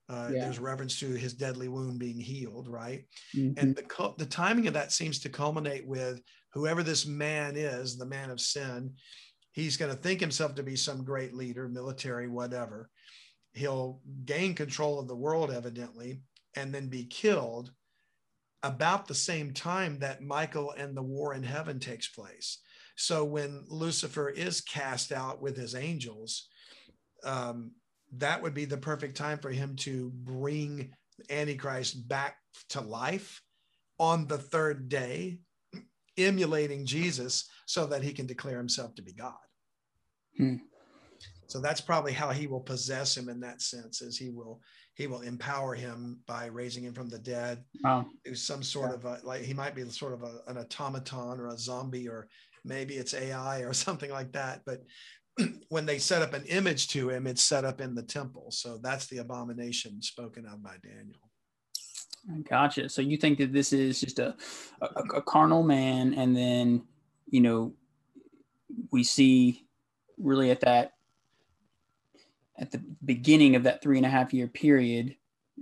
Uh, 0.10 0.30
yeah. 0.32 0.42
There's 0.42 0.60
reference 0.60 1.00
to 1.00 1.08
his 1.08 1.34
deadly 1.34 1.70
wound 1.70 1.98
being 1.98 2.20
healed, 2.20 2.68
right? 2.68 3.06
Mm-hmm. 3.36 3.58
And 3.58 3.76
the 3.76 4.14
the 4.18 4.26
timing 4.26 4.68
of 4.68 4.74
that 4.74 4.92
seems 4.92 5.20
to 5.20 5.30
culminate 5.30 5.88
with 5.88 6.22
whoever 6.54 6.84
this 6.84 7.06
man 7.06 7.56
is, 7.56 7.98
the 7.98 8.06
man 8.06 8.30
of 8.30 8.40
sin. 8.40 8.94
He's 9.54 9.78
going 9.78 9.92
to 9.92 9.98
think 9.98 10.20
himself 10.20 10.56
to 10.56 10.64
be 10.64 10.76
some 10.76 11.04
great 11.04 11.34
leader, 11.34 11.70
military, 11.70 12.28
whatever. 12.28 12.90
He'll 13.54 14.02
gain 14.26 14.56
control 14.56 15.00
of 15.00 15.08
the 15.08 15.16
world, 15.16 15.52
evidently, 15.52 16.22
and 16.56 16.74
then 16.74 16.88
be 16.90 17.06
killed 17.06 17.72
about 18.64 19.08
the 19.08 19.16
same 19.16 19.54
time 19.54 20.00
that 20.00 20.24
Michael 20.24 20.72
and 20.72 20.98
the 20.98 21.04
war 21.04 21.34
in 21.36 21.44
heaven 21.44 21.80
takes 21.80 22.08
place. 22.08 22.60
So 22.96 23.24
when 23.24 23.64
Lucifer 23.68 24.30
is 24.30 24.62
cast 24.62 25.12
out 25.12 25.42
with 25.42 25.56
his 25.56 25.76
angels, 25.76 26.48
um, 27.24 27.72
that 28.18 28.42
would 28.42 28.54
be 28.54 28.66
the 28.66 28.78
perfect 28.78 29.16
time 29.16 29.38
for 29.38 29.50
him 29.50 29.76
to 29.78 30.12
bring 30.16 30.94
Antichrist 31.30 32.08
back 32.08 32.38
to 32.70 32.82
life 32.82 33.42
on 34.00 34.28
the 34.28 34.38
third 34.38 34.90
day, 34.90 35.38
emulating 36.18 36.86
Jesus 36.86 37.50
so 37.74 37.88
that 37.88 38.04
he 38.04 38.14
can 38.14 38.28
declare 38.28 38.58
himself 38.58 38.94
to 38.94 39.02
be 39.02 39.14
God. 39.14 39.34
Hmm. 40.38 40.58
So 41.48 41.60
that's 41.60 41.82
probably 41.82 42.14
how 42.14 42.30
he 42.30 42.46
will 42.46 42.60
possess 42.60 43.18
him 43.18 43.30
in 43.30 43.40
that 43.40 43.64
sense, 43.64 44.02
is 44.04 44.16
he 44.16 44.30
will 44.30 44.62
he 44.94 45.08
will 45.08 45.22
empower 45.22 45.74
him 45.74 46.20
by 46.28 46.46
raising 46.46 46.84
him 46.84 46.94
from 46.94 47.10
the 47.10 47.18
dead. 47.18 47.64
Wow. 47.84 48.06
Do 48.24 48.36
some 48.36 48.62
sort 48.62 48.92
yeah. 48.92 48.96
of 48.96 49.06
a, 49.06 49.26
like 49.26 49.42
he 49.42 49.56
might 49.56 49.74
be 49.74 49.84
sort 49.90 50.14
of 50.14 50.22
a, 50.22 50.42
an 50.46 50.58
automaton 50.60 51.40
or 51.40 51.48
a 51.48 51.58
zombie 51.58 52.08
or 52.08 52.28
maybe 52.64 52.94
it's 52.94 53.16
AI 53.16 53.62
or 53.62 53.74
something 53.86 54.12
like 54.12 54.32
that. 54.34 54.62
But 54.68 54.84
when 55.70 55.88
they 55.88 55.98
set 55.98 56.22
up 56.22 56.36
an 56.36 56.46
image 56.46 56.90
to 56.90 57.10
him, 57.10 57.26
it's 57.26 57.42
set 57.42 57.66
up 57.66 57.82
in 57.82 57.96
the 57.96 58.04
temple. 58.04 58.52
So 58.52 58.78
that's 58.84 59.08
the 59.08 59.18
abomination 59.18 60.00
spoken 60.04 60.46
of 60.46 60.62
by 60.62 60.76
Daniel. 60.84 61.32
Gotcha. 62.48 62.88
So 62.88 63.02
you 63.02 63.18
think 63.18 63.40
that 63.40 63.52
this 63.52 63.74
is 63.74 64.00
just 64.00 64.20
a, 64.20 64.36
a, 64.82 64.86
a 65.16 65.22
carnal 65.24 65.64
man, 65.64 66.14
and 66.14 66.36
then 66.36 66.84
you 67.30 67.42
know 67.42 67.74
we 68.92 69.04
see 69.04 69.66
really 70.18 70.52
at 70.52 70.62
that 70.62 70.94
at 72.58 72.72
the 72.72 72.82
beginning 73.04 73.56
of 73.56 73.64
that 73.64 73.82
three 73.82 73.98
and 73.98 74.06
a 74.06 74.10
half 74.10 74.34
year 74.34 74.48
period 74.48 75.16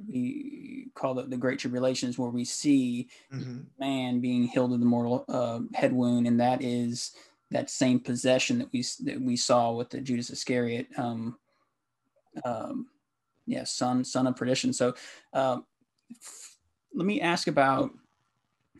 we 0.08 0.88
call 0.96 1.20
it 1.20 1.30
the 1.30 1.38
Great 1.38 1.60
Tribulations, 1.60 2.18
where 2.18 2.30
we 2.30 2.46
see 2.46 3.10
mm-hmm. 3.34 3.62
man 3.80 4.20
being 4.20 4.44
healed 4.44 4.74
of 4.74 4.80
the 4.80 4.86
mortal 4.86 5.26
uh, 5.28 5.60
head 5.74 5.94
wound, 5.94 6.28
and 6.28 6.40
that 6.40 6.64
is 6.64 7.14
that 7.52 7.70
same 7.70 8.00
possession 8.00 8.60
that 8.60 8.72
we 8.72 8.84
that 9.04 9.22
we 9.22 9.36
saw 9.36 9.72
with 9.72 9.90
the 9.90 10.00
Judas 10.00 10.30
Iscariot, 10.30 10.88
um, 10.98 11.38
um, 12.46 12.88
yeah, 13.46 13.64
son 13.64 14.04
son 14.04 14.28
of 14.28 14.36
perdition. 14.36 14.72
So, 14.74 14.96
um, 15.34 15.66
f- 16.12 16.58
let 16.94 17.06
me 17.06 17.22
ask 17.22 17.48
about 17.48 17.92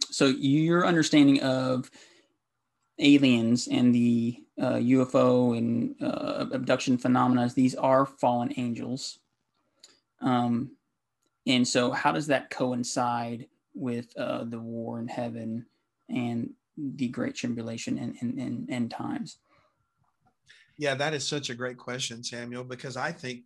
so 0.10 0.28
your 0.28 0.86
understanding 0.86 1.42
of 1.42 1.92
aliens 3.02 3.68
and 3.68 3.94
the 3.94 4.44
uh, 4.60 4.74
UFO 4.74 5.58
and 5.58 5.96
uh, 6.02 6.46
abduction 6.52 6.98
phenomena. 6.98 7.50
These 7.54 7.76
are 7.76 8.06
fallen 8.06 8.54
angels. 8.58 9.20
Um, 10.22 10.72
and 11.48 11.68
so, 11.68 11.92
how 11.92 12.12
does 12.12 12.28
that 12.28 12.52
coincide 12.52 13.48
with 13.74 14.16
uh, 14.18 14.44
the 14.44 14.60
war 14.60 15.00
in 15.00 15.08
heaven 15.08 15.66
and 16.10 16.52
the 16.78 17.08
great 17.08 17.36
tribulation 17.36 17.98
and, 17.98 18.70
end 18.70 18.92
times? 18.92 19.38
Yeah, 20.78 20.96
that 20.96 21.14
is 21.14 21.28
such 21.28 21.50
a 21.50 21.56
great 21.56 21.78
question, 21.78 22.24
Samuel, 22.24 22.64
because 22.64 22.98
I 22.98 23.12
think 23.12 23.42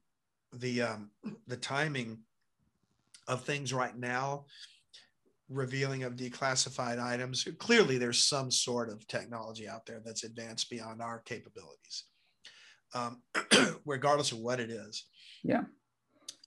the 0.53 0.83
um, 0.83 1.09
the 1.47 1.57
timing 1.57 2.19
of 3.27 3.43
things 3.43 3.73
right 3.73 3.97
now, 3.97 4.45
revealing 5.49 6.03
of 6.03 6.15
declassified 6.15 6.99
items. 6.99 7.47
Clearly, 7.59 7.97
there's 7.97 8.23
some 8.23 8.49
sort 8.49 8.89
of 8.89 9.07
technology 9.07 9.67
out 9.67 9.85
there 9.85 10.01
that's 10.03 10.23
advanced 10.23 10.69
beyond 10.69 11.01
our 11.01 11.19
capabilities, 11.25 12.05
um, 12.93 13.21
regardless 13.85 14.31
of 14.31 14.39
what 14.39 14.59
it 14.59 14.69
is. 14.69 15.05
Yeah. 15.43 15.63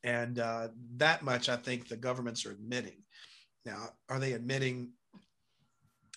And 0.05 0.39
uh, 0.39 0.69
that 0.97 1.23
much 1.23 1.49
I 1.49 1.57
think 1.57 1.89
the 1.89 1.97
governments 1.97 2.47
are 2.47 2.53
admitting. 2.53 3.03
Now, 3.65 3.91
are 4.09 4.19
they 4.19 4.33
admitting 4.33 4.93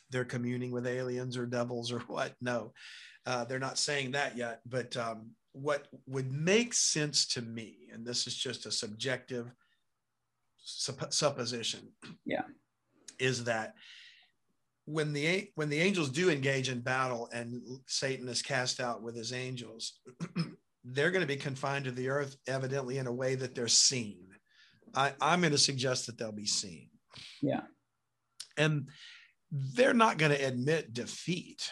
they're 0.09 0.25
communing 0.25 0.71
with 0.71 0.87
aliens 0.87 1.37
or 1.37 1.45
devils 1.45 1.91
or 1.91 1.99
what? 2.01 2.35
No, 2.41 2.73
uh, 3.25 3.45
they're 3.45 3.59
not 3.59 3.77
saying 3.77 4.11
that 4.11 4.37
yet. 4.37 4.61
But 4.65 4.95
um, 4.97 5.31
what 5.53 5.87
would 6.07 6.31
make 6.31 6.73
sense 6.73 7.27
to 7.29 7.41
me, 7.41 7.89
and 7.91 8.05
this 8.05 8.27
is 8.27 8.35
just 8.35 8.65
a 8.65 8.71
subjective 8.71 9.51
supp- 10.65 11.13
supposition, 11.13 11.91
yeah, 12.25 12.43
is 13.21 13.45
that 13.45 13.75
when 14.85 15.13
the 15.13 15.49
when 15.55 15.69
the 15.69 15.79
angels 15.79 16.09
do 16.09 16.29
engage 16.29 16.69
in 16.69 16.81
battle 16.81 17.29
and 17.31 17.61
Satan 17.85 18.27
is 18.27 18.41
cast 18.41 18.79
out 18.79 19.01
with 19.01 19.15
his 19.15 19.31
angels, 19.31 19.99
they're 20.83 21.11
going 21.11 21.21
to 21.21 21.27
be 21.27 21.37
confined 21.37 21.85
to 21.85 21.91
the 21.91 22.09
earth, 22.09 22.35
evidently, 22.47 22.97
in 22.97 23.07
a 23.07 23.13
way 23.13 23.35
that 23.35 23.55
they're 23.55 23.67
seen. 23.67 24.27
I, 24.95 25.13
I'm 25.21 25.41
going 25.41 25.51
to 25.51 25.57
suggest 25.57 26.07
that 26.07 26.17
they'll 26.17 26.31
be 26.31 26.47
seen. 26.47 26.89
Yeah. 27.41 27.61
And 28.57 28.89
they're 29.51 29.93
not 29.93 30.17
going 30.17 30.31
to 30.31 30.45
admit 30.45 30.93
defeat. 30.93 31.71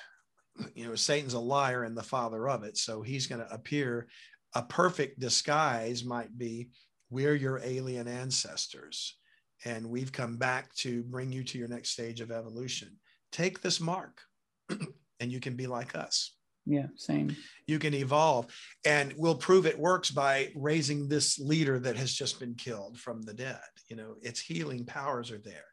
You 0.76 0.88
know, 0.88 0.96
Satan's 0.96 1.34
a 1.34 1.40
liar 1.40 1.84
and 1.84 1.98
the 1.98 2.04
father 2.04 2.48
of 2.48 2.64
it. 2.64 2.78
So 2.78 3.02
he's 3.02 3.28
going 3.28 3.42
to 3.42 3.54
appear. 3.54 4.08
A 4.56 4.64
perfect 4.64 5.20
disguise 5.20 6.04
might 6.04 6.38
be 6.38 6.70
we're 7.10 7.36
your 7.36 7.60
alien 7.64 8.08
ancestors, 8.08 9.18
and 9.66 9.90
we've 9.90 10.12
come 10.12 10.38
back 10.38 10.74
to 10.76 11.04
bring 11.04 11.32
you 11.32 11.44
to 11.44 11.58
your 11.58 11.68
next 11.68 11.92
stage 11.92 12.22
of 12.22 12.32
evolution. 12.32 12.98
Take 13.32 13.62
this 13.62 13.80
mark, 13.80 14.22
and 15.20 15.32
you 15.32 15.40
can 15.40 15.56
be 15.56 15.68
like 15.68 15.96
us. 15.96 16.36
Yeah, 16.66 16.88
same. 16.96 17.36
You 17.66 17.80
can 17.80 17.94
evolve. 17.94 18.48
And 18.86 19.14
we'll 19.18 19.36
prove 19.36 19.66
it 19.66 19.80
works 19.80 20.12
by 20.12 20.52
raising 20.56 21.08
this 21.08 21.40
leader 21.40 21.80
that 21.80 21.96
has 21.98 22.14
just 22.14 22.40
been 22.40 22.54
killed 22.54 23.00
from 23.00 23.24
the 23.24 23.34
dead. 23.34 23.60
You 23.88 23.96
know, 23.96 24.16
its 24.22 24.40
healing 24.40 24.86
powers 24.86 25.32
are 25.32 25.40
there. 25.40 25.66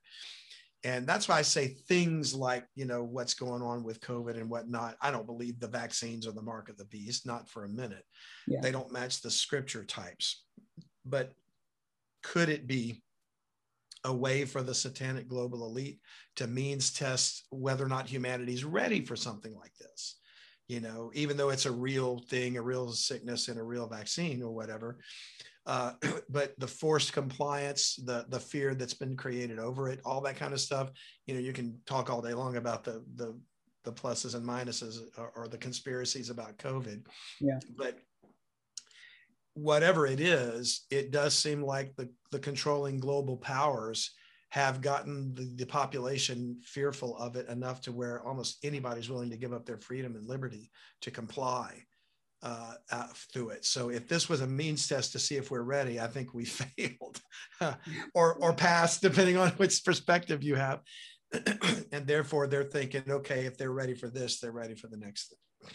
And 0.85 1.07
that's 1.07 1.29
why 1.29 1.39
I 1.39 1.43
say 1.43 1.69
things 1.89 2.35
like, 2.35 2.65
you 2.77 2.85
know, 2.85 3.03
what's 3.03 3.35
going 3.35 3.61
on 3.61 3.83
with 3.83 4.01
COVID 4.01 4.37
and 4.37 4.49
whatnot. 4.49 4.97
I 5.03 5.11
don't 5.11 5.27
believe 5.27 5.59
the 5.59 5.69
vaccines 5.69 6.27
are 6.27 6.33
the 6.33 6.43
mark 6.43 6.69
of 6.69 6.77
the 6.77 6.85
beast, 6.87 7.27
not 7.27 7.49
for 7.49 7.65
a 7.65 7.69
minute. 7.69 8.05
Yeah. 8.47 8.61
They 8.63 8.71
don't 8.71 8.93
match 8.93 9.21
the 9.21 9.31
scripture 9.31 9.85
types. 9.85 10.45
But 11.05 11.33
could 12.23 12.49
it 12.49 12.67
be 12.67 13.03
a 14.07 14.15
way 14.15 14.47
for 14.47 14.62
the 14.62 14.74
satanic 14.74 15.28
global 15.28 15.66
elite 15.66 16.01
to 16.37 16.47
means 16.47 16.91
test 16.91 17.45
whether 17.51 17.85
or 17.85 17.89
not 17.89 18.09
humanity 18.09 18.55
is 18.55 18.65
ready 18.65 19.05
for 19.05 19.16
something 19.16 19.55
like 19.55 19.74
this? 19.78 20.16
you 20.69 20.81
know, 20.81 21.11
even 21.15 21.37
though 21.37 21.51
it's 21.51 21.66
a 21.66 21.70
real 21.70 22.19
thing, 22.28 22.57
a 22.57 22.62
real 22.62 22.91
sickness 22.93 23.49
and 23.49 23.59
a 23.59 23.62
real 23.62 23.87
vaccine 23.87 24.43
or 24.43 24.53
whatever. 24.53 24.99
Uh, 25.65 25.93
but 26.28 26.59
the 26.59 26.66
forced 26.66 27.12
compliance, 27.12 27.97
the 28.05 28.27
the 28.28 28.41
fear 28.41 28.74
that's 28.74 28.95
been 28.95 29.16
created 29.16 29.59
over 29.59 29.89
it, 29.89 30.01
all 30.05 30.20
that 30.23 30.37
kind 30.37 30.53
of 30.53 30.61
stuff. 30.61 30.91
You 31.27 31.35
know, 31.35 31.41
you 31.41 31.53
can 31.53 31.78
talk 31.87 32.11
all 32.11 32.23
day 32.23 32.35
long 32.35 32.57
about 32.57 32.85
the 32.85 33.05
the 33.15 33.39
the 33.85 33.93
pluses 33.93 34.35
and 34.35 34.45
minuses 34.45 34.99
or, 35.16 35.31
or 35.37 35.49
the 35.49 35.59
conspiracies 35.59 36.28
about 36.28 36.59
COVID. 36.59 37.07
Yeah. 37.41 37.61
But 37.77 37.99
whatever 39.57 40.07
it 40.07 40.20
is, 40.20 40.85
it 40.91 41.11
does 41.11 41.35
seem 41.35 41.62
like 41.62 41.97
the, 41.97 42.11
the 42.31 42.39
controlling 42.39 43.01
global 43.01 43.39
powers 43.39 44.12
have 44.51 44.83
gotten 44.83 45.35
the, 45.35 45.51
the, 45.57 45.66
population 45.66 46.61
fearful 46.62 47.16
of 47.16 47.37
it 47.37 47.49
enough 47.49 47.81
to 47.81 47.91
where 47.91 48.23
almost 48.23 48.59
anybody's 48.62 49.09
willing 49.11 49.31
to 49.31 49.37
give 49.37 49.53
up 49.53 49.65
their 49.65 49.78
freedom 49.78 50.15
and 50.15 50.28
liberty 50.28 50.70
to 51.01 51.11
comply 51.11 51.83
uh, 52.43 52.74
uh, 52.93 53.09
through 53.33 53.49
it. 53.49 53.65
So 53.65 53.89
if 53.89 54.07
this 54.09 54.28
was 54.28 54.43
a 54.43 54.47
means 54.47 54.87
test 54.87 55.12
to 55.12 55.19
see 55.19 55.37
if 55.37 55.51
we're 55.51 55.62
ready, 55.62 55.99
I 55.99 56.07
think 56.07 56.35
we 56.35 56.45
failed 56.45 57.20
or, 58.15 58.35
or 58.35 58.53
passed, 58.53 59.01
depending 59.01 59.39
on 59.39 59.51
which 59.53 59.85
perspective 59.85 60.43
you 60.43 60.55
have. 60.55 60.81
and 61.93 62.07
therefore 62.07 62.47
they're 62.47 62.62
thinking, 62.62 63.03
okay, 63.09 63.47
if 63.47 63.57
they're 63.57 63.73
ready 63.73 63.95
for 63.95 64.09
this, 64.09 64.39
they're 64.39 64.53
ready 64.53 64.74
for 64.74 64.87
the 64.89 64.99
next 64.99 65.28
thing. 65.28 65.70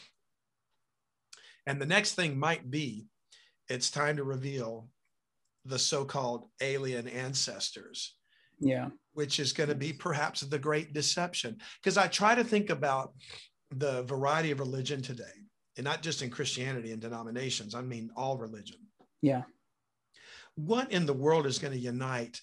And 1.66 1.82
the 1.82 1.86
next 1.86 2.14
thing 2.14 2.40
might 2.40 2.70
be 2.70 3.08
it's 3.70 3.92
time 3.92 4.18
to 4.18 4.24
reveal 4.24 4.88
the 5.66 5.80
so-called 5.80 6.48
alien 6.62 7.08
ancestors 7.08 8.16
yeah. 8.62 8.90
which 9.14 9.40
is 9.40 9.54
going 9.54 9.70
to 9.70 9.76
be 9.76 9.92
perhaps 9.92 10.42
the 10.42 10.60
great 10.60 10.94
deception. 10.94 11.58
Because 11.82 11.98
i 11.98 12.08
try 12.08 12.36
to 12.36 12.44
think 12.44 12.70
about 12.70 13.14
the 13.72 14.04
variety 14.04 14.52
of 14.52 14.60
religion 14.60 15.02
today 15.02 15.24
and 15.78 15.84
not 15.84 16.02
just 16.02 16.22
in 16.22 16.30
christianity 16.30 16.92
and 16.92 17.02
denominations 17.02 17.76
i 17.76 17.82
mean 17.82 18.10
all 18.16 18.38
religion. 18.38 18.78
Yeah. 19.22 19.44
What 20.56 20.92
in 20.92 21.06
the 21.06 21.14
world 21.14 21.46
is 21.46 21.60
going 21.60 21.74
to 21.74 21.80
unite 21.80 22.40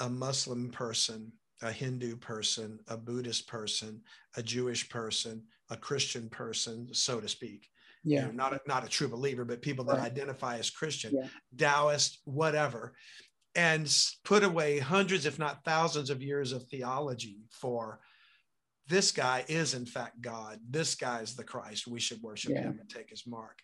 a 0.00 0.08
muslim 0.08 0.70
person 0.70 1.32
a 1.62 1.70
hindu 1.70 2.16
person 2.16 2.80
a 2.88 2.96
buddhist 2.96 3.46
person 3.46 4.00
a 4.36 4.42
jewish 4.42 4.88
person 4.88 5.44
a 5.70 5.76
christian 5.76 6.28
person 6.28 6.88
so 6.92 7.20
to 7.20 7.28
speak 7.28 7.68
yeah. 8.04 8.20
You 8.20 8.26
know, 8.26 8.32
not 8.32 8.52
a, 8.52 8.60
not 8.66 8.84
a 8.84 8.88
true 8.88 9.08
believer, 9.08 9.44
but 9.44 9.62
people 9.62 9.84
that 9.86 9.96
right. 9.96 10.06
identify 10.06 10.58
as 10.58 10.70
Christian, 10.70 11.14
yeah. 11.14 11.28
Taoist, 11.56 12.20
whatever, 12.24 12.94
and 13.54 13.90
put 14.24 14.44
away 14.44 14.78
hundreds, 14.78 15.26
if 15.26 15.38
not 15.38 15.64
thousands, 15.64 16.10
of 16.10 16.22
years 16.22 16.52
of 16.52 16.64
theology 16.64 17.38
for 17.50 18.00
this 18.88 19.12
guy 19.12 19.44
is 19.48 19.74
in 19.74 19.86
fact 19.86 20.20
God. 20.20 20.60
This 20.68 20.94
guy 20.94 21.20
is 21.20 21.34
the 21.34 21.44
Christ. 21.44 21.86
We 21.86 22.00
should 22.00 22.22
worship 22.22 22.52
yeah. 22.52 22.62
him 22.62 22.78
and 22.78 22.88
take 22.88 23.10
his 23.10 23.26
mark. 23.26 23.58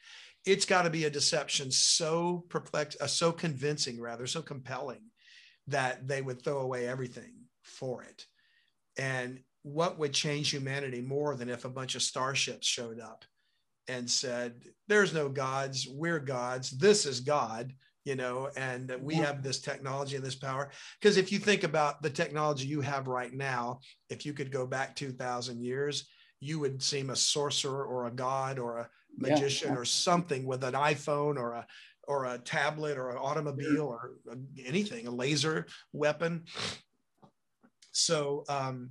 It's 0.46 0.64
got 0.64 0.82
to 0.82 0.90
be 0.90 1.04
a 1.04 1.10
deception 1.10 1.70
so 1.70 2.44
perplex, 2.48 2.96
uh, 3.00 3.06
so 3.06 3.30
convincing, 3.30 4.00
rather, 4.00 4.26
so 4.26 4.40
compelling 4.40 5.02
that 5.66 6.08
they 6.08 6.22
would 6.22 6.42
throw 6.42 6.60
away 6.60 6.88
everything 6.88 7.34
for 7.62 8.02
it. 8.02 8.24
And 8.96 9.40
what 9.62 9.98
would 9.98 10.14
change 10.14 10.50
humanity 10.50 11.02
more 11.02 11.36
than 11.36 11.50
if 11.50 11.66
a 11.66 11.70
bunch 11.70 11.94
of 11.94 12.02
starships 12.02 12.66
showed 12.66 12.98
up 12.98 13.26
and 13.90 14.08
said, 14.08 14.54
There's 14.88 15.12
no 15.12 15.28
gods, 15.28 15.88
we're 15.90 16.20
gods, 16.20 16.70
this 16.70 17.06
is 17.06 17.20
God, 17.20 17.72
you 18.04 18.14
know, 18.14 18.48
and 18.56 18.94
we 19.00 19.16
have 19.16 19.42
this 19.42 19.60
technology 19.60 20.16
and 20.16 20.24
this 20.24 20.36
power. 20.36 20.70
Because 21.00 21.16
if 21.16 21.30
you 21.30 21.38
think 21.38 21.64
about 21.64 22.02
the 22.02 22.10
technology 22.10 22.66
you 22.66 22.80
have 22.80 23.08
right 23.08 23.32
now, 23.32 23.80
if 24.08 24.24
you 24.24 24.32
could 24.32 24.50
go 24.50 24.66
back 24.66 24.96
2,000 24.96 25.60
years, 25.60 26.08
you 26.40 26.58
would 26.60 26.82
seem 26.82 27.10
a 27.10 27.16
sorcerer 27.16 27.84
or 27.84 28.06
a 28.06 28.12
god 28.12 28.58
or 28.58 28.78
a 28.78 28.88
magician 29.18 29.72
yeah. 29.72 29.78
or 29.78 29.84
something 29.84 30.46
with 30.46 30.64
an 30.64 30.74
iPhone 30.74 31.36
or 31.36 31.52
a 31.52 31.66
or 32.08 32.24
a 32.24 32.38
tablet 32.38 32.96
or 32.96 33.10
an 33.10 33.18
automobile 33.18 33.82
or 33.82 34.12
anything, 34.66 35.06
a 35.06 35.10
laser 35.10 35.66
weapon. 35.92 36.42
So 37.92 38.44
um, 38.48 38.90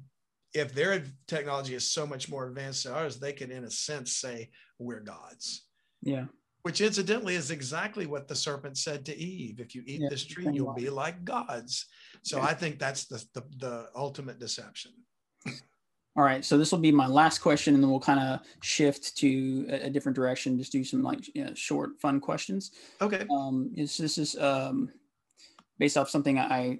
if 0.53 0.73
their 0.73 1.03
technology 1.27 1.75
is 1.75 1.91
so 1.91 2.07
much 2.07 2.29
more 2.29 2.47
advanced 2.47 2.85
than 2.85 2.93
ours, 2.93 3.19
they 3.19 3.33
can, 3.33 3.51
in 3.51 3.65
a 3.65 3.71
sense, 3.71 4.13
say 4.13 4.51
we're 4.79 5.01
gods. 5.01 5.65
Yeah. 6.01 6.25
Which 6.63 6.81
incidentally 6.81 7.35
is 7.35 7.51
exactly 7.51 8.05
what 8.05 8.27
the 8.27 8.35
serpent 8.35 8.77
said 8.77 9.05
to 9.05 9.17
Eve. 9.17 9.59
If 9.59 9.75
you 9.75 9.83
eat 9.85 10.01
yeah, 10.01 10.09
this 10.09 10.25
tree, 10.25 10.49
you'll 10.51 10.73
be 10.73 10.89
like 10.89 11.23
gods. 11.23 11.85
So 12.23 12.37
yeah. 12.37 12.45
I 12.45 12.53
think 12.53 12.79
that's 12.79 13.05
the, 13.05 13.23
the, 13.33 13.43
the 13.57 13.89
ultimate 13.95 14.39
deception. 14.39 14.91
All 16.15 16.25
right, 16.25 16.43
so 16.43 16.57
this 16.57 16.71
will 16.71 16.79
be 16.79 16.91
my 16.91 17.07
last 17.07 17.39
question, 17.39 17.75
and 17.75 17.81
then 17.81 17.89
we'll 17.89 17.99
kind 17.99 18.19
of 18.19 18.41
shift 18.61 19.15
to 19.17 19.65
a, 19.69 19.85
a, 19.85 19.89
different 19.89 20.17
direction. 20.17 20.57
Just 20.57 20.71
do 20.71 20.83
some 20.83 21.01
like 21.01 21.33
you 21.33 21.45
know, 21.45 21.53
short, 21.53 21.91
fun 22.01 22.19
questions. 22.19 22.71
Okay. 22.99 23.25
Um, 23.31 23.71
is 23.77 23.95
this 23.95 24.17
is 24.17 24.35
um, 24.37 24.89
based 25.77 25.97
off 25.97 26.09
something 26.09 26.37
I 26.37 26.79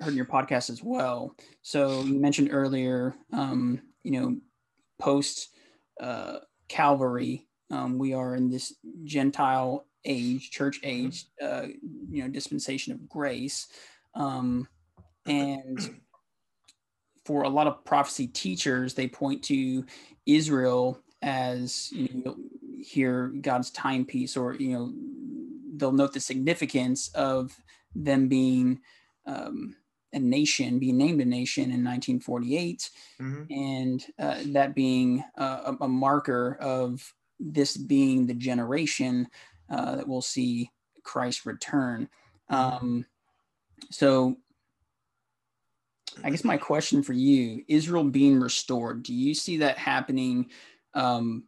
heard 0.00 0.10
in 0.10 0.16
your 0.16 0.26
podcast 0.26 0.70
as 0.70 0.82
well. 0.82 1.34
So 1.62 2.02
you 2.02 2.18
mentioned 2.18 2.50
earlier, 2.52 3.14
um, 3.32 3.80
you 4.02 4.20
know, 4.20 4.36
post 4.98 5.54
uh, 6.00 6.38
Calvary, 6.68 7.46
um, 7.70 7.98
we 7.98 8.14
are 8.14 8.34
in 8.34 8.50
this 8.50 8.74
Gentile 9.04 9.86
age, 10.04 10.50
church 10.50 10.80
age, 10.82 11.26
uh, 11.42 11.66
you 12.10 12.22
know, 12.22 12.28
dispensation 12.28 12.92
of 12.92 13.08
grace, 13.08 13.68
um, 14.14 14.68
and 15.26 16.00
for 17.24 17.42
a 17.44 17.48
lot 17.48 17.66
of 17.66 17.84
prophecy 17.84 18.26
teachers, 18.26 18.94
they 18.94 19.08
point 19.08 19.42
to 19.44 19.84
Israel 20.26 21.00
as 21.22 21.90
you 21.92 22.22
know, 22.24 22.36
here 22.82 23.28
God's 23.40 23.70
timepiece, 23.70 24.36
or 24.36 24.54
you 24.54 24.70
know, 24.70 24.92
they'll 25.76 25.92
note 25.92 26.12
the 26.12 26.20
significance 26.20 27.08
of 27.14 27.58
them 27.94 28.28
being 28.28 28.80
um, 29.26 29.74
a 30.14 30.18
nation, 30.18 30.78
being 30.78 30.96
named 30.96 31.20
a 31.20 31.24
nation 31.24 31.64
in 31.64 31.84
1948, 31.84 32.90
mm-hmm. 33.20 33.52
and 33.52 34.06
uh, 34.18 34.38
that 34.52 34.74
being 34.74 35.22
uh, 35.36 35.74
a, 35.80 35.84
a, 35.84 35.88
marker 35.88 36.56
of 36.60 37.12
this 37.38 37.76
being 37.76 38.26
the 38.26 38.34
generation 38.34 39.28
uh, 39.70 39.96
that 39.96 40.08
will 40.08 40.22
see 40.22 40.70
Christ 41.02 41.44
return. 41.44 42.08
Mm-hmm. 42.50 42.54
Um, 42.54 43.06
so, 43.90 44.36
I 46.22 46.30
guess 46.30 46.44
my 46.44 46.56
question 46.56 47.02
for 47.02 47.12
you 47.12 47.64
Israel 47.66 48.04
being 48.04 48.38
restored, 48.38 49.02
do 49.02 49.12
you 49.12 49.34
see 49.34 49.58
that 49.58 49.78
happening 49.78 50.50
um, 50.94 51.44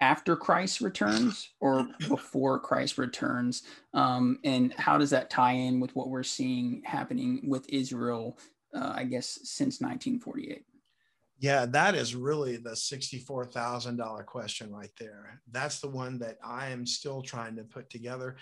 after 0.00 0.36
Christ 0.36 0.80
returns 0.80 1.50
or 1.60 1.88
before 2.08 2.58
Christ 2.58 2.98
returns? 2.98 3.62
Um, 3.94 4.38
and 4.44 4.72
how 4.74 4.98
does 4.98 5.10
that 5.10 5.30
tie 5.30 5.52
in 5.52 5.80
with 5.80 5.94
what 5.96 6.08
we're 6.08 6.22
seeing 6.22 6.82
happening 6.84 7.40
with 7.44 7.68
Israel, 7.68 8.38
uh, 8.74 8.92
I 8.94 9.04
guess, 9.04 9.38
since 9.42 9.80
1948? 9.80 10.64
Yeah, 11.40 11.66
that 11.66 11.94
is 11.94 12.16
really 12.16 12.56
the 12.56 12.70
$64,000 12.70 14.26
question 14.26 14.72
right 14.72 14.90
there. 14.98 15.40
That's 15.50 15.80
the 15.80 15.88
one 15.88 16.18
that 16.18 16.38
I 16.44 16.70
am 16.70 16.84
still 16.84 17.22
trying 17.22 17.54
to 17.56 17.62
put 17.62 17.90
together. 17.90 18.36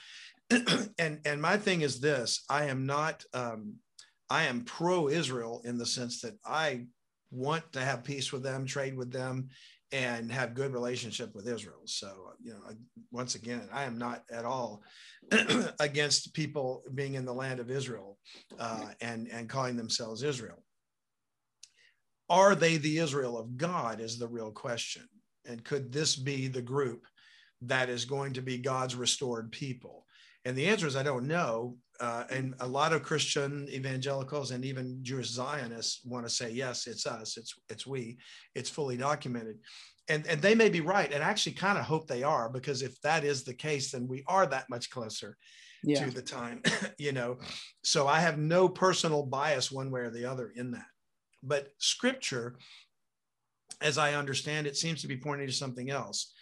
and 0.98 1.20
and 1.24 1.42
my 1.42 1.58
thing 1.58 1.82
is 1.82 2.00
this, 2.00 2.44
I 2.48 2.66
am 2.66 2.86
not 2.86 3.22
um, 3.34 3.74
I 4.30 4.44
am 4.44 4.64
pro 4.64 5.08
Israel 5.08 5.60
in 5.64 5.76
the 5.76 5.84
sense 5.84 6.22
that 6.22 6.38
I 6.44 6.86
want 7.30 7.70
to 7.72 7.80
have 7.80 8.04
peace 8.04 8.32
with 8.32 8.42
them, 8.42 8.64
trade 8.64 8.96
with 8.96 9.12
them, 9.12 9.50
and 9.92 10.32
have 10.32 10.54
good 10.54 10.72
relationship 10.72 11.34
with 11.34 11.46
Israel. 11.46 11.80
So, 11.84 12.32
you 12.42 12.52
know, 12.52 12.60
once 13.10 13.34
again, 13.34 13.68
I 13.72 13.84
am 13.84 13.98
not 13.98 14.24
at 14.32 14.44
all 14.44 14.82
against 15.80 16.34
people 16.34 16.82
being 16.94 17.14
in 17.14 17.24
the 17.24 17.34
land 17.34 17.60
of 17.60 17.70
Israel 17.70 18.18
uh, 18.58 18.88
and 19.00 19.28
and 19.28 19.48
calling 19.48 19.76
themselves 19.76 20.22
Israel. 20.22 20.62
Are 22.28 22.54
they 22.54 22.76
the 22.76 22.98
Israel 22.98 23.38
of 23.38 23.56
God? 23.56 24.00
Is 24.00 24.18
the 24.18 24.28
real 24.28 24.50
question. 24.50 25.08
And 25.44 25.64
could 25.64 25.92
this 25.92 26.16
be 26.16 26.48
the 26.48 26.62
group 26.62 27.06
that 27.62 27.88
is 27.88 28.04
going 28.04 28.32
to 28.32 28.42
be 28.42 28.58
God's 28.58 28.96
restored 28.96 29.52
people? 29.52 30.05
And 30.46 30.56
the 30.56 30.68
answer 30.68 30.86
is 30.86 30.96
I 30.96 31.02
don't 31.02 31.26
know. 31.26 31.76
Uh, 31.98 32.24
and 32.30 32.54
a 32.60 32.66
lot 32.66 32.92
of 32.92 33.02
Christian 33.02 33.66
evangelicals 33.68 34.52
and 34.52 34.64
even 34.64 34.98
Jewish 35.02 35.28
Zionists 35.28 36.04
want 36.04 36.24
to 36.26 36.32
say, 36.32 36.50
yes, 36.50 36.86
it's 36.86 37.06
us, 37.06 37.36
it's 37.36 37.54
it's 37.68 37.86
we, 37.86 38.18
it's 38.54 38.70
fully 38.70 38.96
documented. 38.96 39.58
And, 40.08 40.24
and 40.28 40.40
they 40.40 40.54
may 40.54 40.68
be 40.68 40.80
right. 40.80 41.12
And 41.12 41.24
I 41.24 41.28
actually 41.28 41.54
kind 41.54 41.78
of 41.78 41.84
hope 41.84 42.06
they 42.06 42.22
are, 42.22 42.48
because 42.48 42.82
if 42.82 43.00
that 43.00 43.24
is 43.24 43.42
the 43.42 43.54
case, 43.54 43.90
then 43.90 44.06
we 44.06 44.22
are 44.28 44.46
that 44.46 44.70
much 44.70 44.88
closer 44.88 45.36
yeah. 45.82 46.04
to 46.04 46.10
the 46.12 46.22
time, 46.22 46.62
you 46.98 47.10
know. 47.10 47.38
So 47.82 48.06
I 48.06 48.20
have 48.20 48.38
no 48.38 48.68
personal 48.68 49.24
bias 49.24 49.72
one 49.72 49.90
way 49.90 50.02
or 50.02 50.10
the 50.10 50.26
other 50.26 50.52
in 50.54 50.70
that. 50.72 50.86
But 51.42 51.70
scripture, 51.78 52.56
as 53.80 53.98
I 53.98 54.14
understand 54.14 54.68
it, 54.68 54.76
seems 54.76 55.00
to 55.02 55.08
be 55.08 55.16
pointing 55.16 55.48
to 55.48 55.52
something 55.52 55.90
else. 55.90 56.32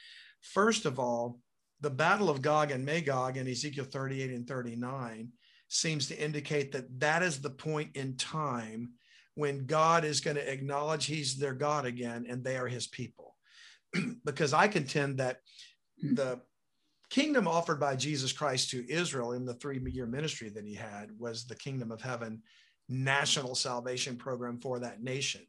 First 0.43 0.85
of 0.85 0.99
all, 0.99 1.39
the 1.81 1.91
battle 1.91 2.31
of 2.31 2.43
Gog 2.43 2.71
and 2.71 2.85
Magog 2.85 3.37
in 3.37 3.49
Ezekiel 3.49 3.85
38 3.85 4.31
and 4.31 4.47
39 4.47 5.31
seems 5.69 6.09
to 6.09 6.19
indicate 6.19 6.73
that 6.73 7.01
that 7.01 7.23
is 7.23 7.41
the 7.41 7.51
point 7.51 7.91
in 7.95 8.17
time 8.17 8.93
when 9.35 9.67
God 9.67 10.05
is 10.05 10.21
going 10.21 10.37
to 10.37 10.53
acknowledge 10.53 11.07
he's 11.07 11.37
their 11.37 11.55
God 11.55 11.87
again 11.87 12.27
and 12.29 12.45
they 12.45 12.57
are 12.57 12.69
his 12.69 12.87
people. 12.87 13.37
because 14.25 14.53
I 14.53 14.69
contend 14.69 15.19
that 15.19 15.39
the 16.01 16.41
kingdom 17.11 17.47
offered 17.47 17.81
by 17.81 17.97
Jesus 17.97 18.33
Christ 18.33 18.71
to 18.71 18.91
Israel 18.91 19.33
in 19.33 19.45
the 19.45 19.55
three 19.55 19.81
year 19.91 20.07
ministry 20.07 20.49
that 20.51 20.65
he 20.65 20.75
had 20.75 21.11
was 21.19 21.47
the 21.47 21.55
kingdom 21.55 21.91
of 21.91 22.01
heaven 22.01 22.43
national 22.89 23.55
salvation 23.55 24.17
program 24.17 24.59
for 24.59 24.79
that 24.79 25.03
nation. 25.03 25.43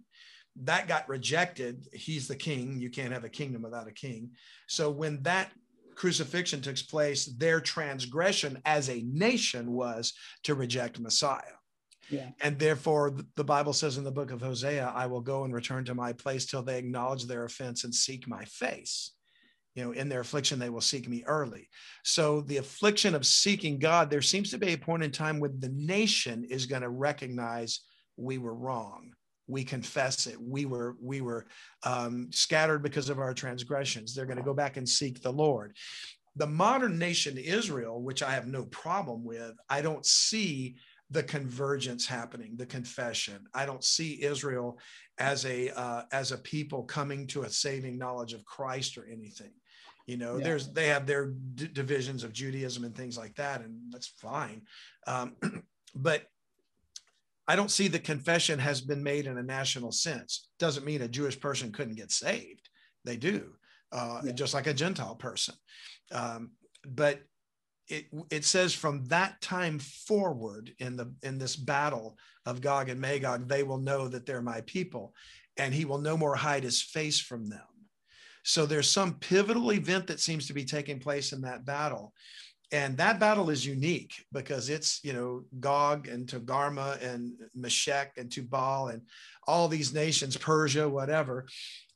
That 0.58 0.88
got 0.88 1.10
rejected. 1.10 1.88
He's 1.92 2.28
the 2.28 2.36
king. 2.36 2.80
You 2.80 2.90
can't 2.90 3.12
have 3.12 3.26
a 3.26 3.30
kingdom 3.30 3.62
without 3.62 3.88
a 3.90 3.92
king. 3.92 4.32
So 4.68 4.90
when 4.90 5.22
that 5.24 5.52
crucifixion 5.96 6.62
took 6.62 6.78
place, 6.88 7.26
their 7.26 7.60
transgression 7.60 8.62
as 8.66 8.90
a 8.90 9.04
nation 9.06 9.72
was 9.72 10.14
to 10.44 10.56
reject 10.56 11.00
Messiah. 11.00 11.42
Yeah. 12.10 12.30
And 12.42 12.60
therefore, 12.60 13.16
the 13.36 13.44
Bible 13.44 13.74
says 13.74 13.98
in 13.98 14.04
the 14.04 14.12
book 14.12 14.32
of 14.32 14.42
Hosea, 14.42 14.92
I 14.96 15.08
will 15.08 15.22
go 15.22 15.44
and 15.44 15.54
return 15.54 15.86
to 15.86 15.96
my 15.96 16.14
place 16.14 16.46
till 16.46 16.62
they 16.62 16.78
acknowledge 16.78 17.26
their 17.26 17.46
offense 17.46 17.84
and 17.84 17.94
seek 17.94 18.28
my 18.28 18.46
face. 18.46 19.12
You 19.74 19.84
know, 19.84 19.92
in 19.92 20.08
their 20.08 20.22
affliction, 20.22 20.58
they 20.58 20.70
will 20.70 20.82
seek 20.82 21.10
me 21.10 21.24
early. 21.26 21.68
So, 22.04 22.42
the 22.42 22.58
affliction 22.58 23.14
of 23.14 23.26
seeking 23.26 23.78
God, 23.78 24.10
there 24.10 24.22
seems 24.22 24.52
to 24.52 24.58
be 24.58 24.74
a 24.74 24.78
point 24.78 25.04
in 25.04 25.12
time 25.12 25.40
when 25.40 25.60
the 25.60 25.70
nation 25.70 26.46
is 26.46 26.66
going 26.66 26.84
to 26.84 26.90
recognize 26.90 27.82
we 28.16 28.38
were 28.38 28.56
wrong. 28.56 29.12
We 29.48 29.64
confess 29.64 30.28
it. 30.28 30.42
We 30.42 30.66
were 30.66 30.96
we 31.02 31.22
were 31.22 31.46
um, 31.84 32.30
scattered 32.32 32.82
because 32.84 33.10
of 33.10 33.20
our 33.20 33.34
transgressions. 33.34 34.14
They're 34.14 34.26
going 34.26 34.38
to 34.38 34.44
go 34.44 34.54
back 34.54 34.78
and 34.78 34.88
seek 34.88 35.22
the 35.22 35.32
Lord. 35.32 35.76
The 36.36 36.48
modern 36.48 37.00
nation 37.00 37.38
Israel, 37.38 38.02
which 38.02 38.22
I 38.22 38.32
have 38.32 38.48
no 38.48 38.66
problem 38.66 39.24
with, 39.24 39.54
I 39.70 39.82
don't 39.82 40.06
see 40.06 40.76
the 41.12 41.24
convergence 41.24 42.06
happening, 42.06 42.58
the 42.58 42.66
confession. 42.66 43.46
I 43.54 43.66
don't 43.66 43.84
see 43.84 44.24
Israel 44.24 44.80
as 45.18 45.46
a 45.46 45.70
uh, 45.70 46.04
as 46.12 46.32
a 46.32 46.38
people 46.38 46.84
coming 46.84 47.28
to 47.28 47.44
a 47.44 47.50
saving 47.50 47.98
knowledge 47.98 48.34
of 48.34 48.44
Christ 48.46 48.98
or 48.98 49.08
anything. 49.08 49.52
You 50.08 50.18
know, 50.18 50.38
yeah. 50.38 50.44
there's 50.44 50.72
they 50.72 50.88
have 50.88 51.06
their 51.06 51.28
d- 51.28 51.68
divisions 51.68 52.24
of 52.24 52.34
Judaism 52.34 52.84
and 52.84 52.96
things 52.96 53.18
like 53.18 53.36
that, 53.36 53.62
and 53.62 53.80
that's 53.92 54.08
fine. 54.08 54.62
Um, 55.08 55.36
but 55.96 56.24
I 57.48 57.56
don't 57.56 57.72
see 57.72 57.88
the 57.88 58.00
confession 58.00 58.60
has 58.60 58.82
been 58.82 59.04
made 59.04 59.28
in 59.28 59.38
a 59.38 59.44
national 59.44 59.92
sense. 59.92 60.48
Doesn't 60.60 60.86
mean 60.86 61.02
a 61.02 61.08
Jewish 61.08 61.40
person 61.40 61.72
couldn't 61.72 61.96
get 61.96 62.12
saved. 62.12 62.70
They 63.04 63.18
do, 63.18 63.54
uh, 63.92 64.22
yeah. 64.24 64.32
just 64.32 64.54
like 64.54 64.68
a 64.68 64.74
Gentile 64.74 65.16
person. 65.16 65.56
Um, 66.12 66.52
but 66.88 67.22
it, 67.88 68.06
it 68.32 68.46
says 68.46 68.74
from 68.74 69.06
that 69.06 69.40
time 69.42 69.78
forward 69.80 70.74
in 70.80 70.96
the 70.96 71.14
in 71.22 71.38
this 71.38 71.56
battle 71.56 72.18
of 72.46 72.62
Gog 72.62 72.90
and 72.90 73.00
Magog, 73.00 73.48
they 73.48 73.64
will 73.64 73.78
know 73.78 74.08
that 74.08 74.26
they're 74.26 74.42
my 74.42 74.62
people, 74.62 75.14
and 75.58 75.74
he 75.74 75.86
will 75.86 76.00
no 76.00 76.18
more 76.18 76.36
hide 76.36 76.64
his 76.64 76.82
face 76.82 77.20
from 77.20 77.48
them. 77.48 77.62
So 78.44 78.66
there's 78.66 78.90
some 78.90 79.16
pivotal 79.16 79.72
event 79.72 80.08
that 80.08 80.20
seems 80.20 80.48
to 80.48 80.54
be 80.54 80.66
taking 80.66 81.00
place 81.00 81.32
in 81.32 81.42
that 81.42 81.66
battle. 81.66 82.14
And 82.72 82.98
that 82.98 83.20
battle 83.20 83.50
is 83.50 83.66
unique 83.66 84.26
because 84.32 84.70
it's, 84.70 85.00
you 85.04 85.14
know, 85.14 85.44
Gog 85.60 86.08
and 86.08 86.28
Togarmah 86.28 87.02
and 87.04 87.34
Meshech 87.54 88.18
and 88.18 88.32
Tubal 88.32 88.88
and 88.88 89.04
all 89.48 89.68
these 89.68 89.94
nations, 89.94 90.36
Persia, 90.36 90.90
whatever. 90.90 91.46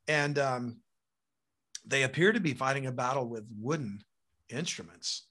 And 0.07 0.37
um, 0.37 0.77
they 1.85 2.03
appear 2.03 2.31
to 2.31 2.39
be 2.39 2.53
fighting 2.53 2.85
a 2.85 2.91
battle 2.91 3.27
with 3.27 3.45
wooden 3.59 4.01
instruments 4.49 5.27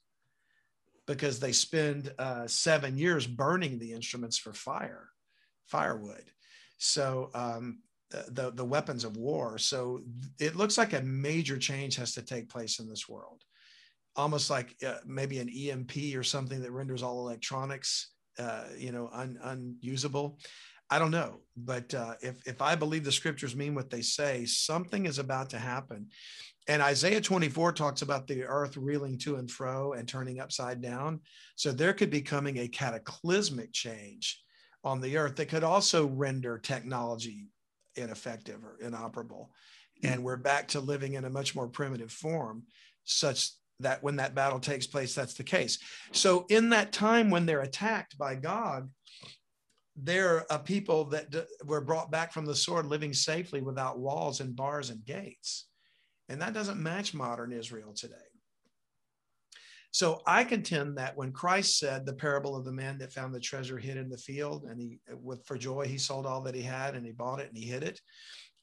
because 1.07 1.39
they 1.39 1.51
spend 1.51 2.13
uh, 2.19 2.45
seven 2.45 2.97
years 2.97 3.25
burning 3.25 3.79
the 3.79 3.93
instruments 3.93 4.37
for 4.37 4.53
fire, 4.53 5.09
firewood. 5.65 6.25
So 6.77 7.29
um, 7.33 7.79
the, 8.09 8.51
the 8.53 8.65
weapons 8.65 9.03
of 9.03 9.17
war. 9.17 9.57
So 9.57 10.01
it 10.39 10.55
looks 10.55 10.77
like 10.77 10.93
a 10.93 11.01
major 11.01 11.57
change 11.57 11.95
has 11.95 12.13
to 12.13 12.21
take 12.21 12.49
place 12.49 12.79
in 12.79 12.89
this 12.89 13.07
world, 13.07 13.43
almost 14.19 14.49
like 14.49 14.75
uh, 14.85 14.97
maybe 15.05 15.39
an 15.39 15.49
EMP 15.49 16.15
or 16.15 16.23
something 16.23 16.61
that 16.61 16.71
renders 16.71 17.01
all 17.01 17.19
electronics, 17.19 18.11
uh, 18.37 18.65
you 18.77 18.91
know, 18.91 19.09
un, 19.13 19.39
unusable. 19.43 20.37
I 20.91 20.99
don't 20.99 21.11
know, 21.11 21.41
but 21.55 21.93
uh, 21.93 22.15
if 22.21 22.35
if 22.47 22.61
I 22.61 22.75
believe 22.75 23.03
the 23.03 23.11
scriptures 23.11 23.55
mean 23.55 23.75
what 23.75 23.91
they 23.91 24.01
say, 24.01 24.45
something 24.45 25.05
is 25.05 25.19
about 25.19 25.51
to 25.51 25.59
happen. 25.59 26.07
And 26.67 26.81
Isaiah 26.81 27.21
24 27.21 27.73
talks 27.73 28.01
about 28.01 28.27
the 28.27 28.43
earth 28.43 28.75
reeling 28.75 29.17
to 29.19 29.37
and 29.37 29.49
fro 29.49 29.93
and 29.93 30.07
turning 30.07 30.39
upside 30.39 30.81
down. 30.81 31.21
So 31.55 31.71
there 31.71 31.93
could 31.93 32.09
be 32.09 32.21
coming 32.21 32.57
a 32.57 32.67
cataclysmic 32.67 33.71
change 33.71 34.41
on 34.83 34.99
the 34.99 35.17
earth 35.17 35.35
that 35.37 35.49
could 35.49 35.63
also 35.63 36.07
render 36.07 36.57
technology 36.57 37.47
ineffective 37.95 38.63
or 38.63 38.77
inoperable. 38.81 39.51
Mm-hmm. 40.03 40.13
And 40.13 40.23
we're 40.23 40.37
back 40.37 40.67
to 40.69 40.79
living 40.79 41.13
in 41.13 41.25
a 41.25 41.29
much 41.29 41.55
more 41.55 41.67
primitive 41.67 42.11
form, 42.11 42.63
such 43.03 43.51
that 43.79 44.03
when 44.03 44.17
that 44.17 44.35
battle 44.35 44.59
takes 44.59 44.87
place, 44.87 45.15
that's 45.15 45.35
the 45.35 45.43
case. 45.43 45.79
So 46.11 46.45
in 46.49 46.69
that 46.69 46.91
time 46.91 47.29
when 47.29 47.45
they're 47.45 47.61
attacked 47.61 48.17
by 48.17 48.35
Gog, 48.35 48.89
they're 49.95 50.45
a 50.49 50.59
people 50.59 51.05
that 51.05 51.29
d- 51.29 51.41
were 51.65 51.81
brought 51.81 52.11
back 52.11 52.31
from 52.31 52.45
the 52.45 52.55
sword 52.55 52.85
living 52.85 53.13
safely 53.13 53.61
without 53.61 53.99
walls 53.99 54.39
and 54.39 54.55
bars 54.55 54.89
and 54.89 55.05
gates. 55.05 55.67
And 56.29 56.41
that 56.41 56.53
doesn't 56.53 56.81
match 56.81 57.13
modern 57.13 57.51
Israel 57.51 57.93
today. 57.93 58.15
So 59.91 60.21
I 60.27 60.43
contend 60.43 60.97
that 60.97 61.17
when 61.17 61.31
Christ 61.31 61.79
said 61.79 62.05
the 62.05 62.13
parable 62.13 62.55
of 62.55 62.63
the 62.63 62.71
man 62.71 62.99
that 62.99 63.11
found 63.11 63.33
the 63.33 63.39
treasure 63.39 63.79
hid 63.79 63.97
in 63.97 64.09
the 64.09 64.17
field 64.17 64.65
and 64.65 64.79
he 64.79 64.99
with 65.11 65.43
for 65.47 65.57
joy 65.57 65.87
he 65.87 65.97
sold 65.97 66.27
all 66.27 66.41
that 66.43 66.53
he 66.53 66.61
had 66.61 66.95
and 66.95 67.03
he 67.03 67.11
bought 67.11 67.39
it 67.39 67.49
and 67.49 67.57
he 67.57 67.65
hid 67.65 67.83
it. 67.83 67.99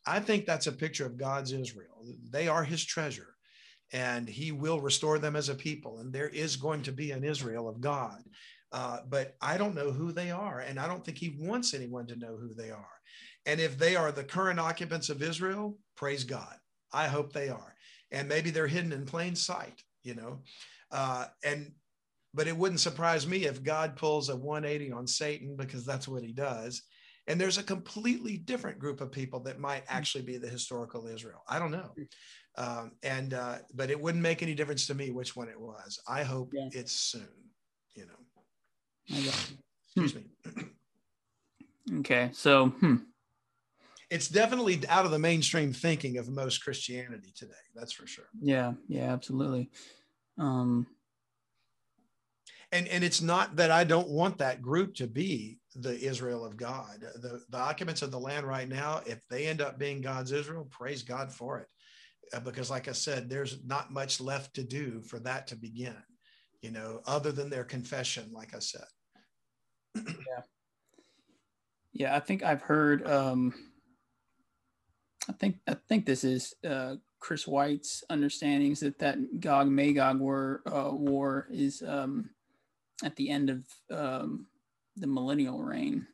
I 0.06 0.20
think 0.20 0.46
that's 0.46 0.68
a 0.68 0.72
picture 0.72 1.04
of 1.04 1.16
God's 1.16 1.50
Israel. 1.50 2.04
They 2.30 2.46
are 2.46 2.62
his 2.62 2.84
treasure 2.84 3.35
and 3.92 4.28
he 4.28 4.52
will 4.52 4.80
restore 4.80 5.18
them 5.18 5.36
as 5.36 5.48
a 5.48 5.54
people 5.54 5.98
and 5.98 6.12
there 6.12 6.28
is 6.28 6.56
going 6.56 6.82
to 6.82 6.92
be 6.92 7.10
an 7.12 7.24
Israel 7.24 7.68
of 7.68 7.80
God. 7.80 8.22
Uh, 8.72 8.98
but 9.08 9.36
I 9.40 9.56
don't 9.56 9.74
know 9.74 9.92
who 9.92 10.12
they 10.12 10.30
are 10.30 10.60
and 10.60 10.78
I 10.78 10.88
don't 10.88 11.04
think 11.04 11.18
he 11.18 11.36
wants 11.38 11.72
anyone 11.72 12.06
to 12.08 12.16
know 12.16 12.36
who 12.36 12.52
they 12.54 12.70
are. 12.70 12.88
And 13.46 13.60
if 13.60 13.78
they 13.78 13.94
are 13.94 14.10
the 14.10 14.24
current 14.24 14.58
occupants 14.58 15.08
of 15.08 15.22
Israel, 15.22 15.78
praise 15.96 16.24
God. 16.24 16.54
I 16.92 17.06
hope 17.06 17.32
they 17.32 17.48
are. 17.48 17.74
And 18.10 18.28
maybe 18.28 18.50
they're 18.50 18.66
hidden 18.66 18.92
in 18.92 19.06
plain 19.06 19.36
sight, 19.36 19.82
you 20.02 20.14
know. 20.14 20.40
Uh, 20.90 21.26
and 21.44 21.72
but 22.34 22.46
it 22.46 22.56
wouldn't 22.56 22.80
surprise 22.80 23.26
me 23.26 23.46
if 23.46 23.62
God 23.62 23.96
pulls 23.96 24.28
a 24.28 24.36
180 24.36 24.92
on 24.92 25.06
Satan 25.06 25.56
because 25.56 25.86
that's 25.86 26.06
what 26.06 26.22
he 26.22 26.32
does. 26.32 26.82
And 27.26 27.40
there's 27.40 27.58
a 27.58 27.62
completely 27.62 28.36
different 28.36 28.78
group 28.78 29.00
of 29.00 29.10
people 29.10 29.40
that 29.40 29.58
might 29.58 29.84
actually 29.88 30.22
be 30.22 30.36
the 30.36 30.48
historical 30.48 31.06
Israel. 31.06 31.42
I 31.48 31.58
don't 31.58 31.72
know. 31.72 31.90
Um, 32.58 32.92
and 33.02 33.34
uh, 33.34 33.58
but 33.74 33.90
it 33.90 34.00
wouldn't 34.00 34.22
make 34.22 34.42
any 34.42 34.54
difference 34.54 34.86
to 34.86 34.94
me 34.94 35.10
which 35.10 35.36
one 35.36 35.48
it 35.48 35.60
was. 35.60 36.00
I 36.08 36.22
hope 36.22 36.52
yeah. 36.54 36.68
it's 36.72 36.92
soon, 36.92 37.28
you 37.94 38.06
know. 38.06 39.26
Excuse 39.94 40.14
me. 40.14 40.24
okay. 42.00 42.30
So 42.32 42.68
hmm 42.68 42.96
it's 44.10 44.28
definitely 44.28 44.80
out 44.88 45.04
of 45.04 45.10
the 45.10 45.18
mainstream 45.18 45.72
thinking 45.72 46.18
of 46.18 46.28
most 46.28 46.62
Christianity 46.62 47.32
today. 47.36 47.54
That's 47.74 47.92
for 47.92 48.06
sure. 48.06 48.28
Yeah, 48.40 48.74
yeah, 48.88 49.12
absolutely. 49.12 49.70
Um, 50.38 50.86
and 52.72 52.86
and 52.88 53.02
it's 53.02 53.20
not 53.20 53.56
that 53.56 53.70
I 53.70 53.84
don't 53.84 54.08
want 54.08 54.38
that 54.38 54.62
group 54.62 54.94
to 54.96 55.06
be 55.06 55.58
the 55.74 55.98
Israel 55.98 56.44
of 56.44 56.56
God. 56.56 57.00
The 57.00 57.40
the 57.48 57.58
occupants 57.58 58.02
of 58.02 58.10
the 58.10 58.20
land 58.20 58.46
right 58.46 58.68
now, 58.68 59.00
if 59.06 59.26
they 59.28 59.46
end 59.46 59.60
up 59.60 59.78
being 59.78 60.00
God's 60.00 60.32
Israel, 60.32 60.66
praise 60.70 61.02
God 61.02 61.32
for 61.32 61.58
it. 61.58 61.68
Uh, 62.32 62.40
because 62.40 62.70
like 62.70 62.88
I 62.88 62.92
said, 62.92 63.28
there's 63.28 63.64
not 63.64 63.92
much 63.92 64.20
left 64.20 64.54
to 64.54 64.64
do 64.64 65.02
for 65.02 65.18
that 65.20 65.46
to 65.48 65.56
begin, 65.56 65.96
you 66.60 66.70
know, 66.70 67.00
other 67.06 67.32
than 67.32 67.50
their 67.50 67.64
confession, 67.64 68.30
like 68.32 68.54
I 68.54 68.58
said. 68.58 68.84
yeah. 69.94 70.42
Yeah, 71.92 72.14
I 72.14 72.20
think 72.20 72.42
I've 72.42 72.62
heard 72.62 73.06
um 73.06 73.54
I 75.28 75.32
think 75.32 75.56
I 75.66 75.76
think 75.88 76.06
this 76.06 76.24
is 76.24 76.54
uh, 76.68 76.96
Chris 77.18 77.46
White's 77.46 78.04
understandings 78.10 78.80
that 78.80 78.98
that 79.00 79.40
Gog 79.40 79.68
Magog 79.68 80.20
war 80.20 80.62
uh, 80.66 80.90
war 80.92 81.48
is 81.50 81.82
um, 81.86 82.30
at 83.04 83.16
the 83.16 83.30
end 83.30 83.50
of 83.50 83.64
um, 83.90 84.46
the 84.96 85.06
millennial 85.06 85.62
reign. 85.62 86.06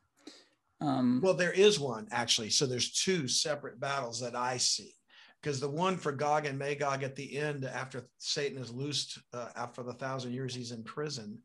Um, 0.81 1.21
well, 1.23 1.35
there 1.35 1.53
is 1.53 1.79
one 1.79 2.09
actually. 2.11 2.51
So 2.51 2.67
there's 2.67 2.91
two 2.91 3.29
separate 3.29 3.79
battles 3.79 4.21
that 4.21 4.35
I 4.35 4.57
see. 4.57 4.95
Because 5.43 5.59
the 5.59 5.69
one 5.69 5.97
for 5.97 6.13
Gog 6.13 6.47
and 6.47 6.59
Magog 6.59 7.03
at 7.03 7.17
the 7.17 7.37
end, 7.37 7.65
after 7.65 8.07
Satan 8.19 8.59
is 8.59 8.71
loosed 8.71 9.19
uh, 9.33 9.49
after 9.57 9.83
the 9.83 9.95
thousand 9.95 10.33
years 10.33 10.55
he's 10.55 10.71
in 10.71 10.85
prison 10.85 11.39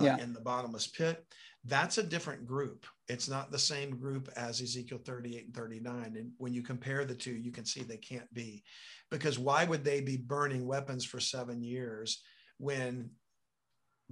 uh, 0.00 0.04
yeah. 0.04 0.18
in 0.18 0.32
the 0.32 0.40
bottomless 0.40 0.88
pit, 0.88 1.24
that's 1.64 1.98
a 1.98 2.02
different 2.02 2.46
group. 2.46 2.86
It's 3.08 3.28
not 3.28 3.52
the 3.52 3.58
same 3.58 3.96
group 3.96 4.28
as 4.36 4.60
Ezekiel 4.60 4.98
38 5.04 5.46
and 5.46 5.54
39. 5.54 6.14
And 6.16 6.32
when 6.38 6.52
you 6.52 6.62
compare 6.62 7.04
the 7.04 7.14
two, 7.14 7.32
you 7.32 7.52
can 7.52 7.64
see 7.64 7.82
they 7.82 7.96
can't 7.96 8.32
be. 8.34 8.64
Because 9.10 9.38
why 9.38 9.64
would 9.64 9.84
they 9.84 10.00
be 10.00 10.16
burning 10.16 10.66
weapons 10.66 11.04
for 11.04 11.20
seven 11.20 11.62
years 11.62 12.22
when 12.58 13.10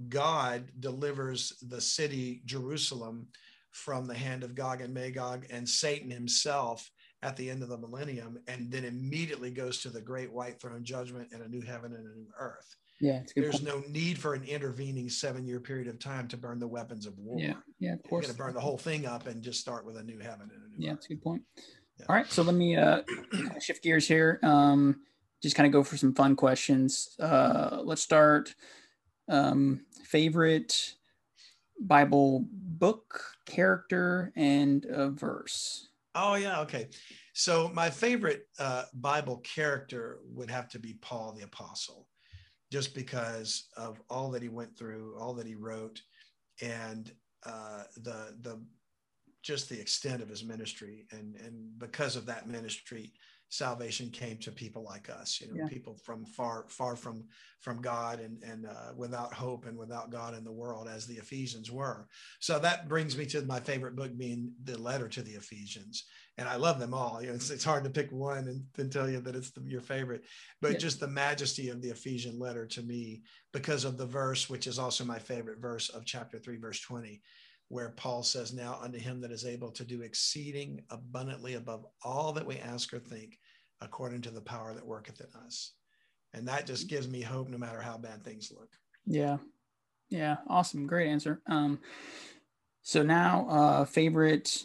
God 0.09 0.71
delivers 0.79 1.53
the 1.67 1.81
city, 1.81 2.41
Jerusalem, 2.45 3.27
from 3.71 4.05
the 4.05 4.15
hand 4.15 4.43
of 4.43 4.55
Gog 4.55 4.81
and 4.81 4.93
Magog 4.93 5.45
and 5.49 5.67
Satan 5.67 6.09
himself 6.09 6.89
at 7.23 7.35
the 7.35 7.49
end 7.49 7.63
of 7.63 7.69
the 7.69 7.77
millennium, 7.77 8.37
and 8.47 8.71
then 8.71 8.83
immediately 8.83 9.49
goes 9.49 9.79
to 9.79 9.89
the 9.89 10.01
great 10.01 10.31
white 10.31 10.59
throne 10.59 10.83
judgment 10.83 11.29
and 11.31 11.41
a 11.41 11.47
new 11.47 11.61
heaven 11.61 11.93
and 11.93 12.05
a 12.05 12.17
new 12.17 12.27
earth? 12.37 12.75
Yeah, 12.99 13.21
there's 13.35 13.59
point. 13.59 13.63
no 13.63 13.83
need 13.89 14.17
for 14.19 14.33
an 14.33 14.43
intervening 14.43 15.09
seven 15.09 15.45
year 15.45 15.59
period 15.59 15.87
of 15.87 15.99
time 15.99 16.27
to 16.29 16.37
burn 16.37 16.59
the 16.59 16.67
weapons 16.67 17.05
of 17.05 17.17
war. 17.17 17.37
Yeah, 17.39 17.55
yeah, 17.79 17.93
of 17.93 18.03
course. 18.03 18.27
You're 18.27 18.35
going 18.35 18.37
to 18.37 18.43
burn 18.43 18.53
the 18.53 18.61
whole 18.61 18.77
thing 18.77 19.05
up 19.05 19.27
and 19.27 19.41
just 19.41 19.59
start 19.59 19.85
with 19.85 19.97
a 19.97 20.03
new 20.03 20.19
heaven 20.19 20.49
and 20.53 20.63
a 20.63 20.69
new. 20.69 20.85
Yeah, 20.85 20.91
earth. 20.91 20.97
that's 20.97 21.05
a 21.07 21.09
good 21.09 21.23
point. 21.23 21.41
Yeah. 21.99 22.05
All 22.09 22.15
right, 22.15 22.31
so 22.31 22.43
let 22.43 22.55
me 22.55 22.75
uh, 22.75 23.01
shift 23.59 23.83
gears 23.83 24.07
here. 24.07 24.39
Um, 24.43 25.01
just 25.41 25.55
kind 25.55 25.67
of 25.67 25.73
go 25.73 25.83
for 25.83 25.97
some 25.97 26.13
fun 26.13 26.35
questions. 26.35 27.15
Uh, 27.19 27.81
let's 27.83 28.01
start. 28.01 28.55
Um, 29.27 29.81
favorite 30.05 30.93
Bible 31.79 32.45
book, 32.49 33.21
character, 33.45 34.31
and 34.35 34.85
a 34.85 35.09
verse. 35.09 35.89
Oh 36.15 36.35
yeah, 36.35 36.61
okay. 36.61 36.89
So 37.33 37.71
my 37.73 37.89
favorite 37.89 38.43
uh, 38.59 38.83
Bible 38.93 39.37
character 39.37 40.19
would 40.25 40.49
have 40.49 40.69
to 40.69 40.79
be 40.79 40.97
Paul 41.01 41.33
the 41.33 41.43
Apostle, 41.43 42.07
just 42.71 42.93
because 42.93 43.67
of 43.75 44.01
all 44.09 44.29
that 44.31 44.43
he 44.43 44.49
went 44.49 44.77
through, 44.77 45.17
all 45.19 45.33
that 45.33 45.47
he 45.47 45.55
wrote, 45.55 45.99
and 46.61 47.11
uh, 47.45 47.83
the 47.97 48.35
the 48.41 48.63
just 49.41 49.69
the 49.69 49.79
extent 49.79 50.21
of 50.21 50.29
his 50.29 50.43
ministry, 50.43 51.05
and 51.11 51.35
and 51.35 51.79
because 51.79 52.15
of 52.15 52.27
that 52.27 52.47
ministry, 52.47 53.13
salvation 53.49 54.09
came 54.09 54.37
to 54.37 54.51
people 54.51 54.83
like 54.83 55.09
us 55.09 55.39
you 55.39 55.47
know 55.47 55.53
yeah. 55.57 55.67
people 55.67 55.95
from 56.03 56.25
far 56.25 56.65
far 56.69 56.95
from 56.95 57.23
from 57.59 57.81
god 57.81 58.19
and 58.19 58.41
and 58.43 58.65
uh, 58.65 58.91
without 58.97 59.31
hope 59.31 59.65
and 59.65 59.77
without 59.77 60.11
god 60.11 60.35
in 60.35 60.43
the 60.43 60.51
world 60.51 60.87
as 60.87 61.05
the 61.05 61.15
ephesians 61.15 61.71
were 61.71 62.07
so 62.39 62.57
that 62.57 62.89
brings 62.89 63.15
me 63.15 63.25
to 63.25 63.41
my 63.43 63.59
favorite 63.59 63.95
book 63.95 64.17
being 64.17 64.51
the 64.63 64.77
letter 64.79 65.07
to 65.07 65.21
the 65.21 65.33
ephesians 65.33 66.05
and 66.39 66.47
i 66.47 66.55
love 66.55 66.79
them 66.79 66.95
all 66.95 67.19
you 67.21 67.27
know 67.27 67.35
it's, 67.35 67.51
it's 67.51 67.63
hard 67.63 67.83
to 67.83 67.89
pick 67.89 68.11
one 68.11 68.47
and 68.47 68.63
then 68.75 68.89
tell 68.89 69.09
you 69.09 69.19
that 69.19 69.35
it's 69.35 69.51
the, 69.51 69.61
your 69.67 69.81
favorite 69.81 70.23
but 70.59 70.71
yeah. 70.73 70.77
just 70.77 70.99
the 70.99 71.07
majesty 71.07 71.69
of 71.69 71.81
the 71.81 71.89
ephesian 71.89 72.39
letter 72.39 72.65
to 72.65 72.81
me 72.81 73.21
because 73.51 73.85
of 73.85 73.97
the 73.97 74.05
verse 74.05 74.49
which 74.49 74.65
is 74.65 74.79
also 74.79 75.05
my 75.05 75.19
favorite 75.19 75.59
verse 75.59 75.89
of 75.89 76.05
chapter 76.05 76.39
3 76.39 76.57
verse 76.57 76.81
20 76.81 77.21
where 77.69 77.89
Paul 77.89 78.23
says, 78.23 78.53
Now 78.53 78.79
unto 78.81 78.97
him 78.97 79.21
that 79.21 79.31
is 79.31 79.45
able 79.45 79.71
to 79.71 79.83
do 79.83 80.01
exceeding 80.01 80.83
abundantly 80.89 81.55
above 81.55 81.85
all 82.03 82.33
that 82.33 82.45
we 82.45 82.57
ask 82.57 82.93
or 82.93 82.99
think, 82.99 83.39
according 83.81 84.21
to 84.21 84.31
the 84.31 84.41
power 84.41 84.73
that 84.73 84.85
worketh 84.85 85.21
in 85.21 85.41
us. 85.45 85.73
And 86.33 86.47
that 86.47 86.65
just 86.65 86.87
gives 86.87 87.07
me 87.07 87.21
hope 87.21 87.49
no 87.49 87.57
matter 87.57 87.81
how 87.81 87.97
bad 87.97 88.23
things 88.23 88.51
look. 88.55 88.69
Yeah. 89.05 89.37
Yeah. 90.09 90.37
Awesome. 90.47 90.87
Great 90.87 91.09
answer. 91.09 91.41
Um, 91.47 91.79
so 92.81 93.03
now, 93.03 93.47
uh, 93.49 93.85
favorite 93.85 94.63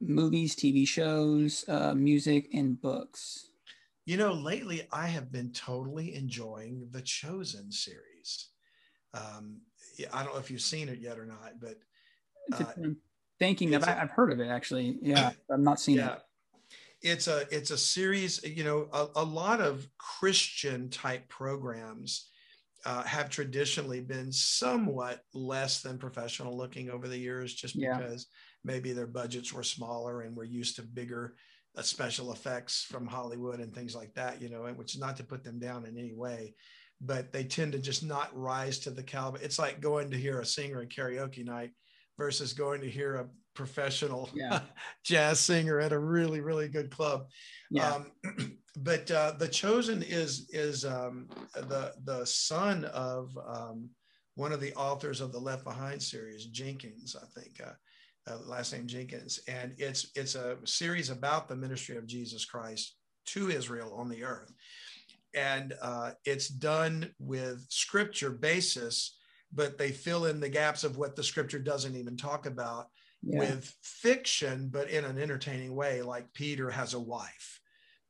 movies, 0.00 0.54
TV 0.54 0.86
shows, 0.86 1.64
uh, 1.68 1.94
music, 1.94 2.48
and 2.52 2.80
books. 2.80 3.50
You 4.04 4.16
know, 4.16 4.32
lately 4.32 4.86
I 4.92 5.08
have 5.08 5.32
been 5.32 5.50
totally 5.52 6.14
enjoying 6.14 6.88
the 6.92 7.02
Chosen 7.02 7.72
series. 7.72 8.50
Um, 9.14 9.62
I 10.12 10.22
don't 10.22 10.34
know 10.34 10.40
if 10.40 10.50
you've 10.50 10.60
seen 10.60 10.88
it 10.88 11.00
yet 11.00 11.18
or 11.18 11.26
not, 11.26 11.58
but 11.60 11.78
uh, 12.52 12.64
thinking 13.38 13.74
of, 13.74 13.84
I've 13.84 14.10
heard 14.10 14.32
of 14.32 14.40
it 14.40 14.48
actually. 14.48 14.98
Yeah, 15.02 15.30
I've 15.50 15.60
not 15.60 15.80
seen 15.80 15.96
yeah. 15.96 16.14
it 16.14 16.22
it's 17.02 17.28
a 17.28 17.46
it's 17.54 17.70
a 17.70 17.78
series 17.78 18.42
you 18.44 18.64
know 18.64 18.88
a, 18.92 19.06
a 19.16 19.24
lot 19.24 19.60
of 19.60 19.86
christian 19.98 20.88
type 20.88 21.28
programs 21.28 22.30
uh, 22.84 23.02
have 23.02 23.28
traditionally 23.28 24.00
been 24.00 24.30
somewhat 24.30 25.20
less 25.34 25.80
than 25.82 25.98
professional 25.98 26.56
looking 26.56 26.88
over 26.88 27.08
the 27.08 27.18
years 27.18 27.52
just 27.54 27.78
because 27.78 28.26
yeah. 28.28 28.72
maybe 28.72 28.92
their 28.92 29.08
budgets 29.08 29.52
were 29.52 29.64
smaller 29.64 30.22
and 30.22 30.36
we're 30.36 30.44
used 30.44 30.76
to 30.76 30.82
bigger 30.82 31.34
uh, 31.76 31.82
special 31.82 32.32
effects 32.32 32.84
from 32.84 33.06
hollywood 33.06 33.60
and 33.60 33.74
things 33.74 33.94
like 33.94 34.12
that 34.14 34.40
you 34.40 34.48
know 34.48 34.62
which 34.74 34.94
is 34.94 35.00
not 35.00 35.16
to 35.16 35.24
put 35.24 35.44
them 35.44 35.58
down 35.58 35.84
in 35.84 35.98
any 35.98 36.14
way 36.14 36.54
but 37.00 37.32
they 37.32 37.44
tend 37.44 37.72
to 37.72 37.78
just 37.78 38.02
not 38.02 38.36
rise 38.36 38.78
to 38.78 38.90
the 38.90 39.02
caliber 39.02 39.38
it's 39.42 39.58
like 39.58 39.80
going 39.80 40.10
to 40.10 40.16
hear 40.16 40.40
a 40.40 40.46
singer 40.46 40.80
at 40.80 40.88
karaoke 40.88 41.44
night 41.44 41.70
versus 42.18 42.52
going 42.52 42.80
to 42.80 42.90
hear 42.90 43.16
a 43.16 43.26
professional 43.54 44.28
yeah. 44.34 44.60
jazz 45.04 45.40
singer 45.40 45.80
at 45.80 45.92
a 45.92 45.98
really 45.98 46.40
really 46.40 46.68
good 46.68 46.90
club 46.90 47.26
yeah. 47.70 47.94
Um, 47.94 48.12
but 48.76 49.10
uh, 49.10 49.32
the 49.38 49.48
chosen 49.48 50.02
is 50.02 50.48
is 50.50 50.84
um, 50.84 51.28
the 51.54 51.92
the 52.04 52.24
son 52.24 52.84
of 52.86 53.36
um, 53.46 53.88
one 54.34 54.52
of 54.52 54.60
the 54.60 54.74
authors 54.74 55.20
of 55.20 55.32
the 55.32 55.38
left 55.38 55.64
behind 55.64 56.02
series 56.02 56.46
jenkins 56.46 57.16
i 57.20 57.40
think 57.40 57.60
uh, 57.64 57.72
uh, 58.30 58.38
last 58.46 58.72
name 58.72 58.86
jenkins 58.86 59.40
and 59.48 59.74
it's 59.78 60.10
it's 60.14 60.34
a 60.34 60.58
series 60.64 61.10
about 61.10 61.48
the 61.48 61.56
ministry 61.56 61.96
of 61.96 62.06
jesus 62.06 62.44
christ 62.44 62.96
to 63.24 63.50
israel 63.50 63.94
on 63.96 64.08
the 64.08 64.22
earth 64.22 64.52
and 65.34 65.74
uh, 65.82 66.12
it's 66.24 66.48
done 66.48 67.10
with 67.18 67.64
scripture 67.68 68.30
basis 68.30 69.16
but 69.52 69.78
they 69.78 69.90
fill 69.90 70.26
in 70.26 70.40
the 70.40 70.48
gaps 70.48 70.84
of 70.84 70.96
what 70.96 71.16
the 71.16 71.22
scripture 71.22 71.58
doesn't 71.58 71.96
even 71.96 72.16
talk 72.16 72.46
about 72.46 72.86
yeah. 73.22 73.40
with 73.40 73.74
fiction, 73.82 74.68
but 74.70 74.90
in 74.90 75.04
an 75.04 75.18
entertaining 75.18 75.74
way. 75.74 76.02
Like 76.02 76.32
Peter 76.32 76.70
has 76.70 76.94
a 76.94 77.00
wife. 77.00 77.60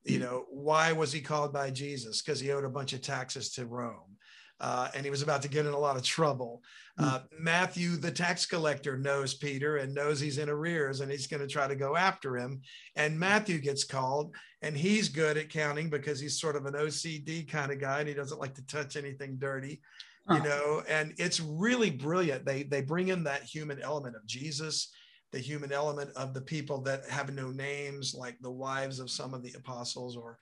You 0.05 0.19
hmm. 0.19 0.25
know, 0.25 0.45
why 0.51 0.93
was 0.93 1.13
he 1.13 1.21
called 1.21 1.53
by 1.53 1.71
Jesus? 1.71 2.23
Because 2.23 2.41
he 2.41 2.53
owed 2.53 2.65
a 2.65 2.71
bunch 2.71 2.93
of 2.93 3.03
taxes 3.03 3.53
to 3.53 3.67
Rome. 3.67 4.17
Uh, 4.59 4.89
and 4.95 5.05
he 5.05 5.11
was 5.11 5.21
about 5.21 5.43
to 5.43 5.51
get 5.51 5.67
in 5.67 5.75
a 5.75 5.79
lot 5.79 5.97
of 5.97 6.03
trouble. 6.03 6.63
Hmm. 6.99 7.05
Uh, 7.05 7.19
Matthew, 7.39 7.97
the 7.97 8.11
tax 8.11 8.47
collector, 8.47 8.97
knows 8.97 9.35
Peter 9.35 9.77
and 9.77 9.95
knows 9.95 10.19
he's 10.19 10.39
in 10.39 10.49
arrears 10.49 11.01
and 11.01 11.11
he's 11.11 11.27
going 11.27 11.43
to 11.43 11.47
try 11.47 11.69
to 11.69 11.77
go 11.77 11.95
after 11.95 12.37
him. 12.37 12.63
And 12.95 13.19
Matthew 13.19 13.59
gets 13.59 13.85
called, 13.85 14.35
and 14.63 14.77
he's 14.77 15.11
good 15.11 15.37
at 15.37 15.51
counting 15.51 15.91
because 15.91 16.19
he's 16.19 16.41
sort 16.41 16.57
of 16.57 16.65
an 16.65 16.75
OCD 16.75 17.47
kind 17.49 17.71
of 17.71 17.81
guy 17.81 18.01
and 18.01 18.09
he 18.09 18.15
doesn't 18.15 18.41
like 18.41 18.55
to 18.55 18.67
touch 18.67 18.97
anything 18.97 19.37
dirty 19.39 19.83
you 20.31 20.43
know 20.43 20.83
and 20.89 21.15
it's 21.19 21.41
really 21.41 21.91
brilliant. 21.91 22.45
They 22.45 22.65
they 22.65 22.83
bring 22.83 23.09
in 23.09 23.25
that 23.25 23.43
human 23.43 23.81
element 23.81 24.17
of 24.17 24.27
jesus 24.27 24.91
the 25.33 25.39
human 25.41 25.73
element 25.73 26.11
of 26.17 26.35
the 26.35 26.41
people 26.41 26.81
that 26.83 27.09
have 27.11 27.33
no 27.33 27.51
names 27.51 28.15
like 28.17 28.37
the 28.41 28.51
wives 28.51 29.01
of 29.01 29.11
some 29.11 29.35
of 29.35 29.43
the 29.43 29.53
apostles 29.57 30.17
or 30.17 30.39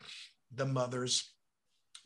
the 0.55 0.66
mothers 0.66 1.32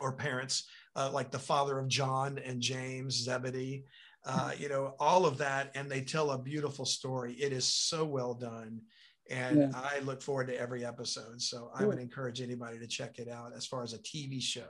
or 0.01 0.13
parents 0.13 0.69
uh, 0.95 1.11
like 1.13 1.31
the 1.31 1.39
father 1.39 1.79
of 1.79 1.89
john 1.89 2.39
and 2.39 2.61
james 2.61 3.15
zebedee 3.25 3.85
uh, 4.29 4.53
you 4.59 4.69
know 4.69 4.95
all 4.99 5.27
of 5.27 5.39
that. 5.39 5.71
And 5.75 5.91
they 5.91 6.03
tell 6.03 6.33
a 6.33 6.39
beautiful 6.39 6.85
story. 6.85 7.35
It 7.35 7.53
is 7.53 7.65
so 7.65 8.05
well 8.05 8.35
done. 8.35 8.81
And 9.31 9.59
yeah. 9.59 9.71
i 9.75 9.99
look 10.01 10.23
forward 10.23 10.49
to 10.49 10.59
every 10.59 10.85
episode. 10.85 11.41
So 11.41 11.71
i 11.75 11.85
would 11.85 11.99
encourage 11.99 12.41
anybody 12.41 12.79
to 12.79 12.87
check 12.87 13.19
it 13.19 13.29
out 13.29 13.53
as 13.57 13.67
far 13.67 13.83
as 13.83 13.93
a 13.93 13.99
tv 13.99 14.41
show. 14.43 14.69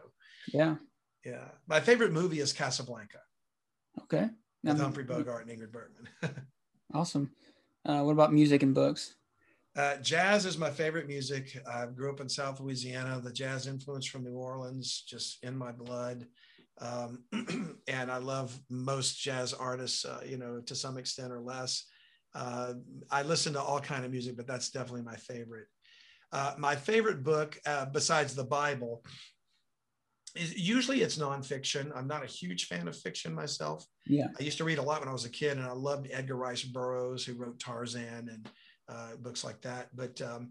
Yeah 0.52 0.76
yeah, 1.24 1.48
my 1.66 1.80
favorite 1.80 2.12
movie 2.12 2.40
is 2.40 2.52
Casablanca. 2.52 3.18
Okay. 4.02 4.28
With 4.62 4.72
um, 4.72 4.78
Humphrey 4.78 5.04
Bogart 5.04 5.46
and 5.46 5.58
Ingrid 5.58 5.72
Bergman. 5.72 6.08
awesome. 6.94 7.30
Uh, 7.84 8.02
what 8.02 8.12
about 8.12 8.32
music 8.32 8.62
and 8.62 8.74
books? 8.74 9.14
Uh, 9.76 9.96
jazz 9.98 10.44
is 10.44 10.58
my 10.58 10.70
favorite 10.70 11.06
music. 11.06 11.60
I 11.70 11.86
grew 11.86 12.10
up 12.10 12.20
in 12.20 12.28
South 12.28 12.58
Louisiana. 12.60 13.20
The 13.22 13.32
jazz 13.32 13.66
influence 13.66 14.06
from 14.06 14.24
New 14.24 14.34
Orleans 14.34 15.04
just 15.06 15.42
in 15.44 15.56
my 15.56 15.70
blood. 15.70 16.26
Um, 16.80 17.24
and 17.88 18.10
I 18.10 18.18
love 18.18 18.58
most 18.68 19.20
jazz 19.20 19.52
artists, 19.52 20.04
uh, 20.04 20.20
you 20.26 20.36
know, 20.36 20.60
to 20.66 20.74
some 20.74 20.96
extent 20.96 21.32
or 21.32 21.40
less. 21.40 21.84
Uh, 22.34 22.74
I 23.10 23.22
listen 23.22 23.52
to 23.54 23.62
all 23.62 23.80
kind 23.80 24.04
of 24.04 24.10
music, 24.10 24.36
but 24.36 24.46
that's 24.46 24.70
definitely 24.70 25.02
my 25.02 25.16
favorite. 25.16 25.66
Uh, 26.32 26.54
my 26.58 26.76
favorite 26.76 27.22
book, 27.22 27.58
uh, 27.64 27.86
besides 27.86 28.34
the 28.34 28.44
Bible, 28.44 29.02
usually 30.38 31.02
it's 31.02 31.18
nonfiction. 31.18 31.90
I'm 31.94 32.06
not 32.06 32.24
a 32.24 32.26
huge 32.26 32.66
fan 32.66 32.88
of 32.88 32.96
fiction 32.96 33.34
myself. 33.34 33.86
Yeah. 34.06 34.28
I 34.38 34.42
used 34.42 34.58
to 34.58 34.64
read 34.64 34.78
a 34.78 34.82
lot 34.82 35.00
when 35.00 35.08
I 35.08 35.12
was 35.12 35.24
a 35.24 35.30
kid, 35.30 35.56
and 35.56 35.66
I 35.66 35.72
loved 35.72 36.08
Edgar 36.10 36.36
Rice 36.36 36.62
Burroughs, 36.62 37.24
who 37.24 37.34
wrote 37.34 37.58
Tarzan 37.58 38.28
and 38.28 38.50
uh, 38.88 39.16
books 39.18 39.44
like 39.44 39.60
that. 39.62 39.88
But 39.94 40.20
um, 40.20 40.50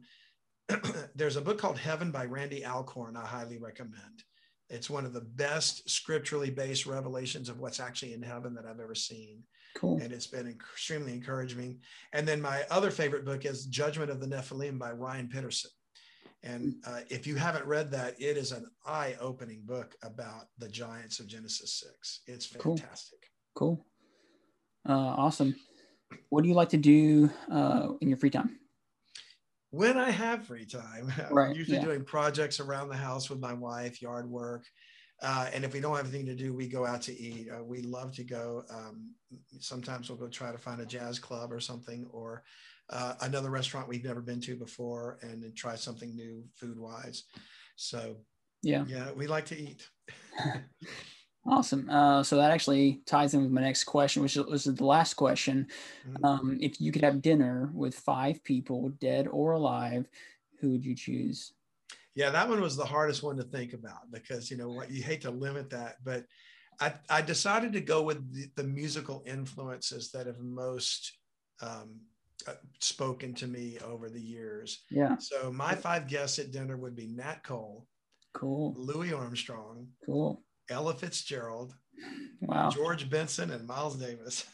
there's 1.15 1.37
a 1.37 1.41
book 1.41 1.57
called 1.57 1.77
Heaven 1.77 2.11
by 2.11 2.25
Randy 2.25 2.65
Alcorn. 2.65 3.15
I 3.15 3.25
highly 3.25 3.57
recommend. 3.57 4.23
It's 4.69 4.89
one 4.89 5.05
of 5.05 5.13
the 5.13 5.21
best 5.21 5.89
scripturally 5.89 6.49
based 6.49 6.85
revelations 6.85 7.47
of 7.47 7.59
what's 7.59 7.79
actually 7.79 8.13
in 8.13 8.21
heaven 8.21 8.53
that 8.55 8.65
I've 8.65 8.79
ever 8.79 8.95
seen. 8.95 9.43
Cool. 9.75 9.99
And 10.01 10.11
it's 10.11 10.27
been 10.27 10.47
extremely 10.47 11.13
encouraging. 11.13 11.79
And 12.11 12.27
then 12.27 12.41
my 12.41 12.63
other 12.69 12.91
favorite 12.91 13.25
book 13.25 13.45
is 13.45 13.65
Judgment 13.67 14.11
of 14.11 14.19
the 14.19 14.27
Nephilim 14.27 14.77
by 14.77 14.91
Ryan 14.91 15.29
Pitterson. 15.29 15.69
And 16.47 16.75
uh, 16.85 17.01
if 17.09 17.27
you 17.27 17.35
haven't 17.35 17.65
read 17.65 17.91
that, 17.91 18.15
it 18.19 18.37
is 18.37 18.51
an 18.51 18.67
eye 18.85 19.15
opening 19.19 19.63
book 19.65 19.95
about 20.01 20.47
the 20.57 20.69
giants 20.69 21.19
of 21.19 21.27
Genesis 21.27 21.83
6. 21.85 22.21
It's 22.27 22.45
fantastic. 22.45 23.19
Cool. 23.53 23.85
cool. 24.85 24.95
Uh, 24.95 25.15
awesome. 25.17 25.55
What 26.29 26.43
do 26.43 26.47
you 26.47 26.55
like 26.55 26.69
to 26.69 26.77
do 26.77 27.29
uh, 27.51 27.89
in 27.99 28.07
your 28.07 28.17
free 28.17 28.29
time? 28.29 28.59
When 29.71 29.97
I 29.97 30.09
have 30.09 30.45
free 30.45 30.65
time, 30.65 31.11
right. 31.31 31.49
I'm 31.49 31.55
usually 31.55 31.77
yeah. 31.77 31.83
doing 31.83 32.05
projects 32.05 32.61
around 32.61 32.87
the 32.87 32.95
house 32.95 33.29
with 33.29 33.39
my 33.39 33.53
wife, 33.53 34.01
yard 34.01 34.29
work. 34.29 34.63
Uh, 35.21 35.49
and 35.53 35.65
if 35.65 35.73
we 35.73 35.81
don't 35.81 35.97
have 35.97 36.05
anything 36.05 36.27
to 36.27 36.35
do, 36.35 36.53
we 36.53 36.67
go 36.67 36.85
out 36.85 37.01
to 37.01 37.19
eat. 37.19 37.49
Uh, 37.49 37.63
we 37.63 37.81
love 37.81 38.13
to 38.15 38.23
go. 38.23 38.63
Um, 38.69 39.15
sometimes 39.59 40.09
we'll 40.09 40.19
go 40.19 40.29
try 40.29 40.51
to 40.51 40.57
find 40.57 40.79
a 40.79 40.85
jazz 40.85 41.19
club 41.19 41.51
or 41.51 41.59
something, 41.59 42.07
or 42.11 42.43
uh, 42.89 43.15
another 43.21 43.49
restaurant 43.49 43.87
we've 43.87 44.03
never 44.03 44.21
been 44.21 44.41
to 44.41 44.55
before 44.55 45.19
and 45.21 45.43
then 45.43 45.53
try 45.55 45.75
something 45.75 46.15
new 46.15 46.43
food 46.55 46.79
wise. 46.79 47.23
So, 47.75 48.17
yeah, 48.63 48.85
yeah, 48.87 49.11
we 49.11 49.27
like 49.27 49.45
to 49.47 49.57
eat. 49.57 49.87
awesome. 51.45 51.89
Uh, 51.89 52.23
so 52.23 52.37
that 52.37 52.51
actually 52.51 53.01
ties 53.05 53.33
in 53.33 53.41
with 53.41 53.51
my 53.51 53.61
next 53.61 53.83
question, 53.83 54.23
which 54.23 54.35
was 54.35 54.63
the 54.63 54.85
last 54.85 55.15
question. 55.15 55.67
Mm-hmm. 56.07 56.25
Um, 56.25 56.57
if 56.61 56.79
you 56.81 56.91
could 56.91 57.03
have 57.03 57.21
dinner 57.21 57.69
with 57.73 57.95
five 57.95 58.43
people, 58.43 58.89
dead 58.99 59.27
or 59.27 59.51
alive, 59.51 60.07
who 60.59 60.71
would 60.71 60.85
you 60.85 60.95
choose? 60.95 61.53
Yeah, 62.15 62.31
that 62.31 62.49
one 62.49 62.61
was 62.61 62.75
the 62.75 62.85
hardest 62.85 63.21
one 63.21 63.37
to 63.37 63.43
think 63.43 63.73
about 63.73 64.11
because 64.11 64.49
you 64.49 64.57
know 64.57 64.69
what 64.69 64.89
you 64.89 65.03
hate 65.03 65.21
to 65.21 65.31
limit 65.31 65.69
that, 65.69 65.97
but 66.03 66.25
I, 66.79 66.93
I 67.09 67.21
decided 67.21 67.73
to 67.73 67.81
go 67.81 68.01
with 68.01 68.33
the, 68.33 68.49
the 68.55 68.67
musical 68.67 69.23
influences 69.25 70.11
that 70.11 70.27
have 70.27 70.39
most 70.39 71.17
um, 71.61 71.99
Uh, 72.45 72.53
spoken 72.79 73.33
to 73.33 73.47
me 73.47 73.77
over 73.83 74.09
the 74.09 74.21
years. 74.21 74.83
Yeah. 74.91 75.17
So 75.19 75.51
my 75.51 75.73
five 75.75 76.07
guests 76.07 76.37
at 76.39 76.51
dinner 76.51 76.77
would 76.77 76.95
be 76.95 77.07
Nat 77.07 77.43
Cole, 77.43 77.87
cool, 78.33 78.73
Louis 78.77 79.11
Armstrong, 79.11 79.87
cool, 80.05 80.43
Ella 80.69 80.93
Fitzgerald, 80.93 81.73
wow, 82.41 82.69
George 82.69 83.09
Benson, 83.09 83.49
and 83.51 83.65
Miles 83.65 83.95
Davis. 83.97 84.45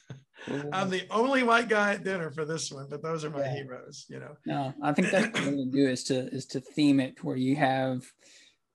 cool. 0.48 0.70
I'm 0.74 0.90
the 0.90 1.04
only 1.12 1.44
white 1.44 1.68
guy 1.68 1.94
at 1.94 2.04
dinner 2.06 2.32
for 2.32 2.46
this 2.46 2.72
one, 2.72 2.88
but 2.90 3.04
those 3.04 3.26
are 3.26 3.30
my 3.30 3.42
Yeah. 3.42 3.54
heroes. 3.56 4.06
You 4.10 4.20
know. 4.22 4.36
No, 4.46 4.74
I 4.82 4.94
think 4.94 5.10
that's 5.12 5.28
what 5.42 5.52
to 5.52 5.66
do 5.66 5.88
is 5.90 6.06
to 6.06 6.28
is 6.30 6.46
to 6.48 6.62
theme 6.62 7.00
it 7.02 7.22
where 7.24 7.36
you 7.38 7.58
have, 7.58 8.06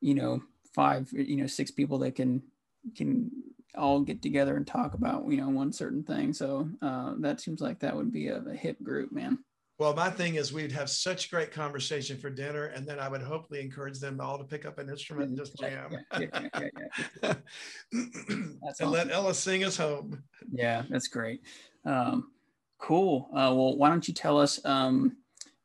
you 0.01 0.15
know, 0.15 0.43
five, 0.75 1.09
you 1.13 1.37
know, 1.37 1.47
six 1.47 1.71
people 1.71 1.99
that 2.01 2.15
can 2.15 2.43
can 2.95 3.31
all 3.79 4.01
get 4.01 4.23
together 4.23 4.57
and 4.57 4.67
talk 4.67 4.95
about 4.95 5.31
you 5.31 5.39
know 5.39 5.49
one 5.49 5.73
certain 5.73 6.03
thing. 6.03 6.33
So 6.33 6.69
uh, 6.83 7.15
that 7.19 7.41
seems 7.41 7.61
like 7.61 7.81
that 7.81 7.97
would 7.97 8.13
be 8.13 8.29
a, 8.29 8.41
a 8.41 8.55
hip 8.55 8.83
group, 8.83 9.13
man. 9.13 9.39
Well, 9.79 9.95
my 9.95 10.11
thing 10.11 10.35
is 10.35 10.53
we'd 10.53 10.73
have 10.73 10.91
such 10.91 11.31
great 11.31 11.53
conversation 11.53 12.19
for 12.19 12.31
dinner, 12.31 12.65
and 12.65 12.85
then 12.85 12.99
I 12.99 13.09
would 13.09 13.23
hopefully 13.23 13.61
encourage 13.61 14.01
them 14.01 14.21
all 14.21 14.37
to 14.37 14.43
pick 14.43 14.67
up 14.67 14.79
an 14.79 14.89
instrument 14.89 15.29
and 15.29 15.39
just 15.39 15.57
jam. 15.61 15.97
Yeah, 16.19 16.27
yeah, 16.33 16.69
yeah, 17.23 17.35
and 17.93 18.59
That's 18.61 18.81
let. 18.81 19.13
Ella 19.13 19.33
sing 19.35 19.63
us 19.63 19.77
home. 19.77 20.21
Yeah, 20.51 20.83
that's 20.91 21.07
great. 21.07 21.43
Um, 21.85 22.33
cool. 22.79 23.29
Uh, 23.33 23.55
well, 23.55 23.77
why 23.77 23.89
don't 23.89 24.07
you 24.09 24.15
tell 24.15 24.41
us, 24.41 24.59
um, 24.65 25.17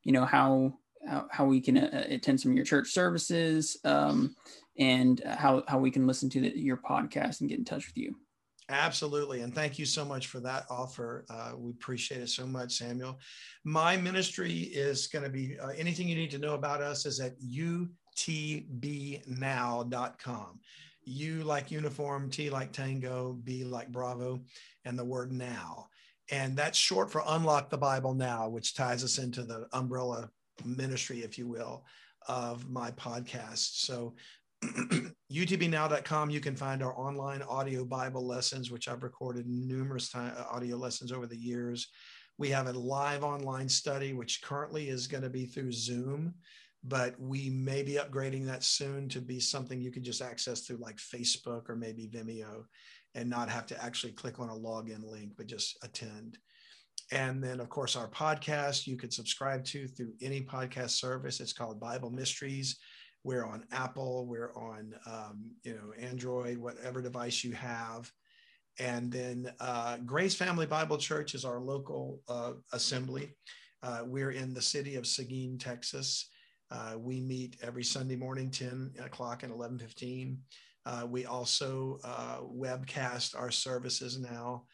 you 0.03 0.11
know, 0.11 0.25
how 0.25 0.77
how, 1.07 1.25
how 1.31 1.45
we 1.45 1.59
can 1.59 1.77
uh, 1.77 2.05
attend 2.09 2.39
some 2.39 2.51
of 2.51 2.55
your 2.55 2.65
church 2.65 2.89
services, 2.89 3.77
um, 3.83 4.35
and 4.77 5.21
how 5.25 5.63
how 5.67 5.79
we 5.79 5.91
can 5.91 6.07
listen 6.07 6.29
to 6.29 6.41
the, 6.41 6.57
your 6.57 6.77
podcast 6.77 7.41
and 7.41 7.49
get 7.49 7.59
in 7.59 7.65
touch 7.65 7.87
with 7.87 7.97
you. 7.97 8.15
Absolutely. 8.69 9.41
And 9.41 9.53
thank 9.53 9.77
you 9.77 9.85
so 9.85 10.05
much 10.05 10.27
for 10.27 10.39
that 10.39 10.65
offer. 10.69 11.25
Uh, 11.29 11.51
we 11.57 11.71
appreciate 11.71 12.21
it 12.21 12.29
so 12.29 12.47
much, 12.47 12.77
Samuel. 12.77 13.19
My 13.65 13.97
ministry 13.97 14.53
is 14.53 15.07
going 15.07 15.23
to 15.23 15.29
be 15.29 15.59
uh, 15.59 15.71
anything 15.77 16.07
you 16.07 16.15
need 16.15 16.31
to 16.31 16.37
know 16.37 16.53
about 16.53 16.81
us 16.81 17.05
is 17.05 17.19
at 17.19 17.33
utbnow.com. 17.41 17.79
U 21.05 21.43
like 21.43 21.71
uniform, 21.71 22.29
T 22.29 22.49
like 22.49 22.71
tango, 22.71 23.33
B 23.43 23.65
like 23.65 23.91
bravo, 23.91 24.39
and 24.85 24.97
the 24.97 25.03
word 25.03 25.33
now. 25.33 25.89
And 26.31 26.55
that's 26.55 26.77
short 26.77 27.11
for 27.11 27.21
Unlock 27.27 27.69
the 27.69 27.77
Bible 27.77 28.13
Now, 28.13 28.47
which 28.47 28.75
ties 28.75 29.03
us 29.03 29.17
into 29.17 29.43
the 29.43 29.67
umbrella 29.73 30.29
ministry, 30.63 31.19
if 31.19 31.37
you 31.37 31.47
will, 31.49 31.83
of 32.27 32.69
my 32.69 32.91
podcast. 32.91 33.81
So 33.83 34.15
utbnow.com 35.31 36.29
you 36.29 36.39
can 36.39 36.55
find 36.55 36.83
our 36.83 36.97
online 36.97 37.41
audio 37.43 37.83
bible 37.83 38.25
lessons 38.25 38.69
which 38.69 38.87
i've 38.87 39.03
recorded 39.03 39.47
numerous 39.47 40.09
time, 40.09 40.33
uh, 40.37 40.43
audio 40.51 40.77
lessons 40.77 41.11
over 41.11 41.27
the 41.27 41.37
years. 41.37 41.89
We 42.37 42.49
have 42.49 42.67
a 42.67 42.73
live 42.73 43.23
online 43.23 43.69
study 43.69 44.13
which 44.13 44.41
currently 44.41 44.89
is 44.89 45.07
going 45.07 45.23
to 45.23 45.29
be 45.29 45.45
through 45.45 45.71
zoom 45.71 46.33
but 46.83 47.17
we 47.19 47.49
may 47.49 47.81
be 47.81 47.93
upgrading 47.93 48.45
that 48.45 48.63
soon 48.63 49.07
to 49.09 49.21
be 49.21 49.39
something 49.39 49.79
you 49.79 49.91
can 49.91 50.03
just 50.03 50.21
access 50.21 50.61
through 50.61 50.77
like 50.77 50.97
facebook 50.97 51.69
or 51.69 51.75
maybe 51.75 52.09
vimeo 52.13 52.65
and 53.15 53.29
not 53.29 53.49
have 53.49 53.65
to 53.67 53.83
actually 53.83 54.13
click 54.13 54.39
on 54.39 54.49
a 54.49 54.53
login 54.53 55.03
link 55.03 55.33
but 55.37 55.47
just 55.47 55.77
attend. 55.83 56.37
And 57.11 57.43
then 57.43 57.59
of 57.59 57.69
course 57.69 57.95
our 57.95 58.09
podcast 58.09 58.87
you 58.87 58.97
can 58.97 59.11
subscribe 59.11 59.63
to 59.65 59.87
through 59.87 60.13
any 60.21 60.41
podcast 60.41 60.91
service. 60.91 61.39
It's 61.39 61.53
called 61.53 61.79
bible 61.79 62.09
mysteries 62.09 62.77
we're 63.23 63.45
on 63.45 63.63
Apple, 63.71 64.25
we're 64.25 64.53
on 64.55 64.93
um, 65.05 65.51
you 65.63 65.73
know 65.73 65.93
Android, 65.99 66.57
whatever 66.57 67.01
device 67.01 67.43
you 67.43 67.53
have. 67.53 68.11
And 68.79 69.11
then 69.11 69.51
uh, 69.59 69.97
Grace 70.05 70.35
Family 70.35 70.65
Bible 70.65 70.97
Church 70.97 71.35
is 71.35 71.45
our 71.45 71.59
local 71.59 72.19
uh, 72.27 72.53
assembly. 72.71 73.35
Uh, 73.83 74.01
we're 74.05 74.31
in 74.31 74.53
the 74.53 74.61
city 74.61 74.95
of 74.95 75.05
Seguin, 75.05 75.57
Texas. 75.57 76.29
Uh, 76.71 76.95
we 76.97 77.21
meet 77.21 77.57
every 77.61 77.83
Sunday 77.83 78.15
morning, 78.15 78.49
10 78.49 78.93
o'clock 79.03 79.43
and 79.43 79.53
11:15. 79.53 80.37
Uh, 80.85 81.05
we 81.07 81.25
also 81.25 81.99
uh, 82.03 82.39
webcast 82.41 83.39
our 83.39 83.51
services 83.51 84.19
now. 84.19 84.65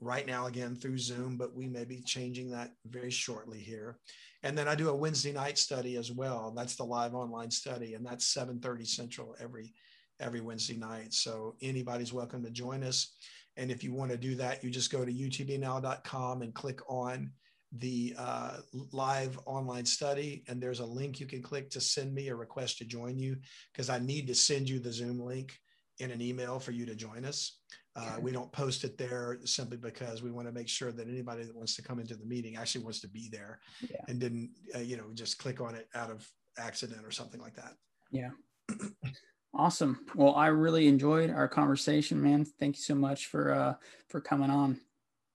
Right 0.00 0.26
now, 0.26 0.46
again 0.46 0.76
through 0.76 0.98
Zoom, 0.98 1.36
but 1.36 1.54
we 1.54 1.66
may 1.66 1.84
be 1.84 2.02
changing 2.02 2.50
that 2.50 2.72
very 2.86 3.10
shortly 3.10 3.58
here. 3.58 3.98
And 4.42 4.56
then 4.56 4.68
i 4.68 4.74
do 4.74 4.90
a 4.90 4.94
wednesday 4.94 5.32
night 5.32 5.58
study 5.58 5.96
as 5.96 6.12
well. 6.12 6.52
That's 6.54 6.76
the 6.76 6.84
live 6.84 7.14
online 7.14 7.50
study 7.50 7.94
and 7.94 8.06
that's 8.06 8.32
7.30 8.32 8.86
central 8.86 9.34
every 9.40 9.72
every 10.20 10.40
wednesday 10.40 10.76
night. 10.76 11.12
So 11.12 11.56
anybody's 11.60 12.12
welcome 12.12 12.44
to 12.44 12.50
join 12.50 12.84
us. 12.84 13.14
And 13.56 13.70
if 13.70 13.82
you 13.82 13.92
want 13.92 14.10
to 14.12 14.16
do 14.16 14.34
that 14.36 14.62
you 14.62 14.70
just 14.70 14.92
go 14.92 15.04
to 15.04 15.12
utbnow.com 15.12 16.42
and 16.42 16.54
click 16.54 16.80
on 16.88 17.32
the 17.72 18.14
uh, 18.16 18.58
live 18.92 19.38
online 19.44 19.84
study. 19.84 20.44
And 20.46 20.62
there's 20.62 20.80
a 20.80 20.86
link 20.86 21.18
you 21.18 21.26
can 21.26 21.42
click 21.42 21.68
to 21.70 21.80
send 21.80 22.14
me 22.14 22.28
a 22.28 22.36
request 22.36 22.78
to 22.78 22.84
join 22.84 23.18
you 23.18 23.36
because 23.72 23.90
i 23.90 23.98
need 23.98 24.28
to 24.28 24.34
send 24.34 24.68
you 24.68 24.78
the 24.78 24.92
zoom 24.92 25.20
link 25.20 25.58
in 25.98 26.10
an 26.10 26.20
email 26.20 26.58
for 26.58 26.70
you 26.70 26.86
to 26.86 26.94
join 26.94 27.24
us 27.24 27.58
uh, 27.96 28.16
we 28.20 28.30
don't 28.30 28.52
post 28.52 28.84
it 28.84 28.98
there 28.98 29.38
simply 29.44 29.76
because 29.76 30.22
we 30.22 30.30
want 30.30 30.46
to 30.46 30.52
make 30.52 30.68
sure 30.68 30.92
that 30.92 31.08
anybody 31.08 31.44
that 31.44 31.56
wants 31.56 31.74
to 31.76 31.82
come 31.82 31.98
into 31.98 32.14
the 32.14 32.26
meeting 32.26 32.56
actually 32.56 32.84
wants 32.84 33.00
to 33.00 33.08
be 33.08 33.28
there 33.32 33.58
Yeah. 33.80 34.02
and 34.08 34.20
didn't, 34.20 34.50
uh, 34.74 34.80
you 34.80 34.96
know, 34.96 35.04
just 35.14 35.38
click 35.38 35.60
on 35.60 35.74
it 35.74 35.88
out 35.94 36.10
of 36.10 36.28
accident 36.58 37.04
or 37.04 37.10
something 37.10 37.40
like 37.40 37.54
that. 37.56 37.74
Yeah. 38.10 38.30
awesome. 39.54 40.00
Well, 40.14 40.34
I 40.34 40.48
really 40.48 40.86
enjoyed 40.86 41.30
our 41.30 41.48
conversation, 41.48 42.22
man. 42.22 42.44
Thank 42.44 42.76
you 42.76 42.82
so 42.82 42.94
much 42.94 43.26
for 43.26 43.52
uh 43.52 43.74
for 44.08 44.20
coming 44.20 44.50
on. 44.50 44.80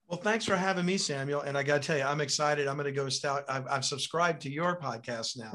Well, 0.08 0.20
thanks 0.20 0.46
for 0.46 0.58
having 0.58 0.86
me, 0.86 0.98
Samuel. 0.98 1.42
And 1.42 1.58
I 1.58 1.64
got 1.64 1.82
to 1.82 1.88
tell 1.88 1.98
you, 1.98 2.04
I'm 2.04 2.20
excited. 2.20 2.68
I'm 2.68 2.76
going 2.76 2.86
to 2.86 2.92
go 2.92 3.08
stout. 3.08 3.46
I've, 3.48 3.66
I've 3.68 3.86
subscribed 3.86 4.42
to 4.42 4.52
your 4.52 4.78
podcast 4.78 5.38
now. 5.38 5.54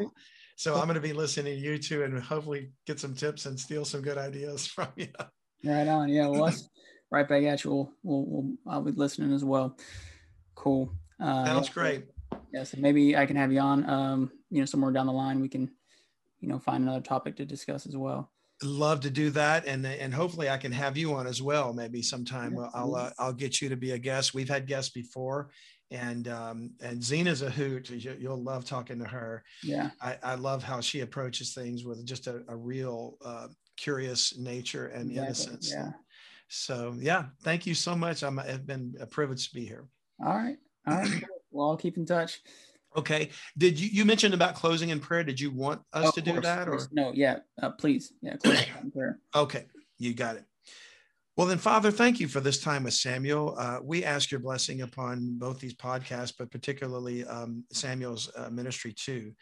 So 0.57 0.77
I'm 0.77 0.85
going 0.87 0.95
to 0.95 1.01
be 1.01 1.13
listening 1.13 1.55
to 1.57 1.61
you 1.61 1.77
too 1.77 2.05
and 2.05 2.19
hopefully 2.23 2.71
get 2.87 2.99
some 2.99 3.13
tips 3.13 3.45
and 3.45 3.61
steal 3.61 3.85
some 3.85 4.01
good 4.01 4.17
ideas 4.17 4.67
from 4.75 4.89
you. 4.97 5.09
Right 5.63 5.87
on. 5.87 6.09
Yeah. 6.09 6.29
Well, 6.29 6.55
right 7.11 7.29
back 7.29 7.43
at 7.45 7.65
you. 7.65 7.71
We'll, 7.71 7.93
we'll, 8.03 8.25
we'll 8.27 8.57
I'll 8.67 8.83
be 8.83 8.93
listening 8.93 9.33
as 9.33 9.45
well. 9.45 9.77
Cool. 10.55 10.93
Uh, 11.21 11.45
Sounds 11.45 11.69
great. 11.69 12.07
Yeah. 12.53 12.65
So 12.65 12.79
maybe 12.81 13.17
I 13.17 13.27
can 13.27 13.37
have 13.37 13.53
you 13.53 13.61
on, 13.61 13.89
um, 13.89 14.31
you 14.51 14.61
know, 14.61 14.67
somewhere 14.67 14.93
down 14.93 15.07
the 15.07 15.13
line, 15.13 15.41
we 15.41 15.49
can, 15.49 15.71
you 16.41 16.49
know, 16.49 16.59
find 16.59 16.83
another 16.83 17.01
topic 17.01 17.37
to 17.37 17.45
discuss 17.45 17.87
as 17.87 17.97
well. 17.97 18.31
Love 18.63 19.01
to 19.01 19.11
do 19.11 19.29
that, 19.29 19.67
and 19.67 19.85
and 19.85 20.15
hopefully 20.15 20.49
I 20.49 20.57
can 20.57 20.73
have 20.73 20.97
you 20.97 21.13
on 21.13 21.27
as 21.27 21.43
well. 21.43 21.75
Maybe 21.75 22.01
sometime. 22.01 22.57
I'll 22.73 22.95
uh, 22.95 23.11
I'll 23.19 23.35
get 23.35 23.61
you 23.61 23.69
to 23.69 23.77
be 23.77 23.91
a 23.91 23.99
guest. 23.99 24.33
We've 24.33 24.49
had 24.49 24.67
guests 24.67 24.91
before, 24.93 25.51
and 25.91 26.27
um, 26.29 26.71
and 26.81 27.05
Zena's 27.05 27.43
a 27.43 27.51
hoot. 27.51 27.91
You, 27.91 28.17
you'll 28.19 28.43
love 28.43 28.65
talking 28.65 28.99
to 29.01 29.05
her. 29.05 29.45
Yeah. 29.63 29.91
I, 30.01 30.17
I 30.23 30.35
love 30.37 30.63
how 30.63 30.81
she 30.81 31.01
approaches 31.01 31.53
things 31.53 31.85
with 31.85 32.03
just 32.07 32.29
a, 32.29 32.45
a 32.49 32.57
real 32.57 33.19
uh, 33.23 33.49
curious 33.77 34.39
nature 34.39 34.87
and 34.87 35.11
Exactly. 35.11 35.27
innocence. 35.27 35.71
Yeah. 35.71 35.91
So 36.49 36.95
yeah, 36.99 37.27
thank 37.43 37.67
you 37.67 37.75
so 37.75 37.97
much. 37.97 38.23
I'm, 38.23 38.39
it's 38.39 38.59
been 38.59 38.95
a 39.01 39.07
privilege 39.07 39.49
to 39.49 39.55
be 39.55 39.65
here. 39.65 39.87
All 40.25 40.35
right. 40.35 40.57
All 40.87 40.97
right. 40.99 41.25
well, 41.51 41.71
I'll 41.71 41.77
keep 41.77 41.97
in 41.97 42.07
touch. 42.07 42.41
Okay. 42.97 43.31
Did 43.59 43.79
you 43.79 43.89
you 43.89 44.05
mentioned 44.05 44.35
about 44.35 44.55
closing 44.55 44.91
in 44.91 45.01
prayer? 45.01 45.25
Did 45.25 45.41
you 45.41 45.51
want 45.51 45.83
us 45.93 46.09
Of 46.09 46.15
to 46.15 46.21
do 46.23 46.33
course, 46.33 46.45
that 46.45 46.69
or? 46.69 46.81
no? 46.93 47.13
Yeah. 47.15 47.39
Uh, 47.61 47.71
please. 47.71 48.13
Yeah. 48.23 48.37
Close 48.37 48.65
in 48.83 48.91
prayer. 48.91 49.19
Okay, 49.35 49.67
you 49.99 50.15
got 50.15 50.37
it. 50.37 50.45
Well, 51.37 51.47
then, 51.47 51.59
Father, 51.59 51.91
thank 51.91 52.19
you 52.19 52.29
for 52.29 52.41
this 52.41 52.61
time 52.61 52.85
with 52.85 52.95
Samuel. 52.95 53.57
Uh, 53.59 53.81
we 53.83 54.05
ask 54.05 54.31
your 54.31 54.41
blessing 54.41 54.81
upon 54.81 55.37
both 55.37 55.61
these 55.61 55.75
podcasts, 55.75 56.33
but 56.37 56.51
particularly 56.51 57.27
um, 57.27 57.63
Samuel's 57.73 58.33
uh, 58.35 58.49
ministry 58.49 58.95
too. 58.95 59.35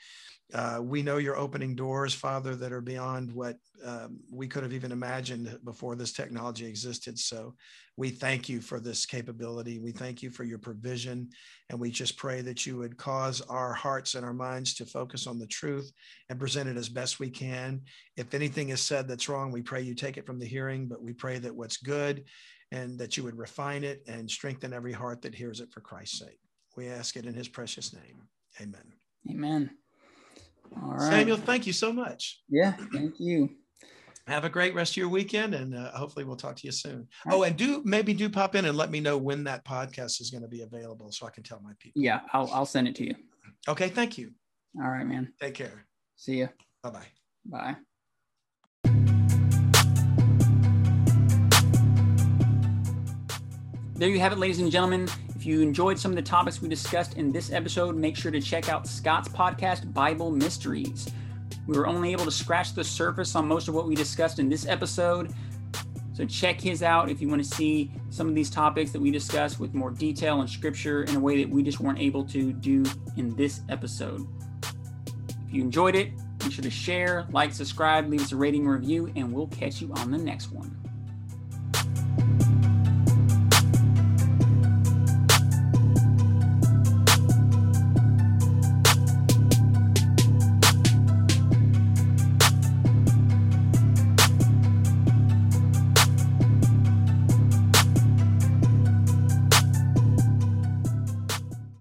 Uh, 0.52 0.78
we 0.82 1.02
know 1.02 1.16
you're 1.16 1.38
opening 1.38 1.74
doors, 1.74 2.12
Father, 2.12 2.54
that 2.54 2.72
are 2.72 2.82
beyond 2.82 3.32
what 3.32 3.56
um, 3.84 4.20
we 4.30 4.46
could 4.46 4.62
have 4.62 4.74
even 4.74 4.92
imagined 4.92 5.58
before 5.64 5.96
this 5.96 6.12
technology 6.12 6.66
existed. 6.66 7.18
So 7.18 7.54
we 7.96 8.10
thank 8.10 8.48
you 8.48 8.60
for 8.60 8.78
this 8.78 9.06
capability. 9.06 9.78
We 9.78 9.92
thank 9.92 10.22
you 10.22 10.30
for 10.30 10.44
your 10.44 10.58
provision. 10.58 11.30
And 11.70 11.80
we 11.80 11.90
just 11.90 12.16
pray 12.16 12.42
that 12.42 12.66
you 12.66 12.76
would 12.76 12.96
cause 12.96 13.40
our 13.42 13.72
hearts 13.72 14.14
and 14.14 14.24
our 14.24 14.34
minds 14.34 14.74
to 14.74 14.86
focus 14.86 15.26
on 15.26 15.38
the 15.38 15.46
truth 15.46 15.90
and 16.28 16.38
present 16.38 16.68
it 16.68 16.76
as 16.76 16.88
best 16.88 17.20
we 17.20 17.30
can. 17.30 17.80
If 18.16 18.34
anything 18.34 18.68
is 18.68 18.82
said 18.82 19.08
that's 19.08 19.28
wrong, 19.28 19.50
we 19.50 19.62
pray 19.62 19.80
you 19.82 19.94
take 19.94 20.18
it 20.18 20.26
from 20.26 20.38
the 20.38 20.46
hearing, 20.46 20.88
but 20.88 21.02
we 21.02 21.14
pray 21.14 21.38
that 21.38 21.54
what's 21.54 21.78
good 21.78 22.24
and 22.70 22.98
that 22.98 23.16
you 23.16 23.22
would 23.22 23.38
refine 23.38 23.84
it 23.84 24.02
and 24.06 24.30
strengthen 24.30 24.72
every 24.72 24.92
heart 24.92 25.22
that 25.22 25.34
hears 25.34 25.60
it 25.60 25.72
for 25.72 25.80
Christ's 25.80 26.18
sake. 26.18 26.40
We 26.76 26.88
ask 26.88 27.16
it 27.16 27.26
in 27.26 27.34
his 27.34 27.48
precious 27.48 27.94
name. 27.94 28.28
Amen. 28.60 28.92
Amen. 29.30 29.70
All 30.82 30.92
right. 30.92 31.00
Samuel, 31.00 31.36
thank 31.36 31.66
you 31.66 31.72
so 31.72 31.92
much. 31.92 32.40
Yeah. 32.48 32.72
Thank 32.92 33.14
you. 33.18 33.50
Have 34.26 34.44
a 34.44 34.48
great 34.48 34.74
rest 34.74 34.92
of 34.92 34.96
your 34.96 35.10
weekend, 35.10 35.54
and 35.54 35.74
uh, 35.74 35.90
hopefully 35.92 36.24
we'll 36.24 36.36
talk 36.36 36.56
to 36.56 36.66
you 36.66 36.72
soon. 36.72 37.06
All 37.30 37.40
Oh, 37.40 37.42
and 37.42 37.56
do 37.56 37.82
maybe 37.84 38.14
do 38.14 38.30
pop 38.30 38.54
in 38.54 38.64
and 38.64 38.76
let 38.76 38.90
me 38.90 39.00
know 39.00 39.18
when 39.18 39.44
that 39.44 39.64
podcast 39.66 40.20
is 40.20 40.30
going 40.30 40.42
to 40.42 40.48
be 40.48 40.62
available, 40.62 41.12
so 41.12 41.26
I 41.26 41.30
can 41.30 41.42
tell 41.42 41.60
my 41.62 41.72
people. 41.78 42.00
Yeah. 42.02 42.20
I'll, 42.32 42.48
I'll 42.52 42.64
send 42.66 42.88
it 42.88 42.94
to 42.96 43.04
you. 43.04 43.14
Okay, 43.68 43.88
thank 43.88 44.16
you. 44.16 44.30
All 44.82 44.88
right, 44.90 45.06
man. 45.06 45.32
Take 45.40 45.54
care. 45.54 45.84
See 46.16 46.38
you. 46.38 46.48
Bye 46.82 46.90
bye. 46.90 47.06
Bye. 47.46 47.76
There 53.96 54.08
you 54.08 54.18
have 54.18 54.32
it, 54.32 54.38
ladies 54.38 54.58
and 54.58 54.70
gentlemen. 54.72 55.08
If 55.44 55.48
you 55.48 55.60
enjoyed 55.60 55.98
some 55.98 56.10
of 56.10 56.16
the 56.16 56.22
topics 56.22 56.62
we 56.62 56.70
discussed 56.70 57.18
in 57.18 57.30
this 57.30 57.52
episode, 57.52 57.96
make 57.96 58.16
sure 58.16 58.30
to 58.30 58.40
check 58.40 58.70
out 58.70 58.86
Scott's 58.86 59.28
podcast, 59.28 59.92
Bible 59.92 60.30
Mysteries. 60.30 61.06
We 61.66 61.76
were 61.76 61.86
only 61.86 62.12
able 62.12 62.24
to 62.24 62.30
scratch 62.30 62.72
the 62.72 62.82
surface 62.82 63.34
on 63.34 63.46
most 63.46 63.68
of 63.68 63.74
what 63.74 63.86
we 63.86 63.94
discussed 63.94 64.38
in 64.38 64.48
this 64.48 64.66
episode. 64.66 65.34
So 66.14 66.24
check 66.24 66.58
his 66.58 66.82
out 66.82 67.10
if 67.10 67.20
you 67.20 67.28
want 67.28 67.44
to 67.44 67.48
see 67.56 67.92
some 68.08 68.26
of 68.26 68.34
these 68.34 68.48
topics 68.48 68.90
that 68.92 69.02
we 69.02 69.10
discussed 69.10 69.60
with 69.60 69.74
more 69.74 69.90
detail 69.90 70.40
and 70.40 70.48
scripture 70.48 71.02
in 71.02 71.16
a 71.16 71.20
way 71.20 71.44
that 71.44 71.50
we 71.50 71.62
just 71.62 71.78
weren't 71.78 71.98
able 71.98 72.24
to 72.24 72.54
do 72.54 72.82
in 73.18 73.36
this 73.36 73.60
episode. 73.68 74.26
If 74.62 75.52
you 75.52 75.60
enjoyed 75.60 75.94
it, 75.94 76.12
be 76.38 76.50
sure 76.52 76.64
to 76.64 76.70
share, 76.70 77.26
like, 77.32 77.52
subscribe, 77.52 78.08
leave 78.08 78.22
us 78.22 78.32
a 78.32 78.36
rating 78.36 78.66
review, 78.66 79.12
and 79.14 79.30
we'll 79.30 79.48
catch 79.48 79.82
you 79.82 79.92
on 79.92 80.10
the 80.10 80.16
next 80.16 80.52
one. 80.52 80.83